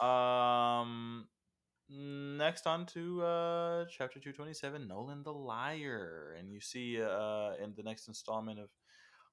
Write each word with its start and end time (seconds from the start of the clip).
Um, 0.00 1.26
next 1.90 2.66
on 2.66 2.86
to 2.86 3.22
uh, 3.22 3.84
chapter 3.90 4.18
227 4.18 4.88
Nolan 4.88 5.22
the 5.22 5.32
Liar. 5.32 6.36
And 6.38 6.50
you 6.50 6.60
see 6.60 7.00
uh, 7.00 7.52
in 7.62 7.74
the 7.76 7.82
next 7.82 8.08
installment 8.08 8.58
of 8.58 8.68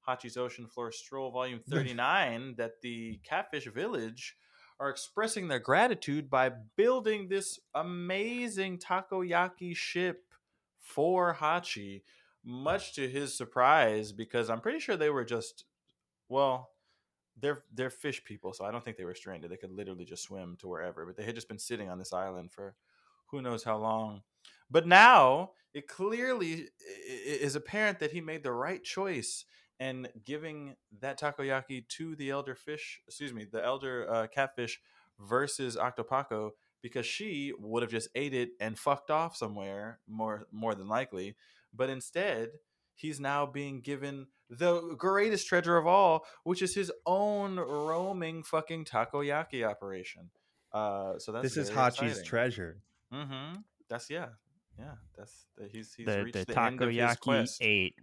Hachi's 0.08 0.38
Ocean 0.38 0.68
Floor 0.68 0.92
Stroll, 0.92 1.32
Volume 1.32 1.62
39, 1.70 2.56
that 2.58 2.82
the 2.82 3.20
Catfish 3.24 3.68
Village 3.68 4.36
are 4.80 4.90
expressing 4.90 5.48
their 5.48 5.60
gratitude 5.60 6.30
by 6.30 6.52
building 6.76 7.28
this 7.28 7.60
amazing 7.74 8.78
takoyaki 8.78 9.76
ship 9.76 10.24
for 10.80 11.36
Hachi, 11.36 12.04
much 12.44 12.94
to 12.94 13.10
his 13.10 13.36
surprise, 13.36 14.12
because 14.12 14.50
I'm 14.50 14.62
pretty 14.62 14.80
sure 14.80 14.96
they 14.96 15.10
were 15.10 15.26
just, 15.26 15.66
well, 16.30 16.70
they're 17.40 17.64
they're 17.74 17.90
fish 17.90 18.24
people, 18.24 18.54
so 18.54 18.66
I 18.66 18.72
don't 18.72 18.84
think 18.84 18.98
they 18.98 19.06
were 19.06 19.16
stranded. 19.16 19.52
They 19.52 19.58
could 19.58 19.72
literally 19.72 20.06
just 20.06 20.24
swim 20.24 20.58
to 20.60 20.68
wherever, 20.68 21.06
but 21.06 21.16
they 21.16 21.24
had 21.24 21.36
just 21.36 21.48
been 21.48 21.60
sitting 21.60 21.90
on 21.90 22.00
this 22.00 22.14
island 22.14 22.52
for 22.52 22.76
who 23.28 23.42
knows 23.42 23.64
how 23.64 23.78
long. 23.78 24.22
But 24.70 24.88
now 24.88 25.52
it 25.74 25.88
clearly 25.88 26.70
is 27.26 27.56
apparent 27.56 28.00
that 28.00 28.12
he 28.12 28.22
made 28.22 28.44
the 28.44 28.52
right 28.52 28.84
choice 28.84 29.46
and 29.80 30.10
giving 30.26 30.76
that 31.02 31.20
takoyaki 31.20 31.88
to 31.88 32.16
the 32.16 32.32
elder 32.32 32.56
fish, 32.56 33.02
excuse 33.08 33.34
me, 33.34 33.46
the 33.46 33.64
elder 33.64 34.12
uh, 34.12 34.28
catfish 34.28 34.82
versus 35.20 35.76
Octopaco 35.76 36.52
because 36.82 37.06
she 37.06 37.54
would 37.60 37.84
have 37.84 37.92
just 37.92 38.10
ate 38.16 38.34
it 38.34 38.52
and 38.60 38.78
fucked 38.78 39.12
off 39.12 39.36
somewhere 39.36 40.00
more 40.08 40.48
more 40.52 40.76
than 40.76 40.88
likely. 40.88 41.36
But 41.74 41.90
instead, 41.90 42.50
he's 42.96 43.20
now 43.20 43.46
being 43.46 43.82
given 43.82 44.28
the 44.50 44.96
greatest 44.98 45.48
treasure 45.48 45.78
of 45.78 45.86
all, 45.88 46.26
which 46.44 46.62
is 46.62 46.74
his 46.74 46.92
own 47.06 47.58
roaming 47.58 48.44
fucking 48.44 48.86
takoyaki 48.86 49.68
operation. 49.68 50.30
Uh, 50.74 51.18
so 51.20 51.32
that's 51.32 51.44
this 51.44 51.58
is 51.58 51.70
Hachi's 51.70 52.02
exciting. 52.20 52.24
treasure. 52.26 52.78
Mm-hmm. 53.14 53.60
That's 53.90 54.10
yeah, 54.10 54.28
yeah. 54.78 54.94
That's 55.18 55.46
he's 55.72 55.94
he's 55.94 56.06
the 56.06 56.24
reached 56.24 56.46
the, 56.48 56.54
the, 56.54 56.62
end 56.62 56.82
of 56.82 56.90
his 56.90 56.98
takoyaki 56.98 57.20
quest. 57.20 57.62
eight. 57.62 57.96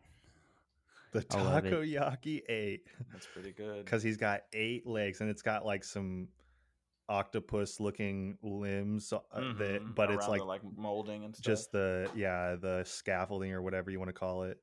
The 1.12 1.24
I 1.30 1.42
love 1.42 1.64
it. 1.66 1.72
takoyaki 1.72 2.40
eight 2.48 2.86
That's 3.12 3.26
pretty 3.26 3.52
good. 3.52 3.84
because 3.84 4.02
he's 4.02 4.16
got 4.16 4.40
eight 4.52 4.86
legs 4.86 5.20
and 5.20 5.30
it's 5.30 5.42
got 5.42 5.64
like 5.64 5.84
some 5.84 6.28
octopus 7.08 7.80
looking 7.80 8.38
limbs 8.42 9.12
uh, 9.12 9.18
that 9.58 9.82
Mhm, 9.82 9.94
but 9.94 10.10
it's 10.10 10.26
like, 10.26 10.40
the, 10.40 10.46
like 10.46 10.62
molding 10.76 11.24
and 11.24 11.36
stuff. 11.36 11.44
just 11.44 11.70
the 11.72 12.10
yeah 12.16 12.56
the 12.56 12.82
scaffolding 12.84 13.52
or 13.52 13.60
whatever 13.62 13.90
you 13.90 13.98
want 13.98 14.08
to 14.08 14.14
call 14.14 14.44
it 14.44 14.58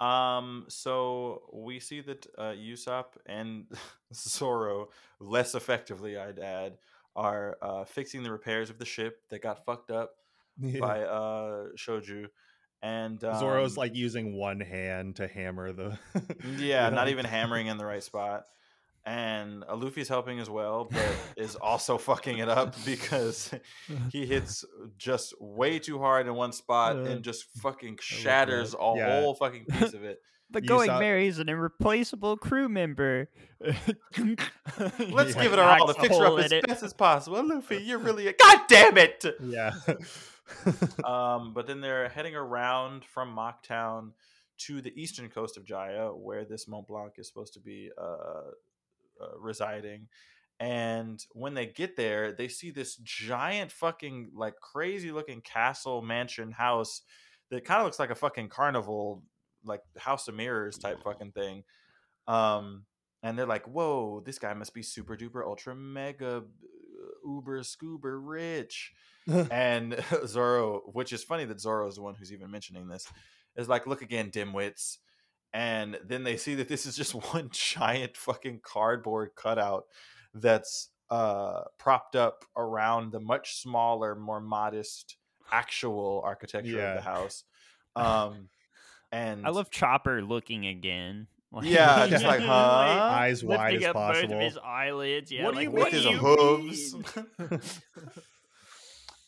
Um, 0.00 0.66
so 0.68 1.42
we 1.52 1.80
see 1.80 2.00
that 2.02 2.26
uh, 2.36 2.52
Usopp 2.52 3.16
and 3.26 3.66
Zoro, 4.14 4.88
less 5.20 5.54
effectively, 5.54 6.16
I'd 6.16 6.38
add, 6.38 6.78
are 7.16 7.56
uh, 7.60 7.84
fixing 7.84 8.22
the 8.22 8.30
repairs 8.30 8.70
of 8.70 8.78
the 8.78 8.84
ship 8.84 9.22
that 9.30 9.42
got 9.42 9.64
fucked 9.64 9.90
up 9.90 10.10
by 10.78 11.02
uh, 11.02 11.66
Shoju. 11.76 12.26
And 12.80 13.22
um, 13.24 13.38
Zoro's 13.40 13.76
like 13.76 13.96
using 13.96 14.34
one 14.34 14.60
hand 14.60 15.16
to 15.16 15.26
hammer 15.26 15.72
the 15.72 15.98
yeah, 16.58 16.88
not 16.90 17.08
even 17.08 17.24
hammering 17.24 17.66
in 17.66 17.76
the 17.76 17.84
right 17.84 18.02
spot. 18.04 18.44
And 19.06 19.64
uh, 19.68 19.74
Luffy's 19.76 20.08
helping 20.08 20.38
as 20.38 20.50
well, 20.50 20.84
but 20.90 21.08
is 21.36 21.56
also 21.56 21.96
fucking 21.98 22.38
it 22.38 22.48
up 22.48 22.74
because 22.84 23.50
he 24.12 24.26
hits 24.26 24.64
just 24.98 25.34
way 25.40 25.78
too 25.78 25.98
hard 25.98 26.26
in 26.26 26.34
one 26.34 26.52
spot 26.52 26.96
Uh, 26.96 27.04
and 27.04 27.22
just 27.24 27.44
fucking 27.62 27.98
shatters 28.02 28.74
a 28.74 28.94
Yeah. 28.96 29.20
whole 29.20 29.34
fucking 29.34 29.64
piece 29.66 29.94
of 29.94 30.04
it. 30.04 30.20
The 30.50 30.62
You 30.62 30.68
Going 30.68 30.86
saw- 30.88 30.98
Mary's 30.98 31.38
an 31.38 31.48
irreplaceable 31.50 32.36
crew 32.38 32.68
member. 32.70 33.28
Let's 33.60 35.34
Yeah. 35.34 35.42
give 35.42 35.52
it 35.52 35.58
our 35.58 35.78
all 35.78 35.86
to 35.88 35.94
fix 35.94 36.16
her 36.16 36.26
up 36.26 36.38
as 36.38 36.52
in 36.52 36.58
it. 36.58 36.66
best 36.66 36.82
as 36.82 36.92
possible. 36.94 37.42
Luffy, 37.46 37.76
you're 37.78 37.98
really 37.98 38.28
a 38.28 38.32
god 38.32 38.60
damn 38.68 38.96
it. 38.96 39.24
yeah 39.42 39.72
Um, 41.04 41.52
but 41.52 41.66
then 41.66 41.80
they're 41.80 42.08
heading 42.08 42.34
around 42.34 43.04
from 43.04 43.34
Mocktown 43.36 44.12
to 44.66 44.80
the 44.80 44.90
eastern 45.00 45.28
coast 45.28 45.56
of 45.56 45.64
Jaya, 45.64 46.08
where 46.12 46.44
this 46.44 46.66
Mont 46.66 46.86
Blanc 46.86 47.12
is 47.18 47.28
supposed 47.28 47.52
to 47.54 47.60
be 47.60 47.90
uh, 48.00 48.50
uh, 49.20 49.38
residing. 49.38 50.08
And 50.60 51.24
when 51.32 51.54
they 51.54 51.66
get 51.66 51.96
there, 51.96 52.32
they 52.32 52.48
see 52.48 52.70
this 52.70 52.96
giant 52.96 53.70
fucking 53.70 54.30
like 54.34 54.56
crazy 54.60 55.12
looking 55.12 55.40
castle 55.40 56.02
mansion 56.02 56.50
house 56.50 57.02
that 57.50 57.64
kind 57.64 57.80
of 57.80 57.86
looks 57.86 57.98
like 57.98 58.10
a 58.10 58.16
fucking 58.16 58.48
carnival, 58.48 59.22
like 59.64 59.82
House 59.96 60.26
of 60.28 60.34
Mirrors 60.34 60.76
type 60.76 61.02
fucking 61.04 61.32
thing. 61.32 61.62
Um, 62.26 62.84
and 63.22 63.38
they're 63.38 63.46
like, 63.46 63.66
"Whoa, 63.66 64.20
this 64.24 64.38
guy 64.38 64.52
must 64.54 64.74
be 64.74 64.82
super 64.82 65.16
duper 65.16 65.44
ultra 65.44 65.74
mega 65.74 66.44
uber 67.24 67.62
scuba 67.62 68.10
rich." 68.10 68.92
and 69.50 70.02
Zoro, 70.26 70.82
which 70.92 71.12
is 71.12 71.22
funny 71.22 71.44
that 71.44 71.60
Zoro 71.60 71.86
is 71.86 71.96
the 71.96 72.02
one 72.02 72.14
who's 72.14 72.32
even 72.32 72.50
mentioning 72.50 72.88
this, 72.88 73.06
is 73.56 73.68
like, 73.68 73.86
"Look 73.86 74.02
again, 74.02 74.30
dimwits." 74.30 74.98
And 75.52 75.98
then 76.04 76.24
they 76.24 76.36
see 76.36 76.54
that 76.56 76.68
this 76.68 76.84
is 76.86 76.96
just 76.96 77.14
one 77.32 77.48
giant 77.50 78.16
fucking 78.16 78.60
cardboard 78.62 79.30
cutout 79.34 79.84
that's 80.34 80.90
uh, 81.10 81.62
propped 81.78 82.16
up 82.16 82.44
around 82.56 83.12
the 83.12 83.20
much 83.20 83.56
smaller, 83.60 84.14
more 84.14 84.40
modest 84.40 85.16
actual 85.50 86.20
architecture 86.24 86.80
of 86.84 86.96
the 86.96 87.02
house. 87.02 87.44
Um, 87.96 88.48
and 89.10 89.44
I 89.44 89.50
love 89.50 89.70
Chopper 89.70 90.22
looking 90.22 90.66
again. 90.66 91.26
Like, 91.50 91.64
Yeah, 91.64 92.06
just 92.06 92.24
like, 92.26 92.40
huh? 92.40 92.52
Eyes 92.52 93.42
wide 93.42 93.76
as 93.76 93.84
up 93.84 93.94
both 93.94 94.02
possible. 94.14 94.34
of 94.34 94.40
his 94.42 94.58
eyelids. 94.62 95.32
Yeah, 95.32 95.44
What 95.46 95.52
do 95.52 95.56
like, 95.56 95.64
you 95.64 95.70
with 95.70 95.82
what 95.82 95.92
his 95.92 96.02
do 96.02 96.10
you 96.10 96.16
hooves. 96.18 96.94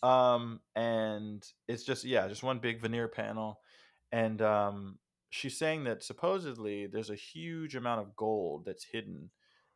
um, 0.03 0.61
and 0.77 1.43
it's 1.67 1.83
just 1.83 2.05
yeah, 2.05 2.29
just 2.29 2.43
one 2.43 2.59
big 2.59 2.81
veneer 2.81 3.09
panel, 3.09 3.59
and 4.13 4.41
um, 4.43 4.99
she's 5.31 5.57
saying 5.57 5.85
that 5.85 6.03
supposedly 6.03 6.87
there's 6.87 7.11
a 7.11 7.15
huge 7.15 7.77
amount 7.77 8.01
of 8.01 8.17
gold 8.17 8.65
that's 8.67 8.85
hidden 8.85 9.31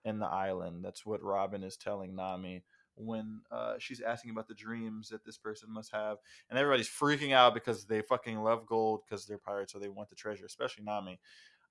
in 0.04 0.18
the 0.18 0.26
island. 0.26 0.84
That's 0.84 1.06
what 1.06 1.22
Robin 1.22 1.62
is 1.62 1.76
telling 1.76 2.14
Nami 2.14 2.64
when 2.96 3.40
uh, 3.50 3.74
she's 3.78 4.00
asking 4.00 4.30
about 4.30 4.46
the 4.46 4.54
dreams 4.54 5.08
that 5.08 5.24
this 5.24 5.38
person 5.38 5.72
must 5.72 5.92
have, 5.92 6.18
and 6.50 6.58
everybody's 6.58 6.88
freaking 6.88 7.32
out 7.32 7.54
because 7.54 7.84
they 7.86 8.02
fucking 8.02 8.38
love 8.40 8.66
gold 8.66 9.00
because 9.04 9.26
they're 9.26 9.38
pirates, 9.38 9.72
so 9.72 9.78
they 9.78 9.88
want 9.88 10.08
the 10.10 10.14
treasure, 10.14 10.44
especially 10.44 10.84
Nami. 10.84 11.18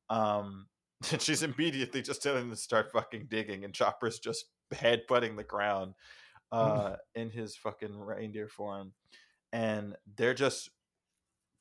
Um, 0.10 0.68
and 1.12 1.22
she's 1.22 1.44
immediately 1.44 2.02
just 2.02 2.24
telling 2.24 2.42
them 2.42 2.50
to 2.52 2.56
start 2.56 2.92
fucking 2.92 3.28
digging, 3.30 3.64
and 3.64 3.74
Chopper's 3.74 4.20
just 4.20 4.46
headbutting 4.74 5.38
the 5.38 5.44
ground 5.44 5.94
uh, 6.52 6.96
in 7.16 7.30
his 7.30 7.56
fucking 7.56 7.98
reindeer 7.98 8.48
form, 8.48 8.94
and 9.52 9.96
they're 10.18 10.34
just 10.34 10.70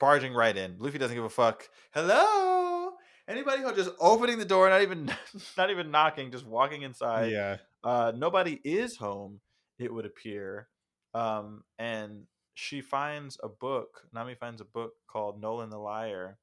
barging 0.02 0.34
right 0.34 0.56
in. 0.56 0.74
Luffy 0.80 0.98
doesn't 0.98 1.14
give 1.14 1.24
a 1.24 1.28
fuck. 1.30 1.68
Hello, 1.94 2.90
anybody 3.28 3.62
who 3.62 3.72
just 3.72 3.92
opening 4.00 4.36
the 4.36 4.44
door, 4.44 4.68
not 4.68 4.82
even 4.82 5.08
not 5.56 5.70
even 5.70 5.92
knocking, 5.92 6.32
just 6.32 6.44
walking 6.44 6.82
inside. 6.82 7.30
yeah 7.30 7.58
Uh, 7.84 8.12
nobody 8.14 8.60
is 8.64 8.96
home. 8.96 9.40
It 9.78 9.94
would 9.94 10.04
appear, 10.04 10.66
um, 11.14 11.62
and 11.78 12.24
she 12.54 12.80
finds 12.80 13.38
a 13.44 13.48
book. 13.48 14.02
Nami 14.12 14.34
finds 14.34 14.60
a 14.60 14.64
book 14.64 14.92
called 15.06 15.40
Nolan 15.40 15.70
the 15.70 15.78
Liar, 15.78 16.36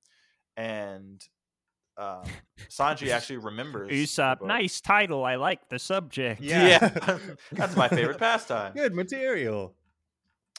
and 0.55 1.21
um, 1.97 2.23
Sanji 2.69 3.09
actually 3.11 3.37
remembers. 3.39 3.91
Usopp, 3.91 4.41
nice 4.41 4.79
title. 4.79 5.25
I 5.25 5.35
like 5.35 5.67
the 5.67 5.79
subject. 5.79 6.39
Yeah. 6.39 6.65
Yeah, 6.65 7.17
that's 7.51 7.75
my 7.75 7.89
favorite 7.89 8.19
pastime. 8.19 8.71
good 8.73 8.95
material 8.95 9.75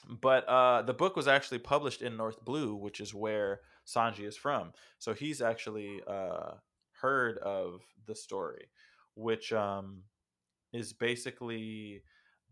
But 0.09 0.49
uh, 0.49 0.83
the 0.83 0.95
book 0.95 1.17
was 1.17 1.29
actually 1.29 1.59
published 1.59 2.03
in 2.03 2.17
North 2.17 2.45
Blue, 2.45 2.75
which 2.75 3.01
is 3.01 3.15
where 3.15 3.61
Sanji 3.87 4.27
is 4.27 4.37
from. 4.37 4.73
So 4.99 5.13
he's 5.13 5.41
actually 5.41 6.01
uh, 6.07 6.53
heard 7.01 7.39
of 7.39 7.83
the 8.07 8.15
story, 8.15 8.71
which 9.15 9.53
um, 9.53 10.03
is 10.73 10.93
basically 10.93 12.03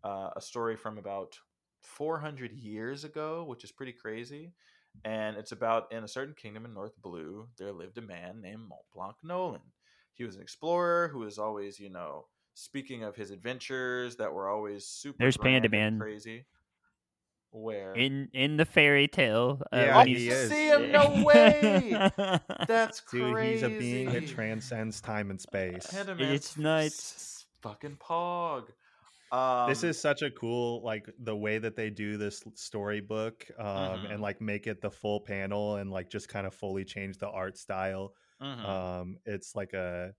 uh, 0.04 0.30
a 0.36 0.40
story 0.40 0.76
from 0.76 0.98
about 0.98 1.38
400 1.82 2.52
years 2.52 3.04
ago, 3.04 3.44
which 3.44 3.64
is 3.64 3.72
pretty 3.72 3.92
crazy. 3.92 4.52
And 5.04 5.36
it's 5.36 5.52
about 5.52 5.92
in 5.92 6.02
a 6.04 6.08
certain 6.08 6.34
kingdom 6.34 6.64
in 6.64 6.74
North 6.74 7.00
Blue, 7.00 7.48
there 7.56 7.72
lived 7.72 7.98
a 7.98 8.02
man 8.02 8.40
named 8.40 8.68
Mont 8.68 8.82
Blanc 8.92 9.16
Nolan. 9.22 9.60
He 10.14 10.24
was 10.24 10.34
an 10.34 10.42
explorer 10.42 11.08
who 11.12 11.20
was 11.20 11.38
always, 11.38 11.78
you 11.78 11.90
know, 11.90 12.26
speaking 12.54 13.04
of 13.04 13.14
his 13.14 13.30
adventures 13.30 14.16
that 14.16 14.32
were 14.32 14.48
always 14.48 14.86
super. 14.86 15.16
There's 15.18 15.36
Panda 15.36 15.66
and 15.66 15.70
Man. 15.70 15.98
Crazy. 16.00 16.46
Where? 17.50 17.94
In 17.94 18.28
in 18.32 18.56
the 18.56 18.64
fairy 18.64 19.08
tale. 19.08 19.62
Uh, 19.72 19.76
Yeah, 19.78 19.96
when 19.98 20.06
he 20.08 20.26
you 20.26 20.32
is. 20.32 20.50
see 20.50 20.68
him? 20.68 20.92
No 20.92 21.24
way. 21.24 21.92
That's 22.66 23.00
dude 23.10 23.32
crazy. 23.34 23.52
he's 23.54 23.62
a 23.62 23.68
being 23.70 24.10
that 24.12 24.26
transcends 24.28 25.00
time 25.00 25.30
and 25.30 25.40
space 25.40 25.86
It's 25.94 26.56
nuts. 26.58 27.46
Fucking 27.62 27.96
pog. 27.96 28.68
Um, 29.30 29.68
this 29.68 29.84
is 29.84 30.00
such 30.00 30.22
a 30.22 30.30
cool 30.30 30.82
like 30.82 31.06
the 31.18 31.36
way 31.36 31.58
that 31.58 31.76
they 31.76 31.90
do 31.90 32.16
this 32.16 32.42
storybook 32.54 33.46
um 33.58 33.66
Mhm. 34.00 34.12
and 34.14 34.22
like 34.22 34.40
make 34.40 34.66
it 34.66 34.80
the 34.80 34.90
full 34.90 35.20
panel 35.20 35.76
and 35.76 35.90
like 35.90 36.08
just 36.08 36.30
kind 36.30 36.46
of 36.46 36.54
fully 36.54 36.82
change 36.82 37.18
the 37.18 37.28
art 37.28 37.58
style 37.58 38.14
mhm. 38.40 38.64
um 38.64 39.18
it's 39.26 39.54
like 39.54 39.74
a 39.74 40.14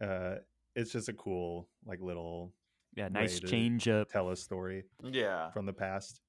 uh 0.00 0.36
it's 0.74 0.92
just 0.92 1.10
a 1.10 1.12
cool 1.12 1.68
like 1.84 2.00
little 2.00 2.54
Yeah, 2.96 3.08
nice 3.08 3.38
change 3.38 3.86
up. 3.86 4.08
Tell 4.08 4.30
a 4.30 4.36
story 4.36 4.84
Yeah, 5.02 5.50
from 5.50 5.66
the 5.66 5.74
past. 5.74 6.21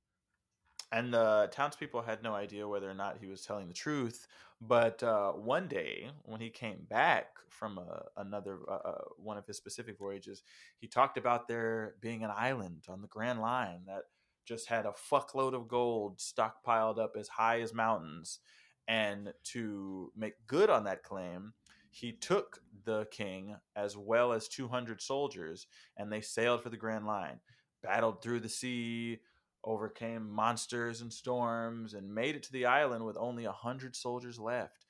And 0.94 1.12
the 1.12 1.50
townspeople 1.52 2.04
had 2.04 2.22
no 2.22 2.36
idea 2.36 2.68
whether 2.68 2.90
or 2.90 2.94
not 2.94 3.18
he 3.20 3.26
was 3.26 3.42
telling 3.42 3.68
the 3.68 3.74
truth. 3.74 4.28
But 4.62 5.02
uh, 5.02 5.32
one 5.32 5.68
day, 5.68 6.12
when 6.24 6.40
he 6.40 6.52
came 6.52 6.86
back 6.88 7.30
from 7.50 7.80
a, 7.80 8.04
another 8.16 8.60
uh, 8.70 8.90
uh, 8.90 9.02
one 9.18 9.38
of 9.38 9.46
his 9.48 9.58
specific 9.58 9.98
voyages, 9.98 10.44
he 10.78 10.88
talked 10.88 11.18
about 11.18 11.48
there 11.48 11.96
being 12.00 12.24
an 12.24 12.32
island 12.34 12.84
on 12.88 13.02
the 13.02 13.08
Grand 13.08 13.42
Line 13.42 13.82
that 13.88 14.04
just 14.46 14.70
had 14.70 14.86
a 14.86 14.92
fuckload 14.92 15.56
of 15.56 15.68
gold 15.68 16.20
stockpiled 16.20 17.00
up 17.00 17.16
as 17.20 17.28
high 17.28 17.62
as 17.62 17.74
mountains. 17.74 18.40
And 18.88 19.34
to 19.46 20.12
make 20.16 20.46
good 20.46 20.70
on 20.70 20.84
that 20.84 21.04
claim, 21.04 21.54
he 21.90 22.12
took 22.12 22.60
the 22.86 23.08
king 23.12 23.56
as 23.76 23.98
well 23.98 24.32
as 24.32 24.48
200 24.48 25.02
soldiers, 25.02 25.66
and 25.98 26.12
they 26.12 26.22
sailed 26.22 26.62
for 26.62 26.70
the 26.70 26.78
Grand 26.78 27.08
Line, 27.08 27.40
battled 27.82 28.22
through 28.22 28.42
the 28.42 28.50
sea, 28.50 29.20
overcame 29.64 30.30
monsters 30.30 31.02
and 31.02 31.12
storms, 31.12 31.94
and 31.94 32.14
made 32.14 32.36
it 32.36 32.44
to 32.44 32.52
the 32.52 32.66
island 32.66 33.06
with 33.06 33.18
only 33.18 33.46
a 33.46 33.50
100 33.50 33.96
soldiers 33.96 34.40
left. 34.40 34.86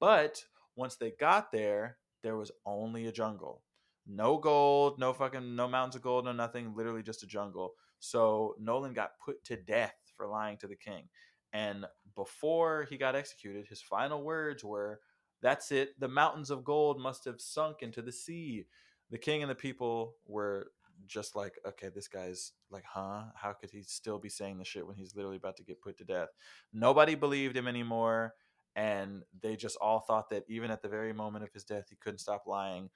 But 0.00 0.44
once 0.76 0.96
they 0.96 1.12
got 1.18 1.50
there, 1.52 1.98
there 2.22 2.36
was 2.36 2.52
only 2.66 3.06
a 3.06 3.12
jungle. 3.12 3.62
No 4.06 4.38
gold, 4.38 4.98
no 4.98 5.12
fucking, 5.12 5.54
no 5.54 5.68
mountains 5.68 5.96
of 5.96 6.02
gold, 6.02 6.24
no 6.24 6.32
nothing, 6.32 6.74
literally 6.74 7.02
just 7.02 7.22
a 7.22 7.26
jungle. 7.26 7.74
So 7.98 8.54
Nolan 8.58 8.94
got 8.94 9.18
put 9.24 9.44
to 9.44 9.56
death 9.56 9.94
for 10.16 10.26
lying 10.26 10.56
to 10.58 10.66
the 10.66 10.76
king. 10.76 11.08
And 11.52 11.86
before 12.14 12.86
he 12.88 12.96
got 12.96 13.16
executed, 13.16 13.66
his 13.66 13.82
final 13.82 14.22
words 14.22 14.64
were, 14.64 15.00
That's 15.42 15.72
it. 15.72 15.98
The 15.98 16.08
mountains 16.08 16.50
of 16.50 16.64
gold 16.64 17.00
must 17.00 17.24
have 17.24 17.40
sunk 17.40 17.82
into 17.82 18.02
the 18.02 18.12
sea. 18.12 18.66
The 19.10 19.18
king 19.18 19.42
and 19.42 19.50
the 19.50 19.54
people 19.54 20.14
were 20.26 20.72
just 21.06 21.36
like, 21.36 21.54
Okay, 21.66 21.88
this 21.94 22.08
guy's 22.08 22.52
like, 22.70 22.84
Huh? 22.84 23.24
How 23.34 23.52
could 23.52 23.70
he 23.70 23.82
still 23.82 24.18
be 24.18 24.28
saying 24.28 24.58
the 24.58 24.64
shit 24.64 24.86
when 24.86 24.96
he's 24.96 25.14
literally 25.14 25.36
about 25.36 25.56
to 25.58 25.64
get 25.64 25.82
put 25.82 25.98
to 25.98 26.04
death? 26.04 26.28
Nobody 26.72 27.14
believed 27.14 27.56
him 27.56 27.68
anymore. 27.68 28.34
And 28.76 29.22
they 29.42 29.56
just 29.56 29.76
all 29.80 30.00
thought 30.00 30.30
that 30.30 30.44
even 30.48 30.70
at 30.70 30.82
the 30.82 30.88
very 30.88 31.12
moment 31.12 31.44
of 31.44 31.52
his 31.52 31.64
death, 31.64 31.86
he 31.88 31.96
couldn't 31.96 32.20
stop 32.20 32.44
lying 32.46 32.90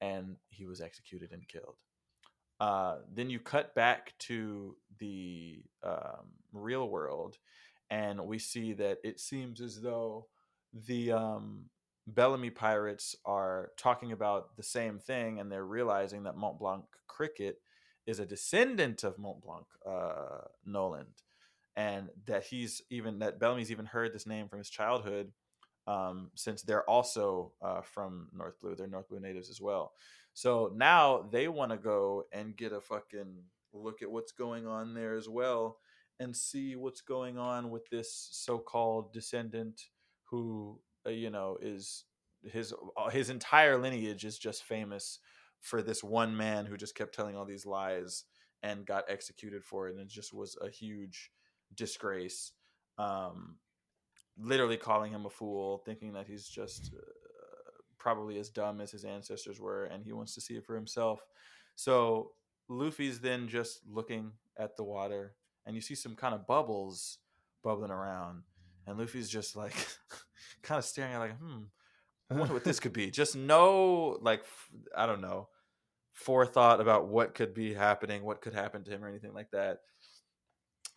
and 0.00 0.36
he 0.48 0.66
was 0.66 0.80
executed 0.80 1.32
and 1.32 1.46
killed. 1.46 1.76
Uh, 2.58 2.96
then 3.14 3.28
you 3.28 3.38
cut 3.38 3.74
back 3.74 4.14
to 4.18 4.76
the 4.98 5.62
um, 5.82 6.28
real 6.52 6.88
world, 6.88 7.36
and 7.90 8.20
we 8.26 8.38
see 8.38 8.72
that 8.72 8.98
it 9.04 9.20
seems 9.20 9.60
as 9.60 9.80
though 9.80 10.26
the 10.86 11.12
um, 11.12 11.64
Bellamy 12.06 12.50
pirates 12.50 13.14
are 13.24 13.72
talking 13.76 14.12
about 14.12 14.56
the 14.56 14.62
same 14.62 14.98
thing, 14.98 15.38
and 15.38 15.52
they're 15.52 15.66
realizing 15.66 16.22
that 16.22 16.36
Mont 16.36 16.58
Blanc 16.58 16.84
cricket 17.16 17.60
is 18.06 18.20
a 18.20 18.26
descendant 18.26 19.02
of 19.04 19.18
Mont 19.18 19.42
Blanc 19.42 19.66
uh, 19.88 20.46
Noland, 20.64 21.22
and 21.76 22.08
that 22.26 22.44
he's 22.44 22.82
even 22.90 23.18
that 23.20 23.40
Bellamy's 23.40 23.70
even 23.70 23.86
heard 23.86 24.12
this 24.12 24.26
name 24.26 24.48
from 24.48 24.58
his 24.58 24.70
childhood, 24.70 25.32
um, 25.86 26.30
since 26.34 26.62
they're 26.62 26.88
also 26.88 27.52
uh, 27.62 27.80
from 27.80 28.28
North 28.36 28.60
Blue. 28.60 28.74
They're 28.74 28.86
North 28.86 29.08
Blue 29.08 29.20
natives 29.20 29.50
as 29.50 29.60
well. 29.60 29.92
So 30.34 30.72
now 30.74 31.26
they 31.32 31.48
want 31.48 31.72
to 31.72 31.78
go 31.78 32.24
and 32.32 32.56
get 32.56 32.72
a 32.72 32.80
fucking 32.80 33.42
look 33.72 34.02
at 34.02 34.10
what's 34.10 34.32
going 34.32 34.66
on 34.66 34.94
there 34.94 35.14
as 35.14 35.28
well 35.28 35.78
and 36.20 36.36
see 36.36 36.76
what's 36.76 37.00
going 37.00 37.38
on 37.38 37.70
with 37.70 37.88
this 37.90 38.28
so-called 38.32 39.12
descendant 39.12 39.82
who 40.24 40.78
uh, 41.06 41.10
you 41.10 41.30
know 41.30 41.58
is 41.60 42.04
his 42.42 42.72
uh, 42.96 43.10
his 43.10 43.30
entire 43.30 43.78
lineage 43.78 44.24
is 44.24 44.38
just 44.38 44.64
famous 44.64 45.18
for 45.60 45.82
this 45.82 46.02
one 46.02 46.36
man 46.36 46.66
who 46.66 46.76
just 46.76 46.94
kept 46.94 47.14
telling 47.14 47.36
all 47.36 47.44
these 47.44 47.66
lies 47.66 48.24
and 48.62 48.86
got 48.86 49.04
executed 49.08 49.64
for 49.64 49.88
it 49.88 49.92
and 49.92 50.00
it 50.00 50.08
just 50.08 50.32
was 50.32 50.56
a 50.62 50.68
huge 50.68 51.30
disgrace 51.74 52.52
um 52.98 53.56
literally 54.38 54.76
calling 54.76 55.12
him 55.12 55.26
a 55.26 55.30
fool 55.30 55.78
thinking 55.84 56.12
that 56.12 56.26
he's 56.26 56.46
just 56.46 56.92
uh, 56.94 57.00
probably 57.98 58.38
as 58.38 58.50
dumb 58.50 58.80
as 58.80 58.90
his 58.92 59.04
ancestors 59.04 59.60
were, 59.60 59.84
and 59.86 60.04
he 60.04 60.12
wants 60.12 60.34
to 60.34 60.40
see 60.40 60.54
it 60.54 60.64
for 60.64 60.74
himself. 60.74 61.20
So 61.74 62.32
Luffy's 62.68 63.20
then 63.20 63.48
just 63.48 63.80
looking 63.88 64.32
at 64.58 64.76
the 64.76 64.84
water, 64.84 65.34
and 65.66 65.74
you 65.74 65.80
see 65.80 65.94
some 65.94 66.14
kind 66.14 66.34
of 66.34 66.46
bubbles 66.46 67.18
bubbling 67.64 67.90
around, 67.90 68.42
and 68.86 68.98
Luffy's 68.98 69.28
just 69.28 69.56
like 69.56 69.74
kind 70.62 70.78
of 70.78 70.84
staring 70.84 71.14
at 71.14 71.18
like, 71.18 71.38
hmm, 71.38 71.64
I 72.30 72.34
wonder 72.34 72.54
what 72.54 72.64
this 72.64 72.80
could 72.80 72.92
be. 72.92 73.10
Just 73.10 73.36
no, 73.36 74.18
like, 74.20 74.44
I 74.96 75.06
don't 75.06 75.20
know, 75.20 75.48
forethought 76.12 76.80
about 76.80 77.08
what 77.08 77.34
could 77.34 77.54
be 77.54 77.74
happening, 77.74 78.24
what 78.24 78.40
could 78.40 78.54
happen 78.54 78.84
to 78.84 78.90
him, 78.90 79.04
or 79.04 79.08
anything 79.08 79.34
like 79.34 79.50
that. 79.52 79.78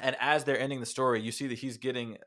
And 0.01 0.15
as 0.19 0.43
they're 0.43 0.59
ending 0.59 0.79
the 0.79 0.85
story, 0.85 1.21
you 1.21 1.31
see 1.31 1.47
that 1.47 1.59
he's 1.59 1.77
getting. 1.77 2.17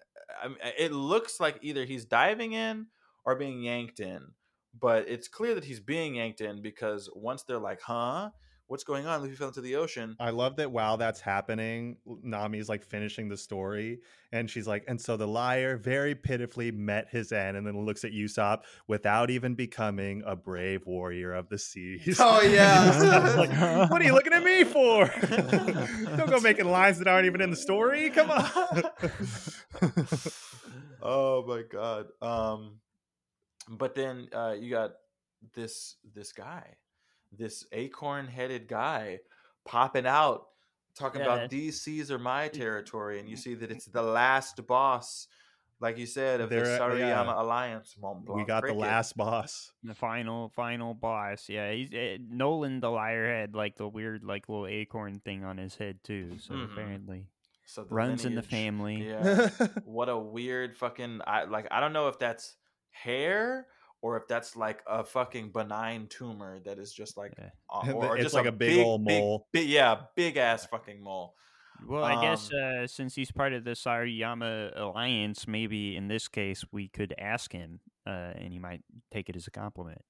I 0.43 0.49
mean, 0.49 0.59
it 0.79 0.93
looks 0.93 1.41
like 1.41 1.59
either 1.63 1.85
he's 1.85 2.05
diving 2.05 2.53
in 2.53 2.87
or 3.25 3.35
being 3.37 3.63
yanked 3.63 4.01
in 4.01 4.33
but 4.79 5.09
it's 5.09 5.29
clear 5.29 5.55
that 5.55 5.65
he's 5.65 5.81
being 5.81 6.17
yanked 6.17 6.41
in 6.41 6.63
because 6.63 7.11
once 7.15 7.43
they're 7.43 7.59
like, 7.59 7.81
"Huh, 7.83 8.31
what's 8.73 8.85
going 8.85 9.07
on?" 9.07 9.23
Luffy 9.23 9.35
fell 9.35 9.49
into 9.49 9.61
the 9.61 9.77
ocean. 9.77 10.17
I 10.19 10.31
love 10.31 10.57
that 10.57 10.73
while 10.73 10.97
that's 10.97 11.21
happening, 11.21 11.99
Nami's 12.07 12.69
like 12.69 12.83
finishing 12.83 13.29
the 13.29 13.37
story, 13.37 14.01
and 14.33 14.51
she's 14.51 14.67
like, 14.67 14.85
and 14.89 15.01
so 15.01 15.17
the 15.17 15.29
liar 15.29 15.77
very 15.77 16.15
pitifully 16.15 16.73
met 16.73 17.09
his 17.11 17.31
end, 17.33 17.57
and 17.57 17.67
then 17.67 17.85
looks 17.85 18.05
at 18.05 18.13
Usopp 18.13 18.63
without 18.89 19.31
even 19.31 19.55
becoming 19.55 20.23
a 20.27 20.35
brave 20.35 20.87
warrior 20.87 21.33
of 21.35 21.49
the 21.49 21.59
seas. 21.59 22.19
Oh, 22.19 22.41
yeah. 22.43 23.35
like, 23.37 23.51
what 23.91 24.01
are 24.01 24.05
you 24.05 24.15
looking 24.15 24.33
at 24.33 24.43
me 24.43 24.65
for? 24.65 25.07
Don't 26.17 26.31
go 26.31 26.41
making 26.41 26.67
lines 26.67 26.99
that 26.99 27.07
aren't 27.07 27.27
even 27.27 27.41
in 27.41 27.51
the 27.51 27.57
story. 27.57 28.11
Come 28.11 28.31
on. 28.31 28.83
oh 31.03 31.45
my 31.47 31.63
god. 31.71 32.07
Um, 32.21 32.81
but 33.69 33.95
then 33.95 34.29
uh, 34.33 34.55
you 34.59 34.71
got 34.71 34.93
this 35.55 35.97
this 36.15 36.33
guy, 36.33 36.75
this 37.37 37.67
acorn 37.73 38.27
headed 38.29 38.69
guy, 38.69 39.21
popping 39.65 40.07
out 40.07 40.47
talking 40.95 41.23
Yeah. 41.23 41.35
about 41.35 41.51
these 41.51 41.81
seas 41.81 42.11
are 42.11 42.19
my 42.19 42.49
territory, 42.49 43.19
and 43.19 43.29
you 43.29 43.37
see 43.37 43.55
that 43.55 43.71
it's 43.71 43.87
the 43.87 44.03
last 44.03 44.67
boss, 44.67 45.27
like 45.81 45.97
you 45.97 46.05
said, 46.07 46.41
of 46.43 46.51
the 46.51 46.57
There- 46.57 46.79
Saruyama 46.79 46.99
yeah. 47.27 47.41
Alliance. 47.43 47.97
Mont 47.99 48.21
we 48.21 48.27
Blanc 48.27 48.49
got 48.49 48.65
the 48.67 48.75
last 48.75 49.17
boss. 49.17 49.73
The 49.83 49.95
final, 49.95 50.51
final 50.51 50.93
boss. 50.93 51.49
Yeah, 51.49 51.73
he's 51.73 51.93
uh, 51.95 52.19
Nolan 52.29 52.81
the 52.81 52.91
liar 52.91 53.27
had 53.27 53.55
like 53.55 53.77
the 53.77 53.89
weird, 53.89 54.23
like 54.23 54.49
little 54.51 54.67
acorn 54.67 55.21
thing 55.21 55.45
on 55.45 55.57
his 55.57 55.75
head 55.77 56.05
too. 56.05 56.39
So 56.39 56.53
Mhm. 56.55 56.71
apparently 56.73 57.27
So 57.65 57.85
the 57.85 57.95
runs 57.95 58.27
in 58.27 58.35
the 58.35 58.43
family. 58.43 59.09
Yeah. 59.09 59.49
what 59.87 60.11
a 60.11 60.19
weird 60.19 60.77
fucking 60.77 61.23
I 61.27 61.45
like 61.45 61.69
I 61.71 61.81
don't 61.81 61.95
know 61.95 62.09
if 62.09 62.19
that's 62.19 62.57
hair 62.91 63.67
or 64.03 64.17
if 64.19 64.29
that's 64.29 64.57
like 64.57 64.83
a 64.87 65.05
fucking 65.05 65.53
benign 65.53 66.09
tumor 66.09 66.61
that 66.61 66.79
is 66.79 66.93
just 66.93 67.17
like 67.17 67.35
Yeah. 67.39 67.51
uh, 67.71 67.87
or 67.93 68.19
It's 68.19 68.33
just 68.33 68.35
like 68.35 68.45
a 68.47 68.53
big 68.53 68.77
ol' 68.79 68.99
mole. 68.99 69.49
big, 69.53 69.69
yeah 69.69 70.07
big 70.17 70.37
ass 70.37 70.67
fucking 70.67 71.03
mole 71.03 71.37
Well, 71.79 72.05
I 72.05 72.15
guess 72.17 72.51
Um, 72.51 72.53
uh, 72.53 72.87
since 72.87 73.15
he's 73.15 73.33
part 73.33 73.53
of 73.53 73.65
the 73.65 73.73
Saruyama 73.73 74.73
alliance, 74.79 75.49
maybe 75.49 75.97
in 75.97 76.09
this 76.09 76.29
case 76.29 76.65
we 76.71 76.89
could 76.89 77.15
ask 77.19 77.53
him, 77.53 77.81
uh, 78.07 78.33
and 78.37 78.53
he 78.53 78.59
might 78.59 78.85
take 79.11 79.29
it 79.29 79.37
as 79.37 79.47
a 79.47 79.51
compliment. 79.51 80.03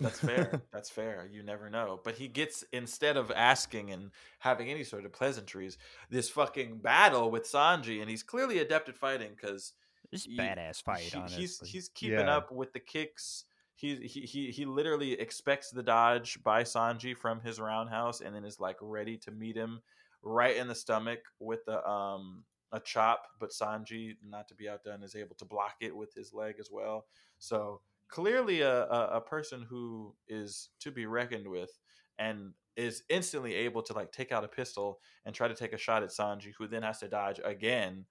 that's 0.00 0.20
fair 0.20 0.62
that's 0.72 0.90
fair 0.90 1.26
you 1.30 1.42
never 1.42 1.70
know 1.70 2.00
but 2.02 2.16
he 2.16 2.28
gets 2.28 2.64
instead 2.72 3.16
of 3.16 3.30
asking 3.30 3.90
and 3.90 4.10
having 4.40 4.68
any 4.70 4.84
sort 4.84 5.04
of 5.04 5.12
pleasantries 5.12 5.78
this 6.10 6.28
fucking 6.30 6.78
battle 6.80 7.30
with 7.30 7.44
sanji 7.44 8.00
and 8.00 8.10
he's 8.10 8.22
clearly 8.22 8.58
adept 8.58 8.88
at 8.88 8.96
fighting 8.96 9.30
because 9.30 9.72
This 10.12 10.26
is 10.26 10.38
badass 10.38 10.82
fight, 10.84 11.00
he- 11.00 11.18
honestly. 11.18 11.40
he's 11.40 11.60
he's 11.60 11.88
keeping 11.88 12.18
Yeah. 12.26 12.36
up 12.36 12.52
with 12.52 12.72
the 12.72 12.80
kicks. 12.80 13.46
He, 13.74 13.96
he 14.06 14.20
he 14.20 14.50
he 14.52 14.64
literally 14.66 15.12
expects 15.14 15.70
the 15.70 15.82
dodge 15.82 16.40
by 16.44 16.62
Sanji 16.62 17.16
from 17.16 17.40
his 17.40 17.58
roundhouse, 17.58 18.20
and 18.20 18.34
then 18.36 18.44
is 18.44 18.60
like 18.60 18.76
ready 18.80 19.16
to 19.18 19.30
meet 19.32 19.56
him 19.56 19.80
right 20.22 20.56
in 20.56 20.68
the 20.68 20.74
stomach 20.74 21.20
with 21.40 21.64
the 21.64 21.84
um 21.88 22.44
a 22.72 22.78
chop. 22.78 23.26
But 23.40 23.50
Sanji, 23.50 24.16
not 24.24 24.46
to 24.48 24.54
be 24.54 24.68
outdone, 24.68 25.02
is 25.02 25.16
able 25.16 25.34
to 25.36 25.44
block 25.44 25.76
it 25.80 25.96
with 25.96 26.12
his 26.14 26.32
leg 26.32 26.56
as 26.60 26.70
well. 26.70 27.06
So 27.38 27.80
clearly 28.08 28.60
a, 28.60 28.84
a, 28.84 29.16
a 29.16 29.20
person 29.20 29.62
who 29.68 30.14
is 30.28 30.68
to 30.80 30.90
be 30.90 31.06
reckoned 31.06 31.48
with, 31.48 31.70
and 32.18 32.52
is 32.76 33.02
instantly 33.08 33.54
able 33.54 33.82
to 33.82 33.94
like 33.94 34.12
take 34.12 34.32
out 34.32 34.44
a 34.44 34.48
pistol 34.48 35.00
and 35.24 35.34
try 35.34 35.48
to 35.48 35.54
take 35.54 35.72
a 35.72 35.78
shot 35.78 36.02
at 36.02 36.10
Sanji, 36.10 36.52
who 36.56 36.68
then 36.68 36.82
has 36.82 36.98
to 37.00 37.08
dodge 37.08 37.40
again 37.42 38.04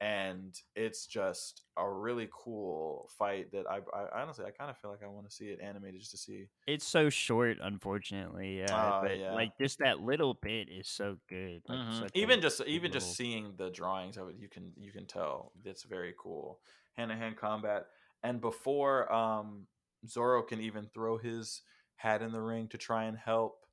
and 0.00 0.60
it's 0.76 1.06
just 1.06 1.62
a 1.76 1.88
really 1.90 2.28
cool 2.32 3.10
fight 3.18 3.52
that 3.52 3.66
I, 3.70 3.80
I 3.94 4.22
honestly 4.22 4.44
I 4.44 4.50
kind 4.50 4.70
of 4.70 4.78
feel 4.78 4.90
like 4.90 5.02
I 5.02 5.08
want 5.08 5.28
to 5.28 5.34
see 5.34 5.48
it 5.50 5.60
animated 5.60 6.00
just 6.00 6.12
to 6.12 6.18
see. 6.18 6.48
It's 6.66 6.86
so 6.86 7.08
short, 7.08 7.58
unfortunately. 7.60 8.58
Yeah, 8.58 8.92
Ah, 8.92 9.00
but 9.00 9.20
yeah. 9.20 9.28
like 9.28 9.52
just 9.60 9.78
that 9.78 10.00
little 10.00 10.34
bit 10.34 10.68
is 10.68 10.86
so 10.88 11.18
good. 11.28 11.62
Like, 11.68 11.80
Mhm. 11.80 12.08
a 12.10 12.10
Even 12.14 12.40
just 12.40 12.60
even 12.62 12.90
just 12.92 13.14
seeing 13.14 13.56
the 13.56 13.70
drawings 13.70 14.16
of 14.16 14.28
it, 14.28 14.36
you 14.36 14.48
can 14.48 14.72
you 14.76 14.90
can 14.92 15.06
tell 15.06 15.52
it's 15.64 15.82
very 15.82 16.14
cool 16.18 16.60
hand 16.94 17.10
to 17.10 17.16
hand 17.16 17.36
combat. 17.36 17.86
And 18.22 18.40
before 18.40 19.10
um 19.12 19.66
Zoro 20.06 20.42
can 20.42 20.60
even 20.60 20.88
throw 20.94 21.18
his 21.18 21.62
hat 21.96 22.22
in 22.22 22.32
the 22.32 22.40
ring 22.40 22.68
to 22.68 22.78
try 22.78 23.04
and 23.04 23.18
help, 23.18 23.66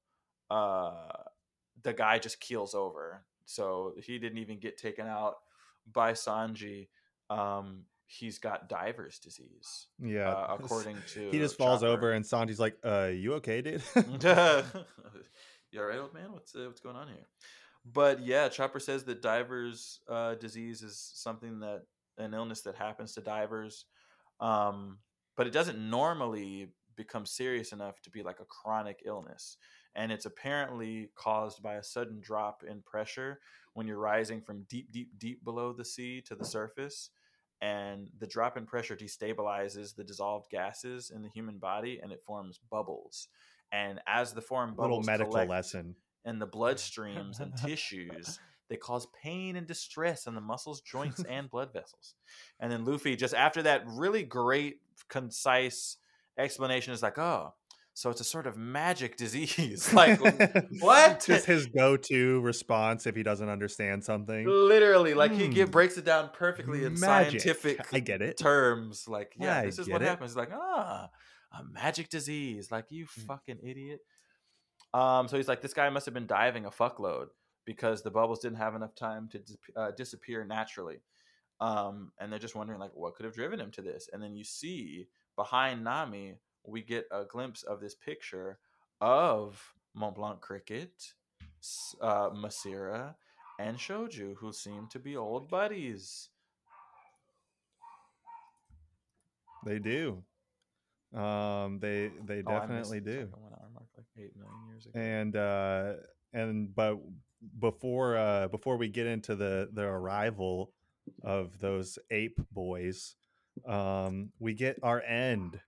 uh 0.49 1.23
the 1.83 1.93
guy 1.93 2.19
just 2.19 2.39
keels 2.41 2.75
over. 2.75 3.27
So 3.45 3.95
he 4.01 4.19
didn't 4.19 4.39
even 4.39 4.59
get 4.59 4.77
taken 4.77 5.07
out 5.07 5.37
by 5.91 6.13
Sanji. 6.13 6.87
Um, 7.29 7.83
he's 8.07 8.37
got 8.37 8.69
diver's 8.69 9.19
disease. 9.19 9.87
Yeah, 9.99 10.29
uh, 10.29 10.57
according 10.59 10.97
to 11.13 11.29
he 11.31 11.39
just 11.39 11.57
falls 11.57 11.81
Chopper. 11.81 11.91
over, 11.91 12.11
and 12.13 12.25
Sanji's 12.25 12.59
like, 12.59 12.77
"Uh, 12.83 13.11
you 13.13 13.33
okay, 13.35 13.61
dude?" 13.61 13.81
you 13.95 15.79
all 15.79 15.85
right, 15.85 15.99
old 15.99 16.13
man? 16.13 16.31
What's 16.31 16.55
uh, 16.55 16.65
what's 16.67 16.81
going 16.81 16.95
on 16.95 17.07
here? 17.07 17.27
But 17.85 18.25
yeah, 18.25 18.49
Chopper 18.49 18.79
says 18.79 19.03
that 19.03 19.21
divers' 19.21 19.99
uh, 20.09 20.35
disease 20.35 20.81
is 20.81 21.11
something 21.13 21.59
that 21.59 21.83
an 22.17 22.33
illness 22.33 22.61
that 22.61 22.75
happens 22.75 23.13
to 23.13 23.21
divers, 23.21 23.85
um, 24.39 24.99
but 25.37 25.47
it 25.47 25.53
doesn't 25.53 25.77
normally 25.77 26.69
become 26.95 27.25
serious 27.25 27.73
enough 27.73 28.01
to 28.01 28.09
be 28.09 28.23
like 28.23 28.39
a 28.39 28.45
chronic 28.45 29.01
illness. 29.05 29.57
And 29.95 30.11
it's 30.11 30.25
apparently 30.25 31.09
caused 31.15 31.63
by 31.63 31.75
a 31.75 31.83
sudden 31.83 32.19
drop 32.21 32.63
in 32.69 32.81
pressure 32.81 33.39
when 33.73 33.87
you're 33.87 33.97
rising 33.97 34.41
from 34.41 34.63
deep, 34.69 34.91
deep, 34.91 35.17
deep 35.17 35.43
below 35.43 35.73
the 35.73 35.85
sea 35.85 36.21
to 36.27 36.35
the 36.35 36.45
surface. 36.45 37.11
And 37.61 38.09
the 38.19 38.27
drop 38.27 38.57
in 38.57 38.65
pressure 38.65 38.95
destabilizes 38.95 39.95
the 39.95 40.03
dissolved 40.03 40.49
gases 40.49 41.11
in 41.13 41.21
the 41.21 41.29
human 41.29 41.57
body 41.57 41.99
and 42.03 42.11
it 42.11 42.21
forms 42.25 42.59
bubbles. 42.69 43.29
And 43.71 43.99
as 44.07 44.33
the 44.33 44.41
formed 44.41 44.77
Little 44.77 44.97
bubbles 44.97 45.05
medical 45.05 45.31
collect 45.31 45.49
lesson. 45.49 45.95
in 46.25 46.39
the 46.39 46.47
bloodstreams 46.47 47.39
and 47.39 47.55
tissues, 47.65 48.39
they 48.69 48.75
cause 48.75 49.07
pain 49.21 49.55
and 49.55 49.67
distress 49.67 50.27
in 50.27 50.35
the 50.35 50.41
muscles, 50.41 50.81
joints, 50.81 51.23
and 51.29 51.49
blood 51.49 51.71
vessels. 51.71 52.15
And 52.59 52.71
then 52.71 52.83
Luffy, 52.85 53.15
just 53.15 53.33
after 53.33 53.61
that 53.63 53.83
really 53.85 54.23
great, 54.23 54.81
concise 55.07 55.97
explanation, 56.37 56.93
is 56.93 57.03
like, 57.03 57.17
oh, 57.17 57.53
so 57.97 58.09
it's 58.11 58.21
a 58.21 58.25
sort 58.25 58.45
of 58.45 58.55
magic 58.57 59.17
disease. 59.23 59.91
like, 60.01 60.19
what? 60.81 61.23
Just 61.25 61.45
his 61.47 61.65
go-to 61.65 62.41
response 62.41 63.07
if 63.07 63.15
he 63.15 63.23
doesn't 63.23 63.49
understand 63.49 64.03
something. 64.03 64.45
Literally, 64.47 65.13
like 65.15 65.31
he 65.31 65.45
Hmm. 65.47 65.51
get, 65.53 65.71
breaks 65.71 65.97
it 65.97 66.05
down 66.05 66.29
perfectly 66.33 66.83
in 66.85 66.99
Magic. 66.99 67.41
scientific 67.41 67.87
I 67.93 67.99
get 67.99 68.21
it. 68.21 68.37
terms. 68.37 69.07
Like, 69.07 69.33
yeah, 69.39 69.59
I 69.59 69.65
this 69.65 69.79
is 69.79 69.89
what 69.89 70.01
it. 70.03 70.07
happens. 70.07 70.35
Like, 70.35 70.49
ah, 70.53 71.09
a 71.57 71.63
magic 71.63 72.09
disease. 72.09 72.69
Like, 72.71 72.85
you 72.89 73.05
Mm. 73.05 73.25
fucking 73.27 73.59
idiot. 73.63 74.01
Um, 74.93 75.27
so 75.27 75.37
he's 75.37 75.47
like, 75.47 75.61
this 75.61 75.73
guy 75.73 75.89
must 75.89 76.05
have 76.05 76.13
been 76.13 76.27
diving 76.27 76.65
a 76.65 76.71
fuckload 76.71 77.27
because 77.65 78.03
the 78.03 78.11
bubbles 78.11 78.39
didn't 78.39 78.57
have 78.59 78.75
enough 78.75 78.93
time 78.95 79.29
to 79.31 79.41
uh, 79.75 79.91
disappear 79.91 80.45
naturally. 80.45 80.97
Um, 81.61 82.11
and 82.19 82.31
they're 82.31 82.39
just 82.39 82.55
wondering, 82.55 82.79
like, 82.79 82.91
what 82.93 83.15
could 83.15 83.25
have 83.25 83.33
driven 83.35 83.59
him 83.59 83.71
to 83.71 83.81
this? 83.81 84.09
And 84.11 84.21
then 84.21 84.35
you 84.35 84.43
see 84.43 85.07
behind 85.37 85.83
Nami, 85.83 86.35
we 86.67 86.81
get 86.81 87.05
a 87.11 87.23
glimpse 87.25 87.63
of 87.63 87.79
this 87.79 87.95
picture 87.95 88.59
of 89.01 89.73
Mont 89.93 90.15
Blanc 90.15 90.41
Cricket, 90.41 91.13
uh, 92.01 92.29
Masira, 92.31 93.15
and 93.59 93.77
Shoju, 93.77 94.35
who 94.37 94.51
seem 94.51 94.87
to 94.91 94.99
be 94.99 95.15
old 95.17 95.49
buddies. 95.49 96.29
They 99.65 99.79
do. 99.79 100.23
Um, 101.13 101.79
they 101.79 102.11
they 102.25 102.39
Oh, 102.39 102.51
definitely 102.59 102.99
do. 102.99 103.27
fucking 103.27 103.43
one 103.43 103.53
hour 103.53 103.69
mark, 103.73 103.85
like 103.97 104.05
eight 104.17 104.35
million 104.35 104.67
years 104.67 104.85
ago. 104.85 104.99
and 104.99 105.35
uh 105.35 105.93
and 106.33 106.75
but 106.75 106.97
before 107.59 108.17
uh 108.17 108.47
before 108.49 108.75
we 108.77 108.89
get 108.89 109.07
into 109.07 109.35
the 109.35 109.69
the 109.71 109.83
arrival 109.83 110.73
of 111.23 111.59
those 111.59 111.97
ape 112.11 112.39
boys 112.51 113.15
um 113.67 114.31
we 114.39 114.53
get 114.53 114.77
our 114.83 115.01
end 115.03 115.59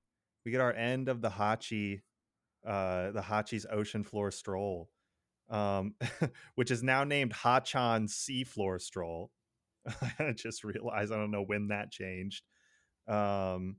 we 0.48 0.51
get 0.51 0.62
our 0.62 0.72
end 0.72 1.10
of 1.10 1.22
the 1.22 1.30
hachi 1.30 2.00
uh 2.66 3.12
the 3.12 3.22
hachi's 3.22 3.66
ocean 3.70 4.01
floor 4.01 4.32
stroll 4.32 4.89
um 5.50 5.94
which 6.56 6.72
is 6.72 6.82
now 6.82 7.04
named 7.04 7.34
hachan 7.34 8.08
sea 8.08 8.46
floor 8.46 8.80
stroll 8.80 9.30
i 10.20 10.32
just 10.32 10.63
realized 10.63 11.12
i 11.12 11.18
don't 11.18 11.32
know 11.32 11.44
when 11.44 11.68
that 11.68 11.92
changed 11.92 12.44
um 13.10 13.75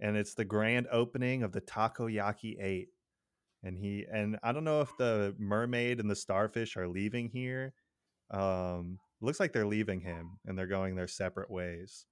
and 0.00 0.16
it's 0.16 0.34
the 0.34 0.44
grand 0.44 0.88
opening 0.90 1.44
of 1.44 1.52
the 1.52 1.60
takoyaki 1.60 2.60
8 2.60 2.88
and 3.62 3.78
he 3.78 4.04
and 4.12 4.36
I 4.42 4.50
don't 4.50 4.64
know 4.64 4.80
if 4.80 4.90
the 4.96 5.34
mermaid 5.38 6.00
and 6.00 6.10
the 6.10 6.16
starfish 6.16 6.76
are 6.76 6.88
leaving 6.88 7.28
here. 7.28 7.74
Um, 8.30 8.98
looks 9.20 9.38
like 9.38 9.52
they're 9.52 9.66
leaving 9.66 10.00
him 10.00 10.38
and 10.46 10.56
they're 10.56 10.66
going 10.66 10.96
their 10.96 11.06
separate 11.06 11.50
ways. 11.50 12.06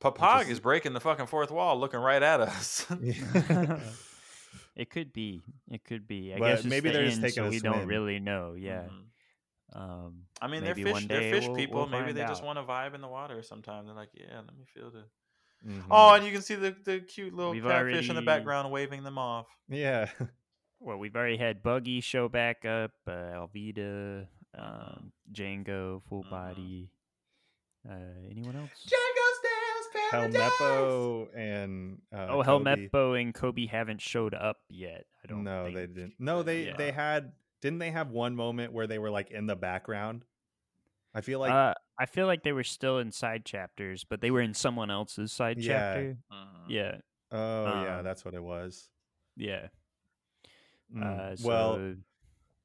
Papag 0.00 0.42
is- 0.44 0.48
is 0.50 0.60
breaking 0.60 0.92
the 0.92 1.00
fucking 1.00 1.26
fourth 1.26 1.50
wall, 1.50 1.78
looking 1.78 2.00
right 2.00 2.22
at 2.22 2.40
us. 2.40 2.86
it 4.76 4.90
could 4.90 5.12
be. 5.12 5.42
It 5.70 5.84
could 5.84 6.06
be. 6.06 6.34
I 6.34 6.38
But 6.38 6.56
guess 6.56 6.64
maybe 6.64 6.90
the 6.90 6.94
they're 6.98 7.04
just 7.06 7.16
end, 7.16 7.24
taking 7.24 7.42
so 7.42 7.46
a 7.46 7.50
we 7.50 7.58
don't 7.60 7.74
swim. 7.76 7.88
really 7.88 8.18
know. 8.20 8.54
Yeah. 8.58 8.84
Mhm. 8.88 9.02
Um, 9.72 10.22
I 10.40 10.46
mean, 10.48 10.62
they're 10.64 10.74
fish. 10.74 11.06
They're 11.06 11.32
fish 11.32 11.46
we'll- 11.46 11.56
people. 11.56 11.76
we'll 11.80 11.86
Maybe 11.88 12.04
find 12.06 12.16
they 12.16 12.22
just 12.26 12.44
want 12.44 12.58
to 12.58 12.62
vibe 12.64 12.94
in 12.94 13.00
the 13.00 13.08
water 13.08 13.42
sometime. 13.42 13.86
They're 13.86 13.94
like, 13.94 14.10
yeah, 14.14 14.36
let 14.36 14.56
me 14.56 14.64
feel 14.72 14.90
the. 14.90 15.04
Mhm. 15.66 15.84
Oh, 15.90 16.14
and 16.14 16.24
you 16.24 16.30
can 16.32 16.42
see 16.42 16.54
the, 16.54 16.76
the 16.84 17.00
cute 17.00 17.34
little 17.34 17.52
We've 17.52 17.62
catfish 17.64 18.08
in 18.10 18.14
the 18.14 18.22
background 18.22 18.70
waving 18.70 19.02
them 19.02 19.18
off. 19.18 19.46
yeah. 19.68 20.08
Well, 20.78 20.98
we've 20.98 21.16
already 21.16 21.38
had 21.38 21.62
Buggy 21.62 22.02
show 22.02 22.28
back 22.28 22.66
up, 22.66 22.90
uh, 23.08 23.10
Alvida, 23.10 24.26
um, 24.58 25.10
Django, 25.32 26.02
Full 26.10 26.22
Mhm. 26.24 26.30
Body. 26.30 26.90
Uh, 27.88 27.94
anyone 28.30 28.56
else? 28.56 28.86
Helmeppo 30.10 31.28
and 31.36 31.98
uh, 32.14 32.26
oh, 32.30 32.42
Kobe. 32.42 32.88
Helmeppo 32.92 33.20
and 33.20 33.34
Kobe 33.34 33.66
haven't 33.66 34.00
showed 34.00 34.34
up 34.34 34.58
yet. 34.68 35.04
I 35.24 35.26
don't. 35.28 35.44
No, 35.44 35.64
think. 35.64 35.76
they 35.76 35.86
didn't. 35.86 36.14
No, 36.18 36.42
they 36.42 36.66
Yeah. 36.66 36.76
they 36.76 36.92
had. 36.92 37.32
Didn't 37.62 37.78
they 37.78 37.90
have 37.90 38.10
one 38.10 38.36
moment 38.36 38.72
where 38.72 38.86
they 38.86 38.98
were 38.98 39.10
like 39.10 39.30
in 39.30 39.46
the 39.46 39.56
background? 39.56 40.24
I 41.14 41.22
feel 41.22 41.40
like 41.40 41.50
uh, 41.52 41.74
I 41.98 42.06
feel 42.06 42.26
like 42.26 42.42
they 42.42 42.52
were 42.52 42.62
still 42.64 42.98
in 42.98 43.10
side 43.10 43.44
chapters, 43.44 44.04
but 44.04 44.20
they 44.20 44.30
were 44.30 44.42
in 44.42 44.52
someone 44.54 44.90
else's 44.90 45.32
side 45.32 45.58
Yeah. 45.58 45.72
chapter. 45.72 46.16
Mhm. 46.32 46.46
Yeah, 46.68 46.96
oh 47.32 47.64
yeah, 47.82 47.98
um, 47.98 48.04
that's 48.04 48.24
what 48.24 48.34
it 48.34 48.42
was. 48.42 48.88
yeah. 49.36 49.68
Mm. 50.94 51.02
Uh, 51.02 51.36
so, 51.36 51.48
well, 51.48 51.94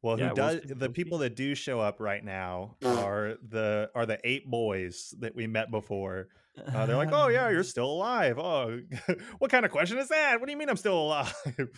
Well, 0.01 0.19
Yeah, 0.19 0.29
who 0.29 0.35
does 0.35 0.61
the 0.65 0.89
people 0.89 1.19
that 1.19 1.35
do 1.35 1.53
show 1.53 1.79
up 1.79 1.99
right 1.99 2.23
now 2.23 2.77
are 2.83 3.35
the 3.47 3.91
are 3.93 4.05
the 4.05 4.19
eight 4.23 4.49
boys 4.49 5.13
that 5.19 5.35
we 5.35 5.45
met 5.47 5.69
before. 5.69 6.29
Uh, 6.57 6.85
they're 6.85 6.97
like, 6.97 7.11
"Oh 7.11 7.27
yeah, 7.27 7.49
you're 7.49 7.63
still 7.75 7.91
alive." 7.91 8.39
Oh, 8.39 8.79
what 9.39 9.51
kind 9.51 9.65
of 9.65 9.71
question 9.71 9.97
is 9.99 10.09
that? 10.09 10.39
What 10.39 10.47
do 10.47 10.51
you 10.51 10.57
mean 10.57 10.69
I'm 10.69 10.77
still 10.77 10.99
alive? 10.99 11.33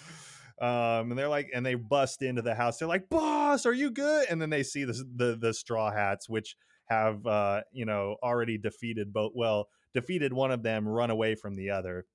Um, 0.62 1.10
and 1.10 1.18
they're 1.18 1.28
like, 1.30 1.50
and 1.54 1.66
they 1.66 1.74
bust 1.74 2.22
into 2.22 2.44
the 2.44 2.54
house. 2.54 2.78
They're 2.78 2.88
like, 2.88 3.10
"Boss, 3.10 3.66
are 3.66 3.74
you 3.74 3.90
good?" 3.90 4.28
And 4.30 4.40
then 4.40 4.52
they 4.52 4.62
see 4.64 4.86
the 4.86 4.94
the, 5.16 5.36
the 5.36 5.54
straw 5.54 5.92
hats, 5.92 6.30
which 6.30 6.56
have 6.86 7.26
uh, 7.26 7.62
you 7.72 7.86
know 7.86 8.18
already 8.24 8.60
defeated 8.60 9.12
both. 9.12 9.32
Well, 9.36 9.68
defeated 9.96 10.32
one 10.32 10.52
of 10.52 10.62
them, 10.62 10.88
run 10.88 11.10
away 11.10 11.34
from 11.36 11.56
the 11.56 11.72
other. 11.72 12.06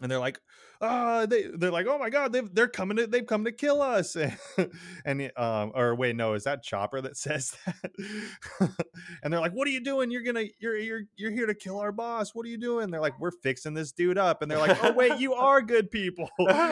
And 0.00 0.10
they're 0.10 0.18
like, 0.18 0.40
uh, 0.80 1.26
they 1.26 1.44
they're 1.54 1.70
like, 1.70 1.86
oh 1.86 1.98
my 1.98 2.08
god, 2.08 2.32
they've 2.32 2.54
they're 2.54 2.66
coming 2.66 2.96
to 2.96 3.06
they've 3.06 3.26
come 3.26 3.44
to 3.44 3.52
kill 3.52 3.82
us. 3.82 4.16
and 5.04 5.30
um, 5.36 5.72
or 5.74 5.94
wait, 5.94 6.16
no, 6.16 6.32
is 6.32 6.44
that 6.44 6.62
Chopper 6.62 7.02
that 7.02 7.16
says 7.18 7.54
that? 7.66 7.90
and 9.22 9.32
they're 9.32 9.40
like, 9.40 9.52
what 9.52 9.68
are 9.68 9.70
you 9.70 9.82
doing? 9.82 10.10
You're 10.10 10.22
gonna 10.22 10.44
you're 10.58 10.76
you're 10.78 11.02
you're 11.16 11.30
here 11.30 11.46
to 11.46 11.54
kill 11.54 11.78
our 11.78 11.92
boss. 11.92 12.34
What 12.34 12.46
are 12.46 12.48
you 12.48 12.58
doing? 12.58 12.90
They're 12.90 13.00
like, 13.00 13.20
we're 13.20 13.30
fixing 13.42 13.74
this 13.74 13.92
dude 13.92 14.16
up. 14.16 14.40
And 14.40 14.50
they're 14.50 14.58
like, 14.58 14.82
oh 14.82 14.92
wait, 14.92 15.18
you 15.18 15.34
are 15.34 15.60
good 15.60 15.90
people. 15.90 16.30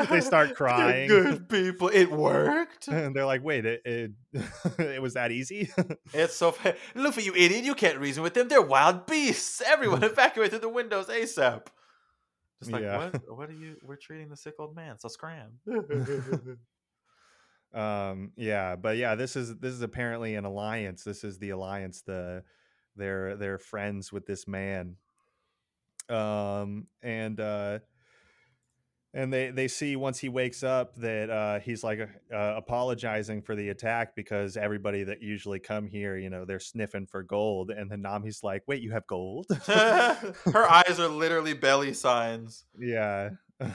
they 0.08 0.20
start 0.22 0.54
crying. 0.54 1.08
Good 1.08 1.48
people. 1.50 1.88
It 1.88 2.10
worked. 2.10 2.88
And 2.88 3.14
they're 3.14 3.26
like, 3.26 3.44
wait, 3.44 3.66
it 3.66 3.82
it, 3.84 4.12
it 4.78 5.02
was 5.02 5.14
that 5.14 5.32
easy? 5.32 5.70
It's 6.14 6.34
so 6.34 6.52
fa- 6.52 6.76
Luffy, 6.94 7.24
you 7.24 7.34
idiot! 7.34 7.64
You 7.64 7.74
can't 7.74 7.98
reason 7.98 8.22
with 8.22 8.32
them. 8.32 8.48
They're 8.48 8.62
wild 8.62 9.06
beasts. 9.06 9.60
Everyone 9.66 10.02
evacuate 10.02 10.50
through 10.50 10.60
the 10.60 10.68
windows 10.68 11.06
ASAP. 11.06 11.66
Just 12.60 12.72
like 12.72 12.82
Yeah. 12.82 12.96
what? 12.96 13.36
What 13.36 13.48
are 13.50 13.54
you? 13.54 13.76
We're 13.82 13.96
treating 13.96 14.28
the 14.28 14.36
sick 14.36 14.54
old 14.58 14.74
man. 14.74 14.98
So 14.98 15.08
scram. 15.08 15.58
um 17.74 18.32
yeah 18.34 18.76
but 18.76 18.96
yeah 18.96 19.14
this 19.14 19.36
is 19.36 19.58
this 19.58 19.74
is 19.74 19.82
apparently 19.82 20.36
an 20.36 20.46
alliance 20.46 21.04
this 21.04 21.22
is 21.22 21.38
the 21.38 21.50
alliance 21.50 22.00
the 22.00 22.42
they're 22.96 23.36
they're 23.36 23.58
friends 23.58 24.10
with 24.10 24.24
this 24.24 24.48
man 24.48 24.96
um 26.08 26.86
and 27.02 27.40
uh 27.40 27.78
and 29.14 29.32
they 29.32 29.50
they 29.50 29.68
see 29.68 29.96
once 29.96 30.18
he 30.18 30.28
wakes 30.28 30.62
up 30.62 30.94
that 30.96 31.30
uh 31.30 31.60
he's 31.60 31.82
like 31.82 32.00
uh, 32.00 32.54
apologizing 32.56 33.40
for 33.42 33.56
the 33.56 33.70
attack 33.70 34.14
because 34.14 34.56
everybody 34.56 35.02
that 35.04 35.22
usually 35.22 35.58
come 35.58 35.86
here 35.86 36.16
you 36.16 36.28
know 36.30 36.44
they're 36.44 36.60
sniffing 36.60 37.06
for 37.06 37.22
gold 37.22 37.70
and 37.70 37.90
then 37.90 38.02
nami's 38.02 38.42
like 38.42 38.62
wait 38.66 38.82
you 38.82 38.92
have 38.92 39.06
gold 39.06 39.46
Her 39.66 40.70
eyes 40.70 41.00
are 41.00 41.08
literally 41.08 41.54
belly 41.54 41.94
signs. 41.94 42.64
yeah 42.78 43.30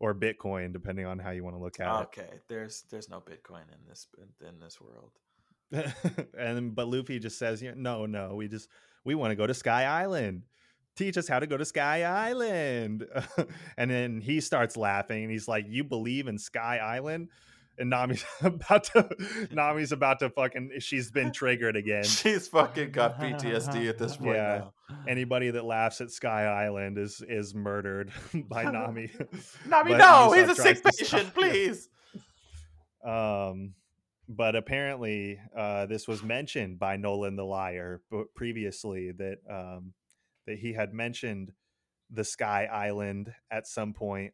or 0.00 0.14
bitcoin 0.14 0.72
depending 0.72 1.06
on 1.06 1.18
how 1.18 1.30
you 1.30 1.44
want 1.44 1.56
to 1.56 1.60
look 1.62 1.78
at 1.80 2.00
it 2.00 2.08
Okay, 2.08 2.30
there's 2.48 2.84
there's 2.90 3.08
no 3.08 3.20
Bitcoin 3.20 3.62
in 3.72 3.78
this 3.88 4.08
in 4.40 4.58
this 4.58 4.78
world. 4.80 5.12
and 6.38 6.74
but 6.74 6.88
Luffy 6.88 7.18
just 7.18 7.38
says, 7.38 7.62
"Yeah, 7.62 7.72
"No, 7.76 8.06
no, 8.06 8.34
we 8.34 8.48
just 8.48 8.68
we 9.04 9.14
want 9.14 9.32
to 9.32 9.36
go 9.36 9.46
to 9.46 9.54
Sky 9.54 9.84
Island. 9.84 10.42
Teach 10.96 11.16
us 11.18 11.26
how 11.28 11.38
to 11.40 11.46
go 11.46 11.56
to 11.56 11.64
Sky 11.64 12.04
Island." 12.04 13.06
and 13.76 13.90
then 13.90 14.20
he 14.20 14.40
starts 14.40 14.76
laughing, 14.76 15.22
and 15.24 15.32
he's 15.32 15.48
like, 15.48 15.66
"You 15.68 15.84
believe 15.84 16.28
in 16.28 16.38
Sky 16.38 16.78
Island?" 16.78 17.28
and 17.78 17.90
Nami's 17.90 18.24
about 18.42 18.84
to 18.84 19.08
Nami's 19.50 19.92
about 19.92 20.20
to 20.20 20.30
fucking 20.30 20.72
she's 20.78 21.10
been 21.10 21.32
triggered 21.32 21.76
again. 21.82 22.04
She's 22.04 22.48
fucking 22.48 22.92
got 22.92 23.18
PTSD 23.18 23.88
at 23.88 23.98
this 23.98 24.16
point 24.16 24.36
Yeah. 24.36 24.58
now. 24.90 24.96
Anybody 25.08 25.50
that 25.50 25.64
laughs 25.64 26.00
at 26.00 26.10
Sky 26.10 26.44
Island 26.44 26.98
is 26.98 27.22
is 27.26 27.54
murdered 27.54 28.12
by 28.32 28.64
Nami. 28.64 29.10
Nami, 29.66 29.90
But 29.92 29.98
no, 29.98 30.32
he's 30.32 30.48
a 30.48 30.54
sick 30.54 30.82
patient, 30.84 31.34
please. 31.34 31.88
Um, 33.04 33.74
but 34.28 34.56
apparently, 34.56 35.38
uh, 35.56 35.86
this 35.86 36.08
was 36.08 36.22
mentioned 36.22 36.78
by 36.78 36.96
Nolan 36.96 37.36
the 37.36 37.44
Liar 37.44 38.00
previously 38.34 39.12
that 39.12 39.38
um, 39.50 39.92
that 40.46 40.58
he 40.58 40.72
had 40.72 40.92
mentioned 40.92 41.52
the 42.10 42.24
Sky 42.24 42.66
Island 42.66 43.32
at 43.50 43.66
some 43.66 43.92
point. 43.92 44.32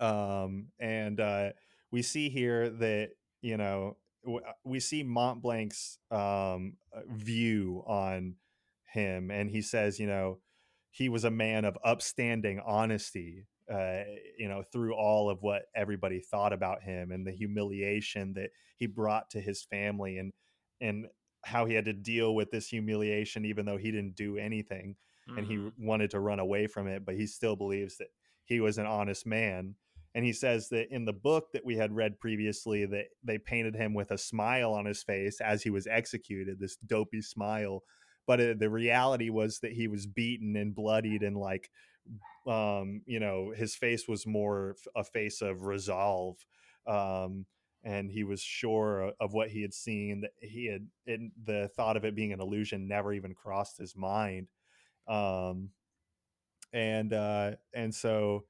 Um, 0.00 0.68
and 0.78 1.20
uh, 1.20 1.50
we 1.90 2.02
see 2.02 2.28
here 2.28 2.70
that 2.70 3.10
you 3.40 3.56
know 3.56 3.96
uh, 4.26 4.52
we 4.64 4.80
see 4.80 5.02
Mont 5.02 5.42
Blanc's 5.42 5.98
um, 6.10 6.76
uh, 6.92 7.00
view 7.08 7.82
on 7.86 8.36
him, 8.92 9.30
and 9.30 9.50
he 9.50 9.62
says, 9.62 9.98
you 9.98 10.06
know, 10.06 10.38
he 10.90 11.08
was 11.08 11.24
a 11.24 11.30
man 11.30 11.64
of 11.64 11.78
upstanding 11.84 12.60
honesty. 12.64 13.46
Uh, 13.70 14.02
you 14.38 14.48
know, 14.48 14.62
through 14.72 14.94
all 14.94 15.28
of 15.28 15.42
what 15.42 15.64
everybody 15.76 16.20
thought 16.20 16.54
about 16.54 16.82
him 16.82 17.12
and 17.12 17.26
the 17.26 17.32
humiliation 17.32 18.32
that 18.32 18.48
he 18.78 18.86
brought 18.86 19.28
to 19.28 19.40
his 19.40 19.62
family, 19.62 20.16
and 20.16 20.32
and 20.80 21.06
how 21.48 21.64
he 21.66 21.74
had 21.74 21.86
to 21.86 21.92
deal 21.92 22.34
with 22.34 22.50
this 22.50 22.68
humiliation, 22.68 23.44
even 23.44 23.66
though 23.66 23.76
he 23.76 23.90
didn't 23.90 24.16
do 24.16 24.36
anything 24.36 24.96
and 25.36 25.46
he 25.46 25.56
Mhm. 25.56 25.72
wanted 25.78 26.10
to 26.10 26.20
run 26.20 26.38
away 26.38 26.66
from 26.66 26.86
it, 26.86 27.04
but 27.04 27.14
he 27.14 27.26
still 27.26 27.56
believes 27.56 27.98
that 27.98 28.08
he 28.44 28.60
was 28.60 28.78
an 28.78 28.86
honest 28.86 29.26
man. 29.26 29.74
And 30.14 30.24
he 30.24 30.32
says 30.32 30.68
that 30.70 30.88
in 30.90 31.04
the 31.04 31.12
book 31.12 31.52
that 31.52 31.64
we 31.64 31.76
had 31.76 31.92
read 31.94 32.18
previously, 32.18 32.86
that 32.86 33.06
they 33.22 33.38
painted 33.38 33.74
him 33.76 33.94
with 33.94 34.10
a 34.10 34.18
smile 34.18 34.72
on 34.72 34.86
his 34.86 35.02
face 35.02 35.40
as 35.40 35.62
he 35.62 35.70
was 35.70 35.86
executed, 35.86 36.58
this 36.58 36.76
dopey 36.76 37.20
smile. 37.22 37.82
But 38.26 38.40
uh, 38.40 38.54
the 38.58 38.70
reality 38.70 39.30
was 39.30 39.60
that 39.60 39.72
he 39.72 39.86
was 39.86 40.06
beaten 40.06 40.56
and 40.56 40.74
bloodied, 40.74 41.22
and 41.22 41.36
like, 41.36 41.70
um, 42.46 43.02
you 43.06 43.20
know, 43.20 43.52
his 43.54 43.74
face 43.76 44.08
was 44.08 44.26
more 44.26 44.76
a 44.96 45.04
face 45.04 45.42
of 45.42 45.62
resolve. 45.62 46.36
Um, 46.86 47.46
and 47.88 48.10
he 48.10 48.22
was 48.22 48.42
sure 48.42 49.12
of 49.18 49.32
what 49.32 49.48
he 49.48 49.62
had 49.62 49.72
seen. 49.72 50.20
That 50.20 50.32
he 50.40 50.66
had, 50.66 50.86
and 51.06 51.32
the 51.42 51.70
thought 51.74 51.96
of 51.96 52.04
it 52.04 52.14
being 52.14 52.32
an 52.32 52.40
illusion 52.40 52.86
never 52.86 53.12
even 53.12 53.34
crossed 53.34 53.78
his 53.78 53.96
mind 53.96 54.48
um 55.08 55.70
and 56.74 57.14
uh 57.14 57.52
and 57.72 57.94
so 57.94 58.44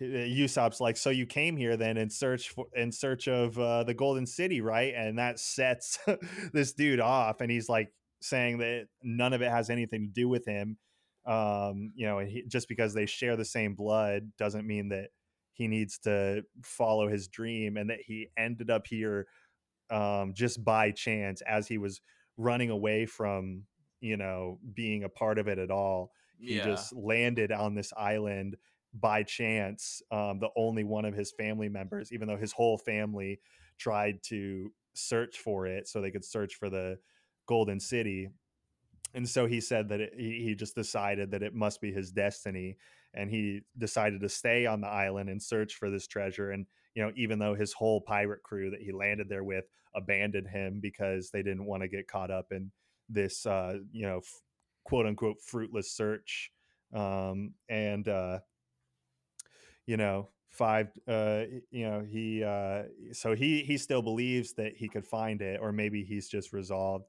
Usopp's 0.00 0.80
like, 0.80 0.96
so 0.96 1.10
you 1.10 1.26
came 1.26 1.56
here 1.56 1.76
then 1.76 1.96
in 1.96 2.10
search 2.10 2.48
for 2.48 2.66
in 2.74 2.90
search 2.90 3.28
of 3.28 3.56
uh, 3.58 3.84
the 3.84 3.94
Golden 3.94 4.26
City, 4.26 4.60
right? 4.60 4.92
And 4.96 5.18
that 5.18 5.38
sets 5.38 5.98
this 6.52 6.72
dude 6.72 6.98
off, 6.98 7.40
and 7.40 7.50
he's 7.50 7.68
like 7.68 7.92
saying 8.20 8.58
that 8.58 8.88
none 9.02 9.32
of 9.32 9.42
it 9.42 9.50
has 9.50 9.70
anything 9.70 10.06
to 10.06 10.12
do 10.12 10.28
with 10.28 10.44
him. 10.44 10.76
Um, 11.24 11.92
you 11.94 12.06
know, 12.06 12.18
he, 12.18 12.42
just 12.48 12.68
because 12.68 12.94
they 12.94 13.06
share 13.06 13.36
the 13.36 13.44
same 13.44 13.74
blood 13.74 14.32
doesn't 14.38 14.66
mean 14.66 14.88
that 14.88 15.10
he 15.52 15.68
needs 15.68 15.98
to 16.00 16.44
follow 16.62 17.08
his 17.08 17.28
dream, 17.28 17.76
and 17.76 17.90
that 17.90 18.00
he 18.00 18.28
ended 18.36 18.70
up 18.70 18.86
here 18.86 19.26
um, 19.90 20.32
just 20.34 20.64
by 20.64 20.90
chance 20.90 21.42
as 21.42 21.68
he 21.68 21.78
was 21.78 22.00
running 22.36 22.70
away 22.70 23.06
from 23.06 23.64
you 24.00 24.16
know 24.16 24.58
being 24.74 25.04
a 25.04 25.08
part 25.08 25.38
of 25.38 25.48
it 25.48 25.58
at 25.58 25.70
all. 25.70 26.12
He 26.44 26.54
Yeah. 26.54 26.64
just 26.64 26.92
landed 26.92 27.52
on 27.52 27.74
this 27.74 27.92
island 27.96 28.56
by 28.94 29.22
chance 29.22 30.02
um, 30.10 30.38
the 30.38 30.50
only 30.56 30.84
one 30.84 31.04
of 31.04 31.14
his 31.14 31.32
family 31.32 31.68
members 31.68 32.12
even 32.12 32.28
though 32.28 32.36
his 32.36 32.52
whole 32.52 32.76
family 32.76 33.40
tried 33.78 34.22
to 34.22 34.70
search 34.94 35.38
for 35.38 35.66
it 35.66 35.88
so 35.88 36.00
they 36.00 36.10
could 36.10 36.24
search 36.24 36.54
for 36.56 36.68
the 36.68 36.98
golden 37.46 37.80
city. 37.80 38.28
And 39.14 39.28
so 39.28 39.46
he 39.46 39.60
said 39.60 39.88
that 39.90 40.00
it, 40.00 40.14
he, 40.16 40.42
he 40.44 40.54
just 40.54 40.74
decided 40.74 41.30
that 41.32 41.42
it 41.42 41.54
must 41.54 41.80
be 41.80 41.92
his 41.92 42.12
destiny 42.12 42.76
and 43.14 43.30
he 43.30 43.60
decided 43.78 44.20
to 44.20 44.28
stay 44.28 44.66
on 44.66 44.80
the 44.80 44.88
island 44.88 45.28
and 45.28 45.42
search 45.42 45.74
for 45.74 45.90
this 45.90 46.06
treasure 46.06 46.50
and 46.50 46.66
you 46.94 47.02
know 47.02 47.12
even 47.16 47.38
though 47.38 47.54
his 47.54 47.72
whole 47.72 48.00
pirate 48.00 48.42
crew 48.42 48.70
that 48.70 48.80
he 48.80 48.92
landed 48.92 49.28
there 49.28 49.44
with 49.44 49.64
abandoned 49.94 50.48
him 50.48 50.80
because 50.80 51.30
they 51.30 51.42
didn't 51.42 51.66
want 51.66 51.82
to 51.82 51.88
get 51.88 52.08
caught 52.08 52.30
up 52.30 52.46
in 52.50 52.70
this 53.08 53.46
uh 53.46 53.74
you 53.92 54.06
know 54.06 54.18
f- 54.18 54.42
quote 54.84 55.06
unquote 55.06 55.40
fruitless 55.40 55.92
search 55.92 56.50
um 56.94 57.52
and 57.68 58.08
uh 58.08 58.38
you 59.86 59.96
know 59.96 60.28
five 60.50 60.88
uh 61.08 61.42
you 61.70 61.88
know 61.88 62.04
he 62.08 62.44
uh 62.44 62.82
so 63.12 63.34
he 63.34 63.62
he 63.62 63.78
still 63.78 64.02
believes 64.02 64.52
that 64.52 64.74
he 64.76 64.88
could 64.88 65.06
find 65.06 65.40
it 65.40 65.58
or 65.60 65.72
maybe 65.72 66.04
he's 66.04 66.28
just 66.28 66.52
resolved 66.52 67.06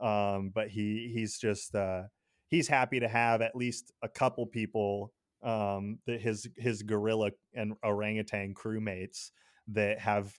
um 0.00 0.50
but 0.52 0.68
he 0.68 1.10
he's 1.14 1.38
just 1.38 1.74
uh 1.74 2.02
he's 2.48 2.66
happy 2.66 2.98
to 2.98 3.08
have 3.08 3.42
at 3.42 3.54
least 3.54 3.92
a 4.02 4.08
couple 4.08 4.44
people 4.44 5.12
um 5.42 5.98
that 6.06 6.20
his 6.20 6.48
his 6.56 6.82
gorilla 6.82 7.30
and 7.54 7.74
orangutan 7.82 8.54
crewmates 8.54 9.30
that 9.68 9.98
have 9.98 10.38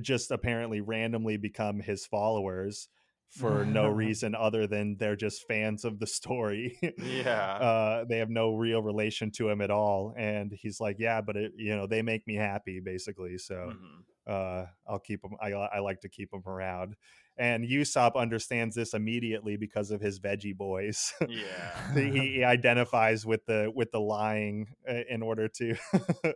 just 0.00 0.30
apparently 0.30 0.80
randomly 0.80 1.36
become 1.36 1.80
his 1.80 2.06
followers 2.06 2.88
for 3.28 3.64
no 3.64 3.86
reason 4.04 4.34
other 4.34 4.66
than 4.66 4.96
they're 4.98 5.16
just 5.16 5.46
fans 5.46 5.84
of 5.84 5.98
the 5.98 6.06
story 6.06 6.78
Yeah. 6.98 7.56
uh 7.60 8.04
they 8.08 8.18
have 8.18 8.30
no 8.30 8.54
real 8.54 8.82
relation 8.82 9.30
to 9.32 9.48
him 9.48 9.60
at 9.60 9.70
all 9.70 10.14
and 10.16 10.52
he's 10.52 10.80
like 10.80 10.96
yeah 10.98 11.20
but 11.20 11.36
it, 11.36 11.52
you 11.56 11.74
know 11.76 11.86
they 11.86 12.02
make 12.02 12.26
me 12.26 12.34
happy 12.34 12.80
basically 12.80 13.38
so 13.38 13.72
Mhm. 13.74 14.32
uh 14.32 14.66
i'll 14.86 14.98
keep 15.00 15.20
them 15.22 15.32
I, 15.40 15.52
I 15.52 15.78
like 15.80 16.00
to 16.00 16.08
keep 16.08 16.30
them 16.30 16.42
around 16.46 16.94
and 17.42 17.64
Usopp 17.64 18.14
understands 18.14 18.76
this 18.76 18.94
immediately 18.94 19.56
because 19.56 19.90
of 19.90 20.00
his 20.00 20.20
veggie 20.20 20.56
boys 20.56 21.12
Yeah. 21.28 21.94
he, 21.94 22.10
he 22.10 22.44
identifies 22.44 23.26
with 23.26 23.44
the 23.46 23.70
with 23.74 23.90
the 23.90 23.98
lying 23.98 24.68
uh, 24.88 25.00
in 25.10 25.22
order 25.22 25.48
to 25.48 25.74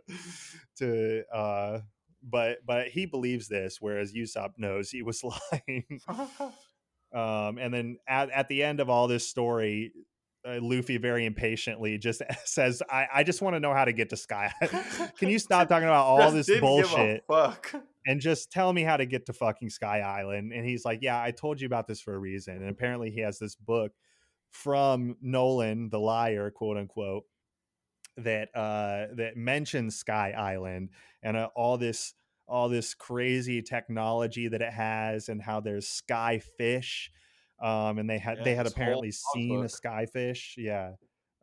to 0.77 1.23
uh 1.33 1.79
but 2.21 2.57
but 2.65 2.87
he 2.89 3.05
believes 3.05 3.47
this 3.47 3.77
whereas 3.79 4.13
Usopp 4.13 4.51
knows 4.57 4.89
he 4.89 5.01
was 5.01 5.23
lying 5.51 6.01
um 7.13 7.57
and 7.57 7.73
then 7.73 7.97
at, 8.05 8.29
at 8.31 8.49
the 8.49 8.61
end 8.61 8.81
of 8.81 8.89
all 8.89 9.07
this 9.07 9.25
story 9.25 9.93
uh, 10.45 10.59
Luffy 10.61 10.97
very 10.97 11.25
impatiently 11.25 11.97
just 11.97 12.21
says 12.45 12.83
I, 12.89 13.07
I 13.15 13.23
just 13.23 13.41
want 13.41 13.55
to 13.55 13.59
know 13.61 13.73
how 13.73 13.85
to 13.85 13.91
get 13.91 14.09
to 14.11 14.17
Sky. 14.17 14.53
Can 15.19 15.29
you 15.29 15.39
stop 15.39 15.67
talking 15.67 15.87
about 15.87 16.05
all 16.05 16.31
this 16.31 16.47
didn't 16.47 16.61
give 16.61 16.63
a 16.63 16.67
bullshit 16.67 17.23
Fuck. 17.27 17.75
And 18.07 18.21
just 18.21 18.51
tell 18.51 18.71
me 18.71 18.83
how 18.83 18.95
to 18.95 19.05
get 19.05 19.25
to 19.25 19.33
fucking 19.33 19.69
Sky 19.69 19.99
Island. 19.99 20.53
And 20.53 20.65
he's 20.65 20.85
like, 20.85 20.99
Yeah, 21.01 21.21
I 21.21 21.31
told 21.31 21.59
you 21.59 21.67
about 21.67 21.87
this 21.87 21.99
for 21.99 22.15
a 22.15 22.17
reason. 22.17 22.55
And 22.55 22.69
apparently 22.69 23.11
he 23.11 23.19
has 23.19 23.37
this 23.37 23.55
book 23.55 23.91
from 24.49 25.17
Nolan, 25.21 25.89
the 25.89 25.99
liar, 25.99 26.49
quote 26.49 26.77
unquote, 26.77 27.25
that 28.15 28.49
uh 28.55 29.13
that 29.15 29.33
mentions 29.35 29.97
Sky 29.97 30.31
Island 30.31 30.89
and 31.21 31.37
uh, 31.37 31.49
all 31.53 31.77
this 31.77 32.13
all 32.47 32.69
this 32.69 32.93
crazy 32.95 33.61
technology 33.61 34.47
that 34.47 34.61
it 34.61 34.73
has 34.73 35.27
and 35.27 35.41
how 35.41 35.59
there's 35.59 35.87
sky 35.87 36.39
fish. 36.57 37.11
Um 37.61 37.99
and 37.99 38.09
they 38.09 38.17
had 38.19 38.37
Yeah, 38.37 38.43
they 38.45 38.55
had 38.55 38.67
apparently 38.67 39.11
seen 39.11 39.63
a 39.65 39.69
sky 39.69 40.05
fish 40.05 40.55
Yeah. 40.57 40.93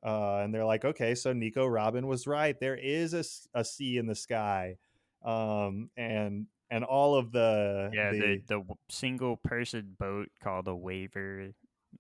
Uh, 0.03 0.41
and 0.45 0.55
they're 0.55 0.67
like, 0.67 0.85
okay, 0.85 1.15
so 1.15 1.33
Nico 1.33 1.67
Robin 1.67 2.07
was 2.07 2.27
right. 2.27 2.61
There 2.61 2.77
is 2.77 3.15
a 3.55 3.65
sea 3.65 3.99
in 3.99 4.07
the 4.07 4.15
sky 4.15 4.77
um 5.23 5.91
and 5.97 6.47
and 6.71 6.85
all 6.85 7.17
of 7.17 7.33
the 7.33 7.91
Yeah, 7.93 8.11
the, 8.13 8.19
the, 8.21 8.43
the 8.47 8.75
single 8.89 9.37
person 9.37 9.97
boat 9.99 10.29
called 10.43 10.69
a 10.69 10.75
waver. 10.75 11.51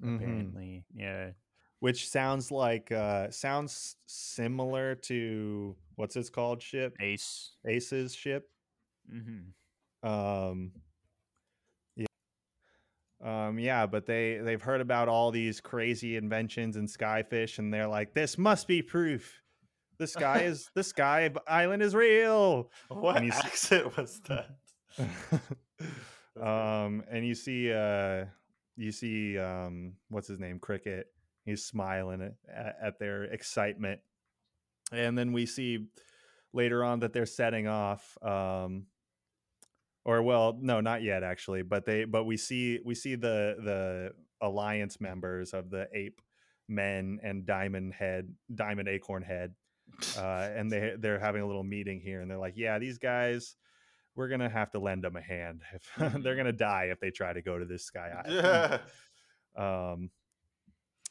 Mhm. 0.02 0.16
Apparently, 0.16 0.84
yeah. 0.94 1.30
which 1.78 2.08
sounds 2.08 2.50
like 2.50 2.90
uh 2.90 3.30
sounds 3.30 3.96
similar 4.06 4.94
to 4.96 5.76
what's 5.96 6.16
it's 6.16 6.30
called 6.30 6.60
ship 6.62 6.96
Ace. 7.00 7.52
ace's 7.66 8.12
ship 8.14 8.48
mm-hmm. 9.12 10.08
um 10.08 10.72
yeah 11.94 12.06
um 13.22 13.58
yeah 13.58 13.86
but 13.86 14.06
they 14.06 14.38
they've 14.38 14.62
heard 14.62 14.80
about 14.80 15.08
all 15.08 15.30
these 15.30 15.60
crazy 15.60 16.16
inventions 16.16 16.76
and 16.76 16.88
skyfish 16.88 17.58
and 17.58 17.72
they're 17.72 17.86
like 17.86 18.14
this 18.14 18.36
must 18.38 18.66
be 18.66 18.82
proof 18.82 19.42
the 19.98 20.06
sky 20.16 20.40
is 20.42 20.70
the 20.74 20.82
sky 20.82 21.30
island 21.46 21.82
is 21.82 21.94
real. 21.94 22.70
What 22.88 23.16
And 23.16 23.24
he's- 23.26 23.44
accent 23.44 23.96
was 23.96 24.20
that? 24.28 24.50
um 26.40 27.02
and 27.10 27.24
you 27.26 27.34
see 27.34 27.72
uh 27.72 28.24
you 28.76 28.90
see 28.90 29.38
um 29.38 29.92
what's 30.08 30.26
his 30.28 30.38
name 30.40 30.58
cricket 30.58 31.06
he's 31.44 31.64
smiling 31.64 32.22
at, 32.52 32.76
at 32.82 32.98
their 32.98 33.24
excitement. 33.24 34.00
And 34.92 35.16
then 35.16 35.32
we 35.32 35.46
see 35.46 35.86
later 36.52 36.82
on 36.84 37.00
that 37.00 37.12
they're 37.12 37.26
setting 37.26 37.66
off 37.68 38.16
um 38.22 38.86
or 40.04 40.22
well 40.22 40.56
no 40.60 40.80
not 40.80 41.02
yet 41.02 41.22
actually 41.22 41.62
but 41.62 41.84
they 41.84 42.04
but 42.04 42.24
we 42.24 42.36
see 42.36 42.78
we 42.84 42.94
see 42.94 43.14
the 43.14 43.56
the 43.62 44.10
alliance 44.40 45.00
members 45.00 45.52
of 45.54 45.70
the 45.70 45.86
ape 45.94 46.20
men 46.68 47.18
and 47.22 47.46
diamond 47.46 47.92
head 47.92 48.28
diamond 48.54 48.88
acorn 48.88 49.22
head 49.22 49.54
uh, 50.18 50.48
and 50.54 50.70
they 50.70 50.94
they're 50.98 51.18
having 51.18 51.42
a 51.42 51.46
little 51.46 51.64
meeting 51.64 52.00
here, 52.00 52.20
and 52.20 52.30
they're 52.30 52.38
like, 52.38 52.54
"Yeah, 52.56 52.78
these 52.78 52.98
guys, 52.98 53.56
we're 54.14 54.28
gonna 54.28 54.48
have 54.48 54.70
to 54.72 54.78
lend 54.78 55.04
them 55.04 55.16
a 55.16 55.20
hand. 55.22 55.62
If 55.72 56.22
they're 56.22 56.36
gonna 56.36 56.52
die 56.52 56.84
if 56.90 57.00
they 57.00 57.10
try 57.10 57.32
to 57.32 57.42
go 57.42 57.58
to 57.58 57.64
this 57.64 57.84
sky 57.84 58.10
island. 58.24 58.80
Yeah. 59.56 59.90
um 59.92 60.10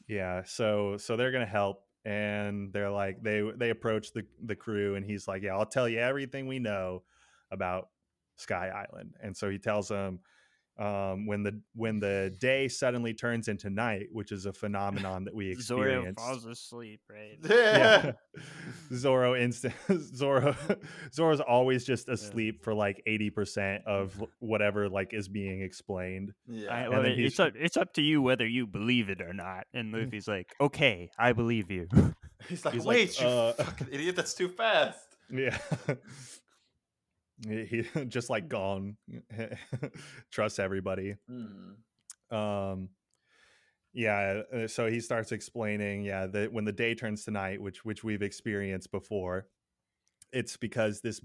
yeah 0.06 0.42
so 0.44 0.96
so 0.98 1.16
they're 1.16 1.32
gonna 1.32 1.46
help 1.46 1.84
and 2.04 2.72
they're 2.74 2.90
like 2.90 3.22
they 3.22 3.42
they 3.56 3.70
approach 3.70 4.12
the 4.12 4.22
the 4.44 4.54
crew 4.54 4.96
and 4.96 5.06
he's 5.06 5.26
like 5.26 5.42
yeah 5.42 5.54
i'll 5.54 5.64
tell 5.64 5.88
you 5.88 5.98
everything 5.98 6.46
we 6.46 6.58
know 6.58 7.02
about 7.50 7.88
sky 8.36 8.68
island 8.68 9.14
and 9.22 9.34
so 9.34 9.48
he 9.48 9.56
tells 9.56 9.88
them 9.88 10.18
um 10.76 11.26
when 11.26 11.42
the 11.44 11.60
when 11.74 12.00
the 12.00 12.34
day 12.40 12.66
suddenly 12.66 13.14
turns 13.14 13.46
into 13.46 13.70
night 13.70 14.06
which 14.10 14.32
is 14.32 14.44
a 14.46 14.52
phenomenon 14.52 15.24
that 15.24 15.34
we 15.34 15.50
experience. 15.50 15.66
Zoro 15.66 15.88
experience 15.92 16.20
falls 16.20 16.44
asleep, 16.46 17.00
right? 17.08 17.38
yeah 17.48 18.12
Zoro 18.92 19.36
instant 19.36 19.74
Zoro 20.16 20.56
Zoro's 21.12 21.40
always 21.40 21.84
just 21.84 22.08
asleep 22.08 22.62
for 22.64 22.74
like 22.74 23.02
80% 23.06 23.84
of 23.84 24.20
whatever 24.40 24.88
like 24.88 25.14
is 25.14 25.28
being 25.28 25.62
explained 25.62 26.32
Yeah. 26.48 26.74
I, 26.74 26.88
well, 26.88 27.04
it- 27.04 27.18
it's 27.20 27.38
up, 27.38 27.52
it's 27.56 27.76
up 27.76 27.92
to 27.94 28.02
you 28.02 28.20
whether 28.20 28.46
you 28.46 28.66
believe 28.66 29.08
it 29.10 29.20
or 29.20 29.32
not. 29.32 29.66
And 29.72 29.92
Luffy's 29.92 30.26
like, 30.28 30.52
okay, 30.60 31.10
I 31.18 31.32
believe 31.32 31.70
you. 31.70 31.86
He's 32.48 32.64
like, 32.64 32.74
he's 32.74 32.84
like, 32.84 32.96
wait, 32.96 33.20
you 33.20 33.26
uh, 33.26 33.52
fucking 33.52 33.88
idiot, 33.92 34.16
that's 34.16 34.34
too 34.34 34.48
fast. 34.48 34.98
Yeah. 35.30 35.56
He 37.46 37.64
he- 37.64 38.04
just 38.06 38.30
like 38.30 38.48
gone. 38.48 38.96
trust 40.30 40.58
everybody. 40.60 41.16
Mhm. 41.30 41.76
Um 42.34 42.90
yeah, 43.92 44.42
uh, 44.52 44.66
so 44.66 44.90
he 44.90 45.00
starts 45.00 45.30
explaining, 45.30 46.02
yeah, 46.02 46.26
that 46.26 46.52
when 46.52 46.64
the 46.64 46.72
day 46.72 46.94
turns 46.94 47.24
to 47.24 47.30
night, 47.30 47.60
which 47.60 47.84
which 47.84 48.02
we've 48.02 48.22
experienced 48.22 48.90
before, 48.90 49.46
it's 50.32 50.56
because 50.56 51.00
this 51.00 51.20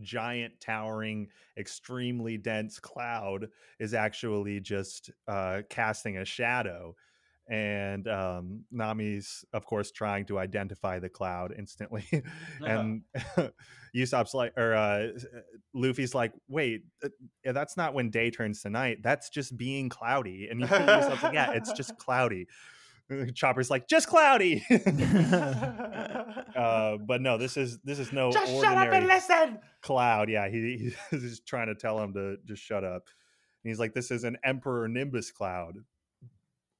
giant 0.00 0.60
towering 0.60 1.28
extremely 1.58 2.38
dense 2.38 2.78
cloud 2.80 3.48
is 3.80 3.94
actually 3.94 4.60
just 4.60 5.10
uh 5.28 5.62
casting 5.70 6.18
a 6.18 6.24
shadow 6.24 6.94
and 7.48 8.06
um 8.08 8.64
nami's 8.70 9.44
of 9.54 9.64
course 9.64 9.90
trying 9.90 10.26
to 10.26 10.38
identify 10.38 10.98
the 10.98 11.08
cloud 11.08 11.54
instantly 11.58 12.04
and 12.60 13.02
Usopp's 13.96 14.34
like 14.34 14.52
or 14.58 14.74
uh 14.74 15.08
Luffy's 15.72 16.14
like 16.14 16.32
wait 16.46 16.82
uh, 17.02 17.52
that's 17.52 17.76
not 17.76 17.94
when 17.94 18.10
day 18.10 18.30
turns 18.30 18.60
to 18.62 18.70
night 18.70 18.98
that's 19.02 19.30
just 19.30 19.56
being 19.56 19.88
cloudy 19.88 20.48
and 20.50 20.60
Usopp's 20.62 21.22
like 21.22 21.32
yeah 21.32 21.52
it's 21.52 21.72
just 21.72 21.96
cloudy. 21.98 22.46
Chopper's 23.34 23.70
like 23.70 23.88
just 23.88 24.06
cloudy! 24.06 24.62
Uh 26.54 26.96
but 27.06 27.22
no 27.22 27.38
this 27.38 27.56
is 27.56 27.78
this 27.84 27.98
is 27.98 28.12
no 28.12 28.30
Just 28.30 28.52
shut 28.52 28.76
up 28.76 28.92
and 28.92 29.06
listen. 29.06 29.58
cloud. 29.80 30.28
Yeah 30.28 30.48
he, 30.48 30.92
he's 31.10 31.22
just 31.22 31.46
trying 31.46 31.68
to 31.68 31.74
tell 31.74 31.98
him 32.00 32.12
to 32.14 32.36
just 32.44 32.62
shut 32.62 32.84
up. 32.84 33.04
And 33.64 33.70
he's 33.70 33.78
like 33.78 33.94
this 33.94 34.10
is 34.10 34.24
an 34.24 34.36
emperor 34.44 34.88
nimbus 34.88 35.30
cloud 35.30 35.76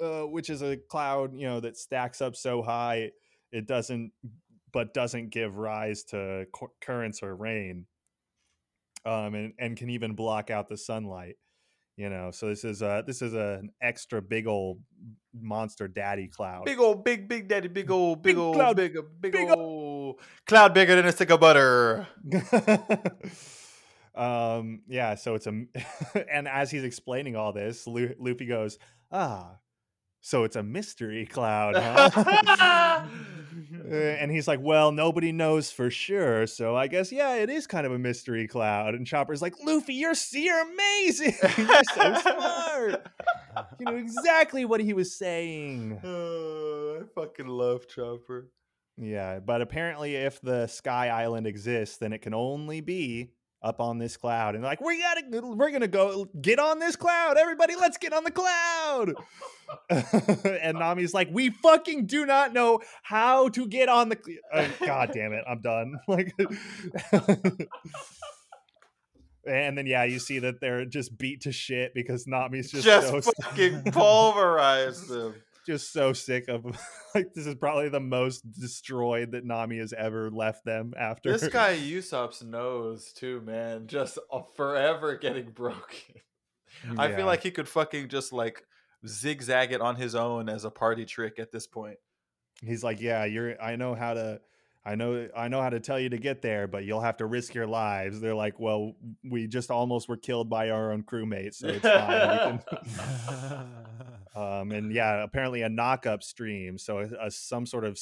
uh, 0.01 0.23
which 0.23 0.51
is 0.51 0.63
a 0.63 0.77
cloud 0.77 1.35
you 1.35 1.47
know 1.47 1.61
that 1.61 1.77
stacks 1.77 2.21
up 2.21 2.37
so 2.37 2.63
high 2.63 3.11
it 3.53 3.67
doesn't 3.67 4.13
but 4.73 4.93
doesn't 4.95 5.31
give 5.31 5.57
rise 5.57 6.05
to 6.05 6.47
cu- 6.53 6.69
currents 6.81 7.23
or 7.23 7.35
rain 7.35 7.87
um 9.07 9.35
and, 9.35 9.53
and 9.59 9.77
can 9.77 9.91
even 9.91 10.15
block 10.15 10.51
out 10.51 10.69
the 10.69 10.77
sunlight 10.77 11.37
you 11.97 12.09
know 12.11 12.31
so 12.31 12.49
this 12.49 12.65
is 12.65 12.83
a 12.83 13.03
this 13.07 13.23
is 13.23 13.35
a, 13.35 13.59
an 13.61 13.71
extra 13.81 14.21
big 14.21 14.47
old 14.47 14.81
monster 15.41 15.89
daddy 15.89 16.29
cloud 16.29 16.65
Big 16.65 16.79
old, 16.81 17.05
big, 17.05 17.29
big 17.29 17.49
daddy, 17.49 17.69
big 17.69 17.91
old, 17.91 18.23
big, 18.23 18.35
Big 18.35 18.41
old, 18.41 18.57
cloud, 18.57 18.77
big, 18.77 18.97
big, 19.21 19.33
big 19.33 19.51
old 19.51 20.21
cloud 20.47 20.75
bigger 20.75 20.97
than 20.97 21.07
a 21.07 21.13
stick 21.13 21.31
of 21.31 21.39
butter. 21.41 22.07
um 24.15 24.81
yeah 24.89 25.15
so 25.15 25.35
it's 25.35 25.47
a 25.47 25.51
and 26.33 26.49
as 26.49 26.71
he's 26.71 26.83
explaining 26.83 27.37
all 27.37 27.53
this 27.53 27.87
Lu- 27.87 28.15
luffy 28.19 28.47
goes 28.47 28.79
ah 29.13 29.53
so 30.21 30.45
it's 30.45 30.57
a 30.57 30.63
mystery 30.63 31.27
cloud 31.27 31.77
huh? 31.77 32.11
Uh, 32.17 33.07
and 33.91 34.31
he's 34.31 34.49
like 34.49 34.61
well 34.61 34.93
nobody 34.93 35.33
knows 35.33 35.71
for 35.71 35.91
sure 35.91 36.47
so 36.47 36.77
i 36.77 36.87
guess 36.87 37.11
yeah 37.11 37.35
it 37.35 37.51
is 37.51 37.67
kind 37.67 37.87
of 37.87 37.93
a 37.93 37.99
mystery 37.99 38.47
cloud. 38.47 38.95
And 38.95 39.07
chopper's 39.07 39.43
like 39.43 39.55
luffy 39.65 39.95
you're 39.95 40.15
you're 40.33 40.61
amazing! 40.61 41.35
You're 41.57 41.85
so 41.85 42.15
smart! 42.21 43.07
You 43.79 43.87
know 43.87 43.97
exactly 43.97 44.65
what 44.65 44.81
he 44.81 44.93
was 44.93 45.15
saying. 45.15 46.01
Oh, 46.03 47.01
I 47.01 47.21
fucking 47.21 47.47
love 47.49 47.89
Chopper. 47.89 48.51
Yeah, 48.97 49.39
but 49.41 49.61
apparently, 49.63 50.17
if 50.17 50.41
the 50.41 50.67
Sky 50.67 51.09
Island 51.09 51.47
exists, 51.47 51.99
then 51.99 52.13
it 52.13 52.23
can 52.23 52.35
only 52.35 52.81
be 52.81 53.31
up 53.63 53.81
on 53.81 53.99
this 53.99 54.17
cloud. 54.17 54.55
And 54.55 54.63
like, 54.63 54.81
we 54.81 55.01
gotta, 55.01 55.23
we're 55.43 55.71
gonna 55.71 55.89
go 55.89 56.27
get 56.41 56.59
on 56.59 56.79
this 56.79 56.97
cloud. 56.97 57.37
Everybody, 57.37 57.75
let's 57.77 57.97
get 57.97 58.13
on 58.13 58.25
the 58.25 58.31
cloud. 58.31 59.15
and 59.91 60.79
Nami's 60.79 61.13
like, 61.13 61.29
we 61.33 61.51
fucking 61.51 62.07
do 62.07 62.25
not 62.25 62.53
know 62.53 62.81
how 63.03 63.49
to 63.51 63.67
get 63.67 63.89
on 63.89 64.09
the. 64.09 64.19
cl- 64.23 64.69
God 64.87 65.11
damn 65.13 65.33
it, 65.33 65.45
I'm 65.49 65.61
done. 65.61 65.95
Like. 66.09 66.35
And 69.47 69.79
then 69.79 69.87
yeah, 69.87 70.05
you 70.05 70.19
see 70.19 70.41
that 70.41 70.61
they're 70.61 70.85
just 70.85 71.17
beat 71.17 71.43
to 71.43 71.53
shit 71.53 71.95
because 71.95 72.27
Nami's 72.27 72.71
just, 72.71 72.85
Just, 72.85 73.09
so 73.09 73.21
fucking 73.43 73.85
pulverized 73.93 75.09
them. 75.09 75.37
Just 75.69 75.93
so 75.93 76.15
sick 76.15 76.49
of 76.49 76.65
like 77.15 77.35
this 77.35 77.47
is 77.47 77.55
probably 77.55 77.91
the 77.91 78.01
most 78.01 78.41
destroyed 78.59 79.33
that 79.33 79.45
Nami 79.45 79.77
has 79.77 79.93
ever 79.93 80.31
left 80.31 80.65
them 80.65 80.95
after 80.99 81.31
This 81.37 81.49
guy 81.53 81.77
Usopp's 81.77 82.43
nose 82.43 83.13
too, 83.13 83.43
man, 83.43 83.87
just 83.87 84.19
uh, 84.33 84.41
forever 84.57 85.17
getting 85.19 85.51
broken. 85.55 86.15
I 86.97 87.13
feel 87.13 87.27
like 87.27 87.43
he 87.43 87.51
could 87.51 87.69
fucking 87.69 88.09
just 88.09 88.33
like 88.33 88.63
zigzag 89.07 89.73
it 89.73 89.83
on 89.83 89.97
his 89.97 90.15
own 90.15 90.49
as 90.49 90.65
a 90.65 90.71
party 90.71 91.05
trick 91.05 91.39
at 91.39 91.53
this 91.53 91.67
point. 91.67 91.99
he's 92.63 92.83
like, 92.83 92.99
Yeah, 92.99 93.27
you're 93.27 93.61
I 93.61 93.77
know 93.77 93.95
how 93.95 94.15
to 94.15 94.41
I 94.89 94.95
know 94.95 95.29
I 95.37 95.49
know 95.49 95.61
how 95.61 95.69
to 95.69 95.81
tell 95.81 96.01
you 96.01 96.09
to 96.09 96.17
get 96.17 96.41
there, 96.41 96.67
but 96.67 96.85
you'll 96.85 97.03
have 97.03 97.19
to 97.19 97.27
risk 97.27 97.53
your 97.53 97.67
lives. 97.67 98.21
They're 98.21 98.35
like, 98.35 98.59
Well, 98.59 98.95
we 99.23 99.47
just 99.47 99.71
almost 99.71 100.09
were 100.09 100.17
killed 100.17 100.49
by 100.49 100.71
our 100.71 100.93
own 100.93 101.03
crewmates, 101.03 101.57
so 101.57 101.69
it's 101.69 101.83
fine. 101.83 102.61
Can 103.29 103.67
um, 104.43 104.73
and 104.73 104.91
yeah, 104.91 105.23
apparently 105.23 105.61
a 105.61 105.69
knock 105.69 106.07
up 106.07 106.23
stream, 106.23 106.79
so 106.79 107.01
a, 107.01 107.27
a- 107.27 107.31
some 107.31 107.67
sort 107.67 107.85
of 107.85 107.99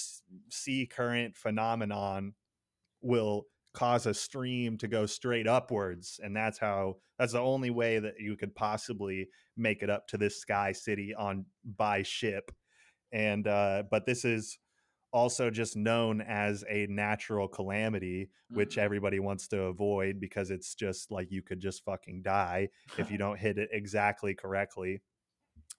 sea 0.49 0.87
current 0.87 1.37
phenomenon 1.37 2.35
will 3.03 3.46
cause 3.75 4.07
a 4.07 4.14
stream 4.14 4.79
to 4.79 4.87
go 4.87 5.07
straight 5.07 5.49
upwards, 5.49 6.20
and 6.22 6.37
that's 6.37 6.59
how 6.59 6.99
that's 7.18 7.33
the 7.33 7.40
only 7.40 7.70
way 7.70 7.99
that 7.99 8.14
you 8.20 8.37
could 8.37 8.55
possibly 8.55 9.29
make 9.57 9.83
it 9.83 9.90
up 9.90 10.07
to 10.07 10.18
this 10.18 10.40
sky 10.40 10.70
city 10.70 11.12
on 11.16 11.46
by 11.64 12.05
ship. 12.05 12.53
And 13.12 13.49
uh, 13.49 13.83
but 13.90 14.07
this 14.07 14.25
is 14.25 14.57
also 15.12 15.51
just 15.51 15.77
known 15.77 16.21
as 16.21 16.64
a 16.69 16.87
natural 16.88 17.49
calamity, 17.49 18.31
which 18.51 18.77
Mhm. 18.77 18.83
everybody 18.83 19.19
wants 19.21 19.49
to 19.49 19.62
avoid 19.62 20.21
because 20.21 20.51
it's 20.51 20.75
just 20.75 21.11
like 21.11 21.31
you 21.31 21.42
could 21.42 21.61
just 21.61 21.85
fucking 21.85 22.23
die 22.23 22.69
if 22.99 23.11
you 23.11 23.19
don't 23.19 23.38
hit 23.38 23.59
it 23.59 23.69
exactly 23.73 24.35
correctly. 24.35 25.01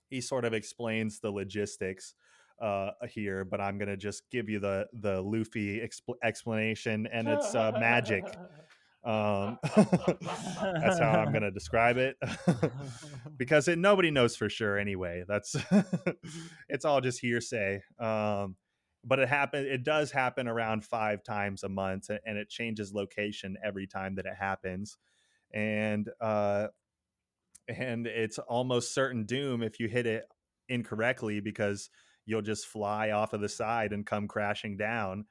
He 0.10 0.22
sort 0.22 0.46
of 0.46 0.54
explains 0.54 1.20
the 1.20 1.32
logistics 1.32 2.14
uh 2.60 2.90
here 3.08 3.46
but 3.46 3.62
i'm 3.62 3.78
gonna 3.78 3.96
just 3.96 4.24
give 4.32 4.50
you 4.50 4.60
the 4.60 4.88
the 4.94 5.22
luffy 5.22 5.80
expl- 5.80 6.16
explanation 6.24 7.08
and 7.12 7.28
it's 7.30 7.54
uh 7.54 7.72
magic 7.78 8.24
um 9.04 9.58
that's 10.82 10.98
how 11.00 11.20
i'm 11.20 11.32
gonna 11.32 11.52
describe 11.52 11.98
it 11.98 12.16
because 13.38 13.68
it 13.68 13.78
nobody 13.78 14.10
knows 14.12 14.36
for 14.36 14.50
sure 14.50 14.78
anyway 14.78 15.24
that's 15.28 15.56
it's 16.70 16.86
all 16.86 17.00
just 17.02 17.20
hearsay 17.20 17.82
um 18.00 18.56
but 19.04 19.20
it 19.20 19.30
happens 19.30 19.68
it 19.70 19.84
does 19.84 20.12
happen 20.12 20.48
around 20.48 20.84
five 20.84 21.24
times 21.24 21.64
a 21.64 21.70
month 21.70 22.10
and 22.10 22.38
it 22.38 22.50
changes 22.50 22.94
location 22.94 23.56
every 23.64 23.88
time 23.88 24.16
that 24.16 24.26
it 24.26 24.36
happens 24.38 24.98
and 25.54 26.10
uh 26.22 26.68
and 27.68 28.08
it's 28.08 28.40
almost 28.40 28.94
certain 28.94 29.26
doom 29.26 29.62
if 29.62 29.80
you 29.80 29.88
hit 29.88 30.06
it 30.06 30.26
incorrectly 30.70 31.40
because 31.40 31.90
you'll 32.26 32.42
just 32.42 32.66
fly 32.66 33.12
off 33.12 33.34
of 33.34 33.42
the 33.42 33.50
side 33.50 33.94
and 33.94 34.06
come 34.06 34.28
crashing 34.28 34.78
down 34.78 35.26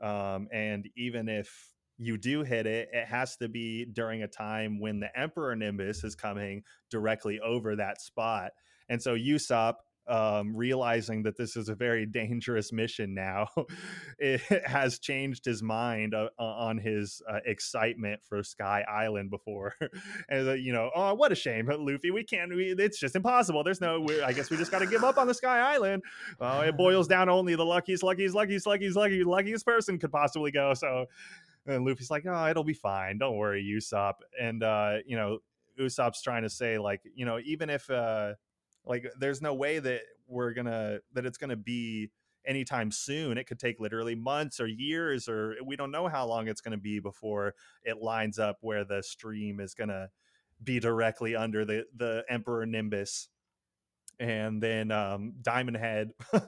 um 0.00 0.48
and 0.52 0.88
even 0.96 1.28
if 1.28 1.68
you 1.98 2.16
do 2.16 2.42
hit 2.42 2.66
it 2.66 2.88
it 2.92 3.06
has 3.06 3.36
to 3.36 3.48
be 3.48 3.84
during 3.92 4.22
a 4.22 4.28
time 4.28 4.80
when 4.80 4.98
the 5.00 5.18
emperor 5.18 5.54
nimbus 5.54 6.02
is 6.02 6.14
coming 6.14 6.62
directly 6.90 7.38
over 7.40 7.76
that 7.76 8.00
spot 8.00 8.52
and 8.88 9.00
so 9.02 9.14
usopp 9.14 9.74
um, 10.10 10.54
realizing 10.54 11.22
that 11.22 11.36
this 11.36 11.56
is 11.56 11.68
a 11.68 11.74
very 11.74 12.04
dangerous 12.04 12.72
mission 12.72 13.14
now, 13.14 13.48
it 14.18 14.40
has 14.66 14.98
changed 14.98 15.44
his 15.44 15.62
mind 15.62 16.14
uh, 16.14 16.28
uh, 16.38 16.42
on 16.42 16.78
his 16.78 17.22
uh, 17.30 17.38
excitement 17.46 18.20
for 18.24 18.42
Sky 18.42 18.84
Island 18.90 19.30
before. 19.30 19.74
and 20.28 20.48
uh, 20.48 20.52
you 20.54 20.72
know, 20.72 20.90
oh, 20.94 21.14
what 21.14 21.32
a 21.32 21.34
shame, 21.34 21.66
Luffy. 21.66 22.10
We 22.10 22.24
can't. 22.24 22.54
We, 22.54 22.74
it's 22.76 22.98
just 22.98 23.14
impossible. 23.14 23.62
There's 23.62 23.80
no. 23.80 24.06
I 24.24 24.32
guess 24.32 24.50
we 24.50 24.56
just 24.56 24.70
got 24.70 24.80
to 24.80 24.86
give 24.86 25.04
up 25.04 25.16
on 25.16 25.26
the 25.26 25.34
Sky 25.34 25.60
Island. 25.60 26.02
Oh, 26.40 26.60
it 26.60 26.76
boils 26.76 27.06
down 27.08 27.28
only 27.28 27.54
the 27.54 27.64
luckiest, 27.64 28.02
luckiest, 28.02 28.34
luckiest, 28.34 28.66
luckiest, 28.66 28.96
luckiest, 28.96 29.26
luckiest 29.26 29.64
person 29.64 29.98
could 29.98 30.12
possibly 30.12 30.50
go. 30.50 30.74
So. 30.74 31.06
and 31.66 31.84
Luffy's 31.84 32.10
like, 32.10 32.24
"Oh, 32.26 32.46
it'll 32.48 32.64
be 32.64 32.74
fine. 32.74 33.18
Don't 33.18 33.36
worry, 33.36 33.62
Usopp." 33.62 34.14
And 34.40 34.62
uh, 34.62 34.96
you 35.06 35.16
know, 35.16 35.38
Usopp's 35.78 36.22
trying 36.22 36.42
to 36.42 36.50
say 36.50 36.78
like, 36.78 37.00
you 37.14 37.24
know, 37.24 37.38
even 37.44 37.70
if 37.70 37.88
uh, 37.90 38.34
like, 38.90 39.06
there's 39.18 39.40
no 39.40 39.54
way 39.54 39.78
that 39.78 40.02
we're 40.26 40.52
gonna 40.52 40.98
that 41.14 41.24
it's 41.24 41.38
gonna 41.38 41.56
be 41.56 42.10
anytime 42.46 42.90
soon. 42.90 43.38
It 43.38 43.46
could 43.46 43.58
take 43.58 43.80
literally 43.80 44.14
months 44.14 44.60
or 44.60 44.66
years, 44.66 45.28
or 45.28 45.56
we 45.64 45.76
don't 45.76 45.90
know 45.90 46.08
how 46.08 46.26
long 46.26 46.48
it's 46.48 46.60
gonna 46.60 46.76
be 46.76 47.00
before 47.00 47.54
it 47.84 48.02
lines 48.02 48.38
up 48.38 48.58
where 48.60 48.84
the 48.84 49.02
stream 49.02 49.60
is 49.60 49.74
gonna 49.74 50.10
be 50.62 50.80
directly 50.80 51.36
under 51.36 51.64
the 51.64 51.86
the 51.96 52.24
Emperor 52.28 52.66
Nimbus 52.66 53.28
and 54.20 54.62
then 54.62 54.92
um, 54.92 55.32
Diamond 55.40 55.78
Head 55.78 56.12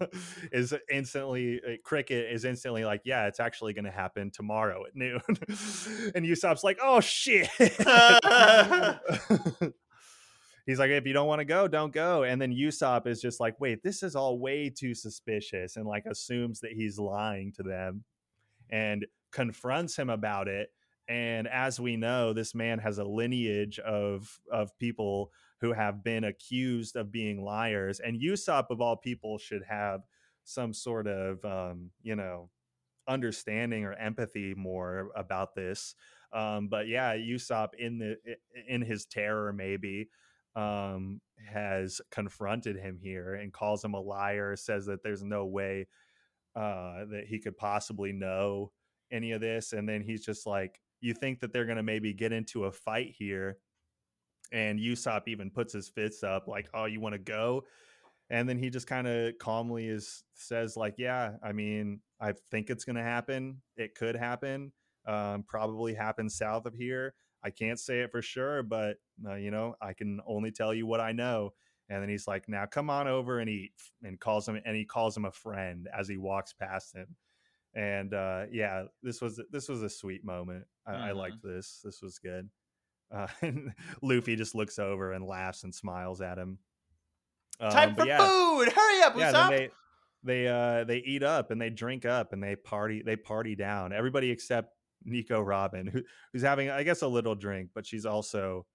is 0.52 0.74
instantly 0.90 1.60
uh, 1.66 1.76
Cricket 1.82 2.30
is 2.30 2.44
instantly 2.44 2.84
like, 2.84 3.00
yeah, 3.04 3.26
it's 3.26 3.40
actually 3.40 3.72
going 3.72 3.86
to 3.86 3.90
happen 3.90 4.30
tomorrow 4.30 4.84
at 4.86 4.94
noon, 4.94 5.22
and 5.28 6.26
Usopp's 6.26 6.62
like, 6.62 6.78
oh 6.82 7.00
shit. 7.00 7.48
He's 10.66 10.78
like, 10.78 10.90
if 10.90 11.06
you 11.06 11.12
don't 11.12 11.26
want 11.26 11.40
to 11.40 11.44
go, 11.44 11.66
don't 11.66 11.92
go. 11.92 12.22
And 12.22 12.40
then 12.40 12.52
Usopp 12.52 13.06
is 13.06 13.20
just 13.20 13.40
like, 13.40 13.60
wait, 13.60 13.82
this 13.82 14.02
is 14.02 14.14
all 14.14 14.38
way 14.38 14.70
too 14.70 14.94
suspicious, 14.94 15.76
and 15.76 15.86
like 15.86 16.04
assumes 16.06 16.60
that 16.60 16.72
he's 16.72 16.98
lying 16.98 17.52
to 17.56 17.62
them, 17.62 18.04
and 18.70 19.06
confronts 19.32 19.96
him 19.96 20.10
about 20.10 20.48
it. 20.48 20.70
And 21.08 21.48
as 21.48 21.80
we 21.80 21.96
know, 21.96 22.32
this 22.32 22.54
man 22.54 22.78
has 22.78 22.98
a 22.98 23.04
lineage 23.04 23.78
of 23.80 24.40
of 24.50 24.78
people 24.78 25.32
who 25.60 25.72
have 25.72 26.02
been 26.02 26.24
accused 26.24 26.96
of 26.96 27.12
being 27.12 27.44
liars. 27.44 28.00
And 28.00 28.20
Usopp, 28.20 28.66
of 28.70 28.80
all 28.80 28.96
people, 28.96 29.38
should 29.38 29.62
have 29.68 30.00
some 30.44 30.72
sort 30.74 31.06
of, 31.06 31.44
um, 31.44 31.90
you 32.02 32.16
know, 32.16 32.50
understanding 33.08 33.84
or 33.84 33.92
empathy 33.92 34.54
more 34.54 35.10
about 35.14 35.54
this. 35.54 35.94
Um, 36.32 36.68
but 36.68 36.88
yeah, 36.88 37.14
Usopp 37.16 37.74
in 37.78 37.98
the 37.98 38.16
in 38.66 38.82
his 38.82 39.06
terror 39.06 39.52
maybe 39.52 40.08
um, 40.56 41.20
has 41.52 42.00
confronted 42.10 42.76
him 42.76 42.98
here 43.00 43.34
and 43.34 43.52
calls 43.52 43.84
him 43.84 43.94
a 43.94 44.00
liar. 44.00 44.56
Says 44.56 44.86
that 44.86 45.02
there's 45.02 45.22
no 45.22 45.46
way 45.46 45.86
uh, 46.54 47.04
that 47.10 47.24
he 47.26 47.38
could 47.38 47.56
possibly 47.56 48.12
know 48.12 48.72
any 49.10 49.32
of 49.32 49.40
this, 49.40 49.72
and 49.72 49.88
then 49.88 50.02
he's 50.02 50.24
just 50.24 50.46
like, 50.46 50.80
"You 51.00 51.14
think 51.14 51.40
that 51.40 51.52
they're 51.52 51.66
gonna 51.66 51.82
maybe 51.82 52.12
get 52.12 52.32
into 52.32 52.64
a 52.64 52.72
fight 52.72 53.14
here?" 53.16 53.58
and 54.52 54.78
Usopp 54.78 55.28
even 55.28 55.50
puts 55.50 55.72
his 55.72 55.88
fists 55.88 56.22
up 56.22 56.46
like, 56.46 56.68
"Oh, 56.74 56.84
you 56.84 57.00
want 57.00 57.14
to 57.14 57.18
go?" 57.18 57.64
And 58.30 58.48
then 58.48 58.58
he 58.58 58.70
just 58.70 58.86
kind 58.86 59.06
of 59.06 59.38
calmly 59.38 59.88
is 59.88 60.24
says 60.34 60.76
like, 60.76 60.94
"Yeah, 60.98 61.36
I 61.42 61.52
mean, 61.52 62.00
I 62.20 62.34
think 62.50 62.70
it's 62.70 62.84
going 62.84 62.96
to 62.96 63.02
happen. 63.02 63.62
It 63.76 63.94
could 63.94 64.14
happen. 64.16 64.72
Um, 65.06 65.44
probably 65.48 65.94
happen 65.94 66.30
south 66.30 66.66
of 66.66 66.74
here. 66.74 67.14
I 67.44 67.50
can't 67.50 67.78
say 67.78 68.00
it 68.00 68.10
for 68.10 68.22
sure, 68.22 68.62
but 68.62 68.96
uh, 69.26 69.34
you 69.34 69.50
know, 69.50 69.74
I 69.80 69.92
can 69.92 70.20
only 70.26 70.50
tell 70.50 70.72
you 70.72 70.86
what 70.86 71.00
I 71.00 71.12
know." 71.12 71.52
And 71.88 72.02
then 72.02 72.08
he's 72.08 72.26
like, 72.26 72.48
"Now 72.48 72.66
come 72.66 72.90
on 72.90 73.08
over 73.08 73.38
and 73.38 73.50
eat," 73.50 73.72
and 74.02 74.18
calls 74.18 74.48
him 74.48 74.60
and 74.64 74.76
he 74.76 74.84
calls 74.84 75.16
him 75.16 75.24
a 75.24 75.32
friend 75.32 75.88
as 75.96 76.08
he 76.08 76.16
walks 76.16 76.52
past 76.52 76.94
him. 76.94 77.16
And 77.74 78.14
uh, 78.14 78.44
yeah, 78.50 78.84
this 79.02 79.20
was 79.20 79.40
this 79.50 79.68
was 79.68 79.82
a 79.82 79.88
sweet 79.88 80.24
moment. 80.24 80.64
I, 80.86 80.92
mm-hmm. 80.92 81.02
I 81.02 81.12
liked 81.12 81.42
this. 81.42 81.80
This 81.84 82.02
was 82.02 82.18
good. 82.18 82.48
Uh, 83.12 83.26
and 83.42 83.72
Luffy 84.02 84.36
just 84.36 84.54
looks 84.54 84.78
over 84.78 85.12
and 85.12 85.24
laughs 85.24 85.64
and 85.64 85.74
smiles 85.74 86.20
at 86.20 86.38
him. 86.38 86.58
Um, 87.60 87.70
Time 87.70 87.94
for 87.94 88.06
yeah, 88.06 88.18
food! 88.18 88.72
Hurry 88.72 89.02
up, 89.02 89.16
yeah, 89.16 89.48
they 89.50 89.70
they 90.24 90.48
uh, 90.48 90.84
they 90.84 90.98
eat 90.98 91.22
up 91.22 91.50
and 91.50 91.60
they 91.60 91.70
drink 91.70 92.04
up 92.04 92.32
and 92.32 92.42
they 92.42 92.56
party 92.56 93.02
they 93.02 93.16
party 93.16 93.54
down. 93.54 93.92
Everybody 93.92 94.30
except 94.30 94.74
Nico 95.04 95.40
Robin, 95.40 95.86
who, 95.86 96.02
who's 96.32 96.42
having 96.42 96.70
I 96.70 96.82
guess 96.82 97.02
a 97.02 97.08
little 97.08 97.34
drink, 97.34 97.70
but 97.74 97.86
she's 97.86 98.06
also 98.06 98.66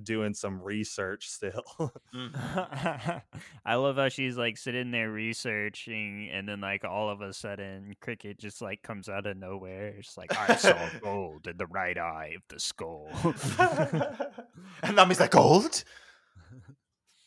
doing 0.00 0.34
some 0.34 0.62
research 0.62 1.28
still. 1.28 1.62
mm. 2.14 3.22
I 3.66 3.74
love 3.74 3.96
how 3.96 4.08
she's 4.08 4.36
like 4.36 4.56
sitting 4.56 4.90
there 4.90 5.10
researching, 5.10 6.28
and 6.32 6.48
then 6.48 6.60
like 6.60 6.84
all 6.84 7.10
of 7.10 7.20
a 7.20 7.32
sudden, 7.32 7.94
Cricket 8.00 8.38
just 8.38 8.62
like 8.62 8.82
comes 8.82 9.08
out 9.08 9.26
of 9.26 9.36
nowhere. 9.36 9.88
It's 9.98 10.16
like 10.16 10.36
I 10.36 10.56
saw 10.56 10.78
gold 11.02 11.46
in 11.46 11.56
the 11.56 11.66
right 11.66 11.98
eye 11.98 12.34
of 12.36 12.42
the 12.48 12.60
skull, 12.60 13.08
and 14.82 14.96
Nami's 14.96 15.20
like 15.20 15.32
gold. 15.32 15.84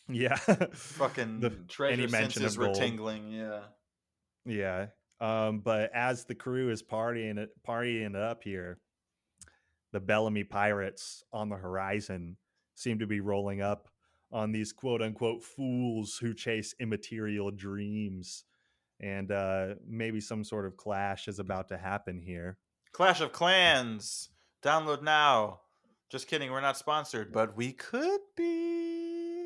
Yeah, 0.08 0.36
fucking 0.36 1.40
the, 1.40 1.50
treasure 1.50 2.08
senses 2.08 2.58
were 2.58 2.74
tingling. 2.74 3.32
Yeah, 3.32 3.62
yeah. 4.46 4.88
Um, 5.22 5.60
but 5.60 5.92
as 5.94 6.26
the 6.26 6.36
crew 6.36 6.70
is 6.70 6.84
partying 6.84 7.38
it, 7.38 7.50
partying 7.68 8.16
up 8.16 8.44
here, 8.44 8.80
the 9.94 10.00
Bellamy 10.00 10.44
pirates 10.44 11.24
on 11.32 11.50
the 11.50 11.56
horizon 11.56 12.38
seem 12.76 13.00
to 13.00 13.08
be 13.08 13.22
rolling 13.22 13.62
up 13.62 13.88
on 14.32 14.52
these 14.52 14.74
quote 14.74 15.02
unquote 15.02 15.44
fools 15.44 16.18
who 16.18 16.34
chase 16.34 16.76
immaterial 16.80 17.52
dreams. 17.52 18.44
And 19.00 19.32
uh, 19.32 19.76
maybe 19.88 20.22
some 20.22 20.44
sort 20.44 20.66
of 20.66 20.78
clash 20.78 21.28
is 21.28 21.40
about 21.40 21.70
to 21.70 21.78
happen 21.78 22.20
here. 22.20 22.58
Clash 22.92 23.22
of 23.22 23.32
Clans. 23.32 24.30
Download 24.64 25.02
now. 25.02 25.62
Just 26.10 26.28
kidding, 26.28 26.52
we're 26.52 26.62
not 26.62 26.78
sponsored, 26.78 27.32
but 27.32 27.58
we 27.58 27.74
could 27.74 28.22
be. 28.38 28.85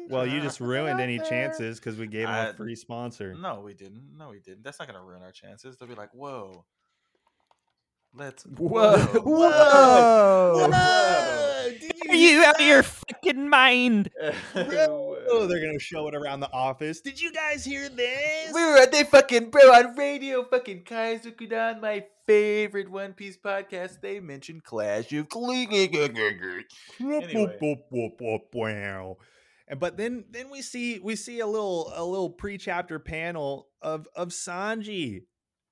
Well, 0.10 0.26
you 0.26 0.41
just 0.41 0.60
ruined 0.60 1.00
any 1.00 1.19
chances 1.19 1.80
because 1.80 1.98
we 1.98 2.08
gave 2.08 2.28
them 2.28 2.50
a 2.50 2.54
free 2.54 2.76
sponsor. 2.76 3.36
No, 3.36 3.62
we 3.62 3.74
didn't. 3.74 4.17
No, 4.17 4.30
we 4.30 4.39
didn't. 4.39 4.63
That's 4.63 4.80
not 4.80 4.88
going 4.88 5.00
to 5.00 5.06
ruin 5.06 5.22
our 5.22 5.32
chances. 5.32 5.78
They'll 5.78 5.88
be 5.89 5.95
like, 5.95 6.13
whoa, 6.13 6.65
Let's 8.13 8.43
whoa 8.58 8.98
whoa 8.98 9.22
whoa. 9.22 10.67
whoa. 10.67 11.69
Are 12.10 12.15
you 12.15 12.43
out 12.43 12.60
of 12.60 12.65
your 12.65 12.82
fucking 13.13 13.48
mind? 13.48 14.10
oh, 14.56 15.45
they're 15.48 15.63
gonna 15.63 15.80
show 15.80 16.08
it 16.08 16.15
around 16.15 16.39
the 16.39 16.52
office. 16.52 17.02
Did 17.02 17.22
you 17.22 17.32
guys 17.32 17.63
hear 17.63 17.88
this? 17.88 18.52
We 18.52 18.65
were 18.65 18.78
at 18.78 18.91
the 18.91 19.06
fucking 19.06 19.52
bro 19.52 19.62
on 19.72 19.95
radio, 19.95 20.43
fucking 20.43 20.86
Kaizokudan, 20.86 21.82
my 21.82 22.06
favorite 22.26 22.89
One 22.89 23.13
Piece 23.13 23.38
podcast. 23.38 24.02
They 24.02 24.19
mentioned 24.19 24.63
Clash 24.63 25.13
of 25.13 25.30
Clans. 25.30 25.72
anyway. 27.00 27.60
But 29.77 29.97
then, 29.97 30.25
then 30.32 30.49
we 30.49 30.62
see 30.62 30.99
we 30.99 31.15
see 31.15 31.39
a 31.39 31.47
little 31.47 31.91
a 31.95 32.03
little 32.03 32.29
pre 32.29 32.58
chapter 32.58 32.99
panel 32.99 33.67
of 33.82 34.08
of 34.15 34.29
Sanji 34.29 35.23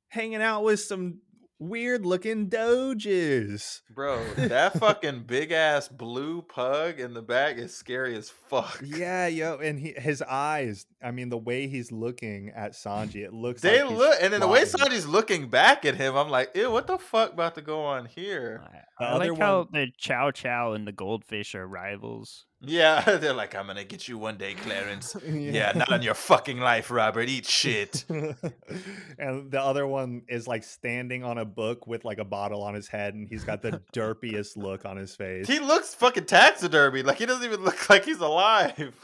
hanging 0.10 0.41
out 0.41 0.63
with 0.63 0.79
some 0.79 1.21
weird 1.60 2.05
looking 2.05 2.49
doges. 2.49 3.81
Bro, 3.89 4.23
that 4.36 4.79
fucking 4.79 5.23
big 5.23 5.51
ass 5.51 5.88
blue 5.88 6.41
pug 6.41 6.99
in 6.99 7.13
the 7.13 7.21
back 7.21 7.57
is 7.57 7.75
scary 7.75 8.15
as 8.15 8.29
fuck. 8.29 8.81
Yeah, 8.86 9.27
yo, 9.27 9.57
and 9.57 9.79
he, 9.79 9.93
his 9.97 10.21
eyes. 10.21 10.86
I 11.03 11.12
mean, 11.12 11.29
the 11.29 11.38
way 11.38 11.67
he's 11.67 11.91
looking 11.91 12.51
at 12.55 12.73
Sanji, 12.73 13.25
it 13.25 13.33
looks. 13.33 13.62
They 13.62 13.83
like 13.83 13.97
look, 13.97 14.17
and 14.21 14.33
then 14.33 14.39
the 14.39 14.47
way 14.47 14.63
Sanji's 14.63 15.07
looking 15.07 15.49
back 15.49 15.86
at 15.86 15.95
him, 15.95 16.15
I'm 16.15 16.29
like, 16.29 16.55
ew, 16.55 16.71
what 16.71 16.88
the 16.88 16.97
fuck 16.97 17.33
about 17.33 17.55
to 17.55 17.62
go 17.62 17.83
on 17.83 18.05
here? 18.05 18.63
I, 18.99 19.05
I 19.05 19.17
like 19.17 19.38
how 19.38 19.67
the 19.71 19.88
Chow 19.97 20.31
Chow 20.31 20.73
and 20.73 20.88
the 20.88 20.91
goldfish 20.91 21.55
are 21.55 21.67
rivals. 21.67 22.46
Yeah, 22.59 23.01
they're 23.17 23.33
like, 23.33 23.55
I'm 23.55 23.67
gonna 23.67 23.83
get 23.83 24.07
you 24.07 24.17
one 24.17 24.37
day, 24.37 24.55
Clarence. 24.55 25.15
yeah. 25.25 25.31
yeah. 25.31 25.71
not 25.75 25.91
on 25.91 26.01
your 26.01 26.15
fucking 26.15 26.59
life, 26.59 26.89
Robert. 26.89 27.29
Eat 27.29 27.45
shit. 27.45 28.03
and 28.09 29.51
the 29.51 29.61
other 29.61 29.85
one 29.85 30.23
is 30.27 30.47
like 30.47 30.63
standing 30.63 31.23
on 31.23 31.37
a 31.37 31.45
book 31.45 31.85
with 31.85 32.03
like 32.03 32.17
a 32.17 32.25
bottle 32.25 32.63
on 32.63 32.73
his 32.73 32.87
head, 32.87 33.13
and 33.13 33.27
he's 33.27 33.43
got 33.43 33.61
the 33.61 33.81
derpiest 33.93 34.57
look 34.57 34.85
on 34.85 34.97
his 34.97 35.15
face. 35.15 35.47
He 35.47 35.59
looks 35.59 35.93
fucking 35.93 36.25
taxidermy. 36.25 37.03
Like 37.03 37.17
he 37.17 37.25
doesn't 37.25 37.45
even 37.45 37.63
look 37.63 37.89
like 37.89 38.05
he's 38.05 38.19
alive. 38.19 38.95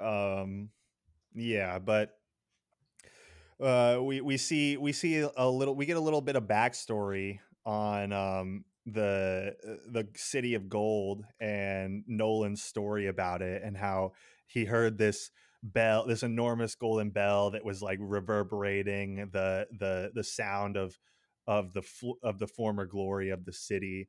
um, 0.00 0.68
yeah, 1.34 1.80
but 1.80 2.12
uh, 3.60 3.98
we 4.00 4.20
we 4.20 4.36
see 4.36 4.76
we 4.76 4.92
see 4.92 5.26
a 5.36 5.48
little 5.48 5.74
we 5.74 5.86
get 5.86 5.96
a 5.96 6.00
little 6.00 6.20
bit 6.20 6.36
of 6.36 6.44
backstory 6.44 7.40
on 7.64 8.12
um 8.12 8.64
the 8.86 9.54
uh, 9.68 9.74
the 9.90 10.08
city 10.14 10.54
of 10.54 10.68
gold 10.68 11.24
and 11.40 12.04
Nolan's 12.06 12.62
story 12.62 13.08
about 13.08 13.42
it 13.42 13.62
and 13.64 13.76
how 13.76 14.12
he 14.46 14.64
heard 14.64 14.96
this 14.96 15.30
bell 15.62 16.06
this 16.06 16.22
enormous 16.22 16.76
golden 16.76 17.10
bell 17.10 17.50
that 17.50 17.64
was 17.64 17.82
like 17.82 17.98
reverberating 18.00 19.28
the 19.32 19.66
the 19.78 20.10
the 20.14 20.22
sound 20.22 20.76
of 20.76 20.96
of 21.48 21.72
the 21.72 21.82
of 22.22 22.38
the 22.38 22.46
former 22.46 22.86
glory 22.86 23.30
of 23.30 23.44
the 23.44 23.52
city. 23.52 24.08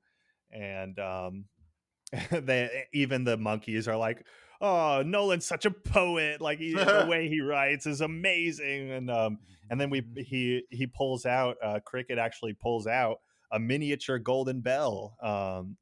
And 0.52 1.00
um 1.00 1.46
they 2.32 2.86
even 2.94 3.24
the 3.24 3.38
monkeys 3.38 3.88
are 3.88 3.98
like 3.98 4.26
oh 4.62 5.02
nolan's 5.04 5.46
such 5.46 5.66
a 5.66 5.72
poet. 5.72 6.40
Like 6.40 6.60
he, 6.60 6.74
the 6.74 7.06
way 7.10 7.28
he 7.28 7.42
writes 7.42 7.88
is 7.88 8.02
amazing. 8.02 8.92
And 8.92 9.10
um 9.10 9.40
and 9.72 9.82
then 9.82 9.90
we 9.90 10.02
mm-hmm. 10.02 10.22
he 10.22 10.64
he 10.70 10.86
pulls 10.86 11.26
out 11.26 11.58
uh 11.64 11.80
cricket 11.84 12.20
actually 12.20 12.54
pulls 12.54 12.86
out 12.86 13.18
a 13.52 13.60
miniature 13.60 14.20
golden 14.20 14.62
bell. 14.62 15.18
Um, 15.22 15.78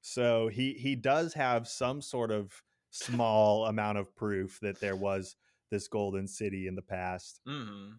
so 0.00 0.48
he 0.48 0.74
he 0.74 0.96
does 0.96 1.34
have 1.34 1.68
some 1.68 2.02
sort 2.02 2.30
of 2.30 2.62
small 2.90 3.66
amount 3.66 3.98
of 3.98 4.14
proof 4.14 4.58
that 4.60 4.80
there 4.80 4.96
was 4.96 5.36
this 5.70 5.88
golden 5.88 6.26
city 6.28 6.66
in 6.66 6.74
the 6.74 6.82
past. 6.82 7.40
Mm-hmm. 7.46 7.92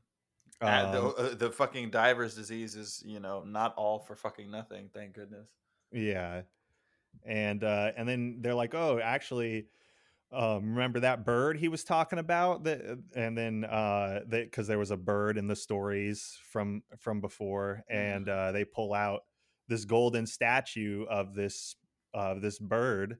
Uh, 0.65 0.91
the, 0.91 1.01
Um, 1.01 1.13
uh, 1.17 1.35
the 1.35 1.51
fucking 1.51 1.89
diver's 1.89 2.35
disease 2.35 2.75
is, 2.75 3.03
you 3.05 3.19
know, 3.19 3.43
not 3.43 3.75
all 3.75 3.99
for 3.99 4.15
fucking 4.15 4.49
nothing. 4.49 4.89
Thank 4.93 5.13
goodness. 5.13 5.49
Yeah. 5.91 6.43
And 7.23 7.63
uh 7.63 7.93
and 7.97 8.07
then 8.09 8.41
they're 8.41 8.55
like, 8.55 8.73
"Oh, 8.75 8.99
actually 8.99 9.69
um 10.33 10.71
remember 10.73 10.99
that 10.99 11.23
bird 11.25 11.57
he 11.57 11.67
was 11.67 11.83
talking 11.83 12.19
about 12.19 12.63
that 12.63 12.81
and 13.15 13.37
then 13.37 13.63
uh 13.65 14.21
that 14.27 14.51
cuz 14.51 14.67
there 14.67 14.79
was 14.79 14.91
a 14.91 14.97
bird 14.97 15.37
in 15.37 15.47
the 15.47 15.55
stories 15.55 16.37
from 16.51 16.81
from 16.97 17.21
before 17.21 17.83
and 17.89 18.27
uh 18.27 18.51
they 18.51 18.65
pull 18.65 18.93
out 18.93 19.21
this 19.67 19.85
golden 19.85 20.25
statue 20.25 21.05
of 21.05 21.35
this 21.35 21.75
of 22.13 22.41
this 22.41 22.57
bird 22.59 23.17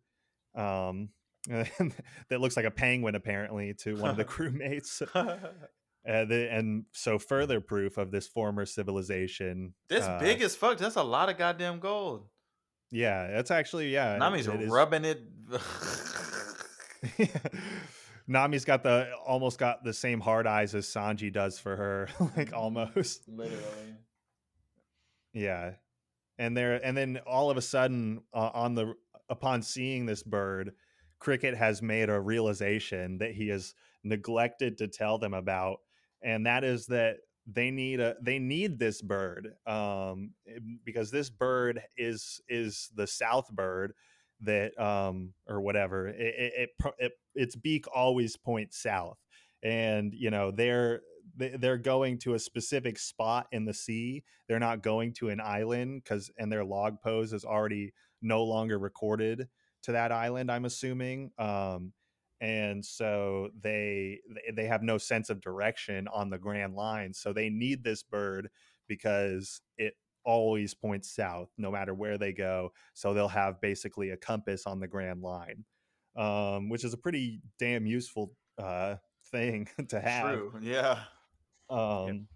um 0.56 1.10
that 1.48 2.40
looks 2.40 2.56
like 2.56 2.66
a 2.66 2.72
penguin 2.72 3.16
apparently 3.16 3.74
to 3.74 3.96
one 3.96 4.10
of 4.10 4.18
the 4.18 4.26
crewmates 4.36 5.02
uh, 5.16 6.26
the, 6.26 6.48
and 6.52 6.86
so 6.92 7.20
further 7.20 7.60
proof 7.62 7.98
of 7.98 8.12
this 8.12 8.28
former 8.28 8.66
civilization 8.66 9.74
this 9.90 10.04
uh, 10.06 10.18
big 10.20 10.42
as 10.42 10.56
fuck. 10.56 10.78
That's 10.78 10.96
a 10.96 11.04
lot 11.04 11.30
of 11.30 11.38
goddamn 11.38 11.80
gold. 11.80 12.28
yeah 12.92 13.28
that's 13.28 13.52
actually 13.52 13.90
yeah 13.94 14.18
Nami's 14.18 14.48
it 14.48 14.62
is- 14.62 14.70
rubbing 14.70 15.06
it. 15.06 15.22
Nami's 18.28 18.66
got 18.66 18.84
the 18.84 19.12
almost 19.26 19.60
got 19.60 19.84
the 19.84 19.94
same 19.94 20.20
hard 20.20 20.48
eyes 20.48 20.74
as 20.76 20.86
Sanji 20.86 21.32
does 21.32 21.60
for 21.60 21.76
her, 21.76 22.10
like 22.38 22.54
almost. 22.54 23.28
Literally. 23.28 23.96
Yeah, 25.34 25.74
and 26.38 26.56
there, 26.56 26.80
and 26.84 26.96
then 26.96 27.20
all 27.26 27.50
of 27.50 27.58
a 27.58 27.62
sudden, 27.62 28.22
uh, 28.34 28.52
on 28.54 28.76
the 28.76 28.94
upon 29.30 29.62
seeing 29.62 30.06
this 30.06 30.24
bird, 30.24 30.74
Cricket 31.20 31.56
has 31.56 31.82
made 31.82 32.10
a 32.10 32.20
realization 32.20 33.18
that 33.18 33.32
he 33.32 33.50
has 33.50 33.74
neglected 34.04 34.78
to 34.78 34.88
tell 34.88 35.18
them 35.18 35.34
about, 35.34 35.80
and 36.22 36.46
that 36.46 36.64
is 36.64 36.86
that 36.88 37.18
they 37.46 37.72
need 37.72 38.00
a 38.00 38.16
they 38.22 38.40
need 38.40 38.80
this 38.80 39.02
bird 39.02 39.54
um 39.66 40.32
because 40.86 41.12
this 41.12 41.30
bird 41.30 41.82
is 41.98 42.42
is 42.48 42.90
the 42.96 43.06
south 43.06 43.50
bird 43.52 43.94
that 44.44 44.78
um 44.80 45.34
or 45.48 45.62
whatever 45.62 46.08
it, 46.08 46.16
it, 46.20 46.54
it, 46.84 46.94
it 47.00 47.12
its 47.36 47.56
beak 47.56 47.86
always 47.94 48.38
points 48.38 48.82
south. 48.82 49.18
And 49.64 50.14
you 50.14 50.30
know 50.32 50.52
they're 50.52 51.02
they- 51.38 51.56
they're 51.58 51.78
going 51.78 52.20
to 52.20 52.34
a 52.34 52.40
specific 52.40 53.00
spot 53.00 53.48
in 53.52 53.66
the 53.66 53.74
sea. 53.74 54.24
They're 54.48 54.60
not 54.60 54.84
going 54.84 55.14
to 55.16 55.30
an 55.30 55.40
island 55.40 56.04
because 56.04 56.30
and 56.38 56.52
their 56.52 56.66
log 56.66 57.02
pose 57.02 57.34
is 57.34 57.46
already 57.46 57.94
no 58.22 58.44
longer 58.44 58.78
recorded 58.80 59.48
to 59.84 59.92
that 59.92 60.14
island 60.14 60.50
i'm 60.50 60.64
assuming 60.64 61.30
um 61.38 61.92
and 62.42 62.86
so 62.86 63.50
they- 63.62 64.20
they 64.54 64.66
have 64.66 64.84
no 64.84 64.98
sense 64.98 65.30
of 65.30 65.40
direction 65.42 66.08
on 66.10 66.30
the 66.30 66.38
grand 66.38 66.76
line. 66.76 67.14
So 67.14 67.32
they 67.32 67.50
need 67.50 67.84
this 67.84 68.04
bird 68.04 68.50
because 68.88 69.62
it 69.78 69.96
always 70.26 70.74
points 70.74 71.14
south 71.14 71.50
no 71.58 71.72
matter 71.72 71.94
where 71.94 72.18
they 72.18 72.32
go 72.32 72.72
so 72.94 73.14
they'll 73.14 73.28
have 73.28 73.60
basically 73.62 74.12
a 74.12 74.18
compass 74.18 74.66
on 74.66 74.80
the 74.80 74.88
grand 74.88 75.22
line 75.22 75.64
um 76.16 76.70
which 76.70 76.84
is 76.84 76.94
a 76.94 76.98
pretty 76.98 77.42
damn 77.60 77.86
useful 77.86 78.32
uh 78.58 78.96
thing 79.32 79.68
to 79.90 80.00
have 80.00 80.36
True. 80.36 80.54
Yeah. 80.62 81.00
um 81.70 82.28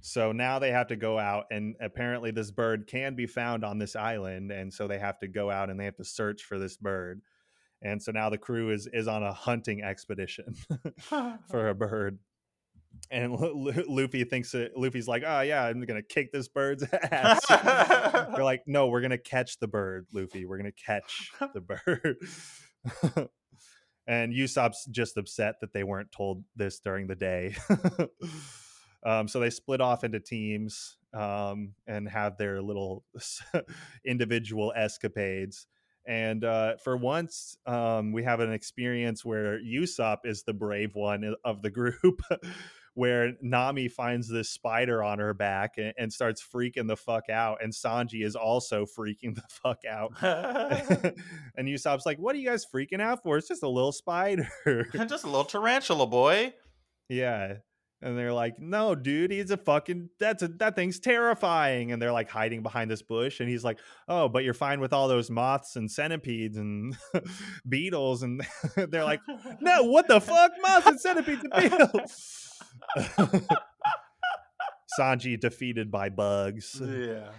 so 0.00 0.32
now 0.32 0.58
they 0.58 0.70
have 0.70 0.88
to 0.88 0.96
go 0.96 1.18
out 1.18 1.46
and 1.50 1.76
apparently 1.80 2.30
this 2.30 2.50
bird 2.50 2.86
can 2.86 3.14
be 3.14 3.26
found 3.26 3.64
on 3.64 3.78
this 3.78 3.96
island 3.96 4.50
and 4.50 4.72
so 4.72 4.86
they 4.86 4.98
have 4.98 5.18
to 5.20 5.28
go 5.28 5.50
out 5.50 5.70
and 5.70 5.80
they 5.80 5.86
have 5.86 5.96
to 5.96 6.04
search 6.04 6.42
for 6.42 6.58
this 6.58 6.76
bird 6.76 7.22
and 7.80 8.02
so 8.02 8.12
now 8.12 8.28
the 8.28 8.38
crew 8.38 8.70
is 8.70 8.86
is 8.92 9.08
on 9.08 9.22
a 9.22 9.32
hunting 9.32 9.82
expedition 9.82 10.54
for 11.48 11.68
a 11.68 11.74
bird 11.74 12.18
and 13.10 13.32
Lu- 13.32 13.54
Lu- 13.54 13.84
Luffy 13.88 14.24
thinks 14.24 14.52
that 14.52 14.76
Luffy's 14.76 15.08
like, 15.08 15.22
oh 15.26 15.40
yeah, 15.40 15.64
I'm 15.64 15.84
gonna 15.84 16.02
kick 16.02 16.32
this 16.32 16.48
bird's 16.48 16.84
ass. 16.92 17.46
They're 17.48 18.44
like, 18.44 18.62
no, 18.66 18.88
we're 18.88 19.00
gonna 19.00 19.18
catch 19.18 19.58
the 19.58 19.68
bird, 19.68 20.06
Luffy. 20.12 20.44
We're 20.44 20.58
gonna 20.58 20.72
catch 20.72 21.30
the 21.52 21.60
bird. 21.60 22.16
and 24.06 24.32
Usopp's 24.32 24.86
just 24.86 25.16
upset 25.16 25.56
that 25.60 25.72
they 25.72 25.84
weren't 25.84 26.12
told 26.12 26.44
this 26.56 26.80
during 26.80 27.06
the 27.06 27.14
day. 27.14 27.56
um, 29.04 29.28
so 29.28 29.40
they 29.40 29.50
split 29.50 29.80
off 29.80 30.04
into 30.04 30.20
teams 30.20 30.96
um, 31.12 31.74
and 31.86 32.08
have 32.08 32.36
their 32.36 32.60
little 32.62 33.04
individual 34.04 34.72
escapades. 34.76 35.66
And 36.06 36.44
uh, 36.44 36.76
for 36.84 36.96
once, 36.98 37.56
um, 37.64 38.12
we 38.12 38.24
have 38.24 38.40
an 38.40 38.52
experience 38.52 39.24
where 39.24 39.58
Usopp 39.58 40.18
is 40.24 40.42
the 40.42 40.52
brave 40.52 40.94
one 40.94 41.34
of 41.44 41.62
the 41.62 41.70
group, 41.70 42.20
where 42.94 43.32
Nami 43.42 43.88
finds 43.88 44.28
this 44.28 44.48
spider 44.50 45.02
on 45.02 45.18
her 45.18 45.34
back 45.34 45.74
and, 45.78 45.92
and 45.98 46.12
starts 46.12 46.42
freaking 46.42 46.86
the 46.86 46.96
fuck 46.96 47.28
out, 47.28 47.58
and 47.62 47.72
Sanji 47.72 48.24
is 48.24 48.36
also 48.36 48.86
freaking 48.86 49.34
the 49.34 49.42
fuck 49.48 49.80
out. 49.88 50.12
and 51.56 51.68
Usopp's 51.68 52.06
like, 52.06 52.18
"What 52.18 52.34
are 52.34 52.38
you 52.38 52.48
guys 52.48 52.64
freaking 52.66 53.00
out 53.00 53.22
for? 53.22 53.36
It's 53.36 53.48
just 53.48 53.62
a 53.62 53.68
little 53.68 53.92
spider." 53.92 54.48
Just 54.92 55.24
a 55.24 55.26
little 55.26 55.44
tarantula 55.44 56.06
boy. 56.06 56.54
yeah. 57.08 57.56
And 58.02 58.18
they're 58.18 58.34
like, 58.34 58.58
"No, 58.58 58.94
dude, 58.94 59.30
he's 59.30 59.50
a 59.50 59.56
fucking 59.56 60.10
that's 60.20 60.42
a 60.42 60.48
that 60.58 60.76
thing's 60.76 61.00
terrifying." 61.00 61.90
And 61.90 62.02
they're 62.02 62.12
like 62.12 62.28
hiding 62.28 62.62
behind 62.62 62.90
this 62.90 63.00
bush 63.00 63.40
and 63.40 63.48
he's 63.48 63.64
like, 63.64 63.78
"Oh, 64.08 64.28
but 64.28 64.44
you're 64.44 64.52
fine 64.52 64.80
with 64.80 64.92
all 64.92 65.08
those 65.08 65.30
moths 65.30 65.76
and 65.76 65.90
centipedes 65.90 66.58
and 66.58 66.94
beetles." 67.68 68.22
And 68.22 68.46
they're 68.76 69.04
like, 69.04 69.20
"No, 69.60 69.84
what 69.84 70.06
the 70.06 70.20
fuck? 70.20 70.52
Moths 70.60 70.86
and 70.86 71.00
centipedes 71.00 71.44
and 71.44 71.70
beetles." 71.70 72.43
Sanji 74.98 75.38
defeated 75.38 75.90
by 75.90 76.08
bugs. 76.08 76.80
Yeah. 76.80 77.30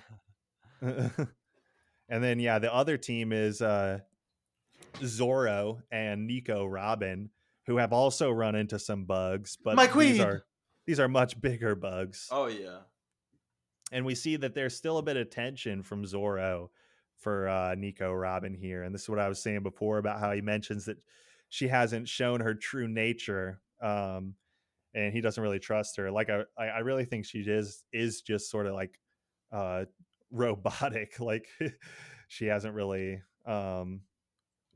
and 0.81 2.23
then 2.23 2.39
yeah, 2.39 2.59
the 2.59 2.73
other 2.73 2.97
team 2.97 3.31
is 3.31 3.61
uh 3.61 3.99
Zoro 5.03 5.81
and 5.91 6.27
Nico 6.27 6.65
Robin, 6.65 7.29
who 7.65 7.77
have 7.77 7.93
also 7.93 8.31
run 8.31 8.55
into 8.55 8.79
some 8.79 9.05
bugs, 9.05 9.57
but 9.63 9.75
My 9.75 9.85
these 9.85 9.93
queen! 9.93 10.21
are 10.21 10.43
these 10.85 10.99
are 10.99 11.07
much 11.07 11.39
bigger 11.39 11.75
bugs. 11.75 12.27
Oh 12.31 12.47
yeah. 12.47 12.79
And 13.91 14.05
we 14.05 14.15
see 14.15 14.35
that 14.37 14.55
there's 14.55 14.75
still 14.75 14.97
a 14.97 15.03
bit 15.03 15.15
of 15.17 15.29
tension 15.29 15.83
from 15.83 16.05
Zoro 16.05 16.71
for 17.17 17.47
uh 17.47 17.75
Nico 17.75 18.11
Robin 18.11 18.53
here. 18.53 18.83
And 18.83 18.93
this 18.93 19.03
is 19.03 19.09
what 19.09 19.19
I 19.19 19.29
was 19.29 19.41
saying 19.41 19.63
before 19.63 19.97
about 19.97 20.19
how 20.19 20.31
he 20.31 20.41
mentions 20.41 20.85
that 20.85 20.97
she 21.49 21.67
hasn't 21.67 22.09
shown 22.09 22.41
her 22.41 22.53
true 22.53 22.87
nature. 22.87 23.61
Um 23.81 24.35
and 24.95 25.13
he 25.13 25.21
doesn't 25.21 25.43
really 25.43 25.59
trust 25.59 25.97
her. 25.97 26.09
Like 26.09 26.29
I 26.29 26.43
I 26.57 26.65
I 26.67 26.79
really 26.79 27.05
think 27.05 27.25
she 27.25 27.39
is 27.39 27.83
is 27.93 28.21
just 28.21 28.49
sort 28.49 28.65
of 28.65 28.73
like 28.73 28.99
uh 29.51 29.85
robotic. 30.31 31.19
Like 31.19 31.47
she 32.27 32.45
hasn't 32.45 32.73
really 32.73 33.21
um 33.45 34.01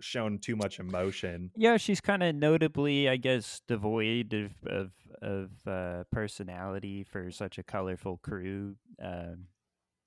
shown 0.01 0.39
too 0.39 0.55
much 0.55 0.79
emotion. 0.79 1.51
Yeah, 1.55 1.77
she's 1.77 2.01
kind 2.01 2.23
of 2.23 2.35
notably, 2.35 3.09
I 3.09 3.17
guess, 3.17 3.61
devoid 3.67 4.33
of 4.33 4.51
of, 4.67 4.91
of 5.21 5.49
uh, 5.67 6.03
personality 6.11 7.03
for 7.03 7.31
such 7.31 7.57
a 7.57 7.63
colorful 7.63 8.17
crew. 8.17 8.75
Um, 9.01 9.47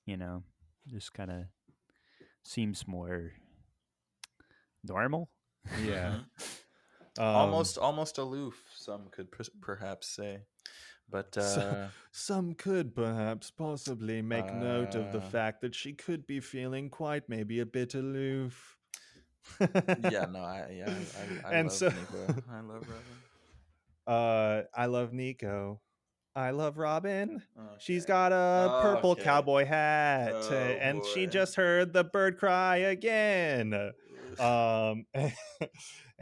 you 0.07 0.17
know, 0.17 0.45
just 0.87 1.13
kind 1.13 1.31
of 1.31 1.45
seems 2.43 2.87
more 2.87 3.33
normal. 4.85 5.31
Yeah. 5.85 6.21
Um, 7.19 7.27
almost 7.27 7.79
almost 7.79 8.19
aloof. 8.19 8.63
Some 8.77 9.09
could 9.11 9.31
per- 9.31 9.45
perhaps 9.61 10.09
say, 10.09 10.41
but 11.11 11.37
uh, 11.37 11.43
So- 11.43 11.89
Some 12.11 12.55
could 12.55 12.95
perhaps 12.95 13.51
possibly 13.51 14.23
make 14.23 14.53
note 14.55 14.95
of 14.95 15.13
the 15.13 15.19
Uh. 15.19 15.29
fact 15.31 15.61
that 15.61 15.75
she 15.75 15.93
could 15.93 16.27
be 16.27 16.41
feeling 16.41 16.89
quite 16.91 17.29
maybe 17.29 17.61
a 17.61 17.67
bit 17.67 17.95
aloof. 17.95 18.79
yeah, 19.61 20.27
no, 20.31 20.41
I 20.55 20.71
yeah, 20.73 20.95
I, 21.45 21.49
I, 21.49 21.53
And 21.55 21.69
love 21.69 21.77
so- 21.77 21.89
Nico. 21.89 22.43
I 22.51 22.61
love 22.61 22.83
Robin. 22.89 23.19
Uh, 24.05 24.63
I 24.75 24.87
love 24.87 25.13
Nico. 25.13 25.81
I 26.35 26.51
love 26.51 26.77
Robin. 26.77 27.41
She's 27.79 28.03
Okay. 28.03 28.09
got 28.13 28.33
a 28.33 28.81
purple 28.83 29.11
Okay. 29.13 29.23
cowboy 29.23 29.65
hat, 29.65 30.33
Oh, 30.35 30.49
uh, 30.51 30.55
and 30.55 31.05
she 31.15 31.29
just 31.29 31.55
heard 31.55 31.93
the 31.93 32.03
bird 32.03 32.37
cry 32.37 32.79
again. 32.79 33.93
um 34.41 35.07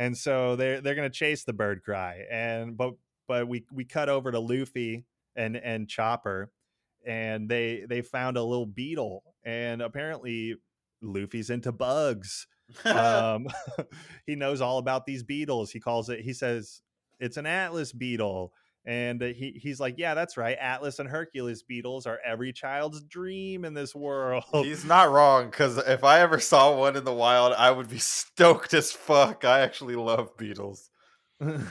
and 0.00 0.16
so 0.16 0.56
they're 0.56 0.80
they're 0.80 0.94
gonna 0.94 1.10
chase 1.10 1.44
the 1.44 1.52
bird 1.52 1.82
cry 1.84 2.24
and 2.30 2.74
but 2.76 2.94
but 3.28 3.46
we 3.46 3.66
we 3.70 3.84
cut 3.84 4.08
over 4.08 4.32
to 4.32 4.40
luffy 4.40 5.04
and 5.36 5.56
and 5.56 5.88
chopper 5.88 6.50
and 7.06 7.48
they 7.50 7.84
they 7.86 8.00
found 8.00 8.38
a 8.38 8.42
little 8.42 8.66
beetle 8.66 9.22
and 9.44 9.82
apparently 9.82 10.56
luffy's 11.02 11.50
into 11.50 11.70
bugs. 11.70 12.48
Um 12.84 13.48
he 14.26 14.36
knows 14.36 14.60
all 14.60 14.78
about 14.78 15.04
these 15.04 15.24
beetles. 15.24 15.72
He 15.72 15.80
calls 15.80 16.08
it 16.08 16.20
he 16.20 16.32
says 16.32 16.82
it's 17.18 17.36
an 17.36 17.44
atlas 17.44 17.92
beetle 17.92 18.52
and 18.86 19.20
he 19.20 19.58
he's 19.62 19.78
like 19.78 19.96
yeah 19.98 20.14
that's 20.14 20.38
right 20.38 20.56
atlas 20.58 20.98
and 20.98 21.08
hercules 21.08 21.62
beetles 21.62 22.06
are 22.06 22.18
every 22.24 22.50
child's 22.50 23.02
dream 23.02 23.64
in 23.66 23.74
this 23.74 23.94
world 23.94 24.44
He's 24.70 24.84
not 24.84 25.10
wrong 25.10 25.50
because 25.50 25.78
if 25.78 26.04
I 26.04 26.20
ever 26.20 26.38
saw 26.38 26.76
one 26.76 26.96
in 26.96 27.04
the 27.04 27.12
wild, 27.12 27.52
I 27.52 27.70
would 27.70 27.88
be 27.88 27.98
stoked 27.98 28.74
as 28.74 28.92
fuck. 28.92 29.44
I 29.44 29.60
actually 29.60 29.96
love 29.96 30.36
beetles. 30.36 30.90
and 31.40 31.64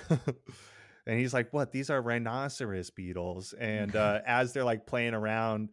he's 1.05 1.33
like, 1.33 1.51
"What? 1.51 1.71
These 1.71 1.89
are 1.89 2.01
rhinoceros 2.01 2.89
beetles." 2.89 3.53
And 3.53 3.95
uh, 3.95 4.21
as 4.25 4.53
they're 4.53 4.63
like 4.63 4.85
playing 4.85 5.13
around 5.13 5.69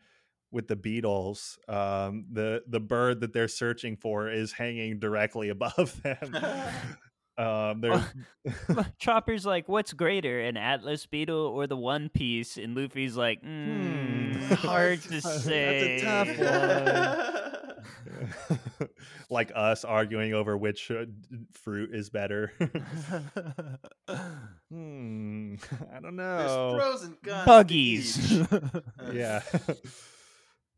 with 0.51 0.68
the 0.68 0.76
beetles, 0.76 1.59
um, 1.68 2.26
the 2.30 2.62
the 2.68 2.80
bird 2.80 3.20
that 3.20 3.32
they're 3.32 3.49
searching 3.49 3.97
for 3.97 4.30
is 4.30 4.53
hanging 4.53 4.99
directly 4.99 5.49
above 5.51 6.01
them. 6.03 6.34
Um, 7.39 7.80
they're 7.82 8.03
Chopper's 8.99 9.45
like, 9.47 9.68
"What's 9.68 9.93
greater, 9.93 10.41
an 10.41 10.57
Atlas 10.57 11.07
beetle 11.07 11.37
or 11.47 11.66
the 11.66 11.76
One 11.76 12.09
Piece?" 12.09 12.57
And 12.57 12.74
Luffy's 12.76 13.16
like, 13.16 13.43
mm, 13.43 14.34
Hmm, 14.37 14.55
"Hard 14.66 15.03
to 15.03 15.20
say." 15.20 15.22
that's 15.22 15.45
a 15.45 15.99
say." 15.99 16.01
tough 16.05 16.39
one. 16.39 17.32
like 19.30 19.53
us 19.55 19.84
arguing 19.84 20.32
over 20.34 20.57
which 20.57 20.91
uh, 20.91 21.05
fruit 21.53 21.91
is 21.93 22.09
better. 22.11 22.53
hmm, 24.70 25.55
I 25.93 26.01
don't 26.01 26.16
There's 26.16 26.51
know. 26.51 26.76
frozen 26.78 27.16
guns. 27.22 27.47
Buggies. 27.47 28.43
yeah 29.12 29.43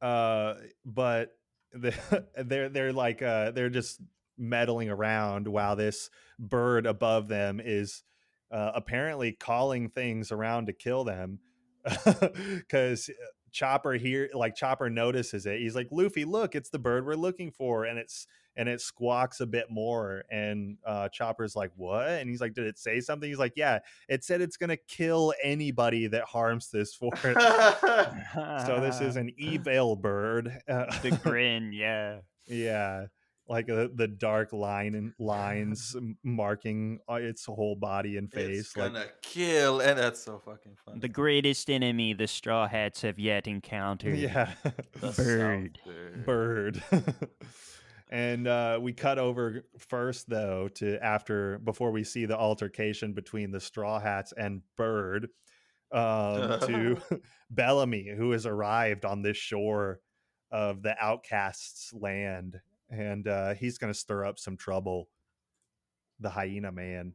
uh 0.01 0.55
but 0.85 1.37
the, 1.73 1.93
they're 2.37 2.69
they're 2.69 2.93
like 2.93 3.21
uh 3.23 3.51
they're 3.53 3.71
just 3.71 4.01
meddling 4.39 4.89
around 4.89 5.49
while 5.49 5.77
this 5.77 6.11
bird 6.39 6.87
above 6.87 7.29
them 7.29 7.61
is 7.63 8.03
uh, 8.51 8.73
apparently 8.75 9.33
calling 9.33 9.89
things 9.91 10.33
around 10.33 10.67
to 10.67 10.73
kill 10.73 11.05
them 11.05 11.39
because 12.55 13.11
chopper 13.51 13.95
here 13.95 14.29
like 14.35 14.55
chopper 14.55 14.91
notices 14.91 15.47
it. 15.47 15.59
He's 15.59 15.75
like 15.75 15.89
luffy 15.91 16.25
look 16.25 16.55
it's 16.55 16.71
the 16.71 16.79
bird 16.79 17.07
we're 17.07 17.15
looking 17.15 17.51
for 17.51 17.85
and 17.85 17.99
it's 17.99 18.27
and 18.57 18.69
it 18.69 18.81
squawks 18.81 19.41
a 19.41 19.47
bit 19.47 19.71
more 19.71 20.25
and 20.31 20.77
uh 20.85 21.09
chopper's 21.09 21.57
like 21.57 21.71
what? 21.77 22.09
And 22.09 22.29
he's 22.29 22.41
like 22.41 22.55
did 22.55 22.67
it 22.67 22.79
say 22.79 23.01
something? 23.01 23.29
He's 23.29 23.39
like 23.39 23.55
yeah 23.57 23.79
it 24.09 24.23
said 24.25 24.41
it's 24.41 24.57
gonna 24.57 24.77
kill 24.77 25.33
anybody 25.43 26.07
that 26.09 26.25
harms 26.25 26.71
this 26.71 26.95
forest. 26.95 27.23
So 28.67 28.81
this 28.81 29.01
is 29.01 29.17
an 29.23 29.33
evil 29.37 29.97
bird. 29.97 30.61
Uh, 30.69 30.87
the 31.01 31.11
grin, 31.23 31.73
yeah. 31.73 32.19
yeah, 32.47 33.07
like 33.49 33.71
uh, 33.71 33.89
the 33.95 34.07
dark 34.09 34.53
line 34.53 34.95
and 34.95 35.13
lines 35.19 35.97
marking 36.23 36.99
uh, 37.11 37.15
its 37.15 37.47
whole 37.47 37.77
body 37.77 38.17
and 38.17 38.31
face. 38.31 38.61
It's 38.61 38.77
like 38.77 38.93
gonna 38.93 39.07
kill, 39.23 39.81
and 39.81 39.99
that's 39.99 40.23
so 40.23 40.39
fucking 40.45 40.77
funny. 40.85 41.01
The 41.01 41.09
greatest 41.09 41.71
enemy 41.71 42.13
the 42.13 42.27
Straw 42.27 42.69
Hats 42.69 43.03
have 43.03 43.19
yet 43.19 43.47
encountered. 43.47 44.19
yeah, 44.19 44.53
The 45.01 45.13
bird. 45.13 45.79
Bird. 46.25 46.83
and 48.11 48.47
uh, 48.47 48.79
we 48.81 48.93
cut 48.93 49.19
over 49.19 49.65
first 49.79 50.29
though 50.29 50.69
to 50.75 51.03
after 51.03 51.59
before 51.59 51.91
we 51.91 52.05
see 52.05 52.27
the 52.27 52.37
altercation 52.37 53.13
between 53.15 53.51
the 53.51 53.61
Straw 53.61 53.99
Hats 53.99 54.33
and 54.37 54.63
Bird 54.77 55.29
um, 55.91 56.61
to 56.61 56.99
Bellamy, 57.51 58.13
who 58.15 58.33
has 58.33 58.45
arrived 58.45 59.05
on 59.05 59.23
this 59.23 59.37
shore 59.37 60.01
of 60.51 60.83
the 60.83 60.95
outcasts' 61.01 61.93
land, 61.93 62.57
and 62.91 63.27
uh, 63.27 63.55
he's 63.55 63.79
going 63.79 63.93
to 63.93 63.99
stir 63.99 64.25
up 64.25 64.39
some 64.39 64.57
trouble. 64.57 65.09
The 66.21 66.31
hyena 66.31 66.73
man, 66.73 67.13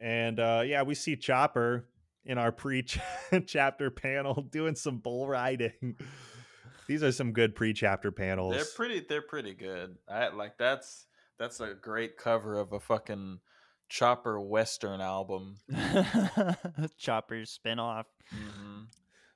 and 0.00 0.40
uh, 0.40 0.62
yeah, 0.66 0.82
we 0.82 0.94
see 0.94 1.16
Chopper 1.16 1.86
in 2.24 2.38
our 2.38 2.50
pre-chapter 2.50 3.90
panel 3.92 4.42
doing 4.42 4.74
some 4.74 4.98
bull 4.98 5.28
riding. 5.28 5.96
These 6.88 7.02
are 7.02 7.12
some 7.12 7.32
good 7.32 7.54
pre-chapter 7.54 8.12
panels. 8.12 8.54
They're 8.54 8.64
pretty. 8.76 9.06
They're 9.08 9.22
pretty 9.22 9.54
good. 9.54 9.96
I 10.08 10.28
like 10.28 10.56
that's 10.58 11.06
that's 11.38 11.60
a 11.60 11.74
great 11.74 12.16
cover 12.16 12.58
of 12.58 12.72
a 12.72 12.80
fucking 12.80 13.40
Chopper 13.88 14.40
Western 14.40 15.00
album. 15.00 15.56
Chopper's 16.98 17.58
spinoff. 17.64 18.04
hmm 18.30 18.84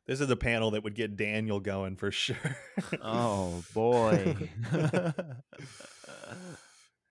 This 0.07 0.21
is 0.21 0.31
a 0.31 0.37
panel 0.37 0.73
that 0.73 0.83
would 0.85 0.95
get 0.95 1.17
Daniel 1.17 1.61
going 1.61 1.97
for 1.97 2.11
sure. 2.11 2.37
Oh 3.01 3.63
boy. 3.75 4.51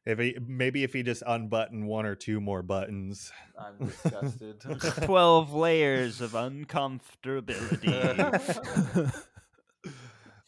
if 0.06 0.20
he 0.20 0.38
maybe 0.46 0.84
if 0.84 0.94
he 0.94 1.04
just 1.04 1.24
unbuttoned 1.26 1.88
one 1.88 2.06
or 2.06 2.16
two 2.16 2.42
more 2.42 2.62
buttons. 2.62 3.32
I'm 3.58 3.88
disgusted. 3.88 4.62
12 5.04 5.54
layers 5.54 6.22
of 6.22 6.32
uncomfortability. 6.32 9.14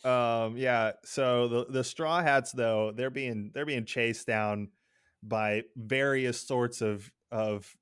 um 0.06 0.58
yeah, 0.58 0.92
so 1.06 1.48
the 1.48 1.66
the 1.70 1.84
straw 1.84 2.22
hats 2.22 2.52
though, 2.52 2.92
they're 2.92 3.10
being 3.10 3.52
they're 3.54 3.66
being 3.66 3.86
chased 3.86 4.28
down 4.28 4.70
by 5.24 5.64
various 5.76 6.42
sorts 6.42 6.82
of 6.82 7.12
of 7.32 7.76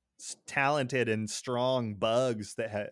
talented 0.45 1.07
and 1.07 1.30
strong 1.30 1.93
bugs 1.95 2.55
that 2.55 2.72
ha- 2.72 2.91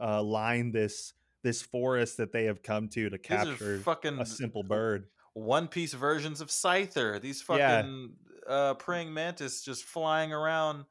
uh, 0.00 0.22
line 0.22 0.72
this 0.72 1.12
this 1.42 1.60
forest 1.62 2.16
that 2.16 2.32
they 2.32 2.44
have 2.44 2.62
come 2.62 2.88
to 2.88 3.10
to 3.10 3.18
capture 3.18 3.78
fucking 3.78 4.18
a 4.18 4.24
simple 4.26 4.62
bird. 4.62 5.06
One 5.34 5.68
Piece 5.68 5.92
versions 5.92 6.40
of 6.40 6.48
Scyther. 6.48 7.20
These 7.20 7.44
Yeah. 7.48 7.76
fucking 7.82 8.12
uh, 8.48 8.74
praying 8.74 9.12
mantis 9.12 9.62
just 9.62 9.84
flying 9.84 10.32
around, 10.32 10.84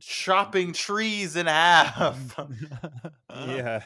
chopping 0.00 0.72
trees 0.72 1.36
in 1.36 1.46
half. 1.46 2.36
yeah. 3.46 3.82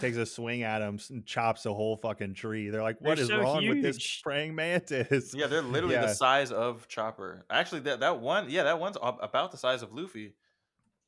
takes 0.00 0.16
a 0.16 0.26
swing 0.26 0.62
at 0.62 0.82
him 0.82 0.98
and 1.10 1.24
chops 1.24 1.64
a 1.66 1.72
whole 1.72 1.96
fucking 1.96 2.34
tree. 2.34 2.70
They're 2.70 2.82
like, 2.82 3.00
"What 3.00 3.16
They're 3.16 3.22
is 3.24 3.28
so 3.28 3.38
wrong 3.40 3.66
with 3.68 3.82
this 3.82 3.96
huge." 3.96 4.20
praying 4.22 4.54
mantis?" 4.54 5.32
Yeah, 5.34 5.46
they're 5.46 5.62
literally 5.62 5.94
Yeah. 5.94 6.06
the 6.06 6.14
size 6.14 6.50
of 6.50 6.88
Chopper. 6.88 7.44
Actually, 7.50 7.82
that 7.82 8.00
that 8.00 8.20
one, 8.20 8.50
yeah, 8.50 8.64
that 8.64 8.80
one's 8.80 8.96
about 9.00 9.52
the 9.52 9.58
size 9.58 9.82
of 9.82 9.92
Luffy. 9.92 10.34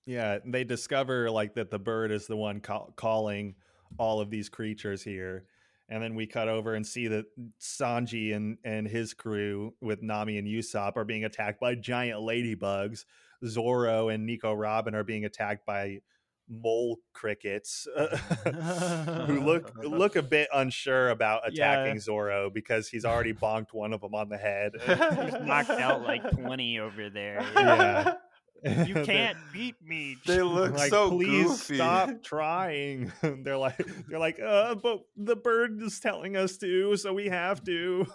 Yeah, 0.06 0.38
they 0.44 0.64
discover 0.64 1.30
like 1.30 1.54
that 1.54 1.70
the 1.70 1.78
bird 1.78 2.10
is 2.10 2.26
the 2.26 2.36
one 2.36 2.60
call- 2.60 2.92
calling 2.96 3.54
all 3.98 4.20
of 4.20 4.30
these 4.30 4.48
creatures 4.48 5.02
here. 5.02 5.44
And 5.88 6.02
then 6.02 6.14
we 6.14 6.26
cut 6.26 6.48
over 6.48 6.74
and 6.74 6.86
see 6.86 7.08
that 7.08 7.26
Sanji 7.60 8.34
and, 8.34 8.56
and 8.64 8.86
his 8.86 9.12
crew 9.14 9.74
with 9.80 10.02
Nami 10.02 10.38
and 10.38 10.48
Usopp 10.48 10.96
are 10.96 11.04
being 11.04 11.24
attacked 11.24 11.60
by 11.60 11.74
giant 11.74 12.20
ladybugs. 12.20 13.04
Zoro 13.44 14.08
and 14.08 14.24
Nico 14.24 14.52
Robin 14.54 14.94
are 14.94 15.04
being 15.04 15.24
attacked 15.24 15.66
by 15.66 15.98
mole 16.48 16.98
crickets 17.12 17.86
who 19.26 19.40
look 19.40 19.72
look 19.84 20.16
a 20.16 20.22
bit 20.36 20.48
unsure 20.52 21.10
about 21.10 21.42
Yeah. 21.52 21.72
attacking 21.72 22.00
Zoro 22.00 22.50
because 22.50 22.88
he's 22.88 23.04
already 23.04 23.32
bonked 23.32 23.72
one 23.72 23.92
of 23.92 24.00
them 24.00 24.14
on 24.14 24.28
the 24.28 24.36
head. 24.38 24.72
He's 24.86 25.40
knocked 25.46 25.70
out 25.70 26.02
like 26.02 26.28
20 26.30 26.78
over 26.80 27.10
there. 27.10 27.42
Yeah. 27.54 28.14
You 28.64 28.94
can't 29.04 29.36
beat 29.52 29.74
me. 29.82 30.16
They 30.26 30.40
look 30.42 30.72
like 30.76 30.90
so 30.90 31.10
please 31.10 31.46
goofy. 31.48 31.74
stop 31.76 32.10
trying 32.22 33.12
they're 33.42 33.56
like 33.56 33.84
they're 34.08 34.18
like 34.18 34.38
uh 34.40 34.74
but 34.76 35.00
the 35.16 35.36
bird 35.36 35.80
is 35.82 35.98
telling 36.00 36.36
us 36.36 36.56
to 36.58 36.96
so 36.96 37.12
we 37.12 37.26
have 37.26 37.62
to 37.64 38.06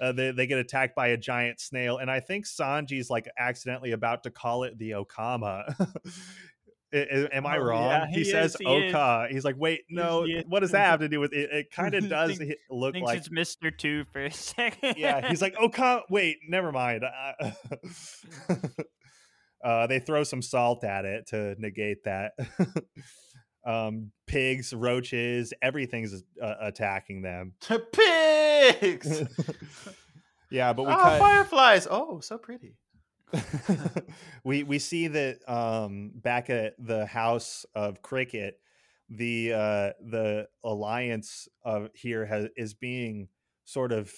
uh, 0.00 0.12
they, 0.12 0.30
they 0.30 0.46
get 0.46 0.58
attacked 0.58 0.94
by 0.94 1.08
a 1.08 1.16
giant 1.16 1.58
snail 1.58 1.96
and 1.96 2.10
i 2.10 2.20
think 2.20 2.44
sanji's 2.44 3.08
like 3.08 3.26
accidentally 3.38 3.92
about 3.92 4.24
to 4.24 4.30
call 4.30 4.64
it 4.64 4.76
the 4.78 4.90
okama 4.90 5.64
I- 6.94 6.98
I- 6.98 7.28
am 7.32 7.46
i 7.46 7.56
Oh, 7.56 7.62
wrong 7.62 7.88
yeah, 7.90 8.06
he, 8.08 8.14
he 8.18 8.24
says 8.24 8.52
is, 8.54 8.60
he 8.60 8.66
is. 8.66 8.94
oka 8.94 9.26
he's 9.30 9.44
like 9.44 9.56
wait 9.58 9.80
no 9.88 10.24
he 10.24 10.42
what 10.48 10.60
does 10.60 10.72
that 10.72 10.84
have 10.86 11.00
to 11.00 11.08
do 11.08 11.18
with 11.18 11.32
it 11.32 11.50
it 11.50 11.70
kind 11.70 11.94
of 11.94 12.08
does 12.10 12.36
Think- 12.36 12.54
look 12.70 12.92
Thinks 12.94 13.06
like 13.06 13.18
it's 13.18 13.28
Mr. 13.30 13.76
Two 13.76 14.04
for 14.12 14.22
a 14.24 14.30
second. 14.30 14.96
yeah, 14.98 15.28
he's 15.28 15.40
like, 15.42 15.54
come, 15.72 16.00
wait, 16.10 16.36
never 16.48 16.70
mind. 16.72 17.04
Uh, 19.66 19.88
they 19.88 19.98
throw 19.98 20.22
some 20.22 20.42
salt 20.42 20.84
at 20.84 21.04
it 21.04 21.26
to 21.26 21.56
negate 21.58 22.04
that. 22.04 22.34
um, 23.66 24.12
pigs, 24.28 24.72
roaches, 24.72 25.52
everything's 25.60 26.22
uh, 26.40 26.54
attacking 26.60 27.22
them. 27.22 27.54
Pigs. 27.92 29.22
yeah, 30.52 30.72
but 30.72 30.84
we 30.84 30.92
Ah, 30.92 31.02
cut. 31.02 31.18
fireflies. 31.18 31.88
Oh, 31.90 32.20
so 32.20 32.38
pretty. 32.38 32.76
we 34.44 34.62
we 34.62 34.78
see 34.78 35.08
that 35.08 35.38
um, 35.50 36.12
back 36.14 36.48
at 36.48 36.74
the 36.78 37.04
house 37.04 37.66
of 37.74 38.00
cricket, 38.02 38.60
the 39.08 39.52
uh, 39.52 39.90
the 40.00 40.46
alliance 40.62 41.48
of 41.64 41.90
here 41.92 42.24
has 42.24 42.46
is 42.56 42.74
being 42.74 43.26
sort 43.64 43.90
of 43.90 44.12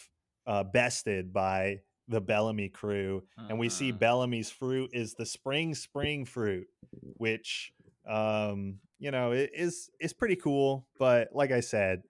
uh, 0.47 0.63
bested 0.63 1.33
by 1.33 1.81
the 2.09 2.21
Bellamy 2.21 2.69
crew, 2.71 3.23
and 3.37 3.59
we 3.59 3.69
see 3.69 3.93
Mhm. 3.93 3.99
Bellamy's 3.99 4.51
fruit 4.51 4.91
is 4.95 5.15
the 5.15 5.27
spring 5.27 5.75
spring 5.75 6.25
fruit, 6.25 6.67
which 7.03 7.73
um, 8.07 8.81
you 8.99 9.11
know 9.11 9.33
i- 9.33 9.49
is 9.53 9.91
is 10.01 10.13
pretty 10.15 10.37
cool. 10.37 10.87
But 10.99 11.29
like 11.35 11.51
I 11.53 11.61
said, 11.61 12.03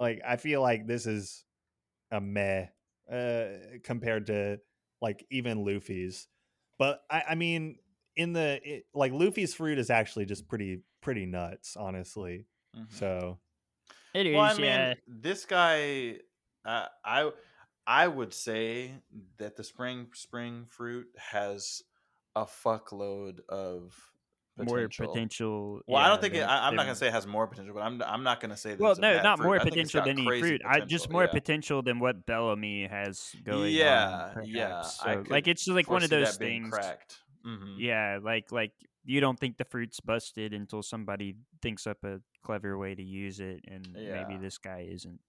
like 0.00 0.20
I 0.26 0.36
feel 0.36 0.60
like 0.60 0.86
this 0.86 1.06
is 1.06 1.44
a 2.10 2.20
meh 2.20 2.66
uh, 3.10 3.46
compared 3.84 4.26
to 4.26 4.60
like 5.00 5.26
even 5.30 5.64
Luffy's. 5.64 6.28
But 6.78 7.02
I, 7.10 7.22
I 7.30 7.34
mean, 7.36 7.78
in 8.16 8.32
the 8.32 8.60
it, 8.64 8.86
like 8.94 9.12
Luffy's 9.12 9.54
fruit 9.54 9.78
is 9.78 9.90
actually 9.90 10.24
just 10.26 10.48
pretty 10.48 10.80
pretty 11.00 11.26
nuts, 11.26 11.76
honestly. 11.76 12.46
Mhm. 12.76 12.90
So 12.92 13.38
It 14.14 14.26
is, 14.26 14.34
well, 14.34 14.44
I 14.44 14.54
mean, 14.54 14.64
yeah. 14.64 14.94
this 15.06 15.44
guy, 15.44 16.18
uh, 16.64 16.86
I, 17.04 17.30
I 17.86 18.08
would 18.08 18.32
say 18.32 18.92
that 19.38 19.56
the 19.56 19.64
spring 19.64 20.08
spring 20.14 20.66
fruit 20.68 21.06
has 21.18 21.82
a 22.34 22.44
fuckload 22.44 23.40
of 23.48 23.94
more 24.56 24.76
Potential. 24.76 25.06
potential. 25.08 25.80
Well, 25.88 26.00
I 26.00 26.08
don't 26.08 26.20
think 26.20 26.34
it, 26.34 26.42
I, 26.42 26.68
I'm 26.68 26.76
not 26.76 26.84
gonna 26.84 26.94
say 26.94 27.08
it 27.08 27.12
has 27.12 27.26
more 27.26 27.46
potential, 27.46 27.74
but 27.74 27.82
I'm 27.82 28.00
I'm 28.02 28.22
not 28.22 28.40
gonna 28.40 28.56
say 28.56 28.70
that 28.70 28.80
Well, 28.80 28.94
no, 28.96 29.20
not 29.20 29.38
fruit. 29.38 29.46
more 29.46 29.58
potential 29.60 30.02
than 30.02 30.18
any 30.20 30.40
fruit. 30.40 30.62
I 30.64 30.80
just 30.80 31.10
more 31.10 31.24
yeah. 31.24 31.30
potential 31.32 31.82
than 31.82 31.98
what 31.98 32.24
Bellamy 32.24 32.86
has 32.86 33.34
going 33.44 33.72
Yeah, 33.72 34.32
on. 34.36 34.44
yeah, 34.46 34.82
So, 34.82 35.24
like 35.28 35.48
it's 35.48 35.64
just 35.64 35.74
like 35.74 35.90
one 35.90 36.04
of 36.04 36.10
those 36.10 36.36
things. 36.36 36.70
Cracked. 36.72 37.18
Mhm. 37.44 37.74
Yeah, 37.78 38.20
like 38.22 38.52
like 38.52 38.72
you 39.04 39.20
don't 39.20 39.38
think 39.38 39.58
the 39.58 39.64
fruit's 39.66 40.00
busted 40.00 40.54
until 40.54 40.82
somebody 40.82 41.34
thinks 41.60 41.86
up 41.86 41.98
a 42.04 42.20
clever 42.42 42.78
way 42.78 42.94
to 42.94 43.02
use 43.02 43.40
it, 43.40 43.60
and 43.68 43.86
maybe 43.92 44.36
this 44.38 44.56
guy 44.58 44.86
isn't. 44.88 45.20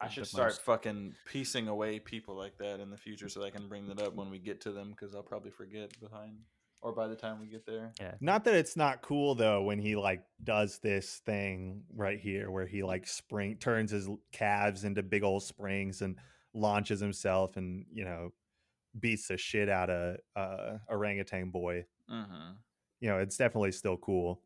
I 0.00 0.08
should 0.08 0.26
start 0.26 0.50
most- 0.50 0.62
fucking 0.62 1.14
piecing 1.26 1.68
away 1.68 1.98
people 1.98 2.34
like 2.36 2.58
that 2.58 2.80
in 2.80 2.90
the 2.90 2.96
future 2.96 3.28
so 3.28 3.40
that 3.40 3.46
I 3.46 3.50
can 3.50 3.68
bring 3.68 3.86
that 3.88 4.00
up 4.00 4.14
when 4.14 4.30
we 4.30 4.38
get 4.38 4.60
to 4.62 4.72
them 4.72 4.90
because 4.90 5.14
I'll 5.14 5.22
probably 5.22 5.50
forget 5.50 5.98
behind 6.00 6.38
or 6.82 6.92
by 6.92 7.06
the 7.08 7.16
time 7.16 7.40
we 7.40 7.46
get 7.46 7.64
there. 7.64 7.92
Not 8.20 8.44
that 8.44 8.54
it's 8.54 8.76
not 8.76 9.00
cool 9.00 9.34
though 9.34 9.62
when 9.62 9.78
he 9.78 9.96
like 9.96 10.22
does 10.42 10.78
this 10.80 11.22
thing 11.24 11.82
right 11.94 12.20
here 12.20 12.50
where 12.50 12.66
he 12.66 12.82
like 12.82 13.06
spring 13.06 13.56
turns 13.56 13.90
his 13.90 14.08
calves 14.32 14.84
into 14.84 15.02
big 15.02 15.22
old 15.22 15.42
springs 15.42 16.02
and 16.02 16.16
launches 16.52 17.00
himself 17.00 17.56
and 17.56 17.86
you 17.92 18.04
know 18.04 18.32
beats 19.00 19.28
the 19.28 19.36
shit 19.36 19.68
out 19.68 19.90
of 19.90 20.16
uh, 20.36 20.78
orangutan 20.88 21.50
boy. 21.50 21.84
Mm-hmm. 22.10 22.52
You 23.00 23.08
know, 23.08 23.18
it's 23.18 23.36
definitely 23.36 23.72
still 23.72 23.96
cool. 23.96 24.40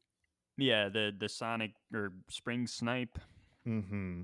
Yeah, 0.56 0.88
the 0.88 1.12
the 1.16 1.28
Sonic 1.28 1.72
or 1.92 2.12
Spring 2.30 2.66
Snipe. 2.66 3.18
hmm 3.64 4.22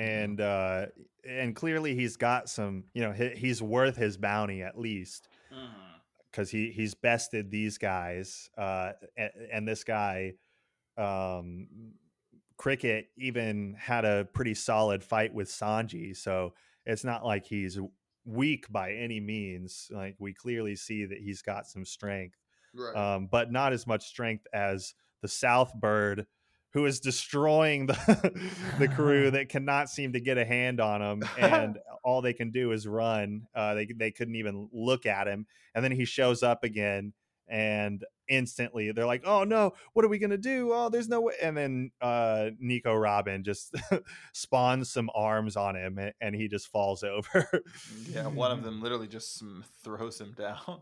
And 0.00 0.40
uh 0.40 0.86
and 1.28 1.54
clearly 1.54 1.94
he's 1.94 2.16
got 2.16 2.48
some, 2.48 2.84
you 2.94 3.02
know, 3.02 3.12
he, 3.12 3.28
he's 3.30 3.60
worth 3.62 3.96
his 3.96 4.16
bounty 4.16 4.62
at 4.62 4.78
least 4.78 5.28
Mm-hmm. 5.52 5.98
because 6.30 6.48
he 6.50 6.70
he's 6.70 6.94
bested 6.94 7.50
these 7.50 7.76
guys 7.76 8.48
uh 8.56 8.92
and, 9.16 9.30
and 9.52 9.68
this 9.68 9.82
guy 9.84 10.34
um 10.96 11.66
cricket 12.56 13.06
even 13.16 13.74
had 13.78 14.04
a 14.04 14.26
pretty 14.32 14.54
solid 14.54 15.02
fight 15.02 15.32
with 15.34 15.48
sanji 15.48 16.14
so 16.16 16.52
it's 16.86 17.04
not 17.04 17.24
like 17.24 17.46
he's 17.46 17.78
weak 18.24 18.70
by 18.70 18.92
any 18.92 19.18
means 19.18 19.88
like 19.92 20.14
we 20.18 20.32
clearly 20.34 20.76
see 20.76 21.04
that 21.06 21.18
he's 21.18 21.42
got 21.42 21.66
some 21.66 21.84
strength 21.84 22.36
Right. 22.74 22.94
um 22.94 23.26
but 23.26 23.50
not 23.50 23.72
as 23.72 23.86
much 23.86 24.06
strength 24.06 24.46
as 24.52 24.94
the 25.22 25.28
south 25.28 25.74
bird 25.74 26.26
who 26.72 26.86
is 26.86 27.00
destroying 27.00 27.86
the 27.86 28.40
the 28.78 28.88
crew 28.88 29.30
that 29.30 29.48
cannot 29.48 29.88
seem 29.88 30.12
to 30.12 30.20
get 30.20 30.38
a 30.38 30.44
hand 30.44 30.80
on 30.80 31.02
him 31.02 31.22
and 31.38 31.78
all 32.04 32.22
they 32.22 32.32
can 32.32 32.50
do 32.50 32.72
is 32.72 32.86
run 32.86 33.46
uh 33.54 33.74
they 33.74 33.86
they 33.96 34.10
couldn't 34.10 34.36
even 34.36 34.68
look 34.72 35.06
at 35.06 35.26
him 35.26 35.46
and 35.74 35.84
then 35.84 35.92
he 35.92 36.04
shows 36.04 36.42
up 36.42 36.64
again 36.64 37.12
and 37.48 38.04
instantly 38.28 38.92
they're 38.92 39.06
like 39.06 39.22
oh 39.26 39.42
no 39.42 39.72
what 39.92 40.04
are 40.04 40.08
we 40.08 40.18
gonna 40.18 40.38
do 40.38 40.70
oh 40.72 40.88
there's 40.88 41.08
no 41.08 41.20
way 41.20 41.34
and 41.42 41.56
then 41.56 41.90
uh 42.00 42.50
nico 42.60 42.94
robin 42.94 43.42
just 43.42 43.74
spawns 44.32 44.88
some 44.88 45.10
arms 45.16 45.56
on 45.56 45.74
him 45.74 45.98
a- 45.98 46.12
and 46.20 46.36
he 46.36 46.46
just 46.46 46.68
falls 46.68 47.02
over 47.02 47.48
yeah, 48.08 48.28
one 48.28 48.52
of 48.52 48.62
them 48.62 48.80
literally 48.80 49.08
just 49.08 49.42
throws 49.82 50.20
him 50.20 50.32
down. 50.36 50.80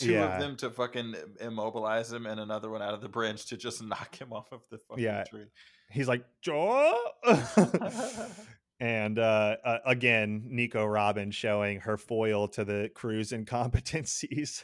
Two 0.00 0.12
Yeah. 0.12 0.34
of 0.34 0.40
them 0.40 0.56
to 0.56 0.70
fucking 0.70 1.14
immobilize 1.40 2.12
him, 2.12 2.26
and 2.26 2.40
another 2.40 2.70
one 2.70 2.82
out 2.82 2.94
of 2.94 3.00
the 3.02 3.08
branch 3.08 3.46
to 3.46 3.56
just 3.56 3.82
knock 3.84 4.20
him 4.20 4.32
off 4.32 4.50
of 4.52 4.62
the 4.70 4.78
fucking 4.78 5.04
Yeah. 5.04 5.24
tree. 5.24 5.46
he's 5.90 6.08
like 6.08 6.24
Joe? 6.42 6.96
and 8.80 9.18
uh, 9.18 9.56
uh 9.62 9.78
again 9.84 10.42
nico 10.48 10.86
robin 10.86 11.30
showing 11.30 11.80
her 11.80 11.98
foil 11.98 12.48
to 12.48 12.64
the 12.64 12.90
crew's 12.94 13.30
incompetencies 13.32 14.62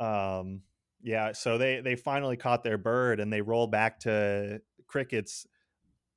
um 0.00 0.62
yeah 1.02 1.32
so 1.32 1.56
they 1.56 1.80
they 1.80 1.94
finally 1.94 2.36
caught 2.36 2.64
their 2.64 2.78
bird 2.78 3.20
and 3.20 3.32
they 3.32 3.40
roll 3.40 3.66
back 3.68 4.00
to 4.00 4.60
cricket's 4.88 5.46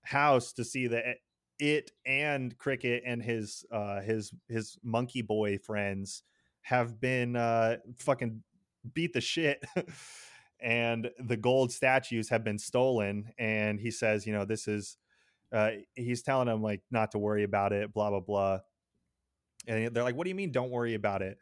house 0.04 0.54
to 0.54 0.64
see 0.64 0.88
that 0.88 1.18
it 1.60 1.92
and 2.06 2.58
cricket 2.58 3.04
and 3.06 3.22
his 3.22 3.66
uh 3.72 4.02
his 4.02 4.32
his 4.48 4.78
monkey 4.84 5.22
boy 5.22 5.58
friends 5.60 6.24
have 6.62 7.00
been 7.00 7.36
uh 7.36 7.78
fucking 7.98 8.42
beat 8.94 9.14
the 9.14 9.22
shit 9.22 9.64
and 10.62 11.10
the 11.20 11.38
gold 11.38 11.72
statues 11.72 12.30
have 12.30 12.44
been 12.44 12.60
stolen 12.60 13.32
and 13.38 13.80
he 13.80 13.92
says 13.92 14.26
you 14.28 14.34
know 14.34 14.46
this 14.46 14.68
is 14.68 14.98
uh 15.54 15.72
he's 15.96 16.22
telling 16.22 16.48
them 16.48 16.62
like 16.62 16.82
not 16.92 17.12
to 17.12 17.18
worry 17.18 17.44
about 17.44 17.74
it 17.74 17.94
blah 17.94 18.10
blah 18.10 18.20
blah 18.20 18.60
and 19.68 19.94
they're 19.94 20.04
like 20.04 20.16
what 20.16 20.24
do 20.26 20.30
you 20.30 20.36
mean 20.36 20.52
don't 20.52 20.72
worry 20.72 20.96
about 20.96 21.22
it? 21.22 21.38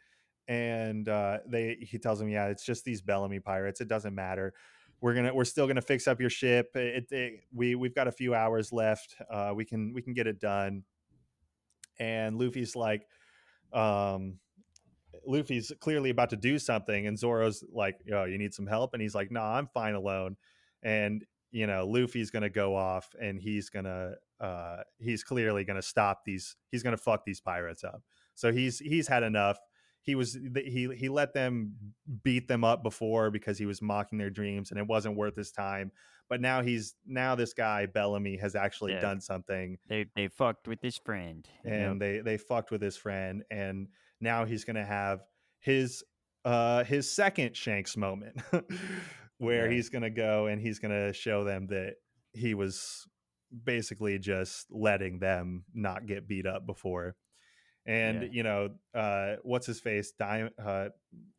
And 0.47 1.07
uh 1.09 1.39
they 1.47 1.77
he 1.81 1.97
tells 1.97 2.19
them 2.19 2.29
yeah 2.29 2.47
it's 2.47 2.65
just 2.65 2.85
these 2.85 3.01
bellamy 3.01 3.39
pirates 3.39 3.81
it 3.81 3.87
doesn't 3.87 4.15
matter. 4.15 4.53
We're 5.01 5.13
gonna 5.13 5.33
we're 5.33 5.45
still 5.45 5.67
gonna 5.67 5.81
fix 5.81 6.07
up 6.07 6.19
your 6.19 6.29
ship 6.29 6.75
it, 6.75 7.05
it 7.11 7.41
we 7.53 7.75
we've 7.75 7.95
got 7.95 8.07
a 8.07 8.11
few 8.11 8.33
hours 8.33 8.71
left 8.71 9.15
uh 9.29 9.53
we 9.55 9.65
can 9.65 9.93
we 9.93 10.01
can 10.01 10.13
get 10.13 10.27
it 10.27 10.39
done. 10.39 10.83
And 11.99 12.37
luffy's 12.37 12.75
like 12.75 13.07
um 13.73 14.39
Luffy's 15.27 15.71
clearly 15.79 16.09
about 16.09 16.29
to 16.31 16.37
do 16.37 16.57
something, 16.57 17.05
and 17.07 17.17
Zoro's 17.19 17.63
like, 17.71 17.99
"Yo, 18.05 18.23
you 18.25 18.37
need 18.37 18.53
some 18.53 18.65
help?" 18.67 18.93
And 18.93 19.01
he's 19.01 19.13
like, 19.15 19.29
"No, 19.31 19.41
nah, 19.41 19.57
I'm 19.57 19.67
fine 19.67 19.93
alone." 19.95 20.37
And 20.83 21.25
you 21.51 21.65
know, 21.67 21.85
Luffy's 21.87 22.31
gonna 22.31 22.49
go 22.49 22.75
off, 22.75 23.13
and 23.21 23.39
he's 23.39 23.69
gonna, 23.69 24.15
uh, 24.39 24.83
he's 24.99 25.23
clearly 25.23 25.63
gonna 25.63 25.81
stop 25.81 26.23
these. 26.25 26.55
He's 26.71 26.83
gonna 26.83 26.97
fuck 26.97 27.25
these 27.25 27.39
pirates 27.41 27.83
up. 27.83 28.01
So 28.35 28.51
he's 28.51 28.79
he's 28.79 29.07
had 29.07 29.23
enough. 29.23 29.57
He 30.01 30.15
was 30.15 30.33
he 30.33 30.89
he 30.95 31.09
let 31.09 31.33
them 31.33 31.73
beat 32.23 32.47
them 32.47 32.63
up 32.63 32.81
before 32.83 33.29
because 33.31 33.57
he 33.57 33.65
was 33.65 33.81
mocking 33.81 34.17
their 34.17 34.29
dreams, 34.29 34.71
and 34.71 34.79
it 34.79 34.87
wasn't 34.87 35.15
worth 35.17 35.35
his 35.35 35.51
time. 35.51 35.91
But 36.29 36.41
now 36.41 36.61
he's 36.61 36.95
now 37.05 37.35
this 37.35 37.53
guy 37.53 37.85
Bellamy 37.85 38.37
has 38.37 38.53
actually 38.55 38.93
Yeah. 38.93 38.99
done 39.01 39.21
something 39.21 39.77
They 39.87 40.05
they 40.15 40.27
fucked 40.27 40.67
with 40.67 40.81
his 40.81 40.97
friend. 40.97 41.47
and 41.65 42.01
they 42.01 42.19
they 42.19 42.37
fucked 42.37 42.71
with 42.71 42.81
his 42.81 42.97
friend 42.97 43.43
and 43.49 43.87
now 44.21 44.45
he's 44.45 44.63
gonna 44.63 44.85
have 44.85 45.21
his 45.59 46.03
uh 46.45 46.83
his 46.83 47.11
second 47.11 47.55
shanks 47.55 47.97
moment 47.97 48.41
where 49.37 49.65
Yeah. 49.69 49.75
he's 49.75 49.89
gonna 49.89 50.09
go 50.09 50.47
and 50.47 50.61
he's 50.61 50.79
gonna 50.79 51.13
show 51.13 51.43
them 51.43 51.67
that 51.67 51.95
he 52.33 52.53
was 52.53 53.07
basically 53.63 54.19
just 54.19 54.67
letting 54.71 55.19
them 55.19 55.63
not 55.73 56.05
get 56.05 56.27
beat 56.27 56.45
up 56.45 56.65
before 56.65 57.15
and 57.85 58.23
Yeah. 58.23 58.29
you 58.31 58.43
know 58.43 58.69
uh 58.93 59.35
what's 59.43 59.65
his 59.67 59.79
face 59.79 60.11
Di- 60.11 60.49
uh 60.63 60.89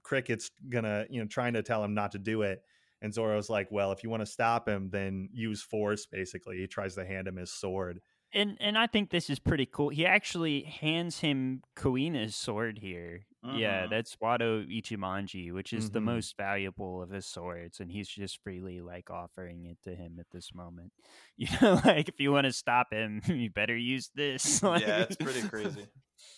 cricket's 0.03 0.51
gonna 0.69 1.07
you 1.11 1.21
know 1.21 1.27
trying 1.29 1.53
to 1.55 1.63
tell 1.63 1.83
him 1.85 1.95
not 1.95 2.13
to 2.13 2.19
do 2.19 2.43
it 2.43 2.63
and 3.01 3.15
Zoro's 3.15 3.49
like, 3.49 3.69
well, 3.71 3.93
if 3.93 4.03
you 4.03 4.11
want 4.11 4.23
to 4.23 4.27
stop 4.27 4.69
him, 4.69 4.91
then 4.91 5.29
use 5.33 5.63
force. 5.63 6.05
Basically, 6.07 6.57
he 6.59 6.67
tries 6.67 6.97
to 6.97 7.05
hand 7.07 7.29
him 7.29 7.37
his 7.37 7.53
sword. 7.53 8.01
And 8.33 8.57
and 8.61 8.77
I 8.79 8.87
think 8.87 9.11
this 9.11 9.31
is 9.31 9.39
pretty 9.39 9.67
cool. 9.67 9.89
He 9.91 10.05
actually 10.07 10.63
hands 10.63 11.21
him 11.21 11.63
Kuina's 11.77 12.35
sword 12.37 12.79
here. 12.79 13.25
Yeah, 13.55 13.87
Mhm. 13.87 13.91
that's 13.91 14.17
Wado 14.17 14.67
Ichimonji, 14.69 15.53
which 15.53 15.73
is 15.73 15.91
the 15.91 16.01
Mhm. 16.01 16.05
most 16.05 16.37
valuable 16.37 17.01
of 17.03 17.11
his 17.11 17.25
swords, 17.25 17.79
and 17.81 17.91
he's 17.91 18.09
just 18.09 18.43
freely 18.43 18.81
like 18.81 19.11
offering 19.11 19.65
it 19.67 19.79
to 19.85 19.95
him 19.95 20.19
at 20.19 20.27
this 20.33 20.53
moment. 20.55 20.93
You 21.37 21.47
know, 21.63 21.81
like 21.85 22.09
if 22.09 22.19
you 22.19 22.33
want 22.33 22.47
to 22.47 22.53
stop 22.53 22.93
him, 22.93 23.21
you 23.29 23.49
better 23.51 23.77
use 23.77 24.11
this. 24.15 24.43
Like- 24.63 24.83
yeah, 24.83 25.03
it's 25.03 25.17
pretty 25.17 25.43
crazy. 25.49 25.87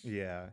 Yeah. 0.03 0.51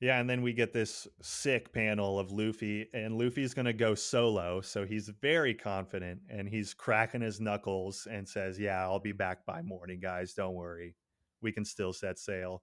Yeah, 0.00 0.20
and 0.20 0.28
then 0.28 0.42
we 0.42 0.52
get 0.52 0.74
this 0.74 1.08
sick 1.22 1.72
panel 1.72 2.18
of 2.18 2.30
Luffy, 2.30 2.86
and 2.92 3.16
Luffy's 3.16 3.54
gonna 3.54 3.72
go 3.72 3.94
solo, 3.94 4.60
so 4.60 4.84
he's 4.84 5.08
very 5.08 5.54
confident 5.54 6.20
and 6.28 6.48
he's 6.48 6.74
cracking 6.74 7.22
his 7.22 7.40
knuckles 7.40 8.06
and 8.10 8.28
says, 8.28 8.58
Yeah, 8.58 8.82
I'll 8.82 9.00
be 9.00 9.12
back 9.12 9.46
by 9.46 9.62
morning, 9.62 10.00
guys. 10.00 10.34
Don't 10.34 10.54
worry. 10.54 10.94
We 11.40 11.50
can 11.52 11.64
still 11.64 11.92
set 11.94 12.18
sail. 12.18 12.62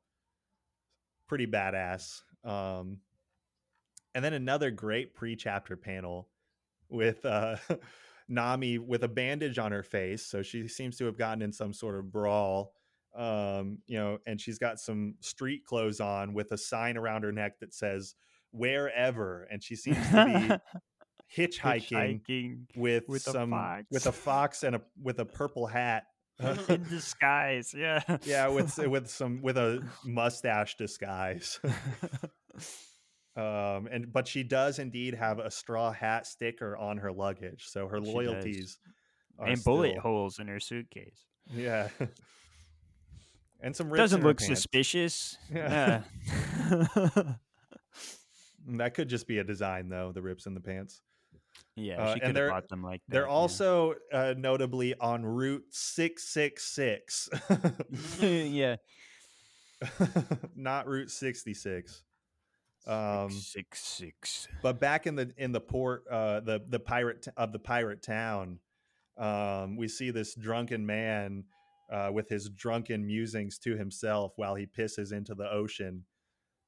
Pretty 1.28 1.48
badass. 1.48 2.22
Um 2.44 3.00
and 4.16 4.24
then 4.24 4.34
another 4.34 4.70
great 4.70 5.16
pre-chapter 5.16 5.76
panel 5.76 6.30
with 6.90 7.26
uh 7.26 7.58
Nami 8.30 8.78
with 8.78 9.04
a 9.04 9.08
bandage 9.08 9.58
on 9.58 9.72
her 9.72 9.84
face, 9.84 10.24
so 10.26 10.44
she 10.44 10.68
seems 10.68 10.98
to 10.98 11.06
have 11.06 11.18
gotten 11.18 11.42
in 11.42 11.52
some 11.52 11.74
sort 11.74 11.98
of 11.98 12.12
brawl 12.12 12.74
um 13.16 13.78
you 13.86 13.98
know 13.98 14.18
and 14.26 14.42
she's 14.42 14.58
got 14.58 14.80
some 14.80 15.14
street 15.22 15.64
clothes 15.66 16.00
on 16.00 16.34
with 16.34 16.52
a 16.52 16.58
sign 16.58 16.98
around 16.98 17.24
her 17.24 17.32
neck 17.32 17.60
that 17.60 17.74
says 17.74 18.16
wherever 18.52 19.48
and 19.52 19.64
she 19.64 19.76
seems 19.76 19.98
to 20.10 20.60
be 21.36 21.44
hitchhiking 21.48 22.22
Hitchhiking 22.28 22.58
with, 22.76 23.04
with 23.08 23.28
a 23.28 23.32
some 23.32 23.52
with 23.92 24.06
a 24.08 24.12
fox. 24.12 24.64
and 24.64 24.76
a 24.78 24.82
with 25.02 25.20
a 25.20 25.26
purple 25.26 25.68
hat. 25.68 26.04
In 26.70 26.84
disguise. 26.90 27.74
Yeah, 27.78 28.02
yeah 28.24 28.48
with 28.48 28.76
with 28.90 29.10
some 29.10 29.42
with 29.44 29.58
a 29.58 29.82
mustache 30.06 30.76
disguise. 30.78 31.60
Um 33.36 33.88
and 33.92 34.12
but 34.14 34.28
she 34.28 34.44
does 34.44 34.78
indeed 34.78 35.16
have 35.16 35.40
a 35.40 35.50
straw 35.50 35.92
hat 35.92 36.28
sticker 36.28 36.78
on 36.78 36.98
her 36.98 37.12
luggage 37.12 37.66
so 37.68 37.88
her 37.88 37.98
She 38.04 38.12
loyalties 38.12 38.78
are 39.40 39.48
and 39.48 39.64
bullet 39.64 39.92
still- 39.92 40.02
holes 40.02 40.38
in 40.40 40.48
her 40.48 40.60
suitcase. 40.60 41.26
yeah 41.52 41.90
and 43.64 43.76
some 43.76 43.90
rips 43.90 43.98
Doesn't 44.00 44.22
look 44.24 44.38
pants. 44.38 44.62
suspicious. 44.62 45.38
Yeah. 45.52 46.04
Yeah. 46.70 47.10
That 48.66 48.94
could 48.94 49.10
just 49.10 49.28
be 49.28 49.40
a 49.40 49.44
design, 49.44 49.90
though. 49.90 50.12
The 50.14 50.22
rips 50.22 50.46
in 50.46 50.54
the 50.54 50.62
pants. 50.62 51.02
Yeah, 51.76 52.02
Uh, 52.02 52.14
she 52.14 52.20
could 52.22 52.28
have 52.28 52.36
they're- 52.36 52.50
bought 52.50 52.70
them 52.70 52.82
like 52.82 53.02
that. 53.08 53.12
They're 53.14 53.24
yeah. 53.24 53.28
also 53.34 53.96
uh, 54.14 54.36
notably 54.38 54.96
on 55.02 55.26
Route 55.26 55.66
666, 55.72 57.30
yeah. 58.22 58.76
not 60.56 60.88
Route 60.88 61.12
66. 61.12 62.04
Um, 62.86 63.32
six 63.32 63.82
six. 63.82 64.48
but 64.62 64.78
back 64.80 65.08
in 65.08 65.16
the 65.16 65.32
in 65.38 65.54
the 65.54 65.62
port 65.62 66.04
uh 66.12 66.42
the 66.42 66.60
the 66.68 66.80
pirate 66.82 67.22
t- 67.22 67.32
of 67.38 67.54
the 67.54 67.60
pirate 67.60 68.02
town 68.04 68.60
um 69.18 69.78
we 69.78 69.88
see 69.88 70.12
this 70.12 70.36
drunken 70.36 70.86
man 70.86 71.46
uh 71.92 72.10
with 72.14 72.30
his 72.30 72.50
drunken 72.50 73.06
musings 73.06 73.58
to 73.60 73.76
himself 73.78 74.34
while 74.38 74.56
he 74.56 74.66
pisses 74.66 75.12
into 75.12 75.34
the 75.36 75.50
ocean 75.52 76.06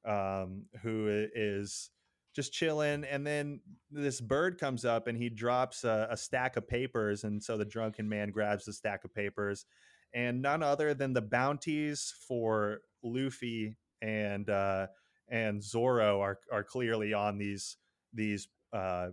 um 0.04 0.64
who 0.82 1.08
is 1.34 1.90
just 2.34 2.52
chilling. 2.52 3.02
And 3.04 3.26
then 3.26 3.60
this 3.90 4.20
bird 4.20 4.58
comes 4.60 4.84
up 4.84 5.06
and 5.06 5.16
he 5.16 5.30
drops 5.30 5.84
a, 5.84 6.06
a 6.10 6.18
stack 6.18 6.58
of 6.58 6.68
papers. 6.68 7.24
And 7.24 7.42
so 7.42 7.56
the 7.56 7.64
drunken 7.64 8.06
man 8.10 8.30
grabs 8.30 8.66
the 8.66 8.74
stack 8.74 9.04
of 9.04 9.14
papers 9.14 9.64
and 10.12 10.42
none 10.42 10.62
other 10.62 10.92
than 10.92 11.14
the 11.14 11.22
bounties 11.22 12.12
for 12.28 12.80
luffy 13.02 13.76
and 14.02 14.50
uh 14.50 14.86
and 15.28 15.62
Zoro 15.62 16.20
are 16.20 16.38
are 16.52 16.62
clearly 16.62 17.12
on 17.14 17.38
these 17.38 17.78
these 18.12 18.48
uh, 18.72 19.08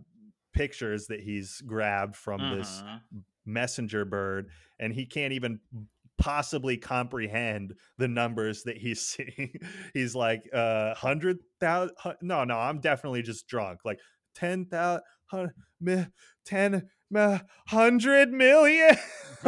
pictures 0.54 1.08
that 1.08 1.22
he's 1.22 1.62
grabbed 1.62 2.16
from 2.16 2.42
this 2.52 2.84
Mhm. 2.84 3.24
messenger 3.46 4.06
bird, 4.06 4.50
and 4.80 4.94
he 4.94 5.06
can't 5.06 5.34
even 5.34 5.60
possibly 6.18 6.78
comprehend 6.78 7.74
the 7.98 8.08
numbers 8.08 8.64
that 8.64 8.78
he's 8.78 9.02
seeing. 9.06 9.54
he's 9.94 10.16
like, 10.16 10.44
uh, 10.54 10.94
hundred 10.96 11.40
thousand. 11.60 11.96
No, 12.22 12.44
no, 12.44 12.58
I'm 12.58 12.80
definitely 12.80 13.22
just 13.22 13.48
drunk. 13.48 13.80
Like 13.86 14.00
ten 14.36 14.66
thousand, 14.66 15.02
ten, 16.46 16.90
mi- 17.10 17.42
hundred 17.68 18.32
million. 18.32 18.98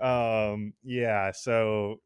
um, 0.00 0.72
yeah. 0.82 1.32
So 1.32 2.00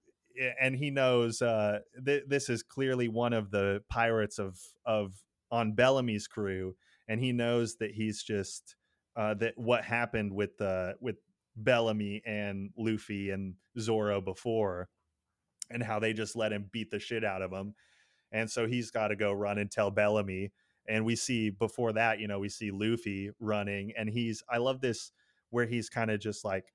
and 0.60 0.76
he 0.76 0.90
knows 0.90 1.42
uh, 1.42 1.80
th- 2.04 2.24
this 2.26 2.48
is 2.48 2.62
clearly 2.62 3.08
one 3.08 3.32
of 3.32 3.50
the 3.50 3.82
pirates 3.88 4.38
of 4.38 4.58
of 4.84 5.14
on 5.50 5.72
Bellamy's 5.72 6.26
crew, 6.26 6.76
and 7.08 7.20
he 7.20 7.32
knows 7.32 7.76
that 7.76 7.92
he's 7.92 8.22
just 8.22 8.76
uh, 9.16 9.34
that 9.34 9.54
what 9.56 9.84
happened 9.84 10.32
with 10.32 10.60
uh, 10.60 10.92
with 11.00 11.16
Bellamy 11.58 12.22
and 12.24 12.70
Luffy 12.76 13.30
and 13.30 13.54
Zoro 13.78 14.20
before, 14.20 14.88
and 15.70 15.82
how 15.82 15.98
they 15.98 16.12
just 16.12 16.36
let 16.36 16.52
him 16.52 16.68
beat 16.72 16.90
the 16.90 16.98
shit 16.98 17.24
out 17.24 17.42
of 17.42 17.52
him, 17.52 17.74
and 18.32 18.50
so 18.50 18.66
he's 18.66 18.90
got 18.90 19.08
to 19.08 19.16
go 19.16 19.32
run 19.32 19.58
and 19.58 19.70
tell 19.70 19.90
Bellamy. 19.90 20.52
And 20.88 21.04
we 21.04 21.16
see 21.16 21.50
before 21.50 21.92
that, 21.92 22.18
you 22.18 22.28
know, 22.28 22.38
we 22.38 22.48
see 22.48 22.70
Luffy 22.70 23.30
running, 23.40 23.92
and 23.96 24.08
he's 24.08 24.42
I 24.48 24.58
love 24.58 24.80
this 24.80 25.12
where 25.50 25.66
he's 25.66 25.88
kind 25.88 26.10
of 26.10 26.20
just 26.20 26.44
like 26.44 26.72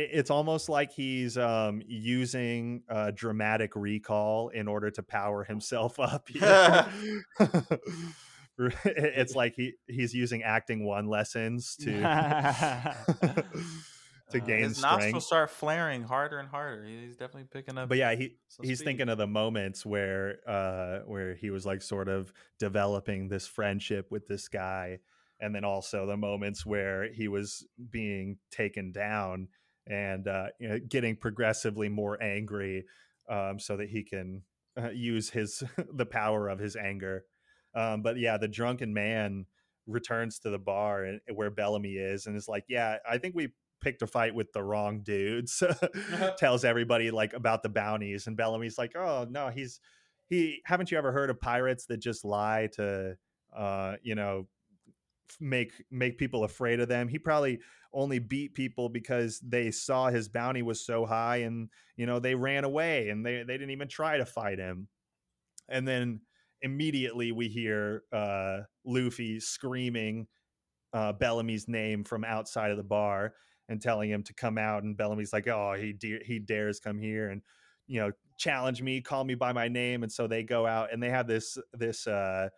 it's 0.00 0.30
almost 0.30 0.68
like 0.68 0.92
he's 0.92 1.36
um, 1.36 1.82
using 1.84 2.82
uh, 2.88 3.10
dramatic 3.12 3.74
recall 3.74 4.48
in 4.50 4.68
order 4.68 4.90
to 4.92 5.02
power 5.02 5.42
himself 5.42 5.98
up. 6.00 6.32
you 6.32 6.40
know? 6.40 6.86
it's 8.84 9.34
like 9.34 9.54
he 9.54 9.74
he's 9.86 10.14
using 10.14 10.42
acting 10.42 10.84
one 10.84 11.06
lessons 11.06 11.76
to 11.76 12.94
to 14.30 14.40
Uh, 14.40 14.44
gain 14.44 14.62
his 14.64 14.80
nostrils 14.82 15.00
strength. 15.00 15.22
start 15.24 15.50
flaring 15.50 16.02
harder 16.02 16.38
and 16.38 16.48
harder. 16.48 16.84
He's 16.84 17.16
definitely 17.16 17.48
picking 17.50 17.78
up. 17.78 17.88
But 17.88 17.98
yeah, 17.98 18.14
he 18.14 18.36
he's 18.62 18.80
speed. 18.80 18.84
thinking 18.84 19.08
of 19.08 19.18
the 19.18 19.26
moments 19.26 19.86
where 19.86 20.38
uh 20.46 21.00
where 21.06 21.34
he 21.34 21.50
was 21.50 21.64
like 21.66 21.82
sort 21.82 22.08
of 22.08 22.32
developing 22.58 23.28
this 23.28 23.46
friendship 23.46 24.10
with 24.10 24.26
this 24.28 24.48
guy 24.48 24.98
and 25.40 25.54
then 25.54 25.64
also 25.64 26.06
the 26.06 26.16
moments 26.16 26.66
where 26.66 27.12
he 27.12 27.28
was 27.28 27.66
being 27.90 28.38
taken 28.50 28.92
down 28.92 29.48
and 29.86 30.28
uh 30.28 30.48
you 30.58 30.68
know, 30.68 30.78
getting 30.78 31.16
progressively 31.16 31.88
more 31.88 32.22
angry 32.22 32.84
um 33.30 33.58
so 33.58 33.76
that 33.76 33.88
he 33.88 34.02
can 34.02 34.42
uh, 34.76 34.90
use 34.90 35.30
his 35.30 35.62
the 35.92 36.06
power 36.06 36.48
of 36.48 36.58
his 36.58 36.76
anger 36.76 37.24
um 37.74 38.02
but 38.02 38.18
yeah 38.18 38.36
the 38.36 38.48
drunken 38.48 38.92
man 38.92 39.46
returns 39.86 40.38
to 40.40 40.50
the 40.50 40.58
bar 40.58 41.04
and 41.04 41.20
where 41.34 41.50
Bellamy 41.50 41.94
is 41.94 42.26
and 42.26 42.36
is 42.36 42.48
like 42.48 42.64
yeah 42.68 42.98
I 43.08 43.18
think 43.18 43.34
we 43.34 43.48
picked 43.80 44.02
a 44.02 44.06
fight 44.06 44.34
with 44.34 44.52
the 44.52 44.62
wrong 44.62 45.00
dudes 45.00 45.62
tells 46.38 46.64
everybody 46.64 47.10
like 47.10 47.32
about 47.32 47.62
the 47.62 47.68
bounties 47.68 48.26
and 48.26 48.36
Bellamy's 48.36 48.78
like 48.78 48.96
oh 48.96 49.26
no 49.30 49.48
he's 49.48 49.80
he 50.28 50.60
haven't 50.64 50.90
you 50.90 50.98
ever 50.98 51.12
heard 51.12 51.30
of 51.30 51.40
pirates 51.40 51.86
that 51.86 51.98
just 51.98 52.24
lie 52.24 52.68
to 52.74 53.16
uh 53.56 53.94
you 54.02 54.14
know 54.14 54.46
make 55.40 55.72
make 55.90 56.18
people 56.18 56.44
afraid 56.44 56.80
of 56.80 56.88
them? 56.88 57.08
He 57.08 57.18
probably 57.18 57.60
only 57.92 58.18
beat 58.18 58.54
people 58.54 58.88
because 58.88 59.40
they 59.40 59.70
saw 59.70 60.08
his 60.08 60.28
bounty 60.28 60.62
was 60.62 60.84
so 60.84 61.06
high 61.06 61.38
and 61.38 61.68
you 61.96 62.06
know 62.06 62.18
they 62.18 62.34
ran 62.34 62.64
away 62.64 63.08
and 63.08 63.24
they 63.24 63.38
they 63.38 63.54
didn't 63.54 63.70
even 63.70 63.88
try 63.88 64.18
to 64.18 64.26
fight 64.26 64.58
him. 64.58 64.88
And 65.68 65.86
then 65.86 66.20
immediately 66.62 67.32
we 67.32 67.48
hear 67.48 68.02
uh 68.12 68.60
Luffy 68.84 69.40
screaming 69.40 70.26
uh 70.92 71.12
Bellamy's 71.12 71.68
name 71.68 72.04
from 72.04 72.24
outside 72.24 72.70
of 72.70 72.76
the 72.76 72.82
bar 72.82 73.34
and 73.68 73.82
telling 73.82 74.10
him 74.10 74.22
to 74.22 74.34
come 74.34 74.58
out 74.58 74.82
and 74.82 74.96
Bellamy's 74.96 75.32
like 75.32 75.46
oh 75.48 75.74
he 75.78 75.92
de- 75.92 76.24
he 76.24 76.38
dares 76.38 76.80
come 76.80 76.98
here 76.98 77.28
and 77.28 77.42
you 77.86 78.00
know 78.00 78.12
challenge 78.36 78.82
me 78.82 79.00
call 79.00 79.24
me 79.24 79.34
by 79.34 79.52
my 79.52 79.68
name 79.68 80.02
and 80.02 80.12
so 80.12 80.26
they 80.26 80.42
go 80.42 80.66
out 80.66 80.92
and 80.92 81.02
they 81.02 81.10
have 81.10 81.26
this 81.26 81.58
this 81.72 82.06
uh 82.06 82.48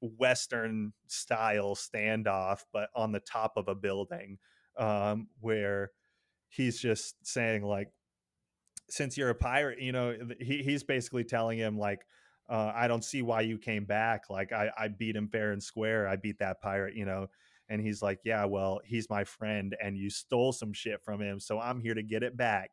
western 0.00 0.92
style 1.06 1.74
standoff 1.74 2.60
but 2.72 2.90
on 2.94 3.12
the 3.12 3.20
top 3.20 3.52
of 3.56 3.68
a 3.68 3.74
building 3.74 4.38
um 4.76 5.28
where 5.40 5.90
he's 6.48 6.78
just 6.80 7.14
saying 7.26 7.62
like 7.62 7.88
since 8.90 9.16
you're 9.16 9.30
a 9.30 9.34
pirate 9.34 9.80
you 9.80 9.92
know 9.92 10.14
he, 10.40 10.62
he's 10.62 10.82
basically 10.82 11.24
telling 11.24 11.56
him 11.56 11.78
like 11.78 12.04
uh, 12.50 12.72
i 12.74 12.88
don't 12.88 13.04
see 13.04 13.22
why 13.22 13.40
you 13.40 13.56
came 13.56 13.84
back. 13.84 14.28
Like 14.28 14.52
I, 14.52 14.70
I 14.76 14.88
beat 14.88 15.14
him 15.16 15.28
fair 15.28 15.52
and 15.52 15.62
square. 15.62 16.08
I 16.08 16.16
beat 16.16 16.40
that 16.40 16.60
pirate 16.60 16.94
you 16.94 17.04
know 17.04 17.28
and 17.72 17.80
he's 17.80 18.02
like 18.02 18.20
yeah 18.24 18.44
well 18.44 18.80
he's 18.84 19.08
my 19.08 19.24
friend 19.24 19.74
and 19.82 19.96
you 19.96 20.10
stole 20.10 20.52
some 20.52 20.72
shit 20.72 21.02
from 21.02 21.20
him 21.20 21.40
so 21.40 21.58
i'm 21.58 21.80
here 21.80 21.94
to 21.94 22.02
get 22.02 22.22
it 22.22 22.36
back. 22.36 22.70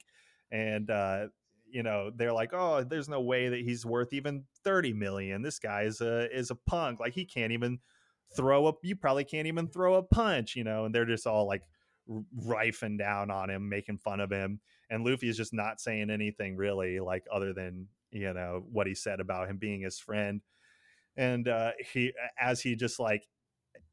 And 0.52 0.90
uh 0.90 1.28
you 1.72 1.84
know 1.84 2.12
they're 2.16 2.34
like 2.34 2.54
oh 2.54 2.84
there's 2.84 3.08
no 3.08 3.22
way 3.22 3.50
that 3.50 3.62
he's 3.62 3.86
worth 3.86 4.14
even 4.14 4.44
30 4.64 4.94
million. 4.94 5.42
This 5.42 5.60
guy 5.60 5.84
is 5.84 6.02
a 6.02 6.36
is 6.36 6.52
a 6.52 6.56
punk. 6.56 7.00
Like 7.00 7.14
he 7.14 7.26
can't 7.26 7.52
even 7.52 7.80
throw 8.36 8.66
up 8.66 8.78
you 8.84 8.96
probably 8.96 9.24
can't 9.24 9.48
even 9.48 9.68
throw 9.68 9.96
a 9.96 10.04
punch 10.04 10.56
you 10.56 10.64
know 10.64 10.86
and 10.86 10.94
they're 10.94 11.06
just 11.06 11.26
all 11.26 11.48
like 11.48 11.64
rifing 12.46 12.98
down 12.98 13.32
on 13.32 13.50
him 13.50 13.68
making 13.68 13.98
fun 13.98 14.20
of 14.20 14.32
him 14.32 14.60
and 14.92 15.04
luffy 15.04 15.30
is 15.30 15.38
just 15.38 15.54
not 15.54 15.80
saying 15.80 16.12
anything 16.12 16.56
really 16.56 17.00
like 17.00 17.24
other 17.32 17.54
than 17.54 17.88
you 18.12 18.34
know 18.34 18.64
what 18.72 18.88
he 18.88 18.96
said 18.96 19.20
about 19.20 19.50
him 19.50 19.58
being 19.58 19.82
his 19.82 20.00
friend. 20.00 20.42
And 21.18 21.48
uh 21.48 21.72
he 21.94 22.14
as 22.40 22.62
he 22.62 22.76
just 22.76 23.00
like 23.00 23.24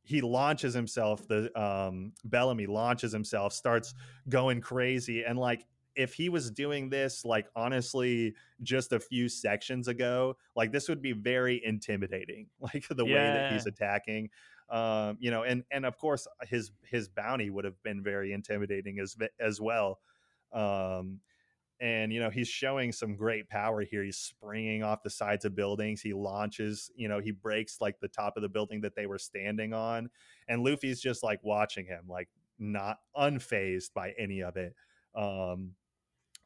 he 0.07 0.21
launches 0.21 0.73
himself 0.73 1.27
the 1.29 1.51
um 1.61 2.13
bellamy 2.25 2.67
launches 2.67 3.13
himself 3.13 3.53
starts 3.53 3.93
going 4.29 4.61
crazy 4.61 5.25
and 5.25 5.39
like 5.39 5.67
if 5.97 6.15
he 6.15 6.29
was 6.29 6.51
doing 6.51 6.89
this 6.89 7.25
like 7.25 7.49
honestly 7.57 8.35
just 8.63 8.93
a 8.93 9.01
few 9.01 9.29
sections 9.29 9.89
ago 9.89 10.37
like 10.55 10.71
this 10.71 10.89
would 10.89 11.03
be 11.03 11.13
very 11.13 11.63
intimidating 11.65 12.49
like 12.61 12.87
the 12.89 13.05
way 13.05 13.31
that 13.31 13.45
he's 13.49 13.67
attacking 13.67 14.31
um 14.71 15.17
you 15.21 15.31
know 15.31 15.43
and 15.43 15.65
and 15.71 15.85
of 15.85 15.99
course 15.99 16.27
his 16.43 16.71
his 16.85 17.09
bounty 17.09 17.51
would 17.51 17.65
have 17.65 17.81
been 17.83 18.03
very 18.03 18.33
intimidating 18.33 18.99
as 19.01 19.17
as 19.41 19.61
well 19.61 19.99
um 20.53 21.21
and 21.81 22.12
you 22.12 22.20
know 22.20 22.31
he's 22.31 22.49
showing 22.49 22.93
some 22.93 23.16
great 23.16 23.49
power 23.49 23.83
here. 23.83 24.03
He's 24.03 24.16
springing 24.16 24.83
off 24.83 25.03
the 25.03 25.11
sides 25.11 25.45
of 25.45 25.55
buildings. 25.55 26.01
He 26.01 26.12
launches 26.12 26.91
you 26.97 27.09
know 27.09 27.20
he 27.20 27.31
breaks 27.31 27.81
like 27.81 28.01
the 28.01 28.09
top 28.09 28.37
of 28.37 28.43
the 28.43 28.49
building 28.49 28.81
that 28.83 28.95
they 28.95 29.07
were 29.07 29.18
standing 29.18 29.72
on 29.72 30.09
and 30.49 30.62
luffy's 30.62 31.01
just 31.01 31.22
like 31.22 31.41
watching 31.43 31.87
him 31.87 32.05
like 32.09 32.29
not 32.59 32.99
unfazed 33.16 33.93
by 33.95 34.12
any 34.18 34.43
of 34.43 34.57
it. 34.57 34.74
Um 35.14 35.72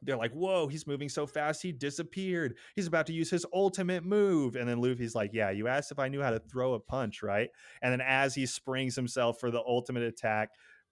they're 0.03 0.17
like 0.17 0.33
whoa 0.33 0.67
he's 0.67 0.87
moving 0.87 1.07
so 1.09 1.25
fast 1.25 1.61
he 1.61 1.71
disappeared. 1.71 2.55
He's 2.75 2.87
about 2.87 3.05
to 3.07 3.13
use 3.13 3.29
his 3.29 3.45
ultimate 3.53 4.03
move. 4.03 4.55
And 4.55 4.67
then 4.67 4.81
luffy's 4.81 5.15
like 5.15 5.31
yeah 5.33 5.51
you 5.51 5.67
asked 5.67 5.91
if 5.91 5.99
i 5.99 6.09
knew 6.09 6.21
how 6.21 6.31
to 6.31 6.39
throw 6.39 6.73
a 6.73 6.79
punch 6.79 7.23
right? 7.23 7.49
And 7.81 7.91
then 7.91 8.01
as 8.01 8.35
he 8.35 8.45
springs 8.45 8.95
himself 8.95 9.39
for 9.39 9.51
the 9.51 9.61
ultimate 9.61 10.03
attack 10.03 10.49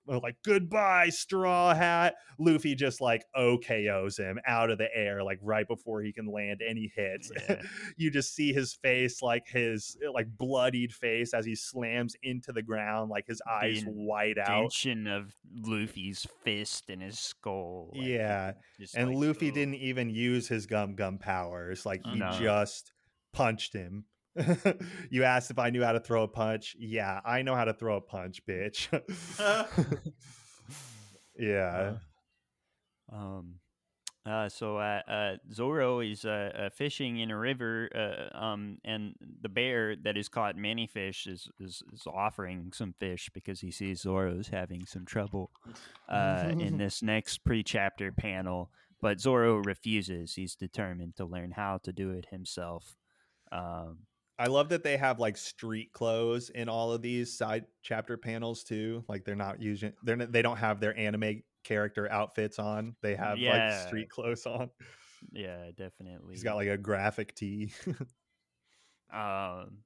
we're 0.10 0.18
like 0.20 0.36
goodbye 0.44 1.08
straw 1.10 1.74
hat 1.74 2.16
luffy 2.40 2.74
just 2.76 3.00
like 3.00 3.24
okos 3.38 4.18
him 4.18 4.40
out 4.48 4.70
of 4.70 4.78
the 4.78 4.88
air 4.96 5.24
like 5.24 5.38
right 5.42 5.68
before 5.68 6.02
he 6.02 6.12
can 6.12 6.26
land 6.26 6.62
any 6.68 6.92
hits 6.96 7.32
Yeah. 7.50 7.62
you 7.98 8.10
just 8.12 8.34
see 8.34 8.52
his 8.52 8.74
face 8.74 9.22
like 9.22 9.48
his 9.48 9.96
like 10.14 10.28
bloodied 10.38 10.92
face 10.94 11.34
as 11.34 11.46
he 11.46 11.56
slams 11.56 12.16
into 12.24 12.52
the 12.52 12.62
ground 12.64 13.10
like 13.10 13.28
his 13.28 13.42
eyes 13.50 13.84
The 13.84 13.92
white 13.92 14.38
out 14.38 14.74
of 15.08 15.36
Luffy's 15.54 16.26
fist 16.44 16.90
in 16.90 17.02
his 17.02 17.20
skull. 17.20 17.92
like, 17.94 18.08
Yeah, 18.08 18.54
and 18.96 19.10
like, 19.16 19.28
Luffy 19.28 19.50
ugh. 19.50 19.54
didn't 19.54 19.76
even 19.76 20.10
use 20.10 20.48
his 20.48 20.66
gum 20.66 20.96
gum 20.96 21.18
powers. 21.18 21.86
Like 21.86 22.02
oh, 22.06 22.12
he 22.12 22.20
No. 22.20 22.32
just 22.32 22.92
punched 23.34 23.74
him 23.74 24.06
you 25.10 25.24
asked 25.24 25.52
if 25.52 25.60
I 25.60 25.70
knew 25.70 25.84
how 25.84 25.94
to 25.94 26.00
throw 26.00 26.24
a 26.24 26.28
punch. 26.28 26.76
Yeah, 26.80 27.20
I 27.26 27.42
know 27.42 27.56
how 27.56 27.66
to 27.66 27.74
throw 27.74 27.98
a 27.98 28.02
punch, 28.02 28.46
bitch. 28.46 28.88
yeah. 31.38 31.94
Uh, 33.12 33.16
um. 33.16 33.56
Uh, 34.26 34.48
so 34.48 34.78
uh, 34.78 35.02
uh, 35.08 35.36
Zoro 35.52 36.02
is 36.02 36.24
uh, 36.26 36.52
uh, 36.56 36.70
fishing 36.70 37.20
in 37.20 37.32
a 37.32 37.38
river, 37.38 37.90
uh, 37.96 38.38
um, 38.38 38.78
and 38.84 39.16
the 39.42 39.50
bear 39.50 39.96
that 39.96 40.18
has 40.18 40.28
caught 40.30 40.56
many 40.56 40.86
fish 40.86 41.26
is, 41.26 41.50
is, 41.60 41.82
is 41.92 42.04
offering 42.06 42.72
some 42.74 42.94
fish 43.00 43.32
because 43.34 43.62
he 43.62 43.72
sees 43.72 44.02
Zoro's 44.02 44.50
having 44.50 44.86
some 44.86 45.06
trouble 45.06 45.52
uh, 46.10 46.52
in 46.60 46.78
this 46.78 47.02
next 47.02 47.40
pre-chapter 47.44 48.12
panel. 48.12 48.70
But 49.02 49.22
Zoro 49.22 49.56
refuses. 49.56 50.36
He's 50.36 50.56
determined 50.56 51.16
to 51.16 51.26
learn 51.26 51.52
how 51.52 51.80
to 51.84 51.94
do 51.94 52.12
it 52.12 52.28
himself. 52.30 52.98
Um, 53.52 54.00
I 54.40 54.48
love 54.48 54.70
that 54.70 54.84
they 54.84 54.96
have 54.96 55.20
like 55.20 55.36
street 55.36 55.92
clothes 55.92 56.50
in 56.50 56.70
all 56.70 56.94
of 56.94 57.02
these 57.02 57.38
side 57.38 57.66
chapter 57.82 58.16
panels 58.16 58.64
too. 58.64 59.04
Like 59.10 59.26
they're 59.26 59.36
not 59.36 59.62
using 59.62 59.92
they're 60.04 60.16
not, 60.16 60.32
they 60.32 60.42
don't 60.42 60.58
have 60.58 60.80
their 60.80 60.98
anime 60.98 61.44
character 61.66 62.10
outfits 62.10 62.58
on. 62.58 62.96
They 63.02 63.16
have 63.16 63.38
Yeah. 63.38 63.68
like 63.68 63.88
street 63.88 64.10
clothes 64.10 64.46
on. 64.46 64.70
yeah, 65.34 65.72
definitely. 65.76 66.36
He's 66.36 66.44
got 66.44 66.56
like 66.56 66.70
a 66.70 66.78
graphic 66.78 67.36
tee. 67.36 67.74
um, 69.14 69.80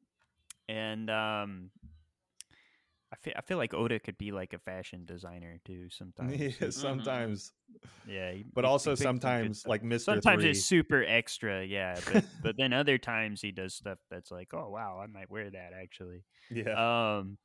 and 0.70 1.10
um, 1.10 1.72
I 3.14 3.16
feel 3.22 3.34
I 3.38 3.42
feel 3.42 3.58
like 3.60 3.76
Oda 3.76 4.00
could 4.00 4.18
be 4.18 4.32
like 4.32 4.54
a 4.54 4.58
fashion 4.60 5.06
designer 5.06 5.60
too. 5.66 5.88
Sometimes, 5.92 6.40
yeah, 6.60 6.70
sometimes, 6.72 7.54
yeah. 8.08 8.32
he- 8.32 8.44
but 8.54 8.64
he- 8.64 8.68
he 8.68 8.72
also 8.72 8.92
good 8.92 9.04
sometimes 9.04 9.68
like 9.68 9.84
Mr. 9.84 10.02
sometimes 10.02 10.42
Three. 10.42 10.50
it's 10.50 10.66
super 10.66 11.06
extra, 11.08 11.64
yeah. 11.64 12.00
But 12.12 12.26
but 12.44 12.58
then 12.58 12.74
other 12.74 12.98
times 12.98 13.40
he 13.42 13.52
does 13.52 13.76
stuff 13.76 14.00
that's 14.10 14.32
like, 14.32 14.50
oh 14.54 14.70
wow, 14.70 15.00
I 15.02 15.06
might 15.08 15.30
wear 15.30 15.48
that 15.52 15.72
actually. 15.80 16.24
yeah. 16.50 17.18
Um, 17.20 17.38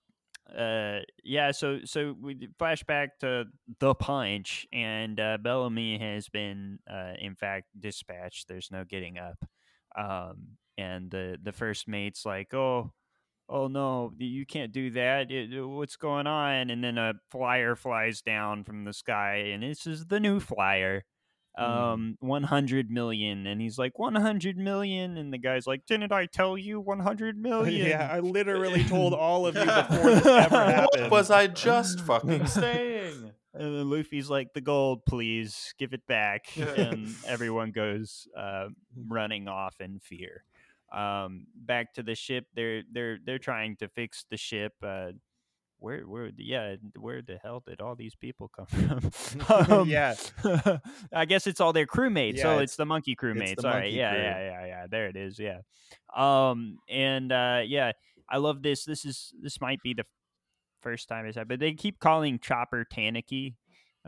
uh, 0.57 1.01
yeah. 1.23 1.51
So 1.51 1.81
so 1.85 2.17
we 2.19 2.49
flash 2.59 2.83
back 2.85 3.19
to 3.19 3.45
the 3.79 3.95
punch, 3.95 4.67
and 4.73 5.21
uh, 5.21 5.37
Bellamy 5.37 5.99
has 5.99 6.31
been, 6.31 6.79
uh, 6.91 7.13
in 7.21 7.35
fact, 7.35 7.67
dispatched. 7.79 8.49
There's 8.49 8.71
no 8.71 8.85
getting 8.85 9.19
up. 9.19 9.45
Um, 9.95 10.57
and 10.79 11.11
the 11.11 11.37
the 11.43 11.53
first 11.53 11.87
mate's 11.89 12.25
like, 12.25 12.55
oh. 12.55 12.93
Oh 13.49 13.67
no! 13.69 14.13
You 14.19 14.45
can't 14.45 14.73
do 14.73 14.91
that. 14.91 15.31
It- 15.31 15.53
it- 15.55 15.63
what's 15.63 15.97
going 15.97 16.27
on? 16.27 16.71
And 16.71 16.85
then 16.85 16.99
a 16.99 17.15
flyer 17.31 17.75
flies 17.77 18.21
down 18.21 18.65
from 18.65 18.85
the 18.85 18.93
sky, 18.93 19.37
and 19.53 19.63
this 19.63 19.87
is 19.87 20.07
the 20.07 20.21
new 20.21 20.39
flyer, 20.39 21.05
Mm. 21.59 21.63
um, 21.65 22.17
100 22.21 22.91
million. 22.91 23.47
And 23.47 23.61
he's 23.61 23.79
like, 23.79 23.99
100 23.99 24.57
million, 24.59 25.17
and 25.17 25.33
the 25.33 25.39
guy's 25.39 25.67
like, 25.67 25.87
"Didn't 25.87 26.13
I 26.13 26.27
tell 26.27 26.59
you 26.59 26.79
100 26.79 27.37
million? 27.43 27.87
yeah, 27.89 28.09
I 28.13 28.21
literally 28.21 28.85
told 28.85 29.15
all 29.15 29.47
of 29.47 29.55
you 29.57 29.65
before 29.65 30.11
this 30.11 30.27
ever 30.27 30.65
happened. 30.65 31.03
What 31.05 31.11
was 31.11 31.31
I 31.31 31.47
just 31.47 32.01
fucking 32.01 32.47
saying? 32.47 33.33
And 33.55 33.75
then 33.77 33.91
Luffy's 33.91 34.29
like, 34.31 34.53
"The 34.53 34.61
gold, 34.61 35.05
please 35.07 35.73
give 35.79 35.95
it 35.95 36.07
back," 36.07 36.47
and 36.59 37.15
everyone 37.27 37.71
goes 37.73 38.29
uh, 38.37 38.69
running 38.95 39.49
off 39.49 39.81
in 39.81 39.99
fear. 40.01 40.45
Um, 40.93 41.47
back 41.55 41.95
to 41.95 42.03
the 42.03 42.15
ship. 42.15 42.47
They're 42.55 42.83
they're 42.91 43.19
they're 43.25 43.39
trying 43.39 43.77
to 43.77 43.89
fix 43.89 44.25
the 44.31 44.37
ship. 44.37 44.73
Uh, 44.83 45.13
where 45.81 46.01
where 46.09 46.31
yeah 46.37 46.75
where 46.99 47.23
the 47.23 47.39
hell 47.43 47.63
did 47.65 47.81
all 47.81 47.95
these 47.95 48.15
people 48.17 48.49
come 48.49 48.67
from? 48.67 49.11
Um, 49.81 49.89
yeah, 49.89 50.15
I 51.13 51.25
guess 51.25 51.47
it's 51.47 51.61
all 51.61 51.73
their 51.73 51.87
crewmates. 51.87 52.37
Yeah, 52.37 52.43
so 52.43 52.51
it's- 52.55 52.63
it's 52.71 52.77
the 52.77 52.87
monkey 52.87 53.15
crewmates. 53.15 53.65
all 53.65 53.71
right, 53.71 53.93
yeah, 53.93 54.13
crew. 54.13 54.23
yeah, 54.23 54.41
yeah, 54.41 54.67
yeah. 54.67 54.87
There 54.91 55.07
it 55.09 55.17
is. 55.17 55.39
Yeah. 55.39 55.61
Um, 56.17 56.79
and 56.89 57.31
uh, 57.31 57.61
yeah, 57.65 57.93
I 58.29 58.39
love 58.39 58.63
this. 58.63 58.85
This 58.85 59.05
is 59.05 59.33
this 59.41 59.61
might 59.61 59.83
be 59.83 59.95
the 59.95 60.05
first 60.83 61.09
time 61.09 61.27
it's 61.27 61.37
happened, 61.37 61.49
but 61.49 61.61
they 61.61 61.75
keep 61.75 61.99
calling 62.01 62.39
Chopper 62.39 62.85
Tanuki, 62.85 63.57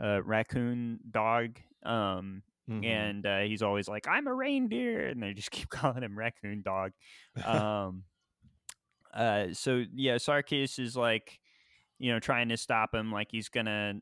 uh, 0.01 0.21
raccoon 0.23 0.99
dog. 1.09 1.59
Um, 1.83 2.43
Mhm. 2.71 2.83
and 2.83 3.25
uh, 3.25 3.39
he's 3.41 3.61
always 3.61 3.87
like, 3.87 4.07
"I'm 4.07 4.27
a 4.27 4.33
reindeer," 4.33 5.07
and 5.07 5.21
they 5.21 5.33
just 5.33 5.51
keep 5.51 5.69
calling 5.69 6.03
him 6.03 6.17
raccoon 6.17 6.61
dog. 6.63 6.91
Um, 7.43 8.03
uh, 9.13 9.47
so 9.53 9.83
yeah, 9.93 10.15
Sarkis 10.15 10.79
is 10.79 10.95
like, 10.95 11.39
you 11.99 12.11
know, 12.11 12.19
trying 12.19 12.49
to 12.49 12.57
stop 12.57 12.95
him, 12.95 13.11
like 13.11 13.29
he's 13.31 13.49
gonna, 13.49 13.95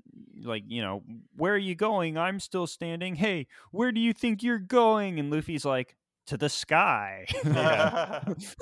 like, 0.44 0.64
you 0.68 0.82
know, 0.82 1.04
where 1.36 1.54
are 1.54 1.58
you 1.58 1.76
going? 1.76 2.18
I'm 2.18 2.40
still 2.40 2.68
standing. 2.68 3.16
Hey, 3.16 3.48
where 3.72 3.92
do 3.92 4.02
you 4.02 4.14
think 4.14 4.44
you're 4.44 4.60
going? 4.60 5.20
And 5.20 5.32
Luffy's 5.32 5.66
like, 5.66 5.96
to 6.28 6.38
the 6.38 6.50
sky. 6.50 7.26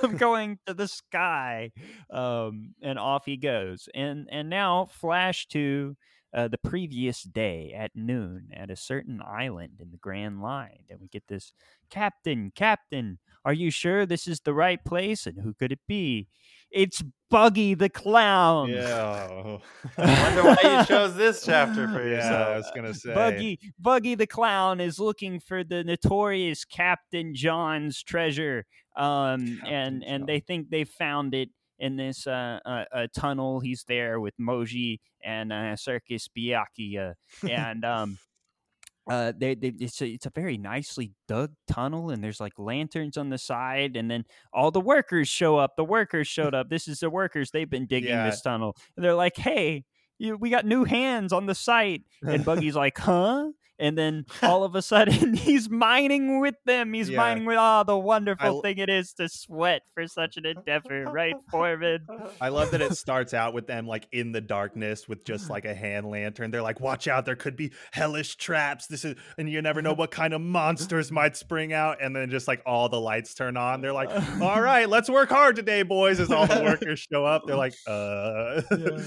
I'm 0.03 0.17
going 0.17 0.59
to 0.67 0.73
the 0.73 0.87
sky. 0.87 1.71
Um, 2.09 2.75
and 2.81 2.99
off 2.99 3.25
he 3.25 3.37
goes. 3.37 3.89
And 3.93 4.27
and 4.31 4.49
now 4.49 4.85
flash 4.87 5.47
to 5.49 5.97
uh, 6.33 6.47
the 6.47 6.57
previous 6.57 7.23
day 7.23 7.73
at 7.75 7.91
noon 7.95 8.49
at 8.53 8.69
a 8.69 8.75
certain 8.75 9.21
island 9.25 9.79
in 9.79 9.91
the 9.91 9.97
Grand 9.97 10.41
Line, 10.41 10.83
and 10.89 10.99
we 10.99 11.07
get 11.07 11.23
this 11.27 11.53
Captain, 11.89 12.51
Captain, 12.55 13.19
are 13.45 13.53
you 13.53 13.71
sure 13.71 14.05
this 14.05 14.27
is 14.27 14.41
the 14.41 14.53
right 14.53 14.83
place? 14.83 15.25
And 15.25 15.39
who 15.41 15.53
could 15.53 15.71
it 15.71 15.79
be? 15.87 16.27
It's 16.69 17.01
Buggy 17.29 17.75
the 17.75 17.89
Clown. 17.89 18.69
yeah. 18.69 19.57
I 19.97 20.23
wonder 20.23 20.43
why 20.43 20.79
you 20.79 20.85
chose 20.85 21.15
this 21.15 21.45
chapter 21.45 21.87
for 21.87 22.05
Yeah, 22.05 22.47
I 22.47 22.57
was 22.57 22.69
gonna 22.75 22.93
say. 22.93 23.13
Buggy 23.13 23.59
Buggy 23.79 24.15
the 24.15 24.27
Clown 24.27 24.81
is 24.81 24.99
looking 24.99 25.39
for 25.39 25.63
the 25.63 25.83
notorious 25.83 26.65
Captain 26.65 27.33
John's 27.33 28.03
treasure. 28.03 28.65
Um, 28.97 29.61
and 29.65 30.03
and 30.03 30.25
they 30.27 30.39
think 30.39 30.69
they 30.69 30.83
found 30.83 31.33
it 31.33 31.49
in 31.79 31.95
this 31.95 32.27
uh, 32.27 32.59
uh, 32.65 32.85
uh 32.91 33.07
tunnel. 33.15 33.59
He's 33.59 33.83
there 33.87 34.19
with 34.19 34.37
Moji 34.37 34.99
and 35.23 35.51
uh, 35.53 35.75
Circus 35.75 36.27
Byakuya, 36.27 37.13
and 37.49 37.85
um. 37.85 38.17
Uh, 39.09 39.31
they, 39.37 39.55
they 39.55 39.69
it's 39.79 40.01
a 40.01 40.05
it's 40.05 40.25
a 40.25 40.29
very 40.31 40.57
nicely 40.57 41.13
dug 41.29 41.53
tunnel, 41.65 42.09
and 42.09 42.21
there's 42.21 42.41
like 42.41 42.51
lanterns 42.57 43.15
on 43.15 43.29
the 43.29 43.37
side, 43.37 43.95
and 43.95 44.11
then 44.11 44.25
all 44.51 44.69
the 44.69 44.81
workers 44.81 45.29
show 45.29 45.55
up. 45.55 45.77
The 45.77 45.85
workers 45.85 46.27
showed 46.27 46.53
up. 46.53 46.67
This 46.69 46.89
is 46.89 46.99
the 46.99 47.09
workers. 47.09 47.51
They've 47.51 47.69
been 47.69 47.85
digging 47.85 48.09
Yeah. 48.09 48.29
this 48.29 48.41
tunnel. 48.41 48.75
And 48.97 49.05
they're 49.05 49.13
like, 49.13 49.37
"Hey, 49.37 49.85
you, 50.17 50.35
we 50.35 50.49
got 50.49 50.65
new 50.65 50.83
hands 50.83 51.31
on 51.31 51.45
the 51.45 51.55
site." 51.55 52.01
And 52.21 52.43
Buggy's 52.43 52.75
like, 52.75 52.97
"Huh?" 52.97 53.51
And 53.79 53.97
then 53.97 54.25
all 54.41 54.63
of 54.63 54.75
a 54.75 54.81
sudden, 54.81 55.33
he's 55.37 55.69
mining 55.69 56.39
with 56.39 56.55
them. 56.65 56.93
He's 56.93 57.09
Yeah. 57.09 57.17
mining 57.17 57.45
with 57.45 57.57
oh, 57.59 57.83
the 57.85 57.97
wonderful 57.97 58.47
l- 58.47 58.61
thing 58.61 58.77
it 58.79 58.89
is 58.89 59.13
to 59.13 59.29
sweat 59.29 59.83
for 59.93 60.07
such 60.07 60.37
an 60.37 60.45
endeavor, 60.45 61.03
right, 61.05 61.35
Foreman? 61.51 62.07
I 62.41 62.49
love 62.49 62.71
that 62.71 62.81
it 62.81 62.95
starts 62.97 63.33
out 63.33 63.53
with 63.53 63.67
them 63.67 63.85
like 63.87 64.07
in 64.11 64.31
the 64.31 64.41
darkness 64.41 65.07
with 65.07 65.23
just 65.25 65.49
like 65.49 65.65
a 65.65 65.75
hand 65.75 66.07
lantern. 66.09 66.51
They're 66.51 66.61
like, 66.61 66.79
"Watch 66.79 67.07
out! 67.07 67.25
There 67.25 67.35
could 67.35 67.55
be 67.55 67.71
hellish 67.91 68.35
traps. 68.35 68.87
This 68.87 69.05
is, 69.05 69.15
and 69.37 69.49
you 69.49 69.61
never 69.61 69.81
know 69.81 69.93
what 69.93 70.11
kind 70.11 70.33
of 70.33 70.41
monsters 70.41 71.11
might 71.11 71.37
spring 71.37 71.71
out." 71.73 71.97
And 72.01 72.15
then 72.15 72.29
just 72.29 72.47
like 72.47 72.61
all 72.65 72.89
the 72.89 72.99
lights 72.99 73.33
turn 73.35 73.57
on. 73.57 73.81
They're 73.81 73.93
like, 73.93 74.09
"All 74.41 74.61
right, 74.61 74.89
let's 74.89 75.09
work 75.09 75.29
hard 75.29 75.55
today, 75.55 75.83
boys." 75.83 76.19
As 76.19 76.31
all 76.31 76.47
the 76.47 76.63
workers 76.63 77.05
show 77.11 77.25
up, 77.25 77.43
they're 77.45 77.55
like, 77.55 77.73
"Uh." 77.85 78.61
Yeah. 78.71 78.97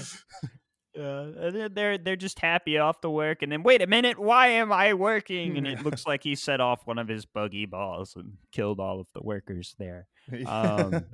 Yeah, 0.93 1.67
they're 1.71 1.97
they're 1.97 2.15
just 2.15 2.39
happy 2.39 2.77
off 2.77 2.99
to 3.01 3.09
work, 3.09 3.41
and 3.41 3.51
then 3.51 3.63
wait 3.63 3.81
a 3.81 3.87
minute, 3.87 4.19
why 4.19 4.47
am 4.47 4.73
I 4.73 4.93
working? 4.93 5.57
And 5.57 5.65
it 5.65 5.81
looks 5.85 6.05
like 6.05 6.23
he 6.23 6.35
set 6.35 6.59
off 6.59 6.85
one 6.85 6.97
of 6.97 7.07
his 7.07 7.25
buggy 7.25 7.65
balls 7.65 8.15
and 8.15 8.33
killed 8.51 8.79
all 8.79 8.99
of 8.99 9.07
the 9.13 9.21
workers 9.23 9.75
there. 9.79 10.07
Um, 10.45 11.05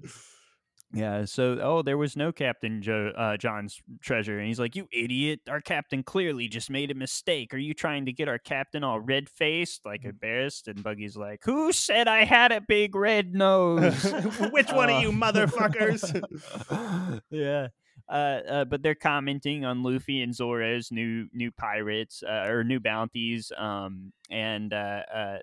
Yeah, 0.93 1.25
so 1.25 1.59
oh, 1.61 1.81
there 1.81 1.97
was 1.97 2.15
no 2.15 2.31
Captain 2.31 2.81
uh, 2.87 3.35
John's 3.35 3.81
treasure, 4.01 4.39
and 4.39 4.47
he's 4.47 4.59
like, 4.59 4.73
"You 4.75 4.87
idiot! 4.91 5.41
Our 5.49 5.59
captain 5.59 6.01
clearly 6.01 6.47
just 6.47 6.69
made 6.69 6.91
a 6.91 6.95
mistake. 6.95 7.53
Are 7.53 7.57
you 7.57 7.73
trying 7.73 8.05
to 8.05 8.13
get 8.13 8.29
our 8.29 8.39
captain 8.39 8.85
all 8.85 9.01
red 9.01 9.27
faced, 9.27 9.81
like 9.85 10.05
embarrassed?" 10.05 10.69
And 10.69 10.81
Buggy's 10.81 11.17
like, 11.17 11.41
"Who 11.43 11.73
said 11.73 12.07
I 12.07 12.23
had 12.23 12.53
a 12.53 12.61
big 12.61 12.95
red 12.95 13.35
nose? 13.35 14.01
Which 14.51 14.71
one 14.71 14.89
of 14.89 15.01
you 15.01 15.09
Uh, 15.09 15.11
motherfuckers? 15.11 17.21
yeah. 17.31 17.67
Uh, 18.09 18.39
uh, 18.47 18.65
but 18.65 18.81
they're 18.81 18.95
commenting 18.95 19.65
on 19.65 19.83
Luffy 19.83 20.21
and 20.21 20.33
Zoro's 20.33 20.91
new 20.91 21.27
new 21.33 21.51
pirates 21.51 22.23
uh, 22.23 22.45
or 22.47 22.63
new 22.63 22.79
bounties, 22.79 23.51
um, 23.57 24.13
and 24.29 24.71
uh, 24.71 25.39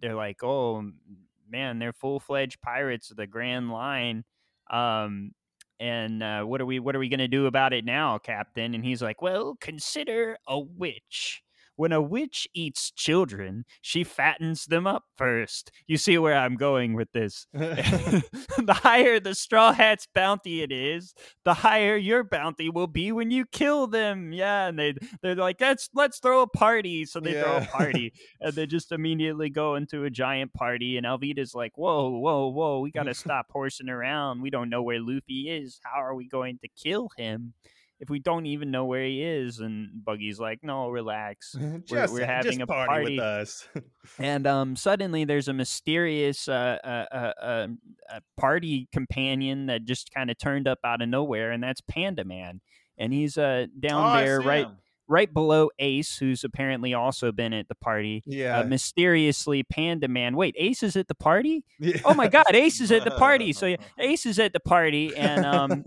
they're 0.00 0.14
like, 0.14 0.42
"Oh 0.42 0.90
man, 1.48 1.78
they're 1.78 1.92
full 1.92 2.20
fledged 2.20 2.60
pirates 2.60 3.10
of 3.10 3.16
the 3.16 3.26
Grand 3.26 3.70
Line." 3.70 4.24
Um, 4.70 5.32
and 5.78 6.22
uh, 6.22 6.42
what 6.44 6.60
are 6.60 6.66
we 6.66 6.78
what 6.78 6.94
are 6.94 6.98
we 6.98 7.08
gonna 7.08 7.28
do 7.28 7.46
about 7.46 7.72
it 7.72 7.84
now, 7.84 8.18
Captain? 8.18 8.74
And 8.74 8.84
he's 8.84 9.02
like, 9.02 9.22
"Well, 9.22 9.56
consider 9.60 10.36
a 10.46 10.58
witch." 10.58 11.42
When 11.80 11.92
a 11.92 12.02
witch 12.02 12.46
eats 12.52 12.90
children, 12.90 13.64
she 13.80 14.04
fattens 14.04 14.66
them 14.66 14.86
up 14.86 15.04
first. 15.16 15.72
You 15.86 15.96
see 15.96 16.18
where 16.18 16.36
I'm 16.36 16.56
going 16.56 16.92
with 16.92 17.10
this. 17.12 17.46
the 17.54 18.78
higher 18.82 19.18
the 19.18 19.34
Straw 19.34 19.72
Hat's 19.72 20.06
bounty 20.14 20.60
it 20.60 20.72
is, 20.72 21.14
the 21.46 21.54
higher 21.54 21.96
your 21.96 22.22
bounty 22.22 22.68
will 22.68 22.86
be 22.86 23.12
when 23.12 23.30
you 23.30 23.46
kill 23.46 23.86
them. 23.86 24.30
Yeah, 24.30 24.66
and 24.66 24.78
they 24.78 24.92
they're 25.22 25.34
like, 25.34 25.58
let's 25.58 25.88
let's 25.94 26.18
throw 26.18 26.42
a 26.42 26.46
party. 26.46 27.06
So 27.06 27.18
they 27.18 27.40
throw 27.40 27.56
a 27.56 27.64
party, 27.64 28.12
and 28.42 28.52
they 28.52 28.66
just 28.66 28.92
immediately 28.92 29.48
go 29.48 29.76
into 29.76 30.04
a 30.04 30.10
giant 30.10 30.52
party. 30.52 30.98
And 30.98 31.06
Alvida's 31.06 31.54
like, 31.54 31.78
whoa, 31.78 32.10
whoa, 32.10 32.48
whoa, 32.48 32.80
we 32.80 32.90
gotta 32.90 33.14
stop 33.14 33.46
horsing 33.48 33.88
around. 33.88 34.42
We 34.42 34.50
don't 34.50 34.68
know 34.68 34.82
where 34.82 35.00
Luffy 35.00 35.48
is. 35.48 35.80
How 35.82 36.02
are 36.02 36.14
we 36.14 36.28
going 36.28 36.58
to 36.58 36.68
kill 36.76 37.08
him? 37.16 37.54
If 38.00 38.08
we 38.08 38.18
don't 38.18 38.46
even 38.46 38.70
know 38.70 38.86
where 38.86 39.04
he 39.04 39.22
is, 39.22 39.58
and 39.60 39.90
Buggy's 40.04 40.40
like, 40.40 40.60
"No, 40.62 40.88
relax." 40.88 41.54
just, 41.84 42.12
we're 42.12 42.24
having 42.26 42.62
a 42.62 42.66
party, 42.66 42.88
party. 42.88 43.14
with 43.16 43.20
us. 43.24 43.68
and 44.18 44.46
um, 44.46 44.74
suddenly 44.74 45.24
there's 45.24 45.48
a 45.48 45.52
mysterious 45.52 46.48
uh, 46.48 46.78
uh, 46.82 47.04
uh, 47.14 47.32
uh, 47.42 47.66
uh, 48.12 48.20
party 48.38 48.88
companion 48.92 49.66
that 49.66 49.84
just 49.84 50.12
kind 50.14 50.30
of 50.30 50.38
turned 50.38 50.66
up 50.66 50.78
out 50.84 51.02
of 51.02 51.08
nowhere, 51.10 51.52
and 51.52 51.62
that's 51.62 51.82
Panda 51.82 52.24
Man, 52.24 52.60
and 52.98 53.12
he's 53.12 53.36
uh, 53.36 53.66
down 53.78 54.16
Oh, 54.18 54.24
there 54.24 54.40
right 54.40 54.64
him. 54.66 54.76
right 55.06 55.32
below 55.34 55.68
Ace, 55.78 56.16
who's 56.16 56.42
apparently 56.42 56.94
also 56.94 57.32
been 57.32 57.52
at 57.52 57.68
the 57.68 57.74
party. 57.74 58.22
yeah. 58.26 58.60
Uh, 58.60 58.64
mysteriously, 58.64 59.62
Panda 59.62 60.08
Man. 60.08 60.36
Wait, 60.36 60.54
Ace 60.58 60.82
is 60.82 60.96
at 60.96 61.08
the 61.08 61.14
party? 61.14 61.64
yeah. 61.78 61.98
Oh 62.04 62.14
my 62.14 62.28
God, 62.28 62.46
Ace 62.54 62.80
is 62.80 62.90
at 62.92 63.04
the 63.04 63.10
party. 63.18 63.52
So 63.52 63.66
yeah, 63.66 63.76
Ace 63.98 64.24
is 64.24 64.38
at 64.38 64.52
the 64.54 64.60
party, 64.60 65.14
and 65.16 65.44
um, 65.44 65.84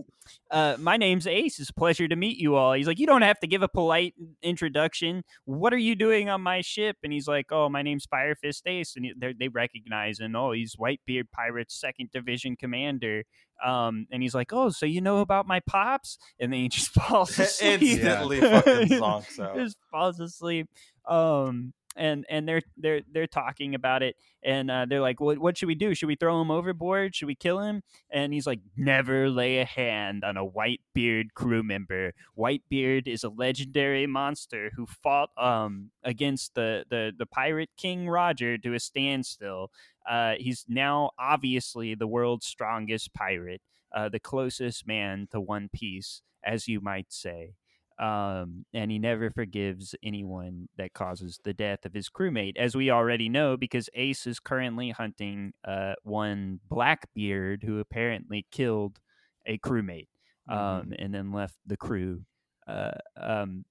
uh, 0.50 0.76
my 0.78 0.96
name's 0.96 1.26
Ace. 1.26 1.58
It's 1.60 1.70
a 1.70 1.74
pleasure 1.74 2.06
to 2.08 2.16
meet 2.16 2.38
you 2.38 2.54
all. 2.56 2.72
He's 2.72 2.86
like, 2.86 2.98
you 2.98 3.06
don't 3.06 3.22
have 3.22 3.38
to 3.40 3.46
give 3.46 3.62
a 3.62 3.68
polite 3.68 4.14
introduction. 4.42 5.22
What 5.44 5.72
are 5.74 5.78
you 5.78 5.94
doing 5.94 6.28
on 6.28 6.40
my 6.40 6.60
ship? 6.60 6.96
And 7.02 7.12
he's 7.12 7.26
like, 7.28 7.46
oh, 7.50 7.68
my 7.68 7.82
name's 7.82 8.06
Firefist 8.06 8.62
Ace, 8.66 8.96
and 8.96 9.04
he- 9.04 9.32
they 9.38 9.48
recognize 9.48 10.20
him. 10.20 10.36
Oh, 10.36 10.52
he's 10.52 10.76
Whitebeard 10.76 11.30
Pirates 11.32 11.74
Second 11.78 12.10
Division 12.12 12.56
Commander. 12.56 13.24
Um, 13.64 14.06
and 14.10 14.22
he's 14.22 14.34
like, 14.34 14.52
oh, 14.52 14.68
so 14.70 14.84
you 14.86 15.00
know 15.00 15.18
about 15.18 15.46
my 15.46 15.60
pops? 15.60 16.18
And 16.40 16.52
then 16.52 16.60
he 16.60 16.68
just 16.70 16.90
falls 16.90 17.38
asleep. 17.38 17.82
Instantly 17.82 18.40
fucking 18.40 18.88
zonks 18.88 19.38
out. 19.38 19.56
just 19.56 19.76
falls 19.90 20.20
asleep. 20.20 20.68
Um, 21.08 21.72
and 21.96 22.24
and 22.28 22.48
they're 22.48 22.62
they're 22.76 23.02
they're 23.12 23.26
talking 23.26 23.74
about 23.74 24.02
it, 24.02 24.16
and 24.42 24.70
uh, 24.70 24.86
they're 24.88 25.00
like, 25.00 25.20
"What 25.20 25.38
what 25.38 25.56
should 25.56 25.66
we 25.68 25.74
do? 25.74 25.94
Should 25.94 26.06
we 26.06 26.16
throw 26.16 26.40
him 26.40 26.50
overboard? 26.50 27.14
Should 27.14 27.26
we 27.26 27.34
kill 27.34 27.60
him?" 27.60 27.82
And 28.10 28.32
he's 28.32 28.46
like, 28.46 28.60
"Never 28.76 29.30
lay 29.30 29.58
a 29.58 29.64
hand 29.64 30.24
on 30.24 30.36
a 30.36 30.44
Whitebeard 30.46 31.34
crew 31.34 31.62
member. 31.62 32.12
Whitebeard 32.36 33.06
is 33.06 33.24
a 33.24 33.28
legendary 33.28 34.06
monster 34.06 34.70
who 34.76 34.86
fought 34.86 35.30
um 35.36 35.90
against 36.02 36.54
the 36.54 36.84
the 36.90 37.12
the 37.16 37.26
pirate 37.26 37.70
king 37.76 38.08
Roger 38.08 38.58
to 38.58 38.74
a 38.74 38.80
standstill. 38.80 39.70
Uh, 40.08 40.34
he's 40.38 40.64
now 40.68 41.10
obviously 41.18 41.94
the 41.94 42.06
world's 42.06 42.46
strongest 42.46 43.14
pirate, 43.14 43.62
uh, 43.94 44.08
the 44.08 44.20
closest 44.20 44.86
man 44.86 45.28
to 45.30 45.40
One 45.40 45.68
Piece, 45.72 46.22
as 46.42 46.68
you 46.68 46.80
might 46.80 47.12
say." 47.12 47.54
Um, 47.98 48.64
and 48.74 48.90
he 48.90 48.98
never 48.98 49.30
forgives 49.30 49.94
anyone 50.02 50.68
that 50.76 50.92
causes 50.94 51.38
the 51.44 51.54
death 51.54 51.84
of 51.84 51.94
his 51.94 52.08
crewmate, 52.08 52.56
as 52.56 52.74
we 52.76 52.90
already 52.90 53.28
know, 53.28 53.56
because 53.56 53.88
Ace 53.94 54.26
is 54.26 54.40
currently 54.40 54.90
hunting 54.90 55.52
uh, 55.66 55.94
one 56.02 56.60
Blackbeard 56.68 57.62
who 57.62 57.78
apparently 57.78 58.46
killed 58.50 58.98
a 59.46 59.58
crewmate 59.58 60.08
um, 60.48 60.58
Mhm. 60.58 60.96
and 60.98 61.14
then 61.14 61.32
left 61.32 61.56
the 61.66 61.76
crew. 61.76 62.22
Uh, 62.66 62.92
um, 63.16 63.64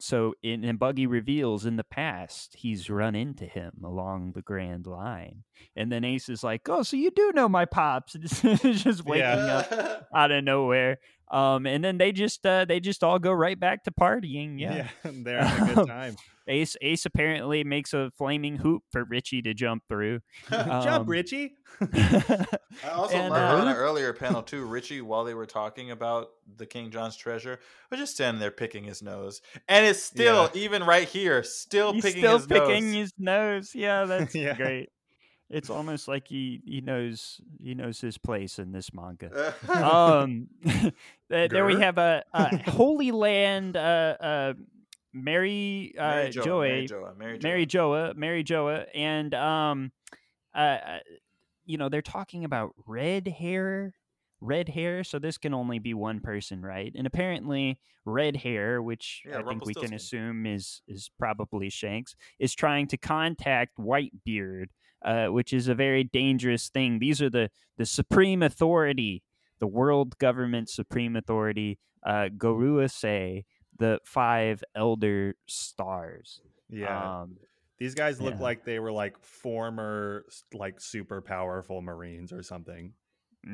so, 0.00 0.32
in, 0.42 0.62
and 0.64 0.78
Buggy 0.78 1.06
reveals 1.08 1.66
in 1.66 1.74
the 1.76 1.82
past 1.84 2.54
he's 2.56 2.88
run 2.88 3.16
into 3.16 3.46
him 3.46 3.72
along 3.82 4.32
the 4.32 4.42
Grand 4.42 4.86
Line, 4.86 5.42
and 5.74 5.90
then 5.90 6.04
Ace 6.04 6.28
is 6.28 6.44
like, 6.44 6.68
"Oh, 6.68 6.82
so 6.84 6.96
you 6.96 7.10
do 7.10 7.32
know 7.34 7.48
my 7.48 7.64
pops?" 7.64 8.12
just 8.62 9.04
waking 9.04 9.22
Yeah. 9.24 9.66
up 9.72 10.08
out 10.14 10.30
of 10.30 10.44
nowhere. 10.44 10.98
Um, 11.30 11.66
and 11.66 11.84
then 11.84 11.98
they 11.98 12.12
just 12.12 12.44
uh, 12.46 12.64
they 12.64 12.80
just 12.80 13.04
all 13.04 13.18
go 13.18 13.32
right 13.32 13.58
back 13.58 13.84
to 13.84 13.90
partying. 13.90 14.58
Yeah. 14.60 14.88
they're 15.04 15.42
having 15.44 15.70
a 15.70 15.74
good 15.74 15.86
time. 15.88 16.16
Ace 16.50 16.76
Ace 16.80 17.04
apparently 17.04 17.62
makes 17.62 17.92
a 17.92 18.10
flaming 18.16 18.56
hoop 18.56 18.82
for 18.90 19.04
Richie 19.04 19.42
to 19.42 19.52
jump 19.52 19.82
through. 19.86 20.20
Jump, 20.50 20.70
Um, 21.02 21.06
Richie. 21.06 21.52
I 21.82 22.46
also 22.90 23.16
And, 23.16 23.30
learned 23.34 23.60
on 23.60 23.68
uh, 23.68 23.70
an 23.72 23.76
earlier 23.76 24.12
panel 24.14 24.42
too. 24.42 24.64
Richie, 24.64 25.02
while 25.02 25.24
they 25.24 25.34
were 25.34 25.44
talking 25.46 25.90
about 25.90 26.30
the 26.56 26.64
King 26.64 26.90
John's 26.90 27.16
treasure, 27.16 27.60
was 27.90 28.00
just 28.00 28.14
standing 28.14 28.40
there 28.40 28.50
picking 28.50 28.84
his 28.84 29.02
nose, 29.02 29.42
and 29.68 29.84
it's 29.84 30.02
still 30.02 30.50
even 30.54 30.82
right 30.84 31.06
here, 31.08 31.42
still 31.42 31.92
He's 31.92 32.02
picking 32.04 32.22
still 32.22 32.38
his 32.38 32.46
picking 32.46 32.86
nose. 32.92 32.94
his 32.94 33.12
nose. 33.18 33.74
Yeah, 33.74 34.04
that's 34.06 34.34
Yeah. 34.34 34.54
great. 34.54 34.88
It's 35.50 35.70
almost 35.70 36.08
like 36.08 36.28
he 36.28 36.60
he 36.64 36.80
knows 36.80 37.40
he 37.58 37.74
knows 37.74 38.00
his 38.00 38.18
place 38.18 38.58
in 38.58 38.72
this 38.72 38.92
manga. 38.92 39.54
Um 39.68 40.48
there 41.28 41.64
we 41.64 41.80
have 41.80 41.98
a, 41.98 42.24
a 42.32 42.56
holy 42.70 43.10
land 43.12 43.76
uh 43.76 44.16
uh 44.20 44.52
mary 45.12 45.94
uh 45.98 46.02
Mary 46.02 46.30
Joa, 46.30 46.60
Mary 46.60 46.86
Joa, 46.86 47.14
Mary 47.16 47.38
Joa. 47.38 47.48
mary 47.50 47.66
joa 47.66 48.14
mary 48.14 48.42
joa 48.44 48.86
and 48.94 49.34
um 49.34 49.92
uh, 50.54 50.58
uh 50.58 50.98
you 51.64 51.78
know 51.78 51.88
they're 51.88 52.02
talking 52.02 52.44
about 52.44 52.72
red 52.86 53.26
hair 53.26 53.94
red 54.40 54.68
hair 54.68 55.02
so 55.02 55.18
this 55.18 55.38
can 55.38 55.52
only 55.54 55.78
be 55.78 55.94
one 55.94 56.20
person 56.20 56.62
right 56.62 56.92
and 56.94 57.06
apparently 57.06 57.78
red 58.04 58.36
hair 58.36 58.80
which 58.82 59.22
Yeah, 59.26 59.40
i 59.40 59.42
think 59.42 59.64
we 59.64 59.74
can 59.74 59.92
assume 59.94 60.46
is 60.46 60.82
is 60.86 61.10
probably 61.18 61.70
shanks 61.70 62.14
is 62.38 62.54
trying 62.54 62.86
to 62.88 62.96
contact 62.96 63.78
White 63.78 64.12
whitebeard 64.26 64.66
uh, 65.04 65.26
which 65.26 65.52
is 65.52 65.68
a 65.68 65.74
very 65.74 66.04
dangerous 66.04 66.68
thing 66.68 66.98
these 66.98 67.20
are 67.22 67.30
the 67.30 67.50
the 67.76 67.86
supreme 67.86 68.42
authority 68.42 69.22
the 69.60 69.66
world 69.66 70.18
government 70.18 70.68
supreme 70.68 71.16
authority 71.16 71.78
uh 72.04 72.28
Gorosei 72.36 73.44
the 73.78 74.00
five 74.04 74.62
elder 74.74 75.34
stars 75.46 76.40
Yeah. 76.68 77.20
um 77.22 77.36
These 77.78 77.94
guys 77.94 78.20
look 78.20 78.34
yeah. 78.34 78.40
like 78.42 78.64
they 78.64 78.78
were 78.80 78.92
like 78.92 79.16
former 79.22 80.24
like 80.52 80.80
super 80.80 81.20
powerful 81.20 81.80
Marines 81.82 82.32
or 82.32 82.42
something. 82.42 82.92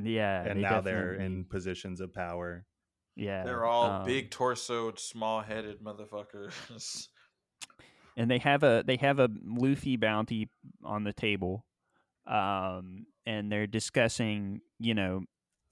yeah 0.03 0.43
and 0.45 0.59
they 0.59 0.63
now 0.63 0.81
they're 0.81 1.15
in 1.15 1.45
positions 1.45 2.01
of 2.01 2.13
power. 2.15 2.65
yeah 3.17 3.45
They're 3.45 3.65
all 3.67 3.91
um, 3.91 4.05
big 4.07 4.31
torsoed, 4.31 4.99
small 4.99 5.43
headed 5.43 5.81
motherfuckers. 5.83 7.09
and 8.17 8.31
they 8.31 8.39
have 8.39 8.63
a 8.63 8.85
they 8.87 8.97
have 8.97 9.19
a 9.19 9.29
Luffy 9.45 9.97
bounty 9.97 10.49
on 10.85 11.05
the 11.05 11.13
table, 11.13 11.65
um, 12.27 13.07
and 13.27 13.51
they're 13.51 13.67
discussing 13.67 14.61
you 14.79 14.95
know, 14.95 15.23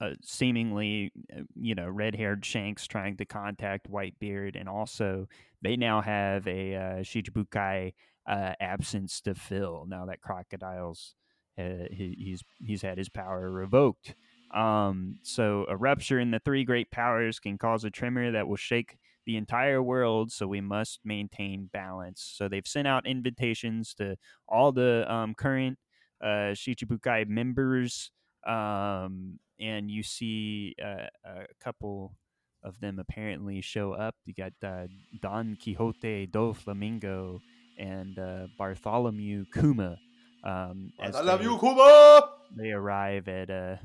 uh, 0.01 0.11
seemingly 0.21 1.11
uh, 1.35 1.41
you 1.55 1.75
know 1.75 1.87
red 1.87 2.15
haired 2.15 2.45
Shanks 2.45 2.87
trying 2.87 3.17
to 3.17 3.25
contact 3.25 3.89
Whitebeard, 3.89 4.59
and 4.59 4.67
also 4.67 5.27
they 5.61 5.75
now 5.75 6.01
have 6.01 6.47
a 6.47 6.75
uh, 6.75 6.79
Shichibukai 7.03 7.93
uh, 8.27 8.53
absence 8.59 9.21
to 9.21 9.35
fill 9.35 9.85
now 9.87 10.05
that 10.05 10.21
Crocodile's 10.21 11.15
uh, 11.57 11.87
he, 11.91 12.15
he's 12.17 12.43
he's 12.59 12.81
had 12.81 12.97
his 12.97 13.09
power 13.09 13.49
revoked. 13.51 14.15
Um, 14.53 15.17
so 15.23 15.65
a 15.67 15.75
rupture 15.75 16.19
in 16.19 16.31
the 16.31 16.39
three 16.39 16.63
great 16.63 16.91
powers 16.91 17.39
can 17.39 17.57
cause 17.57 17.83
a 17.83 17.89
tremor 17.89 18.31
that 18.31 18.47
will 18.47 18.55
shake 18.55 18.97
the 19.25 19.37
entire 19.37 19.81
world, 19.81 20.31
so 20.31 20.47
we 20.47 20.61
must 20.61 20.99
maintain 21.03 21.69
balance. 21.71 22.21
So 22.35 22.47
they've 22.47 22.67
sent 22.67 22.87
out 22.87 23.05
invitations 23.07 23.93
to 23.95 24.17
all 24.47 24.71
the 24.71 25.05
um, 25.11 25.33
current 25.33 25.77
uh, 26.21 26.53
Shichibukai 26.55 27.27
members, 27.27 28.11
um, 28.45 29.39
and 29.59 29.89
you 29.89 30.03
see 30.03 30.75
uh, 30.83 31.07
a 31.25 31.45
couple 31.63 32.15
of 32.63 32.79
them 32.79 32.99
apparently 32.99 33.61
show 33.61 33.93
up. 33.93 34.15
You 34.25 34.33
got 34.33 34.53
uh, 34.63 34.87
Don 35.21 35.57
Quixote 35.61 36.27
do 36.27 36.53
Flamingo 36.53 37.39
and 37.77 38.17
uh, 38.17 38.47
Bartholomew 38.57 39.45
Kuma. 39.53 39.97
Um, 40.43 40.91
as 41.01 41.15
I 41.15 41.21
love 41.21 41.39
they- 41.39 41.45
you, 41.45 41.57
Kuma. 41.59 42.21
they 42.57 42.71
arrive 42.71 43.27
at 43.27 43.49
uh, 43.49 43.75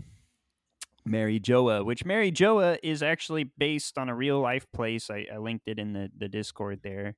Mary 1.09 1.41
Joa, 1.41 1.85
which 1.85 2.05
Mary 2.05 2.31
Joa 2.31 2.79
is 2.83 3.03
actually 3.03 3.45
based 3.45 3.99
on 3.99 4.09
a 4.09 4.15
real 4.15 4.41
life 4.41 4.67
place. 4.73 5.11
I, 5.11 5.27
I 5.33 5.39
linked 5.39 5.69
it 5.69 5.79
in 5.79 5.93
the, 5.93 6.11
the 6.17 6.29
Discord 6.29 6.81
there. 6.83 7.17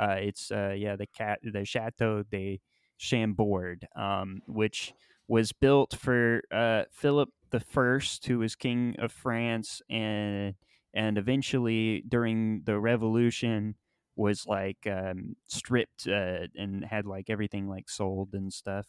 Uh, 0.00 0.16
it's 0.18 0.50
uh, 0.50 0.74
yeah 0.76 0.96
the 0.96 1.06
cat 1.06 1.38
the 1.42 1.64
Chateau 1.64 2.22
de 2.22 2.60
Chambord, 2.96 3.86
um, 3.96 4.40
which 4.46 4.94
was 5.28 5.52
built 5.52 5.94
for 5.94 6.42
uh, 6.50 6.84
Philip 6.90 7.30
the 7.50 7.60
First, 7.60 8.26
who 8.26 8.38
was 8.38 8.56
king 8.56 8.96
of 8.98 9.12
France, 9.12 9.82
and 9.90 10.54
and 10.94 11.18
eventually 11.18 12.02
during 12.08 12.62
the 12.64 12.78
Revolution 12.78 13.76
was 14.16 14.46
like 14.46 14.86
um, 14.86 15.36
stripped 15.46 16.06
uh, 16.06 16.46
and 16.54 16.84
had 16.84 17.06
like 17.06 17.30
everything 17.30 17.68
like 17.68 17.88
sold 17.88 18.30
and 18.34 18.52
stuff 18.52 18.86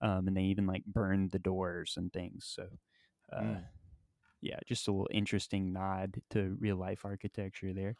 um, 0.00 0.28
and 0.28 0.36
they 0.36 0.42
even 0.42 0.66
like 0.66 0.84
burned 0.84 1.30
the 1.30 1.38
doors 1.38 1.94
and 1.96 2.12
things. 2.12 2.50
So, 2.54 2.68
Mm. 3.34 3.62
Yeah, 4.40 4.58
just 4.66 4.88
a 4.88 4.92
little 4.92 5.08
interesting 5.10 5.72
nod 5.72 6.20
to 6.30 6.56
real 6.60 6.76
life 6.76 7.04
architecture 7.04 7.72
there. 7.72 7.96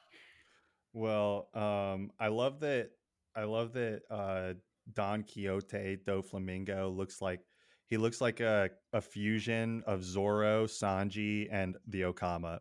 Well, 0.93 1.49
um, 1.55 2.11
I 2.18 2.28
love 2.28 2.61
that. 2.61 2.91
I 3.36 3.45
love 3.45 3.72
that 3.74 4.03
uh, 4.11 4.55
Donquixote 4.93 6.05
Doflamingo 6.05 6.95
looks 6.95 7.20
like 7.20 7.41
he 7.86 7.97
looks 7.97 8.20
like 8.20 8.41
a, 8.41 8.70
a 8.93 9.01
fusion 9.01 9.82
of 9.86 10.05
Zoro, 10.05 10.66
Sanji, 10.66 11.49
and 11.51 11.76
the 11.86 12.03
Okama. 12.03 12.61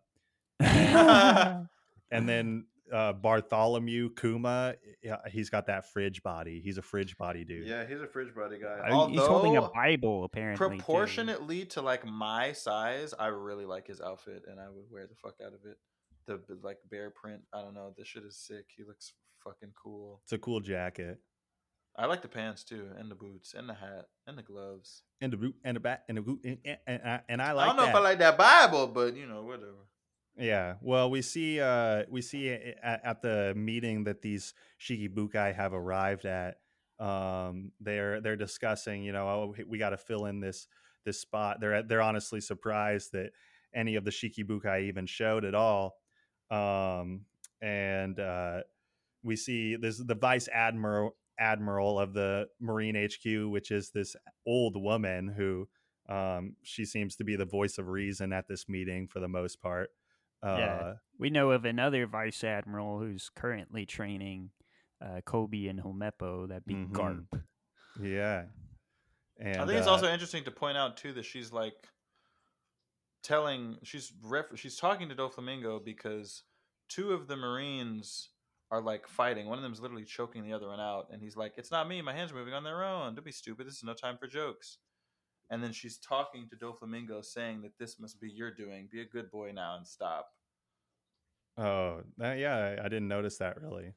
And 2.12 2.28
then 2.28 2.66
uh, 2.94 3.14
Bartholomew 3.14 4.10
Kuma, 4.16 4.76
yeah, 5.04 5.18
he's 5.30 5.50
got 5.50 5.68
that 5.68 5.86
fridge 5.92 6.24
body. 6.24 6.62
He's 6.64 6.78
a 6.78 6.82
fridge 6.82 7.18
body 7.18 7.44
dude. 7.44 7.68
Yeah, 7.68 7.86
he's 7.88 8.02
a 8.02 8.08
fridge 8.08 8.34
body 8.36 8.60
guy. 8.60 8.80
Uh, 8.90 9.08
He's 9.08 9.20
holding 9.22 9.58
a 9.58 9.62
Bible 9.70 10.24
apparently. 10.24 10.78
too. 10.78 10.84
proportionately 10.84 11.66
to 11.66 11.82
like 11.82 12.06
my 12.06 12.54
size, 12.54 13.14
I 13.18 13.28
really 13.28 13.66
like 13.66 13.88
his 13.88 14.02
outfit, 14.02 14.44
and 14.50 14.60
I 14.60 14.70
would 14.70 14.86
wear 14.92 15.08
the 15.08 15.16
fuck 15.16 15.36
out 15.46 15.54
of 15.54 15.60
it. 15.66 15.78
The 16.28 16.42
like 16.62 16.78
bear 16.90 17.10
print. 17.10 17.42
I 17.54 17.62
don't 17.62 17.74
know. 17.74 17.94
This 17.98 18.08
shit 18.08 18.24
is 18.24 18.38
sick. 18.38 18.66
He 18.76 18.84
looks 18.84 19.14
fucking 19.44 19.72
cool. 19.82 20.20
It's 20.26 20.34
a 20.34 20.38
cool 20.38 20.60
jacket. 20.60 21.20
I 21.96 22.06
like 22.06 22.22
the 22.22 22.28
pants 22.28 22.64
too, 22.64 22.90
and 23.00 23.10
the 23.10 23.16
boots, 23.16 23.54
and 23.54 23.68
the 23.68 23.74
hat, 23.74 24.06
and 24.28 24.38
the 24.38 24.44
gloves. 24.44 25.04
And 25.22 25.34
the 25.34 25.38
boot 25.38 25.56
and 25.64 25.76
the 25.78 25.80
bat, 25.80 26.04
and 26.08 26.18
the 26.18 26.22
boot 26.22 26.42
and, 26.44 26.58
and, 26.66 26.78
and, 26.86 27.02
I- 27.04 27.22
and 27.30 27.42
I 27.42 27.58
I 27.58 27.66
don't 27.66 27.76
know 27.78 27.84
that. 27.84 27.90
if 27.90 27.96
I 27.96 28.00
like 28.00 28.20
that 28.20 28.38
Bible, 28.38 28.88
but 28.88 29.16
you 29.16 29.26
know, 29.26 29.42
whatever. 29.44 29.88
Yeah. 30.38 30.76
Well, 30.82 31.10
we 31.10 31.22
see 31.22 31.60
uh 31.60 32.04
we 32.10 32.22
see 32.22 32.50
at, 32.52 33.02
at 33.04 33.22
the 33.22 33.54
meeting 33.56 34.04
that 34.04 34.22
these 34.22 34.54
Shikibukai 34.80 35.56
have 35.56 35.74
arrived 35.74 36.26
at 36.26 36.58
um 37.00 37.72
they're 37.80 38.22
they're 38.22 38.36
discussing, 38.36 39.04
you 39.04 39.12
know, 39.14 39.28
oh, 39.28 39.56
we 39.68 39.78
got 39.78 39.92
to 39.92 39.98
fill 39.98 40.26
in 40.26 40.40
this 40.40 40.68
this 41.06 41.20
spot. 41.20 41.58
They're 41.60 41.82
they're 41.84 42.02
honestly 42.02 42.40
surprised 42.42 43.14
that 43.14 43.32
any 43.74 43.96
of 43.96 44.06
the 44.06 44.12
Shikibukai 44.12 44.84
even 44.84 45.08
showed 45.08 45.44
at 45.44 45.56
all. 45.56 45.96
Um 46.52 47.22
and 47.62 48.20
uh 48.20 48.60
we 49.24 49.36
see 49.36 49.76
this 49.76 49.98
the 49.98 50.16
vice 50.16 50.48
admiral 50.54 51.16
admiral 51.40 52.00
of 52.00 52.14
the 52.14 52.48
Marine 52.60 52.96
HQ, 52.96 53.52
which 53.52 53.72
is 53.72 53.90
this 53.92 54.16
old 54.46 54.82
woman 54.82 55.28
who 55.30 55.68
um 56.10 56.56
she 56.64 56.86
seems 56.86 57.16
to 57.16 57.24
be 57.24 57.36
the 57.36 57.46
voice 57.46 57.80
of 57.80 57.88
reason 57.88 58.34
at 58.34 58.48
this 58.48 58.70
meeting 58.70 59.08
for 59.08 59.20
the 59.20 59.28
most 59.28 59.62
part. 59.62 59.90
Uh, 60.44 60.56
Yeah. 60.60 60.94
We 61.20 61.30
know 61.32 61.52
of 61.52 61.66
another 61.66 62.06
vice 62.06 62.44
admiral 62.44 63.00
who's 63.00 63.30
currently 63.30 63.86
training 63.86 64.52
uh, 65.02 65.22
Koby 65.26 65.70
and 65.70 65.80
Helmeppo. 65.80 66.48
That'd 66.48 66.66
be 66.66 66.74
Mhm. 66.76 66.92
Garp. 66.92 67.44
yeah. 68.02 68.46
And 69.40 69.58
I 69.58 69.66
think 69.66 69.78
it's 69.78 69.88
uh, 69.88 69.92
also 69.92 70.08
interesting 70.12 70.44
to 70.46 70.52
point 70.52 70.78
out 70.78 70.98
too 70.98 71.14
that 71.14 71.24
she's 71.26 71.52
like 71.54 71.76
telling 73.24 73.78
she's 73.84 74.14
ref- 74.24 74.58
she's 74.58 74.76
talking 74.78 75.10
to 75.10 75.16
Doflamingo 75.16 75.84
because 75.84 76.44
two 76.90 77.14
of 77.14 77.28
the 77.28 77.36
Marines 77.36 78.30
are 78.72 78.82
like 78.82 79.08
fighting. 79.08 79.48
One 79.48 79.58
of 79.58 79.64
them's 79.64 79.80
literally 79.80 80.06
choking 80.06 80.44
the 80.44 80.54
other 80.54 80.68
one 80.68 80.80
out, 80.80 81.08
and 81.12 81.22
he's 81.22 81.38
like, 81.38 81.54
"It's 81.58 81.72
not 81.72 81.88
me. 81.88 82.02
My 82.02 82.14
hands 82.14 82.32
are 82.32 82.36
moving 82.36 82.54
on 82.54 82.64
their 82.64 82.84
own. 82.84 83.16
Don't 83.16 83.24
be 83.26 83.32
stupid. 83.32 83.68
This 83.68 83.76
is 83.78 83.84
no 83.84 83.94
time 83.94 84.18
for 84.18 84.28
jokes." 84.28 84.78
And 85.50 85.64
then 85.64 85.72
she's 85.72 85.98
talking 85.98 86.48
to 86.50 86.56
Doflamingo, 86.58 87.24
saying 87.24 87.62
that 87.62 87.78
this 87.80 88.00
must 88.00 88.20
be 88.20 88.30
your 88.30 88.54
doing. 88.54 88.90
Be 88.92 89.02
a 89.02 89.06
good 89.06 89.32
boy 89.32 89.52
now 89.54 89.78
and 89.78 89.88
stop. 89.88 90.28
Oh, 91.58 92.02
that, 92.18 92.38
yeah, 92.38 92.56
I- 92.58 92.86
I 92.86 92.90
didn't 92.90 93.08
notice 93.08 93.38
that 93.38 93.60
really. 93.62 93.94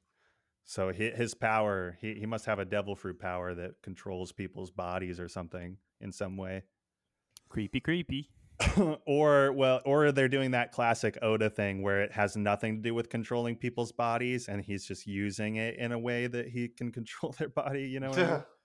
So 0.65 0.93
hi- 0.93 1.15
his 1.17 1.35
power, 1.35 1.99
he, 2.01 2.15
he 2.15 2.27
must 2.27 2.47
have 2.47 2.59
a 2.59 2.65
devil 2.65 2.95
fruit 2.95 3.19
power 3.19 3.55
that 3.55 3.83
controls 3.83 4.33
people's 4.33 4.71
bodies 4.71 5.19
or 5.19 5.29
something 5.29 5.77
in 6.01 6.13
some 6.13 6.37
way. 6.37 6.63
Creepy, 7.49 7.81
creepy. 7.81 8.31
or 9.07 9.53
well, 9.53 9.81
or 9.87 10.13
they're 10.13 10.29
doing 10.29 10.51
that 10.51 10.71
classic 10.71 11.17
Oda 11.23 11.49
thing 11.49 11.83
where 11.83 12.03
it 12.03 12.13
has 12.13 12.37
nothing 12.37 12.77
to 12.77 12.83
do 12.83 12.95
with 12.95 13.09
controlling 13.09 13.57
people's 13.57 13.91
bodies, 13.91 14.49
and 14.49 14.63
he's 14.63 14.85
just 14.85 15.07
using 15.07 15.57
it 15.57 15.77
in 15.77 15.93
a 15.93 15.99
way 15.99 16.27
that 16.27 16.49
he 16.49 16.69
can 16.69 16.93
control 16.99 17.35
their 17.39 17.49
body. 17.49 17.85
You 17.89 18.01
know, 18.01 18.11
what 18.11 18.19
I 18.19 18.31
mean? 18.31 18.43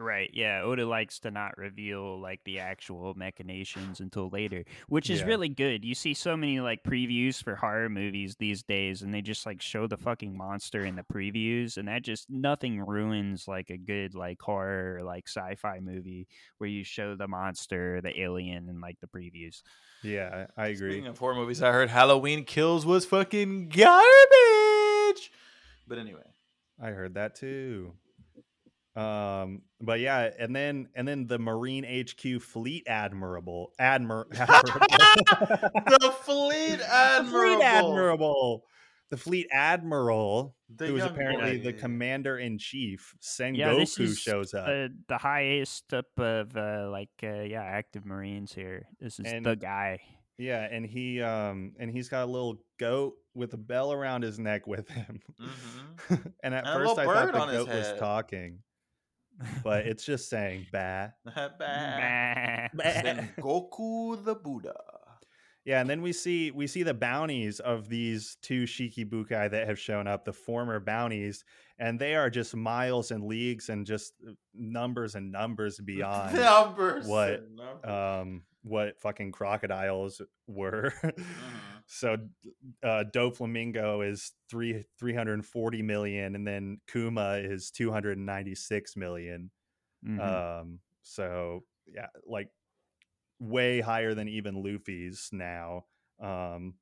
Right. 0.00 0.30
Yeah. 0.32 0.62
Oda 0.62 0.86
likes 0.86 1.18
to 1.20 1.32
not 1.32 1.58
reveal 1.58 2.20
like 2.20 2.40
the 2.44 2.60
actual 2.60 3.14
machinations 3.14 3.98
until 3.98 4.28
later, 4.28 4.64
which 4.88 5.10
is 5.10 5.20
Yeah. 5.20 5.26
really 5.26 5.48
good. 5.48 5.84
You 5.84 5.96
see 5.96 6.14
so 6.14 6.36
many 6.36 6.60
like 6.60 6.84
previews 6.84 7.42
for 7.42 7.56
horror 7.56 7.88
movies 7.88 8.36
these 8.36 8.62
days, 8.62 9.02
and 9.02 9.12
they 9.12 9.22
just 9.22 9.44
like 9.44 9.60
show 9.60 9.88
the 9.88 9.96
fucking 9.96 10.36
monster 10.36 10.84
in 10.84 10.94
the 10.94 11.02
previews, 11.02 11.78
and 11.78 11.88
that 11.88 12.02
just 12.02 12.30
nothing 12.30 12.80
ruins 12.80 13.48
like 13.48 13.70
a 13.70 13.76
good 13.76 14.14
like 14.14 14.40
horror 14.40 14.98
or 14.98 15.02
like 15.02 15.26
sci-fi 15.26 15.80
movie 15.80 16.28
where 16.58 16.70
you 16.70 16.84
show 16.84 17.16
the 17.16 17.26
monster, 17.26 18.00
the 18.00 18.20
alien, 18.20 18.68
and 18.68 18.80
like 18.80 19.00
the 19.00 19.08
previews. 19.08 19.62
yeah, 20.04 20.46
I 20.56 20.68
agree. 20.68 20.92
Speaking 20.92 21.08
of 21.08 21.18
horror 21.18 21.34
movies, 21.34 21.60
I 21.60 21.72
heard 21.72 21.90
Halloween 21.90 22.44
Kills 22.44 22.86
was 22.86 23.04
fucking 23.04 23.70
garbage. 23.70 25.32
But 25.88 25.98
anyway, 25.98 26.22
I 26.80 26.90
heard 26.90 27.14
that 27.14 27.34
too. 27.34 27.94
Um, 28.98 29.62
but 29.80 30.00
yeah, 30.00 30.30
and 30.38 30.54
then 30.56 30.88
and 30.94 31.06
then 31.06 31.26
the 31.26 31.38
Marine 31.38 31.84
HQ 31.84 32.40
Fleet 32.42 32.84
Admirable 32.88 33.72
Admir 33.80 34.24
the 34.30 36.12
fleet 36.22 36.80
admiral. 36.80 37.56
Fleet 37.56 37.64
Admirable, 37.64 38.64
the 39.10 39.16
Fleet 39.16 39.46
Admiral, 39.52 40.56
The 40.74 40.86
who 40.86 40.96
is 40.96 41.00
young 41.04 41.10
apparently 41.10 41.58
the 41.58 41.72
commander 41.72 42.38
in 42.38 42.58
chief, 42.58 43.14
Sengoku, 43.22 43.56
Yeah, 43.58 43.74
this 43.74 43.98
is 44.00 44.18
shows 44.18 44.52
up. 44.54 44.66
Uh, 44.68 44.88
the 45.08 45.18
highest 45.18 45.92
up 45.94 46.06
of 46.18 46.56
uh, 46.56 46.88
like 46.90 47.10
uh, 47.22 47.42
yeah 47.42 47.62
active 47.62 48.04
Marines 48.04 48.52
here. 48.52 48.86
This 49.00 49.20
is 49.20 49.26
And- 49.32 49.44
the 49.46 49.54
guy. 49.56 50.00
yeah, 50.38 50.66
and 50.70 50.84
he 50.84 51.22
um 51.22 51.72
and 51.78 51.90
he's 51.90 52.08
got 52.08 52.24
a 52.24 52.30
little 52.30 52.56
goat 52.78 53.14
with 53.34 53.52
a 53.54 53.58
bell 53.58 53.92
around 53.92 54.22
his 54.24 54.38
neck 54.40 54.66
with 54.66 54.88
him. 54.88 55.20
Mhm. 55.40 56.32
and 56.42 56.54
at 56.54 56.66
And 56.66 56.74
first 56.84 56.98
I 56.98 57.04
thought 57.04 57.32
the 57.48 57.52
goat 57.64 57.68
was 57.68 57.92
talking, 57.98 58.58
but 59.64 59.86
it's 59.86 60.04
just 60.04 60.28
saying 60.28 60.66
"bah." 60.72 61.08
Bah. 61.24 61.48
Bah. 61.58 62.68
Sengoku 62.84 64.24
the 64.24 64.34
Buddha. 64.34 64.74
Yeah, 65.64 65.80
and 65.82 65.90
then 65.90 66.00
we 66.00 66.12
see 66.14 66.50
we 66.50 66.66
see 66.66 66.82
the 66.82 66.94
bounties 66.94 67.60
of 67.60 67.88
these 67.90 68.38
two 68.40 68.64
Shikibukai 68.64 69.50
that 69.50 69.66
have 69.68 69.78
shown 69.78 70.06
up, 70.06 70.24
the 70.24 70.32
former 70.32 70.80
bounties, 70.80 71.44
and 71.78 71.98
they 71.98 72.14
are 72.14 72.30
just 72.30 72.56
miles 72.56 73.10
and 73.10 73.24
leagues 73.24 73.68
and 73.68 73.84
just 73.86 74.14
uh, 74.26 74.32
numbers 74.54 75.14
and 75.14 75.30
numbers 75.30 75.78
beyond 75.84 76.34
Numbers 76.34 77.06
what, 77.06 77.42
numbers. 77.50 77.84
um 78.24 78.42
what 78.68 79.00
fucking 79.00 79.32
Crocodile's 79.32 80.20
were. 80.46 80.92
Mhm. 81.36 81.82
so 81.86 82.16
uh 82.82 83.04
Doflamingo 83.14 84.08
is 84.08 84.32
three 84.50 84.84
three 84.98 85.14
hundred 85.14 85.34
and 85.34 85.46
forty 85.46 85.82
million, 85.82 86.34
and 86.34 86.46
then 86.46 86.80
Kuma 86.88 87.34
is 87.42 87.70
two 87.70 87.90
hundred 87.92 88.16
and 88.18 88.26
ninety 88.26 88.54
six 88.54 88.96
million. 88.96 89.50
Mhm. 90.02 90.42
Um, 90.58 90.80
so 91.02 91.64
yeah, 91.86 92.08
like 92.26 92.50
way 93.40 93.80
higher 93.80 94.14
than 94.14 94.28
even 94.28 94.62
Luffy's 94.62 95.28
now. 95.32 95.86
Um, 96.20 96.74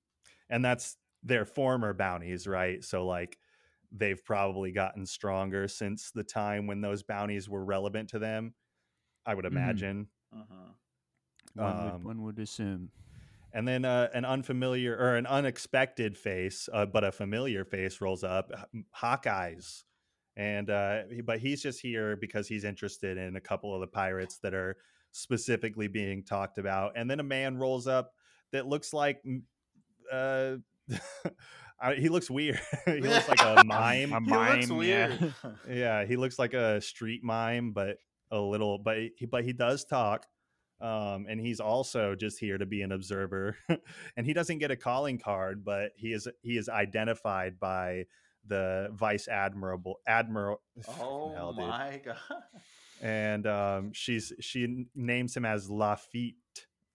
and 0.49 0.65
that's 0.65 0.97
their 1.23 1.45
former 1.45 1.93
bounties, 1.95 2.47
right? 2.47 2.83
So 2.85 3.07
like 3.07 3.39
they've 3.93 4.23
probably 4.25 4.73
gotten 4.73 5.07
stronger 5.07 5.69
since 5.69 6.11
the 6.11 6.25
time 6.25 6.67
when 6.67 6.81
those 6.81 7.03
bounties 7.03 7.49
were 7.49 7.65
relevant 7.65 8.11
to 8.11 8.19
them. 8.19 8.55
I 9.27 9.35
would 9.35 9.47
Mhm. 9.51 9.87
imagine. 9.87 10.09
Mhm. 10.33 10.77
One, 11.57 11.73
um, 11.73 11.93
would, 11.93 12.05
one 12.05 12.23
would 12.23 12.39
assume. 12.39 12.91
And 13.53 13.67
then 13.67 13.85
uh, 13.85 14.09
an 14.13 14.25
unfamiliar 14.25 14.97
or 14.97 15.17
an 15.17 15.27
unexpected 15.27 16.17
face, 16.17 16.69
uh, 16.73 16.87
but 16.87 17.05
a 17.05 17.13
familiar 17.13 17.65
face 17.65 18.01
rolls 18.01 18.23
up. 18.23 18.53
Hawkeyes, 19.01 19.85
and 20.37 20.69
uh, 20.69 21.03
but 21.25 21.39
he's 21.39 21.63
just 21.63 21.81
here 21.81 22.17
because 22.17 22.49
he's 22.49 22.65
interested 22.65 23.17
in 23.17 23.37
a 23.37 23.41
couple 23.41 23.75
of 23.75 23.81
the 23.81 23.87
pirates 23.87 24.39
that 24.43 24.53
are 24.53 24.77
specifically 25.13 25.89
being 25.89 26.23
talked 26.23 26.59
about. 26.59 26.93
And 26.97 27.11
then 27.11 27.21
a 27.21 27.25
man 27.25 27.57
rolls 27.57 27.87
up 27.87 28.13
that 28.53 28.67
looks 28.67 28.93
like, 28.93 29.23
uh, 30.13 30.57
I, 31.81 31.95
he 31.95 32.09
looks 32.09 32.31
weird. 32.31 32.61
he 32.85 33.01
looks 33.01 33.29
like 33.29 33.41
a 33.41 33.63
mime. 33.67 34.13
A 34.13 34.21
He 34.21 34.31
looks 34.31 34.69
mime, 34.69 34.83
yeah. 34.83 35.17
yeah, 35.69 36.05
he 36.05 36.17
looks 36.17 36.39
like 36.39 36.55
a 36.55 36.81
street 36.81 37.25
mime, 37.25 37.73
but 37.73 37.99
a 38.31 38.39
little, 38.39 38.79
but 38.79 38.99
he, 39.17 39.27
but 39.27 39.45
he 39.45 39.53
does 39.53 39.85
talk. 39.85 40.27
Um, 40.81 41.27
and 41.29 41.41
he's 41.41 41.61
also 41.61 42.15
just 42.15 42.39
here 42.39 42.59
to 42.59 42.67
be 42.67 42.83
an 42.83 42.93
observer, 42.93 43.57
and 44.17 44.27
he 44.27 44.35
doesn't 44.35 44.59
get 44.59 44.71
a 44.71 44.77
calling 44.77 45.19
card, 45.19 45.65
but 45.65 45.93
he 45.97 46.13
is 46.13 46.29
he 46.43 46.59
is 46.59 46.69
identified 46.69 47.59
by 47.59 48.05
the 48.47 48.89
vice 48.93 49.29
admirable 49.29 50.01
admiral. 50.07 50.61
oh 51.01 51.33
hell, 51.35 51.53
dude. 51.53 51.67
my 51.67 52.01
god. 52.05 52.17
And 53.01 53.47
um, 53.47 53.93
she's 53.93 54.33
she 54.41 54.87
names 54.95 55.37
him 55.37 55.45
as 55.45 55.71
Lafitte. 55.71 56.35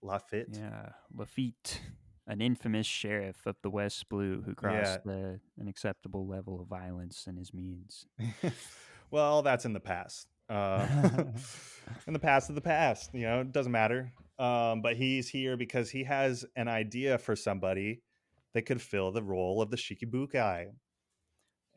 Lafitte. 0.04 0.50
Yeah, 0.54 0.90
Lafitte, 1.16 1.80
an 2.28 2.42
infamous 2.42 2.88
sheriff 2.88 3.46
of 3.46 3.56
the 3.62 3.70
West 3.70 4.10
Blue 4.10 4.42
who 4.42 4.56
crossed 4.56 5.04
the, 5.04 5.40
an 5.60 5.68
acceptable 5.68 6.28
level 6.28 6.60
of 6.60 6.68
violence 6.68 7.26
in 7.28 7.38
his 7.38 7.54
means. 7.54 8.08
well, 9.12 9.42
that's 9.44 9.66
in 9.66 9.74
the 9.74 9.80
past. 9.80 10.28
Uh, 10.52 10.86
in 12.08 12.14
the 12.14 12.20
past 12.20 12.50
of 12.50 12.56
the 12.56 12.62
past, 12.62 13.12
you 13.14 13.22
know, 13.22 13.42
it 13.42 13.52
doesn't 13.52 13.72
matter. 13.72 14.12
Um, 14.38 14.82
but 14.82 14.96
he's 14.96 15.30
here 15.30 15.56
because 15.56 15.90
he 15.90 16.04
has 16.04 16.46
an 16.56 16.68
idea 16.68 17.18
for 17.18 17.36
somebody 17.36 18.02
that 18.54 18.64
could 18.64 18.82
fill 18.82 19.12
the 19.12 19.24
role 19.24 19.62
of 19.62 19.70
the 19.72 19.78
Shikibukai. 19.78 20.68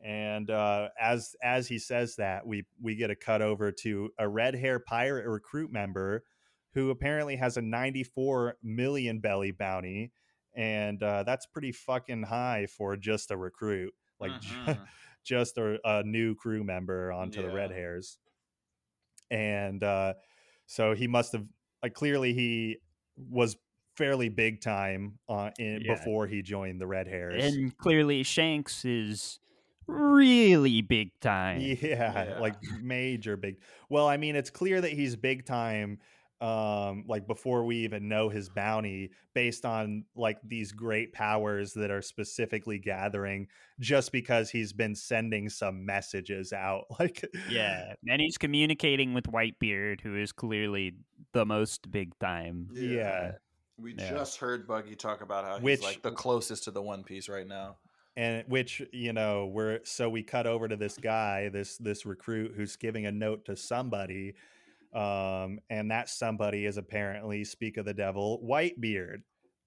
And 0.03 0.49
uh, 0.51 0.89
as 0.99 1.35
as 1.41 1.67
he 1.67 1.79
says 1.79 2.15
that, 2.17 2.45
we 2.45 2.65
we 2.81 2.95
get 2.95 3.09
a 3.09 3.15
cut 3.15 3.41
over 3.41 3.71
to 3.71 4.09
a 4.19 4.27
red 4.27 4.53
hair 4.55 4.79
pirate 4.79 5.25
recruit 5.27 5.71
member 5.71 6.23
who 6.73 6.89
apparently 6.89 7.37
has 7.37 7.55
a 7.57 7.61
94 7.61 8.57
million 8.61 9.19
belly 9.19 9.51
bounty, 9.51 10.11
and 10.53 11.01
uh, 11.01 11.23
that's 11.23 11.45
pretty 11.45 11.71
fucking 11.71 12.23
high 12.23 12.67
for 12.67 12.97
just 12.97 13.31
a 13.31 13.37
recruit, 13.37 13.93
like 14.19 14.31
Mhm. 14.33 14.79
just 15.23 15.57
a, 15.57 15.79
a 15.83 16.03
new 16.03 16.35
crew 16.35 16.63
member 16.63 17.11
onto 17.11 17.41
the 17.41 17.47
red 17.55 17.71
hairs. 17.71 18.19
And 19.31 19.83
uh, 19.83 20.13
so 20.65 20.93
he 20.93 21.07
must 21.07 21.31
have 21.33 21.45
like 21.83 21.93
clearly 21.93 22.33
he 22.33 22.77
was 23.17 23.57
fairly 23.97 24.29
big 24.29 24.61
time 24.61 25.19
uh, 25.29 25.51
in, 25.57 25.81
Yeah. 25.81 25.95
before 25.95 26.27
he 26.27 26.41
joined 26.41 26.81
the 26.81 26.87
red 26.87 27.07
hairs. 27.07 27.43
And 27.43 27.77
clearly, 27.77 28.23
Shanks 28.23 28.83
is 28.85 29.39
really 29.87 30.81
big 30.81 31.19
time. 31.19 31.61
Yeah, 31.61 31.75
Yeah. 31.81 32.39
like 32.39 32.55
major 32.81 33.37
big. 33.37 33.57
Well, 33.89 34.07
I 34.07 34.17
mean, 34.17 34.35
it's 34.35 34.49
clear 34.49 34.81
that 34.81 34.91
he's 34.91 35.15
big 35.15 35.45
time 35.45 35.99
um 36.41 37.05
like 37.07 37.25
before 37.27 37.63
we 37.63 37.77
even 37.77 38.09
know 38.09 38.27
his 38.27 38.49
bounty 38.49 39.09
based 39.33 39.65
on 39.65 40.03
like 40.15 40.37
these 40.43 40.73
great 40.73 41.13
powers 41.13 41.71
that 41.73 41.89
are 41.89 42.01
specifically 42.01 42.77
gathering 42.77 43.47
just 43.79 44.11
because 44.11 44.49
he's 44.49 44.73
been 44.73 44.93
sending 44.93 45.47
some 45.49 45.85
messages 45.85 46.51
out 46.51 46.83
like 46.99 47.23
Yeah, 47.49 47.93
and 48.07 48.21
he's 48.21 48.37
communicating 48.37 49.13
with 49.13 49.25
Whitebeard, 49.25 50.01
who 50.01 50.15
is 50.17 50.31
clearly 50.33 50.95
the 51.33 51.45
most 51.45 51.89
big 51.89 52.17
time. 52.19 52.67
yeah 52.73 53.31
We 53.79 53.93
Yeah. 53.97 54.09
just 54.11 54.37
heard 54.37 54.67
Buggy 54.67 54.95
talk 54.95 55.21
about 55.21 55.45
how 55.45 55.59
Which- 55.59 55.79
he's 55.79 55.85
like 55.85 56.01
the 56.01 56.11
closest 56.11 56.65
to 56.65 56.71
the 56.71 56.81
One 56.81 57.03
Piece 57.05 57.29
right 57.29 57.47
now. 57.47 57.77
and 58.17 58.43
which 58.47 58.81
you 58.93 59.11
know 59.13 59.45
we're 59.47 59.79
so 59.83 60.09
we 60.09 60.23
cut 60.23 60.47
over 60.47 60.67
to 60.67 60.75
this 60.77 60.97
guy 60.97 61.49
this 61.49 61.77
this 61.77 62.05
recruit 62.05 62.53
who's 62.55 62.75
giving 62.77 63.05
a 63.05 63.11
note 63.11 63.43
to 63.45 63.55
somebody 63.57 64.33
um 64.95 65.59
and 65.69 65.91
that 65.91 66.09
somebody 66.09 66.65
is 66.65 66.77
apparently 66.77 67.43
speak 67.43 67.77
of 67.77 67.85
the 67.85 67.93
devil 67.93 68.41
whitebeard 68.43 69.17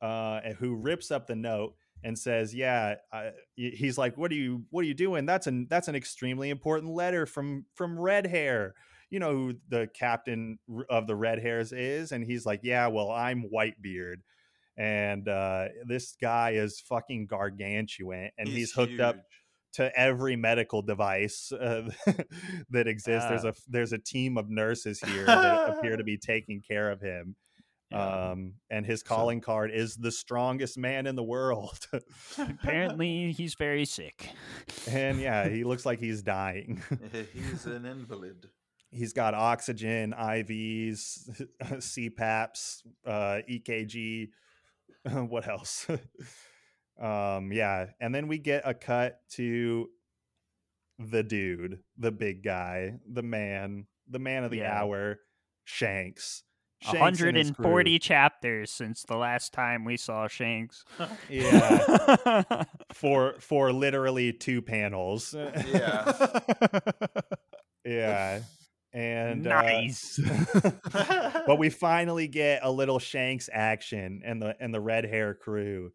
uh 0.01 0.41
who 0.59 0.75
rips 0.75 1.11
up 1.11 1.27
the 1.27 1.37
note 1.37 1.75
and 2.05 2.19
says 2.19 2.55
yeah 2.55 2.95
I, 3.13 3.33
he's 3.57 3.99
like 3.99 4.17
what 4.17 4.31
are 4.31 4.37
you 4.37 4.65
what 4.71 4.83
are 4.85 4.89
you 4.89 4.95
doing? 4.95 5.27
That's 5.27 5.47
an 5.47 5.67
that's 5.69 5.89
an 5.89 5.95
extremely 5.95 6.51
important 6.51 6.93
letter 6.93 7.27
from 7.27 7.67
from 7.75 7.99
red 7.99 8.27
hair. 8.27 8.75
You 9.11 9.21
know 9.21 9.33
who 9.33 9.55
the 9.69 9.89
captain 9.95 10.59
of 10.89 11.07
the 11.07 11.17
red 11.17 11.41
hairs 11.41 11.73
is? 11.73 12.13
And 12.13 12.25
he's 12.25 12.47
like 12.47 12.61
yeah 12.63 12.87
well 12.89 13.11
i'm 13.11 13.49
whitebeard. 13.53 14.17
And 14.77 15.29
uh 15.29 15.69
this 15.87 16.17
guy 16.21 16.51
is 16.53 16.81
fucking 16.81 17.27
gargantuan 17.27 18.31
and 18.39 18.49
he's, 18.49 18.73
hooked 18.73 19.01
up 19.01 19.17
huge. 19.17 19.25
To 19.75 19.97
every 19.99 20.37
medical 20.37 20.83
device 20.83 21.53
uh, 21.53 21.91
that 22.71 22.87
exists. 22.89 23.29
There's 23.29 23.45
Ah. 23.45 23.49
a 23.49 23.55
there's 23.69 23.93
a 23.93 23.99
team 23.99 24.37
of 24.39 24.49
nurses 24.49 25.01
here 25.07 25.27
that 25.27 25.71
appear 25.79 25.97
to 25.97 26.05
be 26.05 26.17
taking 26.19 26.61
care 26.61 26.91
of 26.91 27.01
him. 27.01 27.37
Yeah. 27.91 28.31
Um, 28.33 28.55
and 28.69 28.85
his 28.85 29.01
So- 29.01 29.07
calling 29.15 29.41
card 29.41 29.71
is 29.73 29.97
the 29.97 30.11
strongest 30.13 30.77
man 30.77 31.07
in 31.07 31.17
the 31.17 31.23
world. 31.25 31.79
Apparently, 32.39 33.33
he's 33.33 33.55
very 33.55 33.87
sick. 33.87 34.29
and 34.87 35.19
yeah, 35.21 35.49
he 35.49 35.65
looks 35.65 35.87
like 35.87 35.99
he's 35.99 36.23
dying. 36.23 36.83
he's 37.33 37.65
an 37.65 37.87
invalid. 37.87 38.51
he's 38.91 39.15
got 39.15 39.33
oxygen, 39.33 40.13
IVs, 40.13 41.49
CPAPs, 41.63 42.83
uh, 43.07 43.39
EKG. 43.49 44.29
what 45.29 45.49
else? 45.49 45.87
Um, 47.01 47.53
yeah, 47.53 47.87
and 48.01 48.15
then 48.15 48.29
we 48.29 48.39
get 48.39 48.63
a 48.65 48.75
cut 48.75 49.21
to 49.33 49.89
the 50.99 51.23
dude, 51.23 51.81
the 51.97 52.11
big 52.11 52.43
guy, 52.43 52.95
the 53.07 53.23
man, 53.23 53.87
the 54.09 54.19
man 54.19 54.45
of 54.45 54.51
the 54.51 54.59
Yeah. 54.59 54.81
hour, 54.81 55.21
Shanks. 55.65 56.43
Shanks 56.81 57.21
and 57.21 57.37
140 57.37 57.99
chapters 57.99 58.71
since 58.71 59.03
the 59.03 59.17
last 59.17 59.53
time 59.53 59.85
we 59.85 59.97
saw 59.97 60.29
Shanks. 60.29 60.85
Yeah, 61.29 62.65
for 62.93 63.35
for 63.41 63.73
literally 63.73 64.33
two 64.33 64.63
panels. 64.63 65.35
Yeah. 65.35 66.39
yeah, 67.85 68.41
and 68.93 69.47
uh, 69.47 69.63
nice. 69.63 70.21
but 71.47 71.59
we 71.59 71.69
finally 71.69 72.29
get 72.29 72.61
a 72.63 72.71
little 72.71 73.01
Shanks 73.01 73.51
action 73.53 74.23
and 74.25 74.41
the 74.41 74.57
and 74.61 74.73
the 74.73 74.81
red 74.81 75.05
hair 75.05 75.35
crew. 75.35 75.91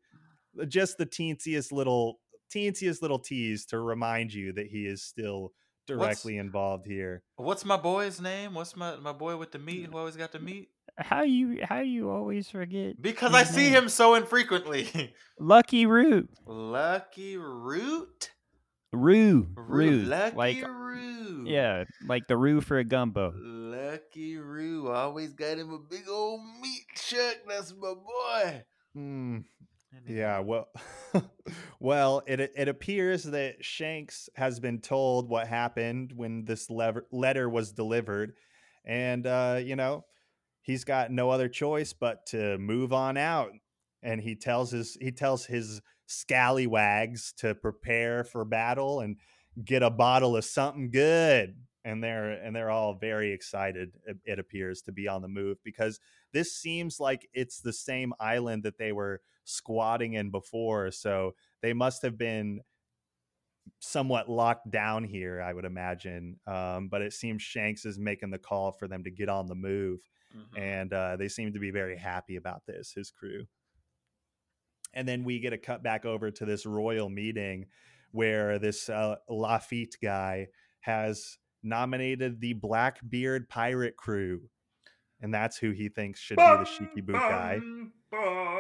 Just 0.68 0.98
the 0.98 1.06
teensiest 1.06 1.72
little 1.72 2.20
teensiest 2.54 3.02
little 3.02 3.20
tease 3.20 3.66
to 3.68 3.80
remind 3.80 4.34
you 4.34 4.54
that 4.54 4.68
he 4.68 4.86
is 4.86 5.04
still 5.04 5.52
directly 5.88 6.38
involved 6.38 6.86
here. 6.86 7.24
What's 7.36 7.66
my 7.66 7.78
boy's 7.78 8.22
name? 8.22 8.54
What's 8.54 8.76
my 8.76 8.96
my 8.98 9.12
boy 9.14 9.38
with 9.38 9.52
the 9.52 9.60
meat 9.60 9.88
who 9.92 9.98
always 9.98 10.16
got 10.16 10.32
the 10.32 10.40
meat? 10.40 10.70
how 10.98 11.24
you 11.24 11.60
how 11.64 11.80
you 11.80 12.12
always 12.12 12.50
forget? 12.50 13.02
Because 13.02 13.34
I 13.34 13.44
see 13.44 13.70
name? 13.72 13.74
him 13.84 13.90
so 13.90 14.14
infrequently. 14.16 15.14
Lucky 15.40 15.86
Root. 15.88 16.30
Lucky 16.46 17.38
Root. 17.38 18.30
Roo. 18.92 19.48
Root. 19.56 19.58
Roo. 19.58 20.04
Lucky 20.04 20.36
Like 20.36 20.68
Roo. 20.68 21.46
yeah, 21.48 21.86
like 22.08 22.28
the 22.28 22.38
Roo 22.38 22.62
for 22.62 22.78
a 22.78 22.84
gumbo. 22.84 23.34
Lucky 23.36 24.38
Roo. 24.38 24.88
Always 24.90 25.34
got 25.34 25.58
him 25.58 25.74
a 25.74 25.80
big 25.80 26.04
old 26.08 26.42
meat 26.62 26.86
chuck. 26.96 27.38
That's 27.48 27.74
my 27.74 27.94
boy. 27.96 28.64
Hmm. 28.94 29.38
Yeah, 30.08 30.40
well, 30.40 30.70
well, 31.80 32.24
it 32.26 32.40
it 32.40 32.68
appears 32.68 33.24
that 33.24 33.64
Shanks 33.64 34.28
has 34.36 34.60
been 34.60 34.80
told 34.82 35.30
what 35.30 35.48
happened 35.48 36.14
when 36.16 36.46
this 36.46 36.70
lever- 36.70 37.08
letter 37.12 37.48
was 37.50 37.72
delivered, 37.72 38.34
and 38.86 39.26
uh, 39.28 39.60
you 39.64 39.76
know, 39.76 40.06
he's 40.62 40.84
got 40.84 41.12
no 41.12 41.30
other 41.30 41.48
choice 41.48 41.94
but 41.94 42.26
to 42.28 42.58
move 42.58 42.92
on 42.92 43.18
out. 43.18 43.52
And 44.02 44.20
he 44.22 44.36
tells 44.36 44.72
his 44.72 44.98
he 45.00 45.12
tells 45.12 45.46
his 45.46 45.82
scallywags 46.08 47.34
to 47.38 47.56
prepare 47.56 48.24
for 48.24 48.44
battle 48.46 49.00
and 49.00 49.18
get 49.64 49.84
a 49.84 49.90
bottle 49.90 50.36
of 50.36 50.46
something 50.46 50.90
good. 50.92 51.56
And 51.86 52.02
they're 52.04 52.32
and 52.32 52.56
they're 52.56 52.70
all 52.70 52.94
very 52.94 53.32
excited. 53.34 53.92
It, 54.06 54.18
it 54.26 54.40
appears 54.40 54.82
to 54.84 54.92
be 54.92 55.08
on 55.08 55.22
the 55.22 55.28
move 55.28 55.58
because 55.64 56.00
this 56.32 56.56
seems 56.56 57.00
like 57.00 57.28
it's 57.34 57.60
the 57.60 57.74
same 57.74 58.14
island 58.20 58.64
that 58.64 58.78
they 58.78 58.94
were 58.94 59.22
squatting 59.44 60.14
in 60.14 60.30
before. 60.30 60.92
So 60.92 61.36
they 61.62 61.74
must 61.74 62.02
have 62.04 62.18
been 62.18 62.62
somewhat 63.80 64.30
locked 64.30 64.72
down 64.72 65.04
here, 65.04 65.42
I 65.42 65.54
would 65.54 65.66
imagine. 65.66 66.40
Um, 66.48 66.88
but 66.88 67.02
it 67.02 67.14
seems 67.14 67.42
Shanks 67.42 67.86
is 67.86 68.00
making 68.00 68.32
the 68.32 68.38
call 68.38 68.72
for 68.72 68.88
them 68.88 69.04
to 69.04 69.12
get 69.12 69.30
on 69.30 69.48
the 69.48 69.56
move. 69.56 70.00
Mhm. 70.36 70.60
And 70.60 70.94
uh, 70.94 71.16
they 71.18 71.28
seem 71.28 71.54
to 71.54 71.60
be 71.60 71.72
very 71.72 71.98
happy 71.98 72.38
about 72.38 72.66
this, 72.66 72.94
his 72.94 73.12
crew. 73.12 73.46
And 74.94 75.08
then 75.08 75.24
we 75.24 75.40
get 75.40 75.54
a 75.54 75.58
cut 75.58 75.84
back 75.84 76.06
over 76.06 76.32
to 76.32 76.46
this 76.46 76.66
royal 76.66 77.10
meeting 77.10 77.66
where 78.12 78.60
this 78.60 78.90
uh, 78.90 79.16
Lafitte 79.28 79.98
guy 80.02 80.48
has 80.82 81.38
nominated 81.64 82.42
the 82.42 82.54
Blackbeard 82.54 83.50
pirate 83.50 83.98
crew. 83.98 84.50
And 85.22 85.34
that's 85.34 85.58
who 85.58 85.72
he 85.72 85.88
thinks 85.88 86.20
should 86.20 86.36
be 86.36 86.44
the 86.44 86.66
Shiki 86.66 87.06
Boot 87.06 87.16
guy. 87.16 87.60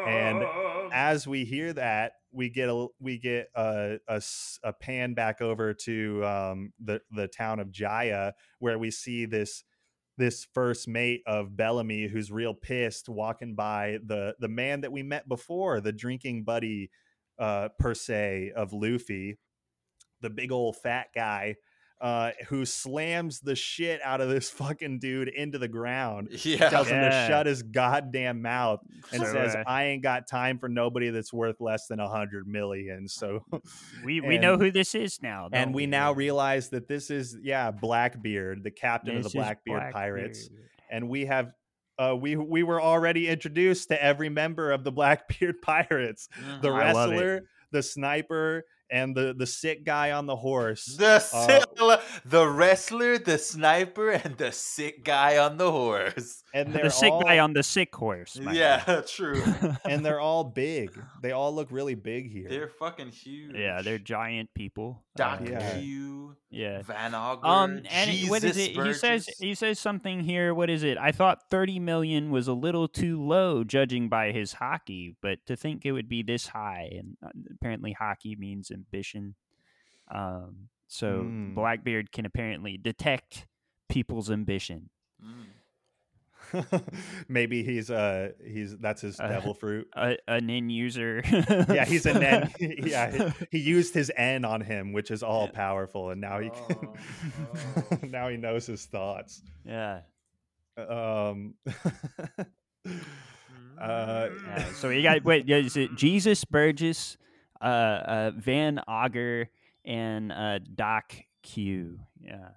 And 0.07 0.45
as 0.93 1.27
we 1.27 1.43
hear 1.43 1.73
that, 1.73 2.13
we 2.31 2.49
get 2.49 2.69
a 2.69 2.87
we 2.99 3.17
get 3.17 3.49
a, 3.55 3.97
a 4.07 4.21
a 4.63 4.73
pan 4.73 5.13
back 5.13 5.41
over 5.41 5.73
to 5.73 6.25
um, 6.25 6.73
the 6.83 7.01
the 7.11 7.27
town 7.27 7.59
of 7.59 7.71
Jaya, 7.71 8.33
where 8.59 8.79
we 8.79 8.91
see 8.91 9.25
this 9.25 9.63
this 10.17 10.47
first 10.53 10.87
mate 10.87 11.21
of 11.25 11.55
Bellamy, 11.57 12.07
who's 12.07 12.31
real 12.31 12.53
pissed, 12.53 13.09
walking 13.09 13.55
by 13.55 13.99
the 14.05 14.35
the 14.39 14.47
man 14.47 14.81
that 14.81 14.91
we 14.91 15.03
met 15.03 15.27
before, 15.27 15.81
the 15.81 15.91
drinking 15.91 16.43
buddy 16.43 16.89
uh, 17.39 17.69
per 17.79 17.93
se 17.93 18.51
of 18.55 18.73
Luffy, 18.73 19.37
the 20.21 20.29
big 20.29 20.51
old 20.51 20.77
fat 20.77 21.07
guy. 21.13 21.55
Uh, 22.01 22.31
who 22.49 22.65
slams 22.65 23.39
the 23.39 23.55
shit 23.55 24.01
out 24.03 24.19
of 24.19 24.27
this 24.27 24.49
fucking 24.59 24.99
dude 24.99 25.29
into 25.29 25.57
the 25.57 25.69
ground? 25.69 26.27
yeah. 26.43 26.69
Tells 26.69 26.89
him 26.89 26.99
to 27.01 27.09
shut 27.29 27.45
his 27.45 27.63
goddamn 27.63 28.41
mouth 28.41 28.81
and 29.13 29.21
So, 29.23 29.31
says, 29.31 29.55
"I 29.65 29.85
ain't 29.85 30.03
got 30.03 30.27
time 30.27 30.59
for 30.59 30.67
nobody 30.67 31.11
that's 31.11 31.31
worth 31.31 31.61
less 31.61 31.87
than 31.87 32.01
a 32.01 32.09
hundred 32.09 32.45
million. 32.45 33.07
So, 33.07 33.45
We 34.03 34.19
we 34.19 34.37
know 34.37 34.57
who 34.57 34.69
this 34.71 34.95
is 34.95 35.21
now. 35.21 35.45
and 35.53 35.67
don't 35.67 35.73
we 35.73 35.85
now 35.85 36.11
realize 36.11 36.69
that 36.69 36.89
this 36.89 37.09
is 37.09 37.37
yeah 37.41 37.71
Blackbeard, 37.71 38.63
the 38.63 38.71
captain 38.71 39.15
This 39.15 39.27
of 39.27 39.31
the 39.31 39.37
Blackbeard 39.39 39.93
Pirates, 39.93 40.49
and 40.91 41.07
we 41.07 41.25
have. 41.27 41.51
Uh, 41.99 42.15
we 42.19 42.35
we 42.35 42.63
were 42.63 42.81
already 42.81 43.27
introduced 43.29 43.87
to 43.89 44.03
every 44.03 44.27
member 44.27 44.71
of 44.71 44.83
the 44.83 44.91
Blackbeard 44.91 45.61
Pirates: 45.61 46.27
the 46.61 46.67
Mhm. 46.69 46.83
I 46.83 46.91
love 46.91 47.11
it. 47.11 47.13
wrestler, 47.13 47.41
the 47.71 47.83
sniper, 47.83 48.63
and 48.93 49.17
the 49.17 49.33
the 49.33 49.47
sick 49.49 49.83
guy 49.83 50.11
on 50.13 50.25
the 50.29 50.35
horse. 50.37 50.85
The 50.85 51.15
Uh, 51.33 51.47
sick, 51.47 51.65
the 52.25 52.45
wrestler, 52.47 53.17
the 53.17 53.37
sniper, 53.37 54.11
and 54.11 54.37
the 54.37 54.51
sick 54.51 55.03
guy 55.03 55.37
on 55.41 55.57
the 55.57 55.71
horse. 55.71 56.43
and 56.53 56.71
the 56.71 56.89
sick 56.93 57.11
all, 57.11 57.23
guy 57.25 57.39
on 57.39 57.53
the 57.53 57.63
sick 57.63 57.89
horse. 57.95 58.37
my 58.39 58.53
Yeah, 58.53 59.01
true. 59.07 59.41
and 59.89 60.05
they're 60.05 60.19
all 60.21 60.43
big. 60.43 60.93
They 61.23 61.31
all 61.31 61.53
look 61.55 61.71
really 61.71 61.95
big 61.95 62.29
here. 62.31 62.47
They're 62.47 62.69
fucking 62.69 63.09
huge. 63.09 63.55
yeah, 63.57 63.81
they're 63.81 63.97
giant 63.97 64.53
people. 64.53 65.01
Doc 65.15 65.41
Uh, 65.41 65.45
Yeah. 65.49 65.79
Q, 65.79 66.35
yeah. 66.49 66.81
Van 66.83 67.13
Auger, 67.15 67.45
Um, 67.47 67.81
and 67.89 68.11
Jesus 68.11 68.29
what 68.29 68.43
is 68.43 68.57
it? 68.57 68.71
He 68.77 68.93
says 68.93 69.27
he 69.39 69.55
says 69.55 69.79
something 69.79 70.21
here. 70.21 70.53
What 70.53 70.69
is 70.69 70.83
it? 70.83 70.97
I 70.97 71.11
thought 71.11 71.49
thirty 71.49 71.79
million 71.79 72.29
was 72.29 72.47
a 72.47 72.53
little 72.53 72.87
too 72.87 73.21
low, 73.21 73.63
judging 73.63 74.09
by 74.09 74.31
his 74.31 74.55
haki, 74.55 75.15
but 75.21 75.39
to 75.47 75.55
think 75.55 75.85
it 75.85 75.91
would 75.93 76.09
be 76.09 76.21
this 76.21 76.47
high, 76.47 76.89
and 76.93 77.17
uh, 77.25 77.29
apparently 77.57 77.95
haki 77.99 78.37
means 78.37 78.69
ambition. 78.85 79.35
Um, 80.13 80.69
so 80.87 81.21
Mm. 81.23 81.55
Blackbeard 81.55 82.11
can 82.11 82.25
apparently 82.25 82.77
detect 82.77 83.47
people's 83.89 84.29
ambition. 84.29 84.89
Mm. 85.23 85.45
Maybe 87.27 87.63
he's 87.63 87.89
uh 87.89 88.29
he's 88.45 88.77
that's 88.77 89.01
his 89.01 89.19
Uh, 89.19 89.27
devil 89.27 89.53
fruit. 89.53 89.87
A, 89.95 90.17
an 90.27 90.49
end 90.49 90.71
user. 90.71 91.21
Yeah, 91.25 91.85
he's 91.85 92.05
an 92.05 92.21
N. 92.21 92.51
yeah, 92.59 93.31
he, 93.49 93.57
he 93.57 93.59
used 93.59 93.93
his 93.93 94.11
N 94.15 94.45
on 94.45 94.61
him, 94.61 94.91
which 94.93 95.09
is 95.09 95.23
all 95.23 95.47
powerful, 95.47 96.09
and 96.11 96.19
now 96.21 96.39
he 96.39 96.49
can, 96.49 96.65
Oh, 96.69 96.93
oh. 97.91 97.97
now 98.03 98.27
he 98.27 98.37
knows 98.37 98.67
his 98.67 98.85
thoughts. 98.85 99.41
yeah. 99.65 100.01
Um, 100.77 101.53
uh, 103.79 104.27
Yeah, 104.47 104.65
so 104.73 104.89
you 104.89 105.01
got 105.03 105.23
wait, 105.23 105.49
is 105.49 105.77
it 105.77 105.95
Jesus 105.95 106.43
Burgess, 106.45 107.17
uh, 107.63 107.65
uh, 107.65 108.31
Van 108.37 108.79
Auger, 108.87 109.49
and 109.85 110.31
uh, 110.31 110.59
Doc 110.59 111.13
Q? 111.41 111.99
Yeah, 112.19 112.49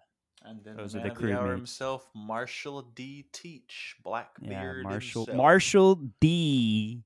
And 0.45 0.63
then 0.65 0.77
Those 0.77 0.93
the 0.93 0.99
are 1.01 1.03
man 1.05 1.09
the 1.09 1.15
of 1.15 1.23
the 1.23 1.33
hour 1.39 1.49
crewmates. 1.49 1.57
himself, 1.57 2.09
Marshall 2.15 2.83
D. 2.83 3.27
Teach, 3.33 3.95
yeah, 3.99 4.03
Blackbeard 4.05 4.83
Marshall 4.85 5.25
himself. 5.27 5.37
Marshall 5.37 5.95
D. 6.21 7.03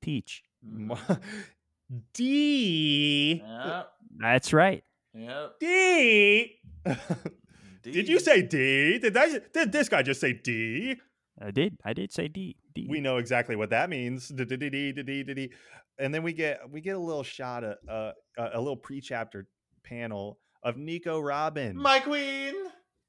Teach. 0.00 0.42
Mhm. 0.66 1.20
D 2.14 3.42
Yep, 3.46 3.92
That's 4.16 4.52
right. 4.52 4.82
yep. 5.14 5.54
D. 5.60 6.58
Did 7.82 8.08
you 8.08 8.18
say 8.20 8.42
D? 8.42 8.98
Did 8.98 9.16
I? 9.16 9.40
Did 9.52 9.72
this 9.72 9.88
guy 9.88 10.02
just 10.02 10.20
say 10.20 10.32
D? 10.32 10.96
I 11.40 11.50
did. 11.50 11.76
I 11.84 11.92
did 11.92 12.12
say 12.12 12.28
D. 12.28 12.56
D. 12.74 12.86
We 12.88 13.00
know 13.00 13.16
exactly 13.18 13.56
what 13.56 13.70
that 13.70 13.90
means. 13.90 14.28
D- 14.28 14.44
d- 14.44 14.56
d- 14.56 14.70
d- 14.70 14.92
d- 14.92 15.02
d- 15.02 15.22
d- 15.24 15.34
d. 15.34 15.50
And 15.98 16.14
then 16.14 16.22
we 16.22 16.32
get 16.32 16.60
we 16.70 16.80
get 16.80 16.96
a 16.96 17.00
little 17.00 17.22
shot 17.22 17.64
of 17.64 17.76
uh, 17.88 18.12
a 18.38 18.50
a 18.54 18.58
little 18.60 18.76
pre-chapter 18.76 19.46
panel 19.84 20.38
of 20.62 20.76
Nico 20.76 21.18
Robin. 21.20 21.76
My 21.76 21.98
queen. 22.00 22.54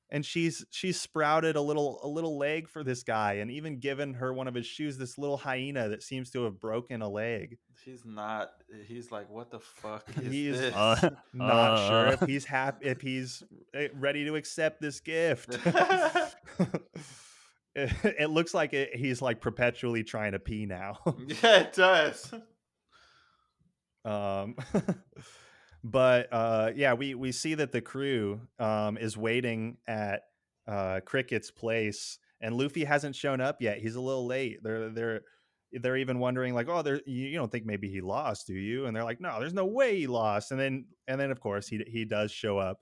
and 0.10 0.26
she's 0.26 0.66
she's 0.70 1.00
sprouted 1.00 1.56
a 1.56 1.62
little 1.62 2.00
a 2.04 2.08
little 2.08 2.38
leg 2.38 2.68
for 2.68 2.84
this 2.84 3.04
guy 3.04 3.34
and 3.34 3.50
even 3.50 3.80
given 3.80 4.14
her 4.16 4.34
one 4.34 4.48
of 4.48 4.54
his 4.54 4.66
shoes 4.66 4.98
this 4.98 5.18
little 5.18 5.38
hyena 5.38 5.90
that 5.90 6.04
seems 6.04 6.30
to 6.32 6.44
have 6.44 6.60
broken 6.60 7.02
a 7.02 7.10
leg 7.10 7.58
He's 7.86 8.06
not. 8.06 8.50
He's 8.88 9.12
like, 9.12 9.30
what 9.30 9.52
the 9.52 9.60
fuck 9.60 10.06
is 10.22 10.32
He's, 10.32 10.58
this? 10.60 10.74
Uh, 10.74 11.10
not 11.34 11.88
sure 11.88 12.08
Uh. 12.08 12.12
if 12.14 12.22
he's 12.22 12.46
happy 12.46 12.86
if 12.88 13.02
he's 13.02 13.44
ready 13.96 14.26
to 14.26 14.36
accept 14.36 14.82
this 14.82 15.00
gift 15.00 15.58
it, 17.76 17.92
it 18.20 18.30
looks 18.30 18.54
like 18.54 18.74
it, 18.74 18.96
he's 18.96 19.22
like 19.22 19.42
perpetually 19.42 20.04
trying 20.04 20.34
to 20.34 20.40
pee 20.40 20.66
now 20.66 21.00
yeah, 21.42 21.62
it 21.62 21.74
does. 21.74 22.32
Um 24.06 24.56
but 25.84 26.28
uh 26.32 26.72
yeah 26.76 26.94
we 26.94 27.16
we 27.16 27.32
see 27.32 27.56
that 27.56 27.72
the 27.72 27.82
crew 27.82 28.42
um 28.60 28.98
is 28.98 29.18
waiting 29.18 29.78
at 29.88 30.22
uh 30.68 31.00
cricket's 31.06 31.52
place 31.52 32.20
and 32.44 32.56
luffy 32.56 32.84
hasn't 32.84 33.16
shown 33.16 33.42
up 33.42 33.62
yet. 33.62 33.80
He's 33.80 33.96
a 33.96 34.02
little 34.02 34.28
late. 34.28 34.62
They're 34.62 34.90
they're 34.90 35.22
they're 35.72 35.98
even 35.98 36.20
wondering 36.20 36.54
like 36.54 36.68
oh 36.70 36.84
you, 36.86 37.02
you 37.28 37.38
don't 37.38 37.52
think 37.52 37.66
maybe 37.66 37.90
he 37.90 38.02
lost 38.02 38.46
do 38.46 38.54
you? 38.54 38.86
And 38.86 38.96
they're 38.96 39.04
like 39.04 39.22
no 39.22 39.40
there's 39.40 39.54
no 39.54 39.66
way 39.66 39.98
he 39.98 40.08
lost. 40.08 40.52
And 40.52 40.60
then 40.60 40.86
and 41.08 41.20
then 41.20 41.32
of 41.32 41.40
course 41.40 41.68
he 41.68 41.82
he 41.88 42.06
does 42.06 42.32
show 42.32 42.58
up 42.60 42.80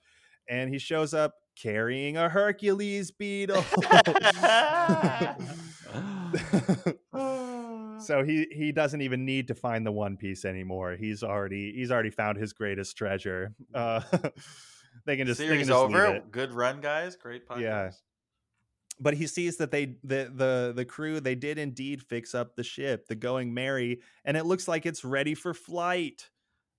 and 0.48 0.68
he 0.68 0.78
shows 0.78 1.14
up 1.14 1.34
carrying 1.56 2.16
a 2.16 2.28
hercules 2.28 3.12
beetle 3.12 3.64
so 8.02 8.22
he 8.24 8.46
he 8.52 8.72
doesn't 8.72 9.00
even 9.00 9.24
need 9.24 9.48
to 9.48 9.54
find 9.54 9.86
the 9.86 9.92
one 9.92 10.16
piece 10.16 10.44
anymore 10.44 10.96
he's 10.98 11.22
already 11.22 11.72
he's 11.72 11.90
already 11.90 12.10
found 12.10 12.36
his 12.38 12.52
greatest 12.52 12.96
treasure 12.96 13.54
uh 13.74 14.00
they 15.06 15.16
can 15.16 15.26
just 15.26 15.38
they 15.38 15.46
can 15.46 15.54
Series 15.54 15.68
just 15.68 15.78
over. 15.78 16.20
Good 16.30 16.52
run, 16.52 16.80
guys. 16.80 17.16
Great 17.16 17.48
podcast. 17.48 17.60
Yeah. 17.60 17.90
but 19.00 19.14
he 19.14 19.26
sees 19.26 19.56
that 19.56 19.70
they 19.70 19.96
the 20.04 20.30
the 20.34 20.72
the 20.76 20.84
crew 20.84 21.18
they 21.20 21.34
did 21.34 21.58
indeed 21.58 22.02
fix 22.02 22.34
up 22.34 22.56
the 22.56 22.62
ship 22.62 23.06
the 23.08 23.14
Going 23.14 23.54
Merry 23.54 24.00
and 24.24 24.36
it 24.36 24.44
looks 24.44 24.68
like 24.68 24.84
it's 24.86 25.04
ready 25.04 25.34
for 25.34 25.54
flight 25.54 26.28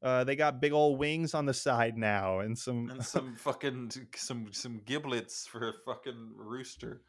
uh 0.04 0.24
they 0.24 0.36
got 0.36 0.62
big 0.62 0.74
old 0.74 1.00
wings 1.00 1.34
on 1.34 1.46
the 1.46 1.54
side 1.54 1.98
now 1.98 2.40
and 2.40 2.58
some 2.58 2.90
And 2.92 3.04
some 3.14 3.36
fucking 3.36 3.92
some 4.16 4.48
some 4.52 4.82
giblets 4.86 5.48
for 5.48 5.70
a 5.70 5.74
fucking 5.86 6.34
rooster. 6.38 7.02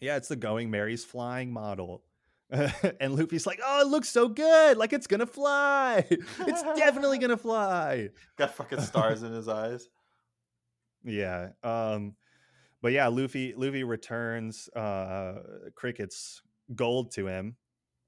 yeah 0.00 0.16
it's 0.16 0.28
the 0.28 0.36
Going 0.36 0.70
Merry's 0.70 1.04
flying 1.04 1.52
model 1.52 2.02
and 3.00 3.14
luffy's 3.14 3.46
like 3.46 3.60
oh 3.64 3.82
it 3.82 3.86
looks 3.86 4.08
so 4.08 4.28
good 4.28 4.76
like 4.76 4.92
it's 4.92 5.06
gonna 5.06 5.26
fly 5.26 6.04
it's 6.10 6.62
definitely 6.76 7.18
gonna 7.18 7.36
fly 7.36 8.08
Got 8.36 8.54
fucking 8.54 8.80
stars 8.80 9.22
in 9.22 9.32
his 9.32 9.48
eyes. 9.48 9.88
Yeah. 11.04 11.50
Um 11.62 12.16
but 12.82 12.92
yeah, 12.92 13.08
Luffy 13.08 13.54
Luffy 13.56 13.84
returns 13.84 14.68
uh 14.70 15.34
Cricket's 15.74 16.42
gold 16.74 17.12
to 17.12 17.26
him. 17.26 17.56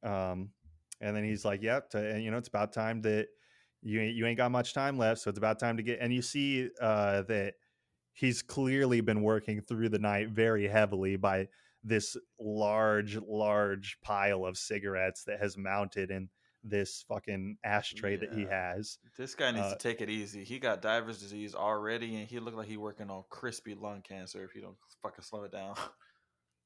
Um 0.02 0.50
and 1.00 1.16
then 1.16 1.24
he's 1.24 1.44
like, 1.44 1.62
"Yep, 1.62 1.90
to, 1.90 1.98
and 1.98 2.22
you 2.22 2.30
know, 2.30 2.38
it's 2.38 2.48
about 2.48 2.72
time 2.72 3.02
that 3.02 3.26
you 3.82 4.00
ain't, 4.00 4.14
you 4.14 4.24
ain't 4.24 4.36
got 4.36 4.52
much 4.52 4.72
time 4.72 4.96
left, 4.96 5.20
so 5.20 5.30
it's 5.30 5.38
about 5.38 5.58
time 5.58 5.76
to 5.76 5.82
get." 5.82 5.98
And 6.00 6.14
you 6.14 6.22
see 6.22 6.70
uh 6.80 7.22
that 7.22 7.54
he's 8.12 8.40
clearly 8.40 9.00
been 9.00 9.22
working 9.22 9.60
through 9.60 9.88
the 9.88 9.98
night 9.98 10.28
very 10.28 10.68
heavily 10.68 11.16
by 11.16 11.48
this 11.84 12.16
large 12.38 13.16
large 13.16 13.98
pile 14.02 14.44
of 14.44 14.56
cigarettes 14.56 15.24
that 15.24 15.40
has 15.40 15.56
mounted 15.56 16.10
in 16.10 16.28
this 16.64 17.04
fucking 17.08 17.56
ashtray 17.64 18.14
that 18.16 18.32
he 18.32 18.42
has. 18.44 18.98
This 19.18 19.34
guy 19.34 19.50
needs 19.50 19.66
Uh, 19.66 19.70
to 19.72 19.78
take 19.78 20.00
it 20.00 20.08
easy. 20.08 20.44
He 20.44 20.60
got 20.60 20.80
diver's 20.80 21.18
disease 21.18 21.54
already, 21.56 22.14
and 22.16 22.28
he 22.28 22.38
looked 22.38 22.56
like 22.56 22.68
he 22.68 22.76
working 22.76 23.10
on 23.10 23.24
crispy 23.30 23.74
lung 23.74 24.00
cancer. 24.02 24.44
If 24.44 24.54
you 24.54 24.62
don't 24.62 24.76
fucking 25.02 25.24
slow 25.24 25.42
it 25.44 25.52
down. 25.52 25.74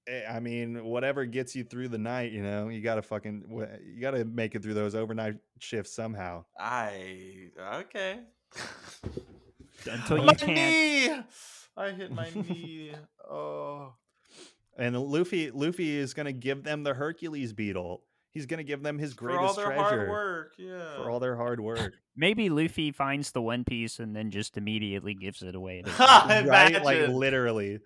Eh, 0.09 0.23
I 0.31 0.39
mean, 0.39 0.85
whatever 0.85 1.25
gets 1.25 1.57
you 1.57 1.65
through 1.65 1.89
the 1.89 1.99
night, 1.99 2.31
you 2.31 2.41
know, 2.41 2.69
you 2.69 2.81
gotta 2.81 3.03
fucking, 3.03 3.43
wha- 3.49 3.67
you 3.85 4.01
gotta 4.01 4.25
make 4.25 4.55
it 4.55 4.63
through 4.63 4.75
those 4.75 4.95
overnight 4.95 5.35
shifts 5.59 5.97
somehow. 5.97 6.45
I 6.57 7.49
okay. 7.59 8.21
Until 9.91 10.19
you 10.19 10.25
my 10.27 10.35
can't. 10.35 10.49
knee. 11.11 11.23
I 11.77 11.91
hit 11.91 12.13
my 12.13 12.31
knee. 12.33 12.93
Oh. 13.29 13.95
And 14.79 14.99
Luffy, 14.99 15.51
Luffy 15.51 15.97
is 15.97 16.15
gonna 16.15 16.33
give 16.33 16.63
them 16.63 16.83
the 16.83 16.95
Hercules 16.95 17.53
beetle. 17.53 18.03
He's 18.31 18.47
gonna 18.47 18.65
give 18.65 18.83
them 18.83 18.99
his 18.99 19.15
greatest 19.15 19.55
treasure. 19.55 19.67
For 19.67 19.73
all 19.73 19.89
their 19.89 19.89
treasure 19.89 19.97
hard 19.97 20.11
work, 20.11 20.53
yeah. 20.59 20.97
for 20.97 21.11
all 21.11 21.21
their 21.21 21.37
hard 21.37 21.61
work, 21.61 21.95
Maybe 22.17 22.49
Luffy 22.49 22.93
finds 22.93 23.33
the 23.33 23.43
One 23.43 23.65
Piece 23.65 23.99
and 23.99 24.17
then 24.17 24.31
just 24.31 24.57
immediately 24.57 25.13
gives 25.13 25.43
it 25.43 25.55
away. 25.55 25.83
To 25.83 25.91
right? 26.49 26.83
Like 26.83 27.09
literally. 27.09 27.81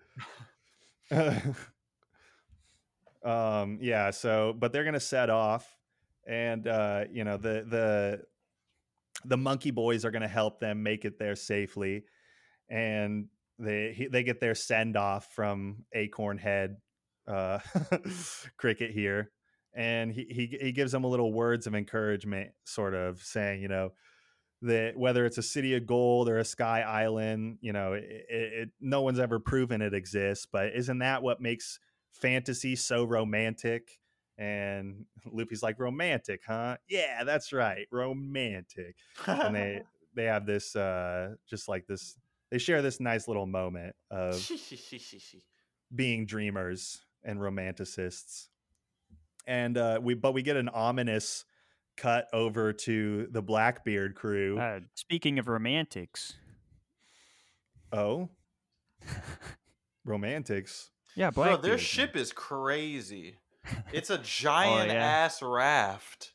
um. 3.23 3.77
Yeah. 3.81 4.11
So, 4.11 4.55
but 4.57 4.71
they're 4.71 4.85
gonna 4.85 5.01
set 5.01 5.29
off, 5.29 5.77
and 6.25 6.65
uh, 6.65 7.05
you 7.11 7.25
know 7.25 7.35
the 7.35 7.65
the 7.67 8.21
the 9.25 9.37
monkey 9.37 9.71
boys 9.71 10.05
are 10.05 10.11
gonna 10.11 10.29
help 10.29 10.61
them 10.61 10.81
make 10.81 11.03
it 11.03 11.19
there 11.19 11.35
safely, 11.35 12.05
and 12.69 13.27
they 13.61 13.93
he, 13.95 14.07
they 14.07 14.23
get 14.23 14.39
their 14.39 14.55
send 14.55 14.97
off 14.97 15.27
from 15.33 15.85
Acorn 15.93 16.37
Head, 16.37 16.77
uh, 17.27 17.59
Cricket 18.57 18.91
here, 18.91 19.31
and 19.73 20.11
he, 20.11 20.25
he 20.29 20.57
he 20.59 20.71
gives 20.71 20.91
them 20.91 21.03
a 21.03 21.07
little 21.07 21.31
words 21.31 21.67
of 21.67 21.75
encouragement, 21.75 22.51
sort 22.65 22.93
of 22.93 23.21
saying, 23.21 23.61
you 23.61 23.67
know, 23.67 23.91
that 24.63 24.97
whether 24.97 25.25
it's 25.25 25.37
a 25.37 25.43
city 25.43 25.75
of 25.75 25.85
gold 25.85 26.27
or 26.27 26.37
a 26.37 26.45
sky 26.45 26.81
island, 26.81 27.57
you 27.61 27.73
know, 27.73 27.93
it, 27.93 28.03
it, 28.03 28.53
it 28.53 28.69
no 28.79 29.01
one's 29.01 29.19
ever 29.19 29.39
proven 29.39 29.81
it 29.81 29.93
exists, 29.93 30.47
but 30.51 30.73
isn't 30.75 30.99
that 30.99 31.23
what 31.23 31.41
makes 31.41 31.79
fantasy 32.13 32.75
so 32.75 33.03
romantic? 33.03 33.99
And 34.37 35.05
Luffy's 35.31 35.61
like, 35.61 35.79
romantic, 35.79 36.41
huh? 36.47 36.77
Yeah, 36.89 37.23
that's 37.23 37.53
right, 37.53 37.85
romantic 37.91 38.95
and 39.27 39.55
they 39.55 39.81
they 40.15 40.25
have 40.25 40.45
this 40.45 40.75
uh 40.75 41.35
just 41.49 41.67
like 41.69 41.85
this 41.87 42.17
they 42.51 42.57
share 42.57 42.81
this 42.81 42.99
nice 42.99 43.27
little 43.27 43.47
moment 43.47 43.95
of 44.11 44.49
being 45.95 46.25
dreamers 46.25 47.01
and 47.23 47.39
romanticists 47.39 48.47
and 49.47 49.77
uh 49.77 49.99
we 50.01 50.13
but 50.13 50.33
we 50.33 50.41
get 50.41 50.57
an 50.57 50.69
ominous 50.69 51.45
cut 51.97 52.27
over 52.33 52.73
to 52.73 53.27
the 53.31 53.41
Blackbeard 53.41 54.15
crew. 54.15 54.57
Uh, 54.57 54.79
speaking 54.95 55.39
of 55.39 55.47
romantics, 55.47 56.33
oh, 57.91 58.29
romantics. 60.05 60.89
yeah, 61.15 61.29
Bro, 61.29 61.57
their 61.57 61.77
ship 61.77 62.15
is 62.15 62.31
crazy. 62.31 63.35
It's 63.91 64.09
a 64.09 64.17
giant 64.23 64.91
yeah. 64.91 65.03
ass 65.03 65.41
raft. 65.41 66.33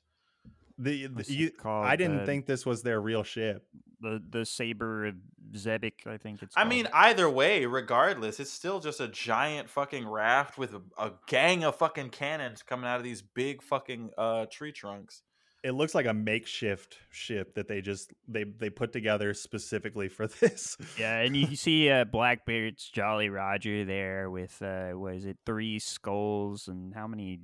The, 0.78 1.06
the 1.06 1.32
you, 1.32 1.50
called? 1.50 1.86
I 1.86 1.96
didn't 1.96 2.18
The- 2.18 2.26
think 2.26 2.46
this 2.46 2.66
was 2.66 2.82
their 2.82 3.00
real 3.00 3.22
ship. 3.22 3.64
the 4.00 4.22
the 4.28 4.44
saber 4.44 5.06
of 5.06 5.14
Zebek, 5.54 6.06
I 6.06 6.18
think 6.18 6.42
it's. 6.42 6.54
I 6.56 6.64
mean, 6.64 6.86
either 6.92 7.30
way, 7.30 7.64
regardless, 7.66 8.40
it's 8.40 8.50
still 8.52 8.78
just 8.80 9.00
a 9.00 9.08
giant 9.08 9.70
fucking 9.70 10.06
raft 10.06 10.58
with 10.58 10.74
a, 10.74 10.82
a 10.98 11.12
gang 11.28 11.64
of 11.64 11.76
fucking 11.76 12.10
cannons 12.10 12.62
coming 12.62 12.86
out 12.86 12.98
of 12.98 13.04
these 13.04 13.22
big 13.22 13.62
fucking 13.62 14.10
uh 14.18 14.46
tree 14.50 14.72
trunks. 14.72 15.22
It 15.64 15.72
looks 15.72 15.94
like 15.96 16.06
a 16.06 16.12
makeshift 16.14 16.98
ship 17.10 17.54
that 17.54 17.66
they 17.68 17.80
just 17.80 18.12
they 18.28 18.44
they 18.44 18.68
put 18.70 18.92
together 18.92 19.32
specifically 19.34 20.08
for 20.08 20.26
this. 20.40 20.76
yeah, 20.98 21.20
and 21.20 21.34
you 21.36 21.56
see 21.56 21.88
uh, 21.88 22.04
Blackbeard's 22.04 22.88
Jolly 22.88 23.30
Roger 23.30 23.84
there 23.86 24.28
with 24.30 24.60
uh, 24.62 24.90
what 24.90 25.14
is 25.14 25.24
it, 25.24 25.38
three 25.46 25.78
skulls 25.78 26.68
and 26.68 26.94
how 26.94 27.06
many 27.06 27.40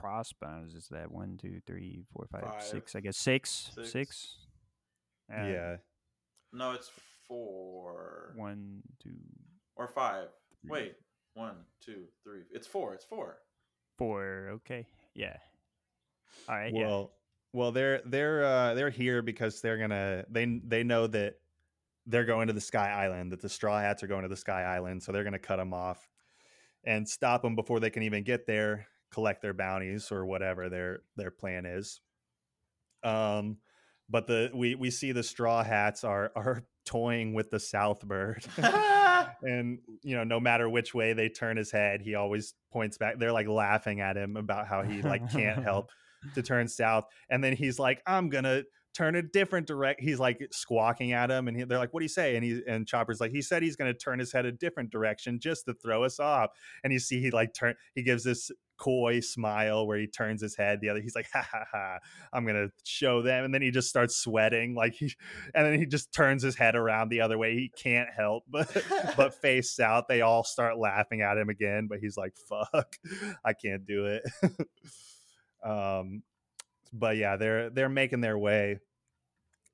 crossbows 0.00 0.74
is 0.74 0.88
that? 0.90 1.10
One, 1.10 1.38
two, 1.40 1.60
three, 1.66 2.04
four, 2.12 2.26
five, 2.30 2.62
six. 2.62 2.92
Five. 2.92 3.00
I 3.00 3.02
guess 3.02 3.16
six. 3.16 3.70
Six. 3.74 3.90
Six. 3.90 4.36
Uh, 5.32 5.44
yeah. 5.46 5.76
No, 6.52 6.72
it's 6.72 6.90
four 7.26 8.32
One, 8.36 8.82
two, 9.02 9.10
or 9.74 9.88
five. 9.88 10.28
three, 10.62 10.70
Wait, 10.70 10.94
one, 11.34 11.56
two, 11.84 12.04
three. 12.22 12.42
It's 12.50 12.66
four. 12.66 12.94
It's 12.94 13.04
four. 13.04 13.38
four. 13.98 14.48
Okay. 14.54 14.86
Yeah. 15.14 15.36
All 16.48 16.56
right. 16.56 16.72
yeah. 16.72 16.86
Well, 16.86 17.12
well, 17.52 17.72
they're 17.72 18.02
they're 18.04 18.44
uh, 18.44 18.74
they're 18.74 18.90
here 18.90 19.22
because 19.22 19.60
they're 19.60 19.78
gonna 19.78 20.24
they 20.30 20.60
they 20.64 20.82
know 20.84 21.06
that 21.08 21.34
they're 22.06 22.24
going 22.24 22.46
to 22.48 22.52
the 22.52 22.60
Sky 22.60 22.90
Island. 22.90 23.32
That 23.32 23.40
the 23.40 23.48
Straw 23.48 23.80
Hats 23.80 24.02
are 24.02 24.06
going 24.06 24.22
to 24.22 24.28
the 24.28 24.36
Sky 24.36 24.62
Island, 24.62 25.02
so 25.02 25.10
they're 25.10 25.24
gonna 25.24 25.38
cut 25.38 25.56
them 25.56 25.74
off 25.74 26.08
and 26.84 27.08
stop 27.08 27.42
them 27.42 27.56
before 27.56 27.80
they 27.80 27.90
can 27.90 28.02
even 28.02 28.22
get 28.22 28.46
there. 28.46 28.86
Collect 29.16 29.40
their 29.40 29.54
bounties 29.54 30.12
or 30.12 30.26
whatever 30.26 30.68
their 30.68 31.00
their 31.16 31.30
plan 31.30 31.64
is. 31.64 32.02
Um, 33.02 33.56
but 34.10 34.26
the 34.26 34.50
we 34.54 34.74
we 34.74 34.90
see 34.90 35.12
the 35.12 35.22
Straw 35.22 35.64
Hats 35.64 36.04
are 36.04 36.32
are 36.36 36.64
toying 36.84 37.32
with 37.32 37.50
the 37.50 37.56
Southbird. 37.56 38.46
and 39.42 39.78
you 40.02 40.14
know 40.14 40.24
no 40.24 40.38
matter 40.38 40.68
which 40.68 40.94
way 40.94 41.14
they 41.14 41.28
turn 41.28 41.56
his 41.56 41.70
head 41.70 42.00
he 42.02 42.14
always 42.14 42.54
points 42.70 42.98
back 42.98 43.18
they're 43.18 43.32
like 43.32 43.48
laughing 43.48 44.00
at 44.00 44.14
him 44.14 44.36
about 44.36 44.66
how 44.66 44.82
he 44.82 45.00
like 45.02 45.30
can't 45.32 45.62
help 45.62 45.90
to 46.34 46.42
turn 46.42 46.68
south 46.68 47.06
and 47.30 47.42
then 47.42 47.54
he's 47.54 47.78
like 47.78 48.02
i'm 48.06 48.28
gonna 48.28 48.62
turn 48.94 49.14
a 49.16 49.22
different 49.22 49.66
direct 49.66 50.00
he's 50.00 50.18
like 50.18 50.40
squawking 50.50 51.12
at 51.12 51.30
him 51.30 51.48
and 51.48 51.56
he, 51.56 51.64
they're 51.64 51.78
like 51.78 51.92
what 51.92 52.00
do 52.00 52.04
you 52.04 52.08
say 52.10 52.36
and 52.36 52.44
he 52.44 52.62
and 52.66 52.86
chopper's 52.86 53.20
like 53.20 53.30
he 53.30 53.42
said 53.42 53.62
he's 53.62 53.76
gonna 53.76 53.94
turn 53.94 54.18
his 54.18 54.32
head 54.32 54.46
a 54.46 54.52
different 54.52 54.90
direction 54.90 55.38
just 55.38 55.66
to 55.66 55.74
throw 55.74 56.02
us 56.02 56.18
off 56.18 56.50
and 56.82 56.92
you 56.92 56.98
see 56.98 57.20
he 57.20 57.30
like 57.30 57.52
turn 57.52 57.74
he 57.94 58.02
gives 58.02 58.24
this 58.24 58.50
coy 58.78 59.20
smile 59.20 59.86
where 59.86 59.98
he 59.98 60.06
turns 60.06 60.40
his 60.40 60.56
head 60.56 60.80
the 60.80 60.88
other 60.88 61.00
he's 61.00 61.14
like 61.14 61.28
ha 61.32 61.46
ha 61.50 61.64
ha 61.70 61.98
i'm 62.32 62.46
gonna 62.46 62.68
show 62.84 63.22
them 63.22 63.44
and 63.44 63.54
then 63.54 63.62
he 63.62 63.70
just 63.70 63.88
starts 63.88 64.16
sweating 64.16 64.74
like 64.74 64.94
he 64.94 65.12
and 65.54 65.66
then 65.66 65.78
he 65.78 65.86
just 65.86 66.12
turns 66.12 66.42
his 66.42 66.56
head 66.56 66.74
around 66.74 67.08
the 67.08 67.20
other 67.20 67.38
way 67.38 67.54
he 67.54 67.70
can't 67.76 68.08
help 68.14 68.44
but 68.48 68.70
but 69.16 69.34
face 69.34 69.70
south 69.74 70.04
they 70.08 70.20
all 70.20 70.44
start 70.44 70.78
laughing 70.78 71.22
at 71.22 71.38
him 71.38 71.48
again 71.48 71.86
but 71.88 71.98
he's 71.98 72.16
like 72.16 72.34
fuck 72.48 72.96
i 73.44 73.52
can't 73.52 73.86
do 73.86 74.06
it. 74.06 74.22
Um 75.64 76.22
but 76.92 77.16
yeah 77.16 77.36
they're 77.36 77.70
they're 77.70 77.88
making 77.88 78.20
their 78.20 78.38
way 78.38 78.78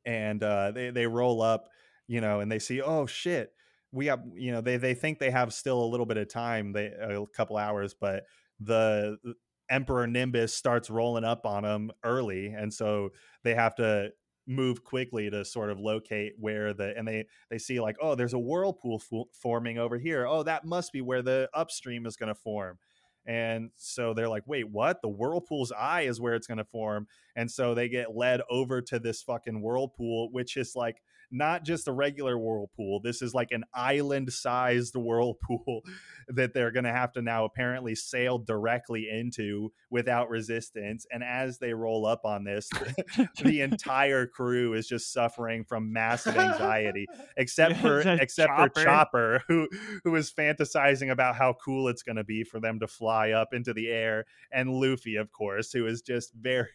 and 0.05 0.43
uh 0.43 0.71
they 0.71 0.91
they 0.91 1.07
roll 1.07 1.43
up 1.43 1.69
you 2.07 2.21
know 2.21 2.41
and 2.41 2.51
they 2.51 2.59
see 2.59 2.81
oh 2.81 3.07
shit 3.07 3.53
we 3.93 4.07
got 4.07 4.21
you 4.35 4.53
know 4.53 4.61
they 4.61 4.77
they 4.77 4.95
think 4.95 5.19
they 5.19 5.31
have 5.31 5.53
still 5.53 5.83
a 5.83 5.87
little 5.87 6.07
bit 6.07 6.17
of 6.17 6.29
time 6.29 6.73
they 6.73 6.87
a 6.87 7.25
couple 7.35 7.57
hours 7.57 7.95
but 7.99 8.25
the 8.65 9.19
uh, 9.27 9.33
emperor 9.71 10.07
nimbus 10.07 10.55
starts 10.55 10.91
rolling 10.91 11.25
up 11.25 11.47
on 11.47 11.63
them 11.63 11.91
early 12.05 12.49
and 12.49 12.73
so 12.73 13.09
they 13.43 13.55
have 13.55 13.75
to 13.75 14.11
move 14.47 14.83
quickly 14.83 15.31
to 15.31 15.45
sort 15.45 15.71
of 15.71 15.79
locate 15.79 16.33
where 16.39 16.75
the 16.75 16.97
and 16.97 17.07
they 17.07 17.25
they 17.51 17.59
see 17.59 17.81
like 17.81 17.97
oh 18.01 18.15
there's 18.15 18.35
a 18.35 18.39
whirlpool 18.39 18.99
fo- 18.99 19.29
forming 19.33 19.79
over 19.79 19.99
here. 19.99 20.27
Oh 20.27 20.43
that 20.43 20.65
must 20.65 20.93
be 20.93 21.01
where 21.01 21.23
the 21.23 21.49
upstream 21.55 22.07
is 22.07 22.17
going 22.17 22.29
to 22.29 22.35
form. 22.35 22.79
And 23.25 23.71
so 23.77 24.15
they're 24.15 24.29
like 24.29 24.45
wait 24.47 24.69
what? 24.69 25.01
The 25.01 25.09
whirlpool's 25.09 25.73
eye 25.73 26.03
is 26.03 26.21
where 26.21 26.35
it's 26.35 26.47
going 26.47 26.59
to 26.59 26.65
form. 26.65 27.07
And 27.37 27.51
so 27.51 27.75
they 27.75 27.89
get 27.89 28.17
led 28.17 28.41
over 28.51 28.83
to 28.83 28.99
this 28.99 29.23
fucking 29.23 29.63
whirlpool 29.63 30.31
which 30.33 30.57
is 30.57 30.75
like 30.75 31.03
not 31.33 31.65
just 31.65 31.89
a 31.89 31.93
regular 31.93 32.39
whirlpool 32.39 33.01
this 33.03 33.23
is 33.23 33.35
like 33.35 33.51
an 33.51 33.65
island 33.75 34.33
sized 34.33 34.95
whirlpool 34.95 35.83
that 36.29 36.55
they're 36.55 36.71
going 36.71 36.85
to 36.85 36.93
have 36.93 37.13
to 37.13 37.23
now 37.23 37.45
apparently 37.45 37.95
sail 37.95 38.39
directly 38.39 39.09
into 39.11 39.73
without 39.91 40.29
resistance 40.29 41.07
and 41.11 41.23
as 41.25 41.59
they 41.59 41.73
roll 41.73 42.07
up 42.07 42.25
on 42.25 42.45
this 42.45 42.69
the 43.43 43.61
entire 43.61 44.27
crew 44.27 44.75
is 44.75 44.87
just 44.87 45.13
suffering 45.13 45.65
from 45.65 45.93
massive 45.93 46.37
anxiety 46.37 47.07
except 47.37 47.77
for 47.77 48.03
The 48.03 48.19
except 48.21 48.53
for 48.55 48.69
Chopper. 48.69 48.85
Chopper 48.85 49.43
who 49.49 49.69
who 50.05 50.15
is 50.17 50.33
fantasizing 50.33 51.11
about 51.11 51.37
how 51.37 51.55
cool 51.65 51.89
it's 51.89 52.03
going 52.03 52.17
to 52.17 52.25
be 52.25 52.45
for 52.45 52.61
them 52.61 52.81
to 52.81 52.87
fly 52.87 53.31
up 53.31 53.55
into 53.55 53.73
the 53.73 53.89
air 53.89 54.25
and 54.53 54.71
Luffy 54.71 55.17
of 55.17 55.33
course 55.33 55.73
who 55.73 55.87
is 55.87 56.03
just 56.03 56.33
very 56.35 56.69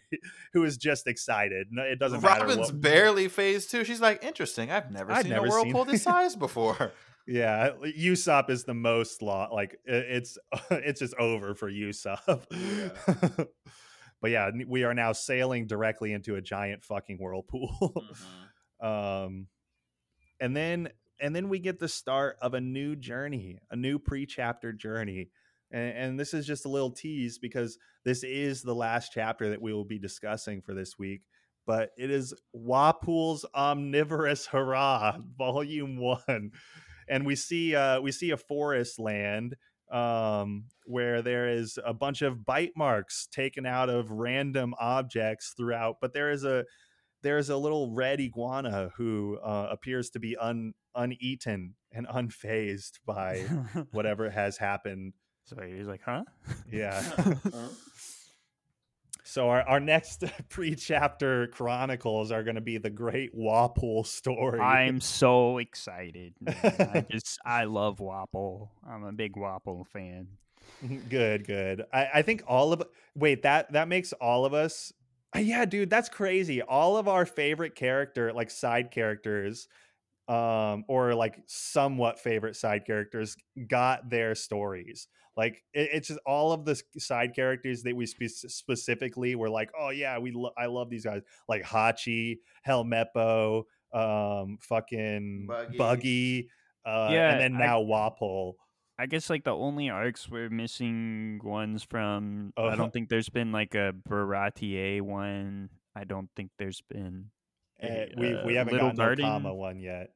who 0.54 0.64
is 0.64 0.78
just 0.78 1.08
excited 1.08 1.68
it 1.72 2.00
doesn't 2.00 2.22
matter 2.22 2.48
Robin's 2.48 2.72
barely 2.72 3.28
phase 3.28 3.68
two. 3.68 3.84
She's 3.84 4.02
like, 4.02 4.24
interesting. 4.24 4.47
I've 4.72 4.92
never 4.92 5.12
I've 5.12 5.24
seen 5.24 5.32
never 5.32 5.48
a 5.48 5.52
seen- 5.52 5.74
whirlpool 5.74 5.86
this 5.86 6.04
size 6.04 6.36
before. 6.48 6.92
yeah 7.28 7.72
Usopp 8.00 8.50
is 8.50 8.64
the 8.64 8.74
most 8.74 9.22
law 9.22 9.50
like 9.52 9.78
it's 9.86 10.38
it's 10.72 11.00
just 11.02 11.14
over 11.16 11.56
for 11.56 11.70
Usopp 11.72 12.46
but 14.22 14.32
yeah 14.32 14.50
we 14.68 14.84
are 14.84 14.94
now 14.94 15.12
sailing 15.12 15.68
directly 15.68 16.14
into 16.14 16.36
a 16.36 16.42
giant 16.42 16.84
fucking 16.84 17.18
whirlpool. 17.18 18.06
Mhm. 18.82 19.26
um 19.26 19.48
and 20.40 20.56
then 20.56 20.90
and 21.20 21.36
then 21.36 21.50
we 21.50 21.60
get 21.60 21.80
the 21.80 21.88
start 21.88 22.38
of 22.42 22.54
a 22.54 22.62
new 22.62 22.96
journey 22.96 23.58
a 23.72 23.76
new 23.76 23.98
pre-chapter 24.00 24.72
journey. 24.72 25.30
And, 25.70 25.98
and 25.98 26.20
this 26.20 26.34
is 26.34 26.46
just 26.48 26.64
a 26.66 26.70
little 26.70 26.92
tease 26.92 27.40
because 27.40 27.78
this 28.06 28.24
is 28.24 28.62
the 28.62 28.74
last 28.76 29.12
chapter 29.14 29.50
that 29.50 29.62
we 29.62 29.74
will 29.74 29.84
be 29.84 30.00
discussing 30.00 30.62
for 30.62 30.74
this 30.74 30.98
week 30.98 31.24
but 31.68 31.92
it 31.98 32.10
is 32.10 32.34
Wapol's 32.56 33.46
omnivorous 33.54 34.48
hurrah 34.48 35.18
volume 35.38 35.98
one 35.98 36.52
and 37.08 37.26
we 37.26 37.36
see 37.36 37.76
uh 37.76 38.02
we 38.02 38.12
see 38.12 38.32
a 38.32 38.38
forest 38.38 39.00
land 39.00 39.56
um 39.92 40.66
where 40.86 41.22
there 41.22 41.48
is 41.48 41.78
a 41.86 41.94
bunch 41.94 42.24
of 42.24 42.44
bite 42.44 42.74
marks 42.76 43.28
taken 43.32 43.66
out 43.66 43.90
of 43.90 44.10
random 44.10 44.74
objects 44.80 45.54
throughout 45.56 45.98
but 46.02 46.14
there 46.14 46.32
is 46.32 46.44
a 46.44 46.66
there's 47.24 47.50
a 47.50 47.58
little 47.58 47.94
red 47.94 48.20
iguana 48.20 48.92
who 48.96 49.38
uh, 49.44 49.68
appears 49.72 50.10
to 50.12 50.20
be 50.20 50.38
un 50.38 50.74
uneaten 50.96 51.76
and 51.92 52.08
unfazed 52.08 53.00
by 53.06 53.40
whatever 53.92 54.30
has 54.30 54.58
happened. 54.58 55.14
so 55.46 55.56
he's 55.62 55.88
like, 55.88 56.02
huh? 56.06 56.24
Yeah. 56.72 57.04
So 59.28 59.50
our, 59.50 59.62
our 59.64 59.80
next 59.82 60.24
pre-chapter 60.50 61.48
chronicles 61.48 62.32
are 62.32 62.44
going 62.44 62.56
to 62.56 62.62
be 62.62 62.78
the 62.78 62.90
Great 62.90 63.38
Wapol 63.38 64.06
story. 64.06 64.62
I'm 64.62 65.02
so 65.02 65.58
excited. 65.58 66.34
I 66.48 67.06
just, 67.12 67.38
I 67.46 67.66
love 67.66 67.98
Wapol. 67.98 68.70
I'm 68.90 69.04
a 69.04 69.12
big 69.12 69.36
Wapol 69.36 69.86
fan. 69.88 70.30
good, 71.10 71.46
good. 71.46 71.84
I, 71.92 72.08
I 72.16 72.22
think 72.22 72.44
all 72.48 72.72
of 72.72 72.84
wait 73.16 73.42
that 73.44 73.74
that 73.74 73.90
makes 73.90 74.14
all 74.14 74.46
of 74.46 74.54
us. 74.54 74.94
Yeah, 75.36 75.66
dude, 75.66 75.90
that's 75.90 76.08
crazy. 76.08 76.62
All 76.62 76.96
of 76.96 77.10
our 77.10 77.26
favorite 77.26 77.76
character, 77.76 78.32
like 78.32 78.50
side 78.50 78.92
characters, 78.92 79.68
um, 80.28 80.84
or 80.88 81.14
like 81.16 81.40
somewhat 81.48 82.20
favorite 82.20 82.56
side 82.56 82.86
characters, 82.86 83.36
got 83.68 84.10
their 84.10 84.36
stories. 84.36 85.08
Like 85.36 85.64
it, 85.74 85.90
it's 85.94 86.08
just 86.08 86.20
all 86.26 86.52
of 86.52 86.66
the 86.66 86.82
side 86.98 87.36
characters 87.36 87.84
that 87.84 87.96
we 87.96 88.06
spe- 88.08 88.24
specifically 88.28 89.36
were 89.36 89.50
like, 89.50 89.70
oh 89.80 89.90
yeah, 89.90 90.18
we 90.18 90.32
lo- 90.32 90.54
I 90.58 90.66
love 90.66 90.90
these 90.90 91.06
guys, 91.06 91.22
like 91.48 91.64
Hachi, 91.64 92.40
Helmeppo, 92.68 93.64
um, 93.94 94.58
fucking 94.62 95.46
Buggy. 95.48 95.78
Buggy, 95.78 96.50
uh, 96.86 97.10
Yeah, 97.12 97.32
and 97.32 97.42
then 97.42 97.56
I- 97.62 97.66
now 97.68 97.82
Wapol. 97.82 98.54
I 99.00 99.06
guess 99.06 99.30
like 99.30 99.44
the 99.44 99.56
only 99.56 99.92
arcs 99.92 100.28
we're 100.28 100.50
missing 100.50 101.40
ones 101.44 101.84
from. 101.84 102.52
Oh, 102.58 102.68
I 102.68 102.76
don't 102.76 102.92
think 102.92 103.10
there's 103.10 103.30
been 103.30 103.52
like 103.52 103.76
a 103.76 103.94
Baratie 104.10 105.02
one. 105.02 105.70
I 105.96 106.04
don't 106.04 106.30
think 106.36 106.50
there's 106.58 106.82
been. 106.82 107.30
Uh, 107.82 107.88
we 108.18 108.36
we 108.44 108.56
uh, 108.56 108.58
haven't 108.58 108.74
Little 108.74 108.88
gotten 108.90 108.96
no 108.98 109.04
Garden. 109.06 109.26
comma 109.26 109.54
one 109.54 109.80
yet. 109.80 110.10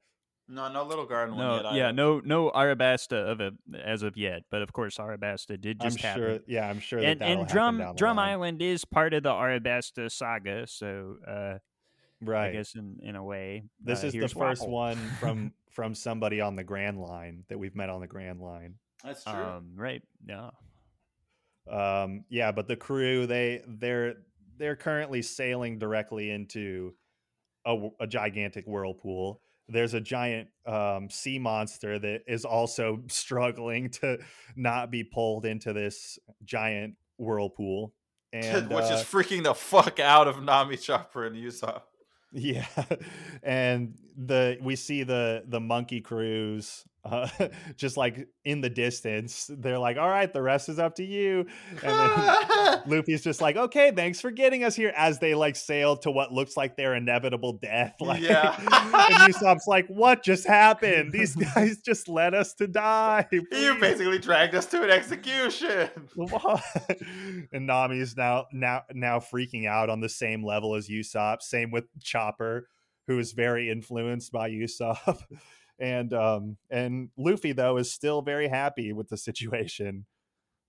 No, 0.52 0.72
no 0.72 0.84
little 0.84 1.06
garden 1.06 1.36
one 1.36 1.46
No, 1.46 1.56
yet. 1.56 1.74
yeah, 1.74 1.84
either. 1.86 1.94
no, 1.94 2.20
no 2.24 2.52
Arabasta 2.52 3.32
of 3.32 3.40
a, 3.40 3.52
as 3.84 4.04
of 4.04 4.18
yet. 4.18 4.42
But 4.52 4.62
of 4.62 4.74
course, 4.74 4.98
Arabasta 4.98 5.60
did 5.60 5.78
I'm 5.80 5.88
just 5.90 6.00
sure. 6.00 6.10
happen. 6.10 6.44
Yeah, 6.46 6.70
I'm 6.70 6.80
sure 6.82 7.00
and 7.00 7.22
that'll 7.22 7.40
and 7.42 7.48
Drum 7.50 7.78
down 7.78 7.96
Drum 7.96 8.18
line. 8.18 8.30
Island 8.30 8.62
is 8.62 8.84
part 8.84 9.14
of 9.14 9.24
the 9.24 9.30
Arabasta 9.32 10.12
saga, 10.12 10.68
so 10.68 11.16
uh, 11.28 11.58
right? 12.22 12.50
I 12.50 12.52
guess 12.52 12.76
in 12.76 12.98
in 13.02 13.16
a 13.16 13.24
way, 13.24 13.64
This 13.82 14.04
uh, 14.04 14.08
is 14.08 14.14
the 14.14 14.28
first 14.28 14.64
Wapol. 14.64 14.70
one 14.70 14.98
from 15.20 15.54
from 15.70 15.96
somebody 15.96 16.42
on 16.42 16.58
the 16.58 16.64
Grand 16.66 17.00
Line 17.00 17.46
that 17.48 17.58
we've 17.58 17.76
met 17.76 17.90
on 17.90 18.02
the 18.02 18.08
Grand 18.08 18.42
Line. 18.42 18.76
That's 19.06 19.24
true. 19.24 19.34
Um, 19.34 19.72
right? 19.76 20.02
Yeah. 20.28 20.50
Um, 21.70 22.26
yeah, 22.30 22.52
but 22.52 22.68
the 22.68 22.76
crew 22.76 23.26
they 23.26 23.62
they're 23.68 24.16
they're 24.58 24.76
currently 24.76 25.22
sailing 25.22 25.80
directly 25.80 26.30
into 26.30 26.94
a 27.66 28.08
gigantic 28.08 28.66
whirlpool. 28.66 29.40
There's 29.72 29.94
a 29.94 30.02
giant 30.02 30.50
um, 30.66 31.10
sea 31.10 31.40
monster 31.40 31.98
that 32.00 32.22
is 32.28 32.46
also 32.46 33.02
struggling 33.08 33.90
to 34.02 34.20
not 34.56 34.92
be 34.92 35.04
pulled 35.04 35.46
into 35.46 35.74
this 35.74 36.20
giant 36.44 36.96
whirlpool, 37.18 37.94
and 38.34 38.70
Which 38.70 38.86
uh, 38.86 38.96
is 38.96 39.02
freaking 39.04 39.44
the 39.44 39.54
fuck 39.54 40.00
out 40.00 40.28
of 40.28 40.44
Nami 40.44 40.78
Chopper 40.78 41.26
and 41.26 41.36
Usopp. 41.36 41.84
Yeah, 42.34 42.66
and 43.44 43.96
the 44.16 44.58
we 44.62 44.76
see 44.76 45.04
the 45.04 45.44
the 45.48 45.60
monkey 45.60 46.02
crews 46.02 46.86
uh, 47.04 47.28
just 47.78 47.98
like 47.98 48.28
in 48.46 48.62
the 48.62 48.70
distance. 48.70 49.50
They're 49.50 49.80
like, 49.80 49.98
"All 49.98 50.10
right, 50.10 50.32
the 50.32 50.42
rest 50.42 50.70
is 50.70 50.80
up 50.80 50.96
to 50.96 51.04
you." 51.04 51.48
And 51.84 52.00
then 52.00 52.82
Luffy's 52.88 53.24
just 53.24 53.42
like, 53.42 53.56
"Okay, 53.58 53.92
thanks 53.92 54.22
for 54.22 54.32
getting 54.32 54.64
us 54.64 54.76
here." 54.76 54.94
As 54.96 55.20
they 55.20 55.34
like 55.36 55.56
sail 55.56 55.98
to 55.98 56.12
what 56.12 56.32
looks 56.32 56.56
like 56.56 56.78
their 56.78 56.94
inevitable 56.96 57.54
death. 57.54 57.96
Like, 58.02 58.22
Yeah. 58.22 58.56
and 58.60 59.34
Usopp's 59.34 59.68
like, 59.68 59.88
"What 59.88 60.24
just 60.24 60.46
happened? 60.48 61.12
These 61.12 61.36
guys 61.36 61.82
just 61.82 62.08
led 62.08 62.34
us 62.34 62.54
to 62.56 62.68
die." 62.68 63.28
you 63.32 63.78
basically 63.80 64.20
dragged 64.20 64.54
us 64.56 64.66
to 64.68 64.84
an 64.84 64.90
execution. 64.90 65.90
And 67.52 67.68
Nami's 67.68 68.16
now 68.16 68.46
now 68.52 68.84
now 68.94 69.20
freaking 69.20 69.68
out 69.68 69.90
on 69.90 70.02
the 70.02 70.10
same 70.10 70.44
level 70.44 70.76
as 70.76 70.88
Usopp. 70.88 71.42
Same 71.42 71.72
with 71.72 71.86
Chopper, 72.02 72.68
who 73.08 73.20
is 73.20 73.32
very 73.34 73.70
influenced 73.70 74.32
by 74.32 74.50
Usopp. 74.50 75.24
And 75.82 76.14
um 76.14 76.58
and 76.70 77.10
Luffy 77.18 77.52
though 77.52 77.78
is 77.78 77.92
still 77.92 78.22
very 78.22 78.48
happy 78.48 78.94
with 78.94 79.10
the 79.10 79.18
situation. 79.18 80.06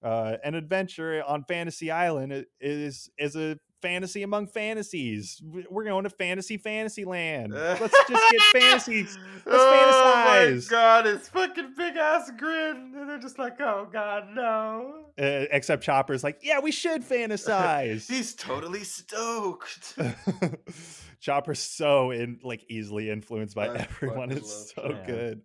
Uh 0.02 0.38
an 0.42 0.54
adventure 0.56 1.22
on 1.24 1.44
Fantasy 1.44 1.90
Island 1.90 2.46
is 2.60 3.10
is 3.18 3.36
a 3.36 3.58
fantasy 3.82 4.22
among 4.22 4.46
fantasies. 4.46 5.42
We're 5.68 5.84
going 5.84 6.04
to 6.04 6.10
fantasy 6.10 6.56
fantasy 6.56 7.04
land. 7.04 7.52
Let's 7.52 7.80
just 8.08 8.32
get 8.32 8.42
fantasy. 8.52 9.02
Let's 9.02 9.18
oh 9.46 10.22
fantasize. 10.24 10.70
my 10.70 10.70
god, 10.70 11.06
it's 11.06 11.28
fucking 11.28 11.74
big 11.76 11.96
ass 11.96 12.30
grin. 12.38 12.94
And 12.96 13.10
they're 13.10 13.18
just 13.18 13.38
like, 13.38 13.60
oh 13.60 13.88
god, 13.92 14.28
no. 14.32 15.06
Uh, 15.18 15.46
except 15.50 15.82
Chopper's 15.82 16.24
like, 16.24 16.38
yeah, 16.42 16.60
we 16.60 16.72
should 16.72 17.02
fantasize. 17.02 18.08
He's 18.10 18.34
totally 18.34 18.84
stoked. 18.84 19.98
Chopper's 21.22 21.60
so 21.60 22.10
in 22.10 22.40
like 22.42 22.64
easily 22.68 23.08
influenced 23.08 23.54
by 23.54 23.68
I 23.68 23.76
everyone. 23.90 24.32
It's 24.32 24.72
so 24.74 24.82
Chopper. 24.82 25.04
good. 25.06 25.40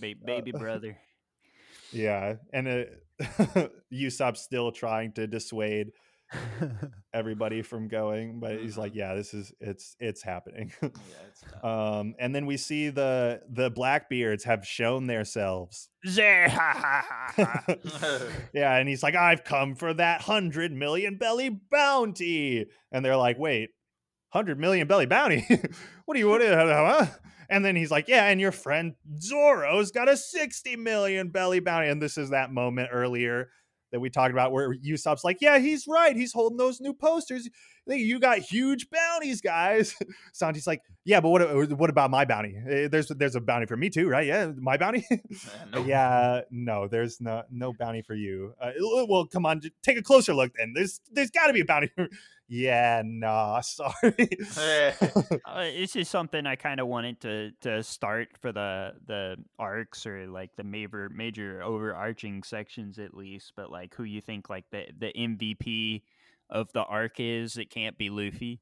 Ba- 0.00 0.14
baby 0.26 0.50
brother. 0.58 0.98
Yeah, 1.92 2.34
and 2.52 2.68
uh, 2.68 2.84
Usopp's 3.92 4.40
still 4.40 4.72
trying 4.72 5.12
to 5.12 5.28
dissuade 5.28 5.92
everybody 7.12 7.62
from 7.62 7.86
going, 7.86 8.40
but 8.40 8.58
he's 8.58 8.76
like, 8.76 8.96
"Yeah, 8.96 9.14
this 9.14 9.32
is 9.32 9.52
it's 9.60 9.94
it's 10.00 10.20
happening." 10.20 10.72
yeah, 10.82 10.88
it's 11.28 11.44
um, 11.64 12.16
and 12.18 12.34
then 12.34 12.46
we 12.46 12.56
see 12.56 12.88
the 12.88 13.40
the 13.48 13.70
Blackbeards 13.70 14.42
have 14.42 14.66
shown 14.66 15.06
themselves. 15.06 15.88
Zeh, 16.04 16.50
yeah, 18.52 18.76
and 18.76 18.88
he's 18.88 19.04
like, 19.04 19.14
"I've 19.14 19.44
come 19.44 19.76
for 19.76 19.94
that 19.94 20.22
hundred 20.22 20.72
million 20.72 21.16
belly 21.16 21.50
bounty," 21.70 22.66
and 22.90 23.04
they're 23.04 23.16
like, 23.16 23.38
"Wait, 23.38 23.70
hundred 24.34 24.58
million 24.58 24.86
belly 24.86 25.06
bounty? 25.06 25.46
what 26.04 26.14
do 26.14 26.20
you 26.20 26.28
what? 26.28 26.40
do 26.40 26.46
you- 26.46 26.52
Huh? 26.56 27.06
And 27.48 27.64
then 27.64 27.76
he's 27.76 27.90
like, 27.90 28.08
"Yeah, 28.08 28.24
and 28.26 28.40
your 28.40 28.52
friend 28.52 28.94
Zoro's 29.20 29.90
got 29.90 30.08
a 30.08 30.16
sixty 30.16 30.76
million 30.76 31.28
belly 31.28 31.60
bounty." 31.60 31.88
And 31.88 32.02
this 32.02 32.18
is 32.18 32.30
that 32.30 32.50
moment 32.52 32.88
earlier 32.92 33.50
that 33.92 34.00
we 34.00 34.10
talked 34.10 34.32
about 34.32 34.50
where 34.50 34.74
Usopp's 34.74 35.24
like, 35.24 35.38
"Yeah, 35.42 35.58
he's 35.58 35.86
right. 35.86 36.16
He's 36.16 36.32
holding 36.32 36.56
those 36.56 36.80
new 36.80 36.94
posters. 36.94 37.48
You 37.86 38.18
got 38.18 38.38
huge 38.38 38.88
bounties, 38.90 39.42
guys." 39.42 39.94
Sanji's 40.34 40.66
like, 40.66 40.80
"Yeah, 41.04 41.20
but 41.20 41.28
what 41.28 41.70
what 41.78 41.90
about 41.90 42.10
my 42.10 42.24
bounty? 42.24 42.56
Eh, 42.68 42.88
There's 42.88 43.08
there's 43.08 43.36
a 43.36 43.42
bounty 43.42 43.66
for 43.66 43.76
me 43.76 43.90
too, 43.90 44.08
right? 44.08 44.26
Yeah, 44.26 44.50
my 44.56 44.78
bounty." 44.78 45.04
Man, 45.10 45.20
nope. 45.70 45.86
Yeah, 45.86 46.40
no, 46.50 46.88
there's 46.88 47.20
no 47.20 47.42
no 47.50 47.74
bounty 47.74 48.00
for 48.00 48.14
you. 48.14 48.54
Uh, 48.58 48.72
well, 49.06 49.26
come 49.26 49.44
on, 49.44 49.60
take 49.82 49.98
a 49.98 50.02
closer 50.02 50.32
look. 50.32 50.52
Then 50.56 50.72
there's 50.74 50.98
there's 51.12 51.30
got 51.30 51.48
to 51.48 51.52
be 51.52 51.60
a 51.60 51.64
bounty. 51.66 51.90
Yeah, 52.48 53.02
nah, 53.04 53.60
sorry. 53.62 54.28
Uh, 55.46 55.64
this 55.76 55.96
is 55.96 56.08
something 56.08 56.46
I 56.46 56.56
kind 56.56 56.80
of 56.80 56.86
wanted 56.86 57.20
to 57.22 57.50
to 57.62 57.82
start 57.82 58.28
for 58.40 58.52
the 58.52 58.92
the 59.06 59.36
arcs 59.58 60.06
or 60.06 60.26
like 60.26 60.50
the 60.56 60.64
major 60.64 61.10
major 61.14 61.62
overarching 61.62 62.42
sections 62.42 62.98
at 62.98 63.14
least. 63.14 63.52
But 63.56 63.70
like, 63.70 63.94
who 63.94 64.04
you 64.04 64.20
think 64.20 64.50
like 64.50 64.64
the 64.70 64.86
the 64.98 65.12
MVP 65.16 66.02
of 66.50 66.72
the 66.72 66.82
arc 66.82 67.18
is? 67.18 67.56
It 67.56 67.70
can't 67.70 67.96
be 67.98 68.10
Luffy. 68.10 68.60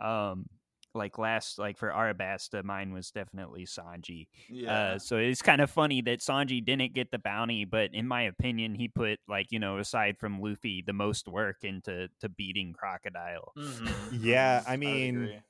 Um, 0.00 0.46
like 0.94 1.18
last 1.18 1.58
like 1.58 1.76
for 1.78 1.90
Arabasta, 1.90 2.62
mine 2.64 2.92
was 2.92 3.10
definitely 3.10 3.66
Sanji. 3.66 4.28
yeah. 4.48 4.94
Uh, 4.94 4.98
so 4.98 5.16
it's 5.18 5.42
kind 5.42 5.60
of 5.60 5.70
funny 5.70 6.00
that 6.02 6.20
Sanji 6.20 6.64
didn't 6.64 6.94
get 6.94 7.10
the 7.10 7.18
bounty, 7.18 7.64
but 7.64 7.94
in 7.94 8.06
my 8.08 8.22
opinion, 8.22 8.74
he 8.74 8.88
put 8.88 9.18
like 9.28 9.50
you 9.50 9.58
know 9.58 9.78
aside 9.78 10.18
from 10.18 10.40
Luffy 10.40 10.82
the 10.82 10.92
most 10.92 11.28
work 11.28 11.64
into 11.64 12.08
to 12.20 12.28
beating 12.28 12.72
Crocodile. 12.72 13.56
Mhm, 13.56 14.10
Yeah, 14.10 14.62
mhm, 14.62 14.66
I 14.66 14.76
mean, 14.76 15.32
agree. 15.32 15.42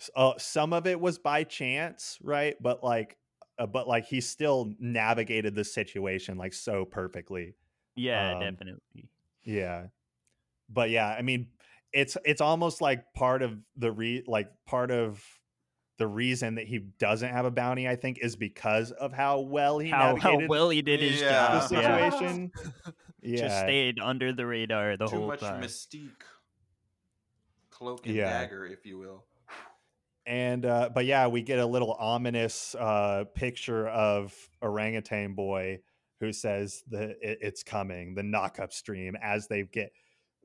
S- 0.00 0.10
uh, 0.16 0.34
some 0.38 0.72
of 0.72 0.86
it 0.86 1.00
was 1.00 1.18
by 1.18 1.44
chance, 1.44 2.18
right? 2.22 2.56
But 2.60 2.82
like, 2.84 3.18
uh, 3.58 3.66
but 3.66 3.88
like 3.88 4.06
he 4.06 4.20
still 4.20 4.74
navigated 4.78 5.54
the 5.54 5.64
situation 5.64 6.38
like 6.38 6.52
so 6.54 6.84
perfectly. 6.84 7.54
Yeah, 7.96 8.34
Um, 8.34 8.34
definitely. 8.34 9.10
Yeah. 9.44 9.88
But 10.68 10.90
yeah, 10.90 11.08
I 11.08 11.22
mean, 11.22 11.48
it's 11.94 12.16
it's 12.24 12.40
almost 12.40 12.80
like 12.82 13.14
part 13.14 13.40
of 13.42 13.56
the 13.76 13.90
re 13.92 14.22
like 14.26 14.48
part 14.66 14.90
of 14.90 15.24
the 15.96 16.06
reason 16.08 16.56
that 16.56 16.66
he 16.66 16.78
doesn't 16.98 17.30
have 17.30 17.44
a 17.44 17.50
bounty, 17.52 17.88
I 17.88 17.94
think, 17.94 18.18
is 18.20 18.34
because 18.34 18.90
of 18.90 19.12
how 19.12 19.40
well 19.40 19.78
he 19.78 19.90
How, 19.90 20.16
how 20.16 20.40
well 20.48 20.68
he 20.68 20.82
did 20.82 21.00
his 21.00 21.20
Yeah. 21.20 21.66
the 21.68 21.74
job. 21.76 21.82
yeah. 21.84 22.10
situation. 22.10 22.52
yeah. 23.22 23.36
Just 23.38 23.58
stayed 23.60 24.00
under 24.00 24.32
the 24.32 24.44
radar 24.44 24.96
the 24.96 25.06
Too 25.06 25.16
whole 25.18 25.26
much 25.28 25.40
time. 25.40 25.62
mystique. 25.62 26.10
Cloak 27.70 28.06
and 28.06 28.14
Yeah. 28.16 28.30
dagger, 28.40 28.66
if 28.66 28.84
you 28.84 28.98
will. 28.98 29.24
and 30.26 30.64
uh 30.64 30.88
but 30.94 31.04
yeah 31.04 31.26
we 31.26 31.42
get 31.42 31.58
a 31.58 31.66
little 31.66 31.92
ominous 31.92 32.74
uh 32.76 33.24
picture 33.34 33.86
of 33.88 34.34
orangutan 34.62 35.34
boy 35.34 35.78
who 36.18 36.32
says 36.32 36.82
that 36.90 37.10
it, 37.20 37.38
it's 37.42 37.62
coming 37.62 38.14
the 38.14 38.22
knock-up 38.22 38.72
stream 38.72 39.14
as 39.20 39.48
they 39.48 39.62
get 39.64 39.92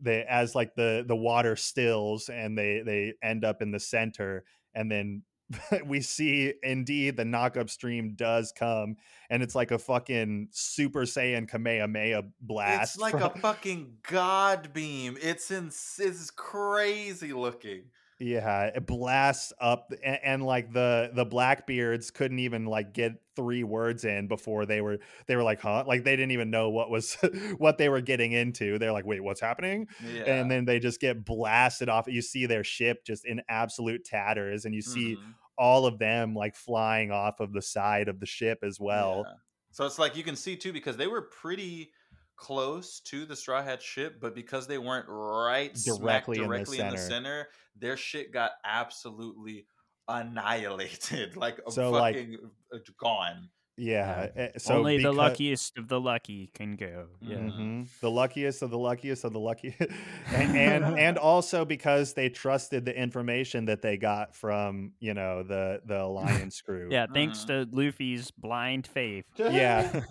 they 0.01 0.23
as 0.29 0.55
like 0.55 0.75
the 0.75 1.03
the 1.07 1.15
water 1.15 1.55
stills 1.55 2.29
and 2.29 2.57
they 2.57 2.81
they 2.85 3.13
end 3.21 3.43
up 3.45 3.61
in 3.61 3.71
the 3.71 3.79
center 3.79 4.43
and 4.73 4.91
then 4.91 5.23
we 5.85 5.99
see 5.99 6.53
indeed 6.61 7.17
the 7.17 7.25
knock-up 7.25 7.69
stream 7.71 8.13
does 8.15 8.53
come 8.55 8.95
and 9.31 9.41
it's 9.41 9.55
like 9.55 9.71
a 9.71 9.79
fucking 9.79 10.47
super 10.51 11.01
saiyan 11.01 11.49
kamehameha 11.49 12.23
blast 12.39 12.95
It's 12.95 13.01
like 13.01 13.13
from- 13.13 13.23
a 13.23 13.29
fucking 13.39 13.93
god 14.07 14.73
beam. 14.73 15.17
It's 15.21 15.49
in, 15.49 15.67
it's 15.67 16.29
crazy 16.31 17.33
looking. 17.33 17.85
Yeah, 18.21 18.65
it 18.75 18.85
blasts 18.85 19.53
up, 19.61 19.93
and, 20.03 20.19
and 20.21 20.45
like 20.45 20.73
the 20.73 21.09
the 21.13 21.23
Blackbeards 21.25 22.11
couldn't 22.11 22.39
even 22.39 22.65
like 22.65 22.93
get 22.93 23.13
three 23.37 23.63
words 23.63 24.03
in 24.03 24.27
before 24.27 24.65
they 24.65 24.81
were 24.81 24.99
they 25.27 25.37
were 25.37 25.43
like, 25.43 25.61
huh? 25.61 25.85
Like 25.87 26.03
they 26.03 26.17
didn't 26.17 26.31
even 26.31 26.49
know 26.49 26.69
what 26.69 26.89
was 26.89 27.15
what 27.57 27.77
they 27.77 27.87
were 27.87 28.01
getting 28.01 28.33
into. 28.33 28.77
They're 28.77 28.91
like, 28.91 29.05
wait, 29.05 29.23
what's 29.23 29.39
happening? 29.39 29.87
Yeah. 30.05 30.23
And 30.23 30.51
then 30.51 30.65
they 30.65 30.79
just 30.79 30.99
get 30.99 31.23
blasted 31.23 31.87
off. 31.87 32.07
You 32.07 32.21
see 32.21 32.45
their 32.45 32.65
ship 32.65 33.05
just 33.05 33.25
in 33.25 33.41
absolute 33.47 34.03
tatters, 34.03 34.65
and 34.65 34.75
you 34.75 34.81
see 34.81 35.15
Mhm. 35.15 35.33
all 35.57 35.85
of 35.85 35.97
them 35.97 36.35
like 36.35 36.55
flying 36.57 37.11
off 37.11 37.39
of 37.39 37.53
the 37.53 37.61
side 37.61 38.09
of 38.09 38.19
the 38.19 38.25
ship 38.25 38.59
as 38.63 38.81
well. 38.81 39.23
Yeah. 39.27 39.33
So 39.71 39.85
it's 39.85 39.99
like 39.99 40.17
you 40.17 40.23
can 40.23 40.35
see 40.35 40.57
too 40.57 40.73
because 40.73 40.97
they 40.97 41.07
were 41.07 41.21
pretty 41.21 41.93
close 42.39 43.01
to 43.01 43.25
the 43.25 43.35
Straw 43.35 43.61
Hat 43.61 43.81
ship, 43.81 44.19
but 44.21 44.33
because 44.33 44.65
they 44.65 44.77
weren't 44.77 45.05
right 45.09 45.73
Directly 45.85 45.97
in 45.97 46.01
directly, 46.03 46.37
the 46.39 46.45
directly 46.47 46.79
in 46.79 46.89
the 46.89 46.97
center. 46.97 47.09
center, 47.09 47.47
their 47.77 47.97
shit 47.97 48.31
got 48.31 48.51
absolutely 48.65 49.65
annihilated, 50.07 51.35
like 51.35 51.59
So, 51.69 51.91
like- 51.91 52.15
fucking 52.15 52.37
uh, 52.73 52.77
gone. 52.99 53.49
Yeah. 53.79 54.27
Yeah. 54.35 54.41
eh, 54.43 54.49
So 54.57 54.75
Only 54.75 55.01
the 55.01 55.11
luckiest 55.11 55.77
of 55.77 55.87
the 55.87 55.99
lucky 55.99 56.51
can 56.53 56.75
go. 56.75 57.07
Yeah. 57.21 57.37
Mhm. 57.37 57.51
Mhm. 57.59 57.99
The 58.01 58.11
luckiest 58.11 58.61
of 58.61 58.69
the 58.71 58.77
luckiest 58.77 59.23
of 59.23 59.33
the 59.33 59.39
luckiest, 59.39 59.79
and, 60.33 60.57
and 60.57 60.83
and 60.99 61.17
also 61.17 61.65
because 61.65 62.13
they 62.13 62.29
trusted 62.29 62.85
the 62.85 62.95
information 62.95 63.65
that 63.65 63.81
they 63.81 63.97
got 63.97 64.35
from 64.35 64.91
you 64.99 65.13
know 65.13 65.43
the 65.43 65.81
the 65.85 66.01
alliance 66.09 66.61
crew. 66.61 66.89
Yeah, 66.91 67.07
thanks 67.13 67.45
Mhm. 67.45 67.47
to 67.71 67.75
Luffy's 67.75 68.31
blind 68.31 68.85
faith 68.87 69.25
yeah. 69.37 70.01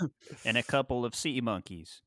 and 0.44 0.56
a 0.56 0.62
couple 0.62 1.04
of 1.04 1.14
sea 1.14 1.40
monkeys. 1.40 2.00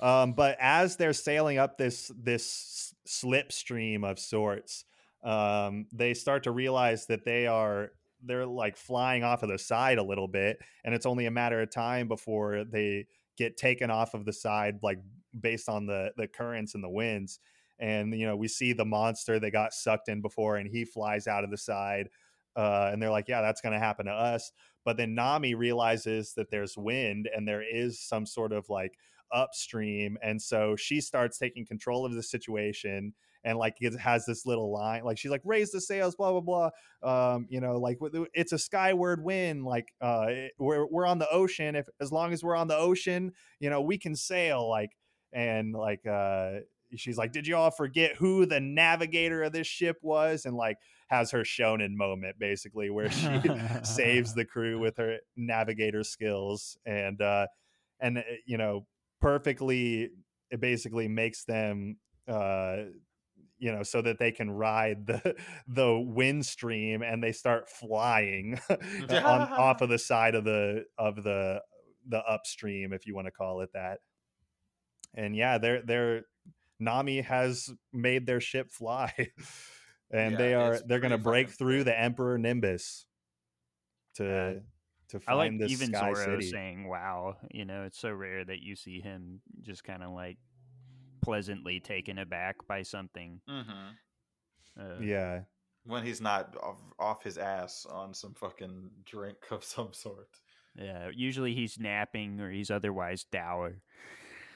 um, 0.00 0.32
but 0.32 0.56
as 0.60 0.96
they're 0.96 1.12
sailing 1.12 1.58
up 1.58 1.78
this 1.78 2.10
this 2.16 2.94
slipstream 3.06 4.04
of 4.04 4.18
sorts, 4.18 4.84
um, 5.22 5.86
they 5.92 6.14
start 6.14 6.44
to 6.44 6.50
realize 6.50 7.06
that 7.06 7.24
they 7.24 7.46
are 7.46 7.90
they're 8.26 8.46
like 8.46 8.76
flying 8.76 9.24
off 9.24 9.42
of 9.42 9.48
the 9.48 9.58
side 9.58 9.98
a 9.98 10.02
little 10.02 10.28
bit, 10.28 10.58
and 10.84 10.94
it's 10.94 11.06
only 11.06 11.26
a 11.26 11.30
matter 11.30 11.60
of 11.60 11.70
time 11.70 12.08
before 12.08 12.64
they 12.64 13.06
get 13.36 13.56
taken 13.56 13.90
off 13.90 14.14
of 14.14 14.24
the 14.24 14.32
side, 14.32 14.78
like 14.82 14.98
based 15.38 15.68
on 15.68 15.86
the 15.86 16.12
the 16.16 16.28
currents 16.28 16.74
and 16.74 16.84
the 16.84 16.88
winds. 16.88 17.40
And 17.78 18.14
you 18.14 18.26
know, 18.26 18.36
we 18.36 18.48
see 18.48 18.72
the 18.72 18.84
monster 18.84 19.38
that 19.40 19.50
got 19.50 19.72
sucked 19.74 20.08
in 20.08 20.20
before, 20.20 20.56
and 20.56 20.68
he 20.68 20.84
flies 20.84 21.26
out 21.26 21.44
of 21.44 21.50
the 21.50 21.58
side. 21.58 22.08
Uh, 22.56 22.90
and 22.92 23.02
they're 23.02 23.10
like, 23.10 23.28
"Yeah, 23.28 23.42
that's 23.42 23.60
going 23.60 23.72
to 23.72 23.78
happen 23.80 24.06
to 24.06 24.12
us." 24.12 24.52
But 24.84 24.96
then 24.96 25.14
Nami 25.14 25.54
realizes 25.54 26.34
that 26.34 26.50
there's 26.50 26.76
wind 26.76 27.28
and 27.34 27.48
there 27.48 27.62
is 27.62 27.98
some 27.98 28.26
sort 28.26 28.52
of 28.52 28.68
like 28.68 28.96
upstream, 29.32 30.16
and 30.22 30.40
so 30.40 30.76
she 30.76 31.00
starts 31.00 31.38
taking 31.38 31.66
control 31.66 32.06
of 32.06 32.14
the 32.14 32.22
situation 32.22 33.14
and 33.44 33.58
like 33.58 33.74
it 33.80 33.98
has 33.98 34.24
this 34.26 34.46
little 34.46 34.72
line 34.72 35.04
like 35.04 35.18
she's 35.18 35.30
like 35.30 35.42
raise 35.44 35.70
the 35.70 35.80
sails 35.80 36.14
blah 36.16 36.30
blah 36.38 36.70
blah 37.02 37.34
um 37.34 37.46
you 37.50 37.60
know 37.60 37.78
like 37.78 37.98
it's 38.32 38.52
a 38.52 38.58
skyward 38.58 39.22
wind 39.22 39.64
like 39.64 39.92
uh 40.00 40.26
it- 40.28 40.52
we're 40.58 40.86
we're 40.86 41.06
on 41.06 41.18
the 41.18 41.30
ocean 41.30 41.76
if 41.76 41.86
as 42.00 42.10
long 42.10 42.32
as 42.32 42.42
we're 42.42 42.56
on 42.56 42.68
the 42.68 42.76
ocean 42.76 43.32
you 43.60 43.68
know 43.70 43.80
we 43.80 43.98
can 43.98 44.16
sail 44.16 44.68
like 44.68 44.90
and 45.32 45.74
like 45.74 46.06
uh 46.06 46.52
she's 46.96 47.18
like 47.18 47.32
did 47.32 47.46
you 47.46 47.56
all 47.56 47.70
forget 47.72 48.14
who 48.16 48.46
the 48.46 48.60
navigator 48.60 49.42
of 49.42 49.52
this 49.52 49.66
ship 49.66 49.96
was? 50.00 50.46
and 50.46 50.56
like 50.56 50.76
has 51.08 51.32
her 51.32 51.42
shonen 51.42 51.90
moment 51.94 52.38
basically 52.38 52.88
where 52.88 53.10
she 53.10 53.28
saves 53.82 54.32
the 54.34 54.44
crew 54.44 54.78
with 54.78 54.96
her 54.96 55.18
navigator 55.36 56.02
skills 56.04 56.78
and 56.86 57.20
uh 57.20 57.46
and 58.00 58.18
uh, 58.18 58.22
you 58.46 58.56
know 58.56 58.86
perfectly 59.20 60.10
it 60.50 60.60
basically 60.60 61.08
makes 61.08 61.44
them 61.44 61.96
uh 62.28 62.76
you 63.64 63.72
know 63.72 63.82
so 63.82 64.02
that 64.02 64.18
they 64.18 64.30
can 64.30 64.50
ride 64.50 65.06
the 65.06 65.34
the 65.68 65.98
wind 65.98 66.44
stream 66.44 67.00
and 67.02 67.24
they 67.24 67.32
start 67.32 67.66
flying 67.66 68.60
on 69.08 69.40
off 69.56 69.80
of 69.80 69.88
the 69.88 69.98
side 69.98 70.34
of 70.34 70.44
the 70.44 70.84
of 70.98 71.22
the 71.22 71.62
the 72.06 72.18
upstream 72.24 72.92
if 72.92 73.06
you 73.06 73.14
want 73.14 73.26
to 73.26 73.30
call 73.30 73.62
it 73.62 73.70
that 73.72 74.00
and 75.14 75.34
yeah 75.34 75.56
they're 75.56 75.80
they're 75.80 76.24
nami 76.78 77.22
has 77.22 77.70
made 77.90 78.26
their 78.26 78.40
ship 78.40 78.70
fly 78.70 79.10
and 80.10 80.32
Yeah, 80.32 80.36
they 80.36 80.52
are 80.54 80.78
they're 80.86 81.00
going 81.00 81.10
to 81.10 81.16
break 81.16 81.48
through 81.48 81.78
sick. 81.78 81.86
the 81.86 81.98
emperor 81.98 82.36
nimbus 82.36 83.06
to 84.16 84.24
Yeah. 84.24 84.52
to 85.08 85.20
I 85.26 85.34
like 85.34 85.50
find 85.50 85.60
this 85.60 85.72
even 85.72 85.88
sky 85.88 86.12
Zoro 86.12 86.36
city 86.36 86.50
saying 86.50 86.88
"Wow." 86.88 87.36
You 87.50 87.64
know, 87.64 87.84
it's 87.84 87.98
so 87.98 88.10
rare 88.10 88.44
that 88.44 88.60
you 88.60 88.76
see 88.76 89.00
him 89.00 89.40
just 89.62 89.84
kind 89.84 90.02
of 90.02 90.10
like 90.10 90.38
pleasantly 91.24 91.80
taken 91.80 92.18
aback 92.18 92.56
by 92.68 92.82
something. 92.82 93.40
hmm 93.48 93.92
Uh, 94.78 94.98
yeah 95.00 95.40
When 95.86 96.02
he's 96.04 96.20
not 96.20 96.54
off, 96.62 96.80
off 96.98 97.22
his 97.24 97.38
ass 97.38 97.86
on 97.90 98.14
some 98.14 98.34
fucking 98.34 98.90
drink 99.04 99.38
of 99.50 99.64
some 99.64 99.92
sort. 99.92 100.28
yeah. 100.76 101.10
Usually 101.14 101.54
he's 101.54 101.78
napping 101.78 102.40
or 102.40 102.50
he's 102.50 102.70
otherwise 102.70 103.24
dour. 103.30 103.80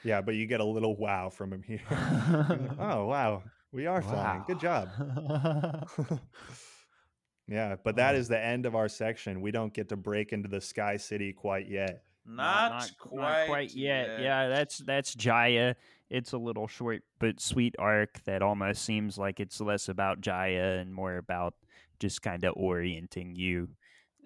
yeah 0.03 0.21
but 0.21 0.35
you 0.35 0.45
get 0.47 0.59
a 0.61 0.65
little 0.65 0.95
wow 0.95 1.29
from 1.29 1.51
him 1.53 1.63
here 1.63 1.81
oh 2.79 3.05
wow 3.05 3.43
we 3.71 3.85
are 3.85 4.01
flying 4.01 4.43
good 4.47 4.59
job 4.59 4.87
yeah 7.47 7.75
but 7.83 7.95
that 7.95 8.15
Oh. 8.15 8.17
the 8.27 8.39
end 8.39 8.65
of 8.65 8.75
our 8.75 8.87
section 8.89 9.41
we 9.41 9.51
don't 9.51 9.73
get 9.73 9.89
to 9.89 9.97
break 9.97 10.31
into 10.33 10.47
the 10.49 10.61
sky 10.61 10.97
city 10.97 11.33
quite 11.33 11.67
yet 11.69 12.03
Not, 12.29 12.91
quite, 12.99 13.73
yet. 13.73 14.21
Yeah, 14.21 14.47
that's 14.49 14.77
that's 14.79 15.15
Jaya. 15.15 15.75
It's 16.09 16.33
a 16.33 16.37
little 16.37 16.67
short 16.67 17.03
but 17.19 17.39
sweet 17.39 17.75
arc 17.79 18.23
that 18.25 18.41
almost 18.41 18.83
seems 18.83 19.17
like 19.17 19.39
it's 19.39 19.59
less 19.61 19.89
about 19.89 20.21
Jaya 20.21 20.77
and 20.79 20.93
more 20.93 21.17
about 21.17 21.53
just 21.99 22.21
kind 22.21 22.43
of 22.43 22.53
orienting 22.55 23.35
you. 23.35 23.69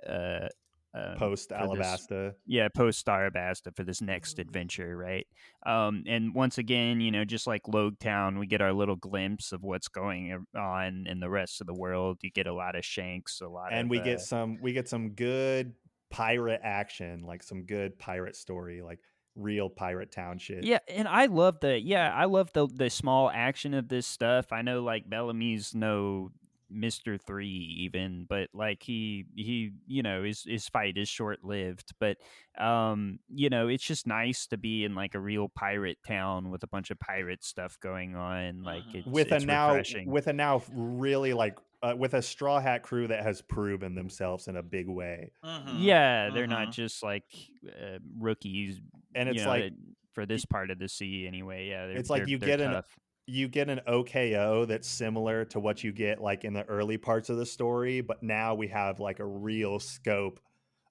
Uh, 0.07 0.47
um, 0.95 1.15
post 1.17 1.49
for 1.49 1.75
this- 1.75 1.87
alabasta 1.87 2.33
yeah, 2.45 2.67
post 2.67 3.03
Starabasta 3.03 3.75
for 3.75 3.83
this 3.83 4.01
next 4.01 4.37
adventure, 4.37 4.95
right? 4.95 5.25
Um, 5.65 6.03
and 6.05 6.35
once 6.35 6.59
again, 6.59 7.01
you 7.01 7.09
know, 7.09 7.25
just 7.25 7.47
like 7.47 7.63
Town, 7.99 8.37
we 8.37 8.45
get 8.45 8.61
our 8.61 8.73
little 8.73 8.95
glimpse 8.95 9.53
of 9.53 9.63
what's 9.63 9.87
going 9.87 10.45
on 10.55 11.05
in 11.07 11.19
the 11.19 11.29
rest 11.29 11.61
of 11.61 11.67
the 11.67 11.73
world. 11.73 12.19
You 12.21 12.29
get 12.29 12.45
a 12.45 12.53
lot 12.53 12.75
of 12.75 12.85
shanks, 12.85 13.41
a 13.41 13.47
lot, 13.47 13.73
and 13.73 13.85
of, 13.85 13.89
we 13.89 13.99
uh, 13.99 14.03
get 14.03 14.21
some 14.21 14.59
we 14.61 14.71
get 14.71 14.87
some 14.87 15.11
good 15.11 15.73
pirate 16.13 16.61
action 16.63 17.23
like 17.23 17.41
some 17.41 17.63
good 17.63 17.97
pirate 17.97 18.35
story 18.35 18.81
like 18.81 18.99
real 19.35 19.67
pirate 19.67 20.11
town 20.11 20.37
shit 20.37 20.63
Yeah, 20.63 20.77
and 20.87 21.07
I 21.07 21.25
love 21.25 21.59
the 21.59 21.79
yeah, 21.79 22.13
I 22.13 22.25
love 22.25 22.53
the 22.53 22.67
the 22.67 22.89
small 22.89 23.31
action 23.31 23.73
of 23.73 23.87
this 23.87 24.05
stuff. 24.05 24.51
I 24.51 24.61
know 24.61 24.83
like 24.83 25.09
Bellamy's 25.09 25.73
no 25.73 26.29
Mister 26.73 27.17
Three 27.17 27.77
even, 27.81 28.25
but 28.27 28.49
like 28.53 28.83
he 28.83 29.25
he 29.35 29.71
you 29.87 30.01
know 30.03 30.23
his 30.23 30.43
his 30.43 30.67
fight 30.67 30.97
is 30.97 31.07
short 31.07 31.43
lived. 31.43 31.93
But 31.99 32.17
um 32.57 33.19
you 33.29 33.49
know 33.49 33.67
it's 33.67 33.83
just 33.83 34.07
nice 34.07 34.47
to 34.47 34.57
be 34.57 34.83
in 34.83 34.95
like 34.95 35.15
a 35.15 35.19
real 35.19 35.49
pirate 35.49 35.97
town 36.05 36.49
with 36.49 36.63
a 36.63 36.67
bunch 36.67 36.91
of 36.91 36.99
pirate 36.99 37.43
stuff 37.43 37.77
going 37.79 38.15
on. 38.15 38.63
Like 38.63 38.83
Mhm. 38.85 38.95
it's, 38.95 39.07
with 39.07 39.31
it's 39.31 39.43
a 39.43 39.47
now 39.47 39.69
refreshing. 39.69 40.09
with 40.11 40.27
a 40.27 40.33
now 40.33 40.61
really 40.71 41.33
like 41.33 41.57
uh, 41.81 41.93
with 41.97 42.13
a 42.13 42.21
straw 42.21 42.59
hat 42.61 42.81
crew 42.81 43.07
that 43.07 43.23
has 43.23 43.41
proven 43.41 43.93
themselves 43.93 44.47
in 44.47 44.55
a 44.55 44.63
big 44.63 44.87
way 44.87 45.29
Mhm, 45.43 45.75
yeah, 45.83 46.29
they're 46.29 46.45
mhm. 46.45 46.49
not 46.51 46.71
just 46.71 47.03
like 47.03 47.25
uh, 47.67 47.97
rookies. 48.17 48.79
and 49.15 49.27
you 49.27 49.35
it's 49.35 49.43
know, 49.43 49.49
like 49.49 49.73
for 50.13 50.25
this 50.25 50.45
part 50.45 50.71
of 50.71 50.79
the 50.79 50.87
sea 50.87 51.27
anyway. 51.27 51.67
Yeah, 51.67 51.85
it's 51.87 52.09
like 52.09 52.27
you 52.27 52.37
they're 52.37 52.49
get 52.57 52.61
an- 52.61 52.71
tough. 52.73 52.97
You 53.25 53.47
get 53.47 53.69
an 53.69 53.81
OKO 53.87 54.65
that's 54.65 54.87
similar 54.87 55.45
to 55.45 55.59
what 55.59 55.83
you 55.83 55.91
get 55.91 56.21
like 56.21 56.43
in 56.43 56.53
the 56.53 56.65
early 56.65 56.97
parts 56.97 57.29
of 57.29 57.37
the 57.37 57.45
story, 57.45 58.01
but 58.01 58.21
now 58.21 58.53
we 58.53 58.67
have 58.67 58.99
like 58.99 59.19
a 59.19 59.25
real 59.25 59.79
scope 59.79 60.39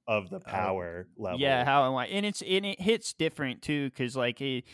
of 0.08 0.30
the 0.30 0.40
power 0.40 1.08
level. 1.16 1.36
Oh, 1.36 1.38
Yeah, 1.38 1.64
how 1.64 1.84
and 1.84 1.94
why, 1.94 2.06
and 2.06 2.26
it's 2.26 2.42
and 2.42 2.66
it 2.66 2.80
hits 2.80 3.12
different 3.12 3.62
too, 3.62 3.90
because 3.90 4.16
like 4.16 4.40
it, 4.40 4.64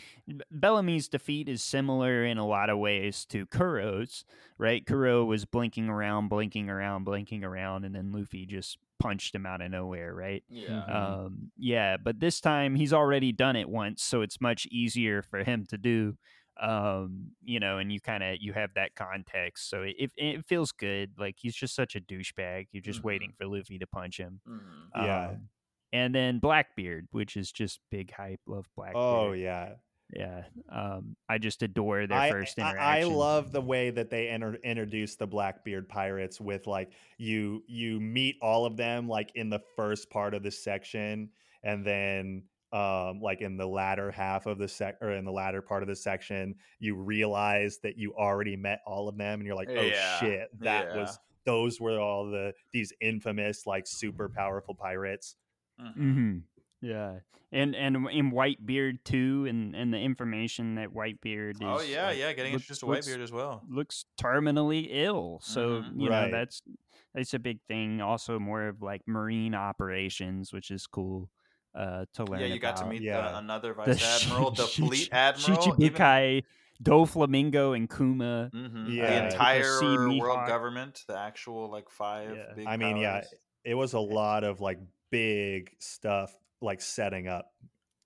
Bellamy's 0.51 1.07
defeat 1.07 1.47
is 1.47 1.61
similar 1.63 2.25
in 2.25 2.37
a 2.37 2.47
lot 2.47 2.69
of 2.69 2.79
ways 2.79 3.25
to 3.27 3.45
Kuro's. 3.47 4.25
Right, 4.57 4.85
Kuro 4.85 5.23
was 5.25 5.45
blinking 5.45 5.87
around, 5.89 6.29
blinking 6.29 6.69
around, 6.69 7.03
blinking 7.05 7.43
around, 7.43 7.85
and 7.85 7.95
then 7.95 8.11
Luffy 8.11 8.45
just 8.45 8.77
punched 8.99 9.33
him 9.33 9.45
out 9.45 9.61
of 9.61 9.71
nowhere. 9.71 10.13
Right. 10.13 10.43
Yeah. 10.49 10.83
Mhm. 10.89 11.25
Um, 11.25 11.51
yeah, 11.57 11.97
but 11.97 12.19
this 12.19 12.41
time 12.41 12.75
he's 12.75 12.91
already 12.93 13.31
done 13.31 13.55
it 13.55 13.69
once, 13.69 14.03
so 14.03 14.21
it's 14.21 14.41
much 14.41 14.65
easier 14.71 15.21
for 15.21 15.43
him 15.43 15.65
to 15.67 15.77
do. 15.77 16.17
Um, 16.59 17.31
you 17.43 17.59
know, 17.59 17.77
and 17.77 17.91
you 17.91 17.99
kind 18.01 18.23
of 18.23 18.37
you 18.41 18.53
have 18.53 18.71
that 18.75 18.95
context, 18.95 19.69
so 19.69 19.83
it, 19.83 19.95
it 19.97 20.11
it 20.17 20.45
feels 20.47 20.71
good. 20.71 21.11
Like 21.17 21.35
he's 21.39 21.55
just 21.55 21.75
such 21.75 21.95
a 21.95 22.01
douchebag. 22.01 22.67
You're 22.71 22.81
just 22.81 22.99
Mhm. 23.01 23.05
waiting 23.05 23.33
for 23.37 23.45
Luffy 23.47 23.79
to 23.79 23.87
punch 23.87 24.17
him. 24.17 24.41
Mhm. 24.47 24.61
Yeah. 24.95 25.27
Um, 25.29 25.49
and 25.93 26.13
then 26.13 26.39
Blackbeard, 26.39 27.07
which 27.11 27.37
is 27.37 27.51
just 27.51 27.79
big 27.89 28.11
hype. 28.11 28.41
Love 28.45 28.67
Blackbeard. 28.75 29.03
Oh 29.03 29.31
yeah. 29.31 29.75
yeah. 30.13 30.43
Um, 30.69 31.15
I 31.29 31.37
just 31.37 31.61
adore 31.63 32.05
their 32.07 32.17
I, 32.19 32.29
first 32.31 32.59
I- 32.59 32.99
I 32.99 33.03
love 33.03 33.51
the 33.51 33.61
way 33.61 33.89
that 33.91 34.09
they 34.09 34.27
enter, 34.27 34.55
introduce 34.55 35.15
the 35.15 35.27
Blackbeard 35.27 35.87
pirates 35.87 36.41
with 36.41 36.67
like 36.67 36.91
you 37.17 37.63
you 37.67 37.99
meet 37.99 38.35
all 38.41 38.65
of 38.65 38.75
them 38.75 39.07
like 39.07 39.31
in 39.35 39.49
the 39.49 39.61
first 39.75 40.09
part 40.09 40.33
of 40.33 40.43
the 40.43 40.51
section 40.51 41.29
and 41.63 41.85
then 41.85 42.43
um 42.71 43.19
like 43.21 43.41
in 43.41 43.57
the 43.57 43.65
latter 43.65 44.11
half 44.11 44.45
of 44.45 44.57
the 44.59 44.67
sec 44.67 44.95
or 45.01 45.11
in 45.11 45.25
the 45.25 45.31
latter 45.31 45.61
part 45.61 45.81
of 45.81 45.89
the 45.89 45.95
section 45.95 46.53
you 46.79 46.95
realize 46.95 47.79
that 47.81 47.97
you 47.97 48.13
already 48.15 48.55
met 48.55 48.79
all 48.85 49.07
of 49.09 49.17
them 49.17 49.39
and 49.39 49.47
you're 49.47 49.55
like 49.55 49.69
oh 49.69 49.81
Yeah, 49.81 50.19
shit 50.19 50.49
that 50.59 50.89
yeah. 50.91 50.97
was 51.01 51.17
those 51.45 51.79
were 51.81 51.99
all 51.99 52.29
the 52.29 52.53
these 52.71 52.93
infamous 53.01 53.65
like 53.65 53.87
super 53.87 54.29
powerful 54.29 54.75
pirates 54.75 55.35
Mhm. 55.81 55.93
hmm 55.95 56.37
Yeah, 56.81 57.19
and 57.51 57.75
and 57.75 57.95
in 58.11 58.31
Whitebeard 58.31 58.99
too, 59.03 59.45
and 59.49 59.73
and 59.75 59.93
the 59.93 59.97
information 59.97 60.75
that 60.75 60.89
Whitebeard 60.89 61.55
is. 61.55 61.59
Oh 61.61 61.81
yeah, 61.81 62.07
like, 62.07 62.17
yeah. 62.17 62.33
Getting 62.33 62.53
look- 62.53 62.61
introduced 62.61 62.79
to 62.81 62.85
looks- 62.85 63.07
as 63.07 63.31
well. 63.31 63.63
looks 63.69 64.05
terminally 64.21 64.87
ill. 64.89 65.39
So 65.41 65.81
Mhm. 65.81 66.01
you 66.01 66.09
Right. 66.09 66.25
know 66.31 66.37
that's 66.37 66.61
that's 67.13 67.33
a 67.33 67.39
big 67.39 67.59
thing. 67.67 67.99
Also, 68.01 68.39
more 68.39 68.67
of 68.67 68.81
like 68.81 69.01
marine 69.07 69.55
operations, 69.55 70.53
which 70.53 70.69
is 70.69 70.85
cool 70.85 71.29
uh, 71.75 72.05
to 72.13 72.23
learn. 72.25 72.39
Yeah, 72.41 72.47
you 72.47 72.59
got 72.59 72.77
to 72.77 72.85
meet 72.85 73.01
Yeah. 73.01 73.21
the, 73.31 73.37
another 73.37 73.69
The 73.73 73.93
vice 73.93 74.23
admiral, 74.25 74.51
the 74.51 74.65
Shi- 74.67 74.81
fleet 74.87 74.97
Shi- 74.97 75.11
admiral, 75.11 75.59
even- 75.61 75.73
Shichibukai, 75.93 76.43
Doflamingo, 76.83 77.75
and 77.75 77.89
Kuma. 77.89 78.49
Mhm. 78.53 78.93
Yeah. 78.93 79.07
the 79.07 79.25
entire 79.25 79.63
Sea 79.79 79.85
world 79.85 80.11
Mihawk. 80.39 80.47
government, 80.47 81.03
the 81.07 81.17
actual 81.17 81.69
like 81.69 81.89
five 81.89 82.35
Yeah. 82.35 82.53
big. 82.55 82.67
I 82.67 82.77
mean, 82.77 82.97
yeah, 82.97 83.21
it 83.63 83.75
was 83.75 83.93
a 83.93 83.99
lot 83.99 84.43
of 84.43 84.61
like 84.61 84.79
big 85.11 85.71
stuff 85.79 86.33
like 86.61 86.81
setting 86.81 87.27
up 87.27 87.51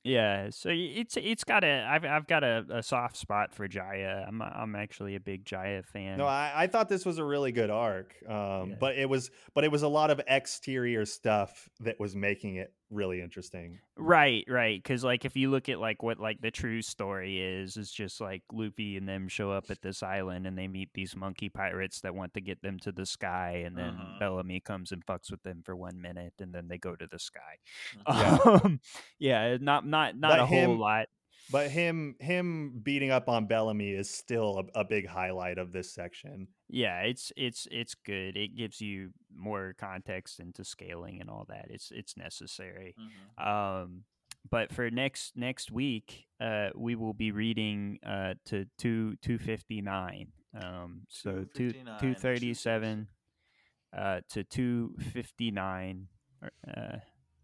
Yeah, 0.06 0.50
so 0.50 0.70
it's 0.72 1.16
it's 1.16 1.44
got 1.46 1.64
a 1.64 1.86
I've 1.90 2.04
I've 2.04 2.28
got 2.28 2.44
a, 2.44 2.66
a 2.70 2.84
soft 2.84 3.16
spot 3.16 3.54
for 3.54 3.68
Jaya. 3.70 4.26
I'm 4.28 4.42
a- 4.42 4.52
I'm 4.54 4.76
actually 4.76 5.16
a 5.16 5.20
big 5.22 5.46
Jaya 5.46 5.82
fan. 5.82 6.18
No, 6.18 6.26
I, 6.26 6.52
I 6.54 6.68
thought 6.68 6.90
this 6.90 7.06
was 7.06 7.20
a 7.20 7.24
really 7.24 7.54
good 7.54 7.70
arc, 7.70 8.14
um, 8.28 8.72
Yeah. 8.72 8.76
but 8.82 8.98
it 8.98 9.08
was 9.10 9.32
but 9.54 9.64
it 9.64 9.72
was 9.72 9.84
a 9.84 9.88
lot 9.88 10.12
of 10.12 10.20
exterior 10.28 11.06
stuff 11.06 11.70
that 11.80 12.00
was 12.02 12.16
making 12.18 12.56
it 12.58 12.74
really 12.94 13.22
interesting. 13.22 13.80
Right, 13.98 14.46
right. 14.48 14.82
Because 14.82 15.04
like 15.04 15.26
if 15.26 15.36
you 15.36 15.50
look 15.50 15.70
at 15.70 15.80
like 15.80 16.04
what 16.04 16.20
like 16.20 16.42
the 16.42 16.52
true 16.52 16.82
story 16.82 17.42
is, 17.42 17.76
it's 17.78 17.92
just 17.92 18.22
like 18.22 18.44
Loopy 18.52 18.98
and 18.98 19.08
them 19.08 19.28
show 19.28 19.52
up 19.52 19.66
at 19.70 19.82
this 19.82 20.04
island 20.04 20.48
and 20.48 20.58
they 20.58 20.68
meet 20.68 20.90
these 20.94 21.16
monkey 21.16 21.50
pirates 21.50 22.02
that 22.02 22.16
want 22.16 22.34
to 22.36 22.42
get 22.42 22.62
them 22.62 22.80
to 22.80 22.92
the 22.92 23.06
sky, 23.06 23.64
and 23.66 23.78
then 23.78 23.94
Mhm. 23.94 24.20
Bellamy 24.20 24.60
comes 24.60 24.92
and 24.92 25.06
fucks 25.06 25.30
with 25.32 25.44
them 25.44 25.62
for 25.66 25.76
one 25.76 26.02
minute, 26.02 26.34
and 26.40 26.54
then 26.54 26.68
they 26.68 26.78
go 26.78 26.96
to 26.96 27.08
the 27.08 27.20
sky. 27.20 27.58
Yeah. 28.08 28.38
Um, 28.46 28.80
yeah, 29.20 29.58
not 29.60 29.86
not 29.86 30.16
not 30.18 30.32
But 30.32 30.40
a 30.40 30.46
whole 30.46 30.58
him- 30.74 30.80
lot. 30.80 31.08
But 31.52 31.70
him 31.70 32.16
him 32.22 32.80
beating 32.84 33.12
up 33.12 33.28
on 33.28 33.48
Bellamy 33.48 33.90
is 33.92 34.10
still 34.10 34.64
a, 34.76 34.80
a 34.80 34.86
big 34.86 35.06
highlight 35.06 35.58
of 35.58 35.74
this 35.74 35.94
section. 35.94 36.48
Yeah, 36.74 37.02
it's 37.02 37.32
it's 37.38 37.68
it's 37.72 37.94
good. 37.94 38.36
It 38.36 38.56
gives 38.56 38.82
you 38.82 39.12
more 39.36 39.76
context 39.78 40.40
into 40.40 40.64
scaling 40.66 41.22
and 41.22 41.30
all 41.30 41.46
that. 41.50 41.68
It's 41.70 41.92
it's 41.92 42.18
necessary. 42.18 42.96
Mhm. 43.00 43.48
Um, 43.48 44.04
but 44.50 44.74
for 44.74 44.90
next 44.90 45.38
next 45.38 45.72
week, 45.72 46.26
uh, 46.42 46.70
we 46.76 46.96
will 46.96 47.14
be 47.14 47.32
reading 47.32 48.00
uh 48.04 48.34
to 48.46 48.66
two 48.80 49.16
two 49.22 49.38
fifty 49.38 49.82
nine. 49.82 50.32
Um, 50.60 51.02
so 51.10 51.46
two 51.54 51.74
two 52.00 52.16
thirty 52.16 52.56
seven, 52.56 53.08
uh, 53.96 54.22
to 54.30 54.44
two 54.44 54.96
fifty 55.14 55.52
nine. 55.52 56.08
Uh, 56.68 56.98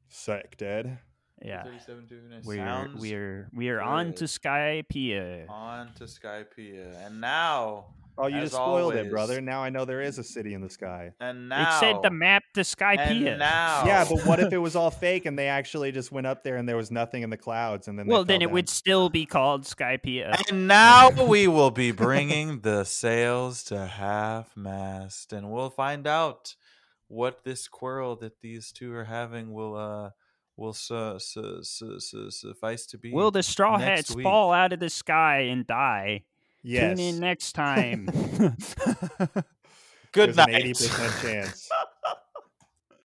Sick, 0.07 0.57
Dad. 0.57 0.97
yeah, 1.39 1.63
37 1.63 2.07
to 2.07 2.41
we're 2.45 2.89
we're 2.97 3.49
we 3.53 3.69
are 3.69 3.79
on 3.79 4.13
to 4.13 4.21
good. 4.21 4.27
Skypiea. 4.27 5.47
on 5.47 5.93
to 5.93 6.05
Skypiea. 6.05 7.05
And 7.05 7.21
now, 7.21 7.93
Oh, 8.19 8.27
you 8.27 8.41
just 8.41 8.53
spoiled 8.53 8.93
always. 8.93 9.07
it, 9.07 9.09
brother. 9.09 9.39
Now 9.41 9.63
I 9.63 9.69
know 9.69 9.85
there 9.85 10.01
is 10.01 10.17
a 10.17 10.23
city 10.23 10.53
in 10.53 10.61
the 10.61 10.69
sky. 10.69 11.11
and 11.19 11.49
now 11.49 11.77
It 11.77 11.79
said 11.79 11.95
the 12.03 12.09
map 12.11 12.43
to 12.55 12.61
Skypiea. 12.61 13.29
And 13.31 13.39
now. 13.39 13.83
Yeah, 13.85 14.05
but 14.09 14.25
what 14.25 14.39
if 14.39 14.51
it 14.51 14.57
was 14.67 14.75
all 14.75 14.91
fake 14.91 15.25
and 15.25 15.39
they 15.39 15.47
actually 15.47 15.91
just 15.91 16.11
went 16.11 16.27
up 16.27 16.43
there 16.43 16.57
and 16.57 16.67
there 16.67 16.77
was 16.77 16.91
nothing 16.91 17.23
in 17.23 17.29
the 17.29 17.37
clouds 17.37 17.87
and 17.87 17.97
then 17.97 18.07
well, 18.07 18.25
then 18.25 18.41
fell 18.41 18.49
it 18.49 18.51
would 18.51 18.67
still 18.69 19.09
be 19.09 19.25
called 19.25 19.63
Skypiea. 19.63 20.35
And 20.49 20.67
now 20.67 21.09
we 21.25 21.47
will 21.47 21.71
be 21.71 21.91
bringing 21.91 22.59
the 22.61 22.83
sails 22.83 23.63
to 23.65 23.85
half 23.85 24.55
mast, 24.57 25.31
and 25.33 25.49
we'll 25.49 25.69
find 25.69 26.05
out 26.05 26.55
what 27.07 27.43
this 27.43 27.67
quarrel 27.67 28.15
that 28.17 28.41
these 28.41 28.71
two 28.71 28.93
are 28.93 29.05
having 29.05 29.51
will 29.53 29.75
uh 29.75 30.09
will 30.57 30.73
su- 30.73 31.17
su- 31.19 31.63
su- 31.63 31.99
su- 31.99 32.29
suffice 32.31 32.85
to 32.87 32.97
be. 32.97 33.11
Will 33.13 33.31
the 33.31 33.41
straw 33.43 33.77
hats 33.77 34.13
week. 34.13 34.23
fall 34.23 34.51
out 34.51 34.73
of 34.73 34.79
the 34.81 34.89
sky 34.89 35.39
and 35.41 35.65
die? 35.65 36.23
Yes. 36.63 36.97
Tune 36.97 36.99
in 36.99 37.19
next 37.19 37.53
time. 37.53 38.05
Good 38.11 38.55
There's 40.13 40.37
an 40.37 40.45
night. 40.51 40.55
eighty 40.55 40.73
percent 40.73 41.13
chance. 41.21 41.69